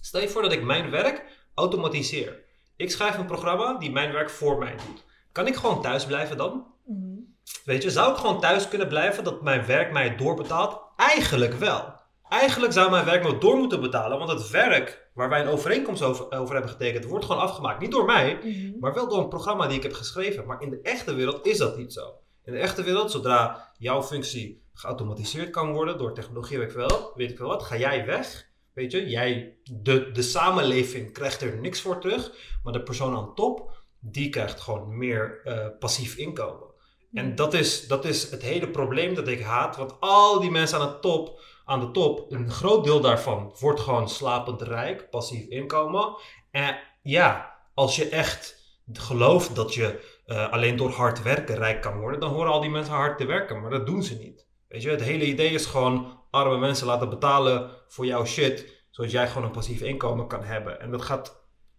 Stel 0.00 0.20
je 0.20 0.28
voor 0.28 0.42
dat 0.42 0.52
ik 0.52 0.62
mijn 0.62 0.90
werk 0.90 1.24
automatiseer. 1.54 2.42
Ik 2.76 2.90
schrijf 2.90 3.18
een 3.18 3.26
programma 3.26 3.78
die 3.78 3.90
mijn 3.90 4.12
werk 4.12 4.30
voor 4.30 4.58
mij 4.58 4.76
doet. 4.86 5.04
Kan 5.38 5.46
ik 5.46 5.56
gewoon 5.56 5.82
thuis 5.82 6.06
blijven 6.06 6.36
dan? 6.36 6.66
Mhm. 6.86 7.18
Weet 7.64 7.82
je, 7.82 7.90
zou 7.90 8.10
ik 8.12 8.16
gewoon 8.16 8.40
thuis 8.40 8.68
kunnen 8.68 8.88
blijven 8.88 9.24
dat 9.24 9.42
mijn 9.42 9.66
werk 9.66 9.92
mij 9.92 10.16
doorbetaalt? 10.16 10.80
Eigenlijk 10.96 11.54
wel. 11.54 11.94
Eigenlijk 12.28 12.72
zou 12.72 12.90
mijn 12.90 13.04
werk 13.04 13.22
me 13.22 13.38
door 13.38 13.56
moeten 13.56 13.80
betalen, 13.80 14.18
want 14.18 14.30
het 14.30 14.50
werk 14.50 15.10
waar 15.14 15.28
wij 15.28 15.40
een 15.40 15.48
overeenkomst 15.48 16.02
over, 16.02 16.32
over 16.32 16.54
hebben 16.54 16.72
getekend, 16.72 17.04
wordt 17.04 17.24
gewoon 17.24 17.42
afgemaakt. 17.42 17.80
Niet 17.80 17.90
door 17.90 18.04
mij, 18.04 18.38
Mhm. 18.42 18.78
maar 18.80 18.94
wel 18.94 19.08
door 19.08 19.18
een 19.18 19.28
programma 19.28 19.66
die 19.66 19.76
ik 19.76 19.82
heb 19.82 19.92
geschreven. 19.92 20.46
Maar 20.46 20.62
in 20.62 20.70
de 20.70 20.80
echte 20.82 21.14
wereld 21.14 21.46
is 21.46 21.58
dat 21.58 21.76
niet 21.76 21.92
zo. 21.92 22.14
In 22.44 22.52
de 22.52 22.58
echte 22.58 22.82
wereld, 22.82 23.10
zodra 23.10 23.70
jouw 23.78 24.02
functie 24.02 24.62
geautomatiseerd 24.74 25.50
kan 25.50 25.72
worden 25.72 25.98
door 25.98 26.14
technologie, 26.14 26.58
weet 26.58 26.70
ik 26.70 26.76
wel, 26.76 27.12
weet 27.14 27.30
ik 27.30 27.38
wel 27.38 27.48
wat, 27.48 27.62
ga 27.62 27.76
jij 27.76 28.06
weg. 28.06 28.46
Weet 28.72 28.92
je, 28.92 29.08
jij, 29.08 29.56
de, 29.72 30.10
de 30.12 30.22
samenleving 30.22 31.12
krijgt 31.12 31.40
er 31.42 31.58
niks 31.60 31.80
voor 31.80 31.98
terug, 32.00 32.32
maar 32.62 32.72
de 32.72 32.82
persoon 32.82 33.16
aan 33.16 33.34
top, 33.34 33.76
die 34.00 34.28
krijgt 34.28 34.60
gewoon 34.60 34.98
meer 34.98 35.40
eh, 35.44 35.66
passief 35.78 36.16
inkomen. 36.16 36.66
En 37.12 37.34
dat 37.34 37.54
is, 37.54 37.86
dat 37.86 38.04
is 38.04 38.30
het 38.30 38.42
hele 38.42 38.68
probleem 38.68 39.14
dat 39.14 39.28
ik 39.28 39.42
haat, 39.42 39.76
want 39.76 40.00
al 40.00 40.40
die 40.40 40.50
mensen 40.50 40.80
aan 40.80 40.88
de 40.88 40.98
top, 40.98 41.40
aan 41.64 41.80
de 41.80 41.90
top, 41.90 42.32
een 42.32 42.50
groot 42.50 42.84
deel 42.84 43.00
daarvan 43.00 43.54
wordt 43.58 43.80
gewoon 43.80 44.08
slapend 44.08 44.62
rijk, 44.62 45.10
passief 45.10 45.46
inkomen. 45.46 46.16
En 46.50 46.78
ja, 47.02 47.56
als 47.74 47.96
je 47.96 48.08
echt 48.08 48.56
gelooft 48.92 49.54
dat 49.54 49.74
je 49.74 50.16
eh, 50.26 50.52
alleen 50.52 50.76
door 50.76 50.90
hard 50.90 51.22
werken 51.22 51.56
rijk 51.56 51.82
kan 51.82 52.00
worden, 52.00 52.20
dan 52.20 52.30
horen 52.30 52.52
al 52.52 52.60
die 52.60 52.70
mensen 52.70 52.94
hard 52.94 53.18
te 53.18 53.26
werken, 53.26 53.60
maar 53.60 53.70
dat 53.70 53.86
doen 53.86 54.02
ze 54.02 54.16
niet. 54.16 54.46
Weet 54.68 54.82
je, 54.82 54.90
het 54.90 55.02
hele 55.02 55.24
idee 55.24 55.50
is 55.50 55.66
gewoon 55.66 56.20
arme 56.30 56.58
mensen 56.58 56.86
laten 56.86 57.08
betalen 57.08 57.70
voor 57.88 58.06
jouw 58.06 58.24
shit, 58.24 58.84
zodat 58.90 59.12
jij 59.12 59.28
gewoon 59.28 59.44
een 59.44 59.50
passief 59.50 59.80
inkomen 59.80 60.26
kan 60.26 60.44
hebben. 60.44 60.80
En 60.80 60.90
dat 60.90 61.02
gaat 61.02 61.37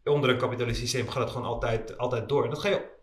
onder 0.10 0.30
een 0.30 0.38
kapitalistisch 0.38 0.89
systeem 0.89 1.10
gaat 1.12 1.24
het 1.24 1.32
gewoon 1.32 1.47
altijd, 1.47 1.97
altijd 1.97 2.30
door. 2.30 2.43
En 2.43 2.49
dat 2.49 2.60
ga 2.60 2.70
je 2.70 2.97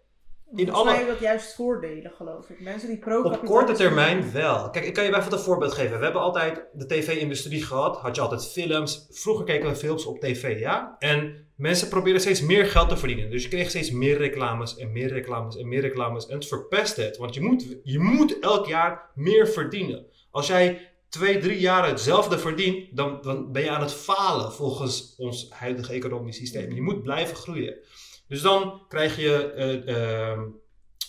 in 0.55 0.73
alle- 0.73 0.93
heeft 0.93 1.07
dat 1.09 1.19
juist 1.19 1.55
voordelen, 1.55 2.11
geloof 2.17 2.51
ik. 2.51 2.61
Mensen 2.61 2.89
die 2.89 2.99
pro 2.99 3.23
op 3.23 3.45
korte 3.45 3.73
termijn 3.73 4.33
wel. 4.33 4.71
Kijk, 4.71 4.85
ik 4.85 4.95
kan 4.95 5.05
je 5.05 5.11
bijvoorbeeld 5.11 5.41
een 5.41 5.47
voorbeeld 5.49 5.73
geven. 5.73 5.99
We 5.99 6.05
hebben 6.05 6.23
altijd 6.23 6.65
de 6.73 6.87
tv-industrie 6.87 7.63
gehad. 7.63 7.97
Had 7.97 8.15
je 8.17 8.21
altijd 8.23 8.47
films. 8.47 9.07
Vroeger 9.11 9.45
keken 9.45 9.69
we 9.69 9.77
films 9.77 10.05
op 10.07 10.21
tv, 10.21 10.59
ja. 10.59 10.97
En 10.99 11.47
mensen 11.57 11.89
probeerden 11.89 12.21
steeds 12.21 12.41
meer 12.41 12.67
geld 12.67 12.89
te 12.89 12.97
verdienen. 12.97 13.31
Dus 13.31 13.43
je 13.43 13.49
kreeg 13.49 13.69
steeds 13.69 13.91
meer 13.91 14.17
reclames 14.19 14.77
en 14.77 14.93
meer 14.93 15.09
reclames 15.09 15.57
en 15.57 15.69
meer 15.69 15.81
reclames. 15.81 16.27
En 16.27 16.35
het 16.35 16.47
verpest 16.49 16.97
het. 16.97 17.17
Want 17.17 17.35
je 17.35 17.41
moet, 17.41 17.77
je 17.83 17.99
moet 17.99 18.39
elk 18.39 18.67
jaar 18.67 19.11
meer 19.15 19.49
verdienen. 19.49 20.07
Als 20.31 20.47
jij 20.47 20.91
twee, 21.17 21.39
drie 21.39 21.61
jaar 21.61 21.87
hetzelfde 21.87 22.39
verdient, 22.39 22.97
dan, 22.97 23.19
dan 23.23 23.53
ben 23.53 23.63
je 23.63 23.71
aan 23.71 23.81
het 23.81 23.93
falen 23.93 24.53
volgens 24.53 25.15
ons 25.17 25.47
huidige 25.51 25.93
economisch 25.93 26.37
systeem. 26.37 26.73
Je 26.73 26.83
moet 26.83 27.03
blijven 27.03 27.37
groeien. 27.37 27.75
Dus 28.29 28.43
dan 28.43 28.83
krijg 28.89 29.17
je 29.17 29.53
eh, 29.53 30.31
ehm, 30.31 30.41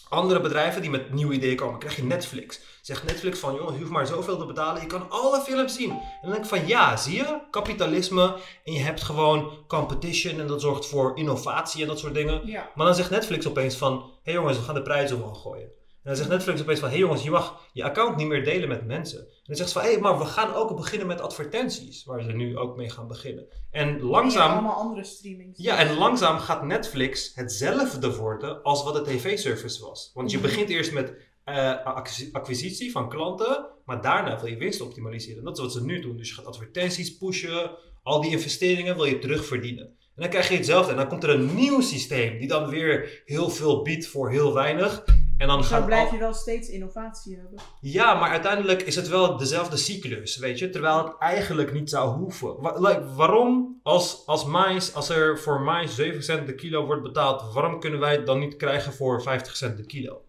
andere 0.09 0.41
bedrijven 0.41 0.81
die 0.81 0.89
met 0.89 1.13
nieuwe 1.13 1.33
ideeën 1.33 1.55
komen. 1.55 1.79
krijg 1.79 1.95
je 1.95 2.03
Netflix. 2.03 2.59
Zegt 2.81 3.03
Netflix 3.03 3.39
van, 3.39 3.55
joh, 3.55 3.71
je 3.71 3.77
hoeft 3.77 3.91
maar 3.91 4.07
zoveel 4.07 4.37
te 4.37 4.45
betalen. 4.45 4.81
Je 4.81 4.87
kan 4.87 5.09
alle 5.09 5.41
films 5.41 5.75
zien. 5.75 5.89
En 5.89 6.19
dan 6.21 6.31
denk 6.31 6.43
ik 6.43 6.49
van, 6.49 6.67
ja, 6.67 6.97
zie 6.97 7.15
je? 7.15 7.39
Kapitalisme. 7.51 8.35
En 8.63 8.73
je 8.73 8.79
hebt 8.79 9.03
gewoon 9.03 9.65
competition. 9.67 10.39
En 10.39 10.47
dat 10.47 10.61
zorgt 10.61 10.85
voor 10.85 11.17
innovatie 11.17 11.81
en 11.81 11.87
dat 11.87 11.99
soort 11.99 12.13
dingen. 12.13 12.47
Ja. 12.47 12.71
Maar 12.75 12.85
dan 12.85 12.95
zegt 12.95 13.09
Netflix 13.09 13.47
opeens 13.47 13.75
van, 13.75 13.93
hé 13.93 14.07
hey 14.23 14.33
jongens, 14.33 14.57
we 14.57 14.63
gaan 14.63 14.75
de 14.75 14.81
prijzen 14.81 15.17
omhoog 15.17 15.41
gooien. 15.41 15.76
En 16.07 16.13
dan 16.13 16.21
zegt 16.21 16.29
Netflix 16.35 16.61
opeens 16.61 16.79
van, 16.79 16.89
hé 16.89 16.93
hey 16.95 17.03
jongens, 17.03 17.23
je 17.23 17.29
mag 17.29 17.69
je 17.73 17.83
account 17.83 18.15
niet 18.15 18.27
meer 18.27 18.43
delen 18.43 18.69
met 18.69 18.85
mensen. 18.85 19.19
En 19.19 19.43
dan 19.43 19.55
zegt 19.55 19.69
ze 19.69 19.73
van, 19.75 19.83
hé, 19.87 19.91
hey, 19.91 20.01
maar 20.01 20.17
we 20.19 20.25
gaan 20.25 20.53
ook 20.53 20.75
beginnen 20.75 21.07
met 21.07 21.21
advertenties. 21.21 22.03
Waar 22.03 22.23
ze 22.23 22.31
nu 22.31 22.57
ook 22.57 22.75
mee 22.77 22.89
gaan 22.89 23.07
beginnen. 23.07 23.45
En 23.71 24.01
langzaam... 24.01 24.51
allemaal 24.51 24.75
andere 24.75 25.03
streamings. 25.03 25.59
Ja, 25.63 25.77
en 25.77 25.97
langzaam 25.97 26.37
gaat 26.37 26.63
Netflix 26.63 27.31
hetzelfde 27.35 28.15
worden 28.15 28.63
als 28.63 28.83
wat 28.83 28.93
de 28.95 29.01
tv-service 29.11 29.85
was. 29.85 30.11
Want 30.13 30.31
je 30.31 30.37
Mhm. 30.37 30.45
begint 30.45 30.69
eerst 30.69 30.91
met 30.93 31.13
eh, 31.43 31.83
acquisi- 31.85 32.29
acquisitie 32.31 32.91
van 32.91 33.09
klanten, 33.09 33.65
maar 33.85 34.01
daarna 34.01 34.39
wil 34.39 34.49
je 34.49 34.57
winst 34.57 34.81
optimaliseren. 34.81 35.43
Dat 35.43 35.57
is 35.57 35.63
wat 35.63 35.71
ze 35.73 35.85
nu 35.85 35.99
doen. 36.01 36.17
Dus 36.17 36.27
je 36.29 36.33
gaat 36.35 36.45
advertenties 36.45 37.17
pushen, 37.17 37.71
al 38.03 38.21
die 38.21 38.31
investeringen 38.31 38.95
wil 38.95 39.05
je 39.05 39.19
terugverdienen. 39.19 39.85
En 39.85 40.21
dan 40.23 40.29
krijg 40.29 40.49
je 40.49 40.55
hetzelfde. 40.55 40.91
En 40.91 40.97
dan 40.97 41.07
komt 41.07 41.23
er 41.23 41.29
een 41.29 41.55
nieuw 41.55 41.81
systeem 41.81 42.37
die 42.39 42.47
dan 42.47 42.69
weer 42.69 43.21
heel 43.25 43.49
veel 43.49 43.81
biedt 43.81 44.07
voor 44.07 44.29
heel 44.31 44.53
weinig. 44.53 45.03
En 45.37 45.47
dan 45.47 45.63
Zo 45.63 45.69
gaat 45.75 45.85
blijf 45.85 46.07
al- 46.07 46.13
je 46.13 46.19
wel 46.19 46.33
steeds 46.33 46.69
innovatie 46.69 47.35
hebben. 47.35 47.59
ja, 47.81 48.13
maar 48.13 48.29
uiteindelijk 48.29 48.81
is 48.81 48.95
het 48.95 49.07
wel 49.07 49.37
dezelfde 49.37 49.77
cyclus, 49.77 50.37
weet 50.37 50.59
je. 50.59 50.69
Terwijl 50.69 50.97
het 50.97 51.15
eigenlijk 51.19 51.73
niet 51.73 51.89
zou 51.89 52.09
hoeven. 52.17 52.61
Wa- 52.61 52.79
like, 52.79 53.13
waarom, 53.15 53.79
als, 53.83 54.23
als, 54.25 54.45
mais, 54.45 54.93
als 54.93 55.09
er 55.09 55.39
voor 55.39 55.61
mais 55.61 55.95
7 55.95 56.23
cent 56.23 56.47
de 56.47 56.55
kilo 56.55 56.85
wordt 56.85 57.03
betaald, 57.03 57.53
waarom 57.53 57.79
kunnen 57.79 57.99
wij 57.99 58.11
het 58.15 58.25
dan 58.25 58.39
niet 58.39 58.55
krijgen 58.55 58.93
voor 58.93 59.21
50 59.21 59.55
cent 59.55 59.77
de 59.77 59.85
kilo? 59.85 60.21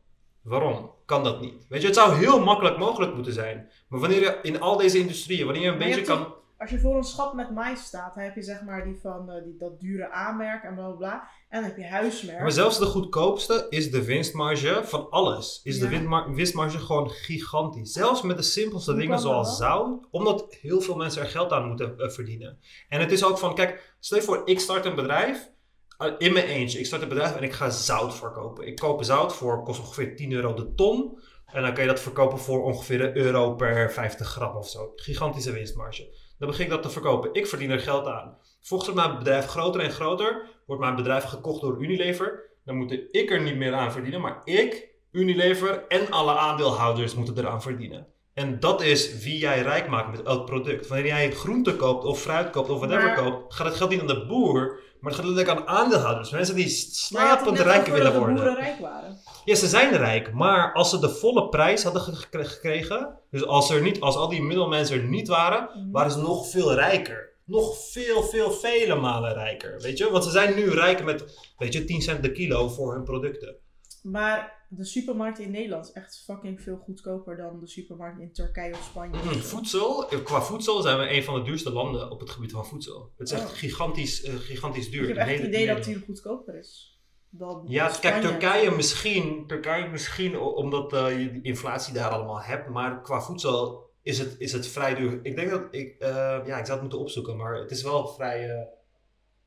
Waarom? 0.42 0.90
Kan 1.06 1.24
dat 1.24 1.40
niet? 1.40 1.66
Weet 1.68 1.80
je, 1.80 1.86
het 1.86 1.96
zou 1.96 2.14
heel 2.14 2.40
makkelijk 2.44 2.78
mogelijk 2.78 3.14
moeten 3.14 3.32
zijn. 3.32 3.70
Maar 3.88 4.00
wanneer 4.00 4.20
je 4.20 4.38
in 4.42 4.60
al 4.60 4.76
deze 4.76 4.98
industrieën, 4.98 5.44
wanneer 5.44 5.62
je 5.62 5.68
een 5.68 5.78
Maar 5.78 5.86
beetje 5.88 6.02
kan... 6.02 6.34
Als 6.58 6.70
je 6.70 6.80
voor 6.80 6.96
een 6.96 7.02
schap 7.04 7.34
met 7.34 7.50
mais 7.50 7.80
staat, 7.84 8.14
dan 8.14 8.24
heb 8.24 8.34
je 8.34 8.42
zeg 8.42 8.62
maar 8.62 8.84
die 8.84 8.98
van 9.02 9.30
eh, 9.30 9.42
die, 9.44 9.56
dat 9.56 9.80
dure 9.80 10.14
A-merk 10.14 10.62
en 10.64 10.74
bla 10.74 10.84
bla 10.86 10.96
bla. 10.96 11.28
En 11.48 11.60
dan 11.60 11.70
heb 11.70 11.76
je 11.78 11.86
huismerk. 11.86 12.40
Maar 12.40 12.52
zelfs 12.52 12.78
de 12.78 12.84
goedkoopste 12.86 13.66
is 13.68 13.90
de 13.90 14.04
winstmarge 14.04 14.80
van 14.84 15.10
alles. 15.10 15.60
Is 15.64 15.78
de 15.78 15.88
Ja. 15.90 16.24
winstmarge 16.32 16.78
gewoon 16.78 17.10
gigantisch. 17.10 17.92
Zelfs 17.92 18.22
met 18.22 18.36
de 18.36 18.42
simpelste 18.42 18.90
Hoe 18.90 19.00
dingen 19.00 19.18
zoals 19.18 19.56
zout. 19.56 20.06
Omdat 20.10 20.46
heel 20.60 20.80
veel 20.80 20.96
mensen 20.96 21.22
er 21.22 21.28
geld 21.28 21.52
aan 21.52 21.68
moeten 21.68 21.98
eh, 21.98 22.08
verdienen. 22.10 22.58
En 22.88 23.00
het 23.00 23.12
is 23.12 23.24
ook 23.24 23.38
van, 23.38 23.54
kijk, 23.54 23.94
stel 24.00 24.18
je 24.18 24.24
voor, 24.24 24.42
ik 24.44 24.60
start 24.60 24.84
een 24.84 24.94
bedrijf. 24.94 25.50
eh, 25.98 26.12
in 26.18 26.32
mijn 26.32 26.46
eentje. 26.46 26.78
Ik 26.78 26.86
start 26.86 27.02
een 27.02 27.08
bedrijf 27.08 27.36
en 27.36 27.42
ik 27.42 27.52
ga 27.52 27.70
zout 27.70 28.14
verkopen. 28.14 28.66
Ik 28.66 28.76
koop 28.76 29.04
zout 29.04 29.34
voor, 29.34 29.62
kost 29.62 29.80
ongeveer 29.80 30.16
10 30.16 30.32
euro 30.32 30.54
de 30.54 30.74
ton. 30.74 31.18
En 31.46 31.62
dan 31.62 31.72
kan 31.72 31.82
je 31.82 31.88
dat 31.88 32.00
verkopen 32.00 32.38
voor 32.38 32.62
ongeveer 32.64 33.00
een 33.04 33.16
euro 33.16 33.54
per 33.54 33.92
50 33.92 34.26
gram 34.28 34.56
of 34.56 34.68
zo. 34.68 34.92
Gigantische 34.96 35.52
winstmarge. 35.52 36.26
Dan 36.38 36.48
begin 36.48 36.64
ik 36.64 36.70
dat 36.70 36.82
te 36.82 36.90
verkopen. 36.90 37.30
Ik 37.32 37.46
verdien 37.46 37.70
er 37.70 37.80
geld 37.80 38.06
aan. 38.06 38.36
Volgens 38.60 38.94
mijn 38.94 39.18
bedrijf 39.18 39.46
groter 39.46 39.80
en 39.80 39.90
groter. 39.90 40.46
Wordt 40.66 40.82
mijn 40.82 40.96
bedrijf 40.96 41.24
gekocht 41.24 41.60
door 41.60 41.82
Unilever. 41.82 42.42
Dan 42.64 42.76
moet 42.76 42.98
ik 43.10 43.30
er 43.30 43.40
niet 43.42 43.56
meer 43.56 43.74
aan 43.74 43.92
verdienen. 43.92 44.20
Maar 44.20 44.40
ik, 44.44 44.88
Unilever 45.12 45.84
en 45.88 46.10
alle 46.10 46.36
aandeelhouders 46.36 47.14
moeten 47.14 47.38
eraan 47.38 47.62
verdienen. 47.62 48.06
En 48.34 48.60
dat 48.60 48.82
is 48.82 49.22
wie 49.22 49.38
jij 49.38 49.62
rijk 49.62 49.88
maakt 49.88 50.10
met 50.10 50.22
elk 50.22 50.46
product. 50.46 50.86
Wanneer 50.86 51.06
jij 51.06 51.32
groente 51.32 51.76
koopt 51.76 52.04
of 52.04 52.20
fruit 52.20 52.50
koopt 52.50 52.68
of 52.68 52.78
whatever 52.78 53.06
Maar- 53.06 53.16
koopt, 53.16 53.54
gaat 53.54 53.66
het 53.66 53.76
geld 53.76 53.90
niet 53.90 54.00
aan 54.00 54.06
de 54.06 54.26
boer. 54.26 54.80
Maar 55.00 55.12
het 55.12 55.20
gaat 55.20 55.30
letterlijk 55.30 55.68
aan 55.68 55.76
aandeelhouders. 55.76 56.30
Mensen 56.30 56.54
die 56.54 56.68
slapend 56.68 57.58
rijk 57.58 57.86
willen 57.86 58.18
worden. 58.18 58.34
boeren 58.34 58.54
rijk 58.54 58.78
waren. 58.80 59.18
Ja, 59.48 59.54
ze 59.54 59.66
zijn 59.68 59.96
rijk, 59.96 60.32
maar 60.32 60.72
als 60.72 60.90
ze 60.90 60.98
de 60.98 61.08
volle 61.08 61.48
prijs 61.48 61.82
hadden 61.82 62.02
ge- 62.02 62.14
gekre- 62.16 62.44
gekregen, 62.44 63.18
dus 63.30 63.44
als, 63.44 63.70
er 63.70 63.82
niet, 63.82 64.00
als 64.00 64.16
al 64.16 64.28
die 64.28 64.42
middelmensen 64.42 64.96
er 65.00 65.08
niet 65.08 65.28
waren, 65.28 65.68
Mhm. 65.74 65.90
waren 65.90 66.10
ze 66.10 66.18
nog 66.18 66.48
veel 66.50 66.74
rijker. 66.74 67.26
Nog 67.44 67.76
veel, 67.90 68.22
veel, 68.22 68.50
vele 68.50 68.94
malen 68.94 69.32
rijker, 69.34 69.80
weet 69.80 69.98
je? 69.98 70.10
Want 70.10 70.24
ze 70.24 70.30
zijn 70.30 70.54
nu 70.54 70.70
rijk 70.70 71.04
met, 71.04 71.52
weet 71.58 71.72
je, 71.72 71.84
10 71.84 72.02
cent 72.02 72.22
de 72.22 72.32
kilo 72.32 72.68
voor 72.68 72.94
hun 72.94 73.04
producten. 73.04 73.56
Maar 74.02 74.66
de 74.68 74.84
supermarkt 74.84 75.38
in 75.38 75.50
Nederland 75.50 75.84
is 75.86 75.92
echt 75.92 76.22
fucking 76.26 76.60
veel 76.60 76.76
goedkoper 76.76 77.36
dan 77.36 77.60
de 77.60 77.68
supermarkt 77.68 78.20
in 78.20 78.32
Turkije 78.32 78.72
of 78.72 78.82
Spanje. 78.84 79.18
Mm, 79.24 79.32
voedsel, 79.32 80.04
qua 80.24 80.40
voedsel 80.42 80.82
zijn 80.82 80.98
we 80.98 81.10
een 81.12 81.24
van 81.24 81.34
de 81.34 81.42
duurste 81.42 81.72
landen 81.72 82.10
op 82.10 82.20
het 82.20 82.30
gebied 82.30 82.52
van 82.52 82.66
voedsel. 82.66 83.10
Het 83.18 83.28
is 83.30 83.34
echt 83.38 83.50
Oh. 83.50 83.56
gigantisch, 83.56 84.22
eh, 84.24 84.34
gigantisch 84.34 84.90
duur. 84.90 85.02
Ik 85.02 85.08
heb 85.08 85.16
echt 85.16 85.38
het 85.38 85.46
idee 85.48 85.66
dat 85.66 85.76
het 85.76 85.86
hier 85.86 86.02
goedkoper 86.06 86.58
is. 86.58 86.97
Dan 87.30 87.64
Ja, 87.66 87.90
kijk, 88.00 88.20
Turkije 88.22 88.70
misschien, 88.70 89.46
Turkije 89.46 89.88
misschien 89.88 90.38
omdat 90.38 90.92
eh, 90.92 91.18
je 91.20 91.40
inflatie 91.42 91.94
daar 91.94 92.10
allemaal 92.10 92.40
hebt, 92.40 92.68
maar 92.68 93.02
qua 93.02 93.20
voedsel 93.20 93.90
is 94.02 94.18
het, 94.18 94.34
is 94.38 94.52
het 94.52 94.66
vrij 94.66 94.94
duur. 94.94 95.20
Ik 95.22 95.36
denk 95.36 95.50
dat 95.50 95.62
ik, 95.70 95.96
eh, 95.98 96.08
ja, 96.46 96.58
ik 96.58 96.64
zou 96.66 96.70
het 96.70 96.80
moeten 96.80 96.98
opzoeken, 96.98 97.36
maar 97.36 97.54
het 97.54 97.70
is 97.70 97.82
wel 97.82 98.06
vrij 98.08 98.50
eh, 98.50 98.66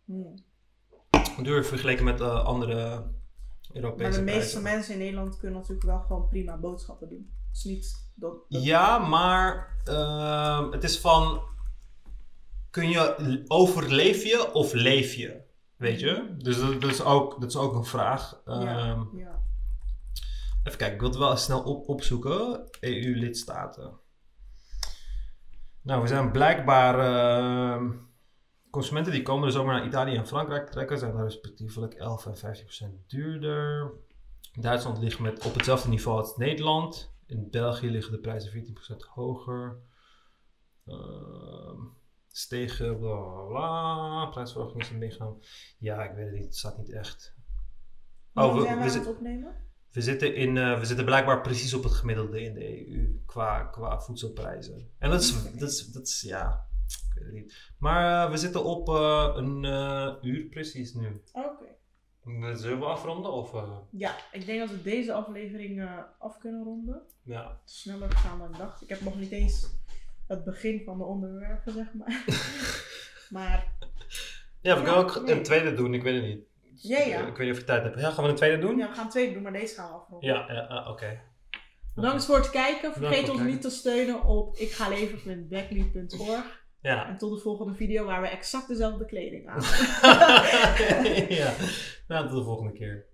Hmm. 0.05 0.35
duur 1.43 1.65
vergeleken 1.65 2.03
met 2.03 2.21
andere 2.21 2.75
Maar 2.85 3.83
Europese 3.83 4.17
de 4.19 4.23
meeste 4.25 4.39
prijzen. 4.39 4.61
mensen 4.61 4.93
in 4.93 4.99
Nederland 4.99 5.37
kunnen 5.37 5.57
natuurlijk 5.59 5.85
wel 5.87 5.99
gewoon 5.99 6.27
prima 6.27 6.57
boodschappen 6.57 7.09
doen. 7.09 7.31
Is 7.53 7.63
niet 7.63 8.09
dat... 8.15 8.31
dat- 8.49 8.63
Ja, 8.63 8.97
maar 8.97 9.75
het 10.71 10.83
is 10.83 10.99
van, 10.99 11.41
kun 12.69 12.89
je, 12.89 13.43
overleef 13.47 14.23
je 14.23 14.53
of 14.53 14.73
leef 14.73 15.13
je? 15.13 15.41
Weet 15.81 15.99
je? 15.99 16.35
Dus 16.37 16.59
dat, 16.59 16.81
dat 16.81 16.91
is, 16.91 17.03
ook, 17.03 17.41
dat 17.41 17.49
is 17.49 17.55
ook 17.55 17.75
een 17.75 17.85
vraag. 17.85 18.41
ja, 18.45 18.53
Ehm, 18.53 19.17
ja. 19.17 19.39
Even 20.63 20.77
kijken, 20.77 20.93
ik 20.93 20.99
wil 20.99 21.09
het 21.09 21.17
wel 21.17 21.35
snel 21.35 21.63
op, 21.63 21.89
opzoeken. 21.89 22.67
EU-lidstaten. 22.79 23.99
Nou, 25.81 26.01
we 26.01 26.07
zijn 26.07 26.31
blijkbaar... 26.31 26.99
ehm, 26.99 27.91
consumenten 28.69 29.11
die 29.11 29.21
komende 29.21 29.51
zomer 29.51 29.73
naar 29.73 29.85
Italië 29.85 30.15
en 30.15 30.27
Frankrijk 30.27 30.69
trekken... 30.69 30.97
zijn 30.97 31.13
daar 31.13 31.23
respectievelijk 31.23 31.93
11 31.93 32.25
en 32.25 32.37
15 32.37 32.65
procent 32.65 33.09
duurder. 33.09 33.91
Duitsland 34.59 34.97
ligt 34.97 35.19
met, 35.19 35.45
op 35.45 35.53
hetzelfde 35.53 35.89
niveau 35.89 36.17
als 36.19 36.37
Nederland. 36.37 37.13
In 37.25 37.47
België 37.51 37.89
liggen 37.89 38.11
de 38.11 38.19
prijzen 38.19 38.51
14 38.51 38.73
procent 38.73 39.03
hoger. 39.03 39.77
Ehm 40.85 41.99
stegen, 42.31 42.99
bla 42.99 43.45
bla. 43.47 44.25
Prijsverhoging 44.25 44.81
is 44.81 44.89
in 44.89 44.97
meegenomen. 44.97 45.41
Ja, 45.77 46.03
ik 46.03 46.15
weet 46.15 46.25
het 46.25 46.33
niet. 46.33 46.45
Het 46.45 46.57
staat 46.57 46.77
niet 46.77 46.91
echt. 46.91 47.35
Oh, 48.33 48.55
we, 48.55 48.61
zijn 48.61 48.77
we 48.77 48.83
het 48.83 49.07
opnemen? 49.07 49.55
we, 49.91 50.01
zitten 50.01 50.35
in, 50.35 50.57
eh, 50.57 50.79
we 50.79 50.85
zitten 50.85 51.05
blijkbaar 51.05 51.41
precies 51.41 51.73
op 51.73 51.83
het 51.83 51.93
gemiddelde 51.93 52.41
in 52.41 52.53
de 52.53 52.89
EU 52.89 53.21
qua, 53.25 53.63
qua 53.63 53.99
voedselprijzen. 54.01 54.89
En 54.97 55.09
dat 55.09 55.21
is, 55.21 55.53
dat 55.57 55.69
is, 55.69 55.87
dat 55.87 56.07
is 56.07 56.21
ja, 56.21 56.67
ik 56.87 57.13
weet 57.15 57.25
het 57.25 57.33
niet. 57.33 57.73
Maar 57.77 58.25
eh, 58.25 58.31
we 58.31 58.37
zitten 58.37 58.63
op 58.63 58.89
eh, 58.89 59.31
een 59.35 59.63
uur 60.21 60.45
precies 60.49 60.93
nu. 60.93 61.21
Oké. 61.33 61.69
Zullen 62.55 62.79
we 62.79 62.85
afronden? 62.85 63.31
Of, 63.31 63.51
Ja, 63.89 64.15
ik 64.31 64.45
denk 64.45 64.59
dat 64.59 64.69
we 64.69 64.81
deze 64.81 65.13
aflevering 65.13 65.89
af 66.19 66.37
kunnen 66.37 66.63
ronden. 66.63 67.01
ja. 67.23 67.59
Sneller 67.65 68.11
gegaan 68.11 68.39
dan 68.39 68.51
ik 68.51 68.57
dacht. 68.57 68.81
Ik 68.81 68.89
heb 68.89 69.01
nog 69.01 69.15
niet 69.19 69.31
eens 69.31 69.69
het 70.31 70.43
begin 70.43 70.81
van 70.85 70.97
de 70.97 71.03
onderwerpen, 71.03 71.73
zeg 71.73 71.93
maar. 71.93 72.23
maar 73.35 73.67
ja, 74.61 74.61
we 74.61 74.69
Ja, 74.69 74.75
kunnen 74.75 74.95
ook 74.95 75.21
nee. 75.25 75.35
een 75.35 75.43
tweede 75.43 75.73
doen, 75.73 75.93
ik 75.93 76.03
weet 76.03 76.15
het 76.15 76.23
niet. 76.23 76.43
Ja, 76.75 76.99
ja. 76.99 77.19
Ik 77.27 77.37
weet 77.37 77.47
niet 77.47 77.51
of 77.51 77.57
je 77.57 77.63
tijd 77.63 77.83
hebt. 77.83 77.99
Ja, 77.99 78.11
gaan 78.11 78.23
we 78.23 78.29
een 78.29 78.35
tweede 78.35 78.57
doen? 78.57 78.77
ja, 78.77 78.89
we 78.89 78.95
gaan 78.95 79.09
twee 79.09 79.33
doen, 79.33 79.41
maar 79.41 79.53
deze 79.53 79.75
gaan 79.75 79.87
we 79.89 79.93
afronden. 79.95 80.29
Ja, 80.29 80.51
ja, 80.53 80.59
ah, 80.61 80.89
oké. 80.89 81.19
Bedankt 81.95 82.25
voor 82.25 82.35
het 82.35 82.49
kijken. 82.49 82.93
Vergeet 82.93 83.19
ons 83.19 83.27
kijken. 83.27 83.45
niet 83.45 83.61
te 83.61 83.69
steunen 83.69 84.23
op 84.23 84.57
ikgaleven.backly.org. 84.57 86.59
Ja. 86.81 87.07
En 87.07 87.17
tot 87.17 87.35
de 87.35 87.41
volgende 87.41 87.73
video 87.73 88.05
waar 88.05 88.21
we 88.21 88.27
exact 88.27 88.67
dezelfde 88.67 89.05
kleding 89.05 89.47
aan 89.47 89.61
ja. 91.41 91.53
Nou, 92.07 92.27
tot 92.27 92.37
de 92.37 92.43
volgende 92.43 92.71
keer. 92.73 93.05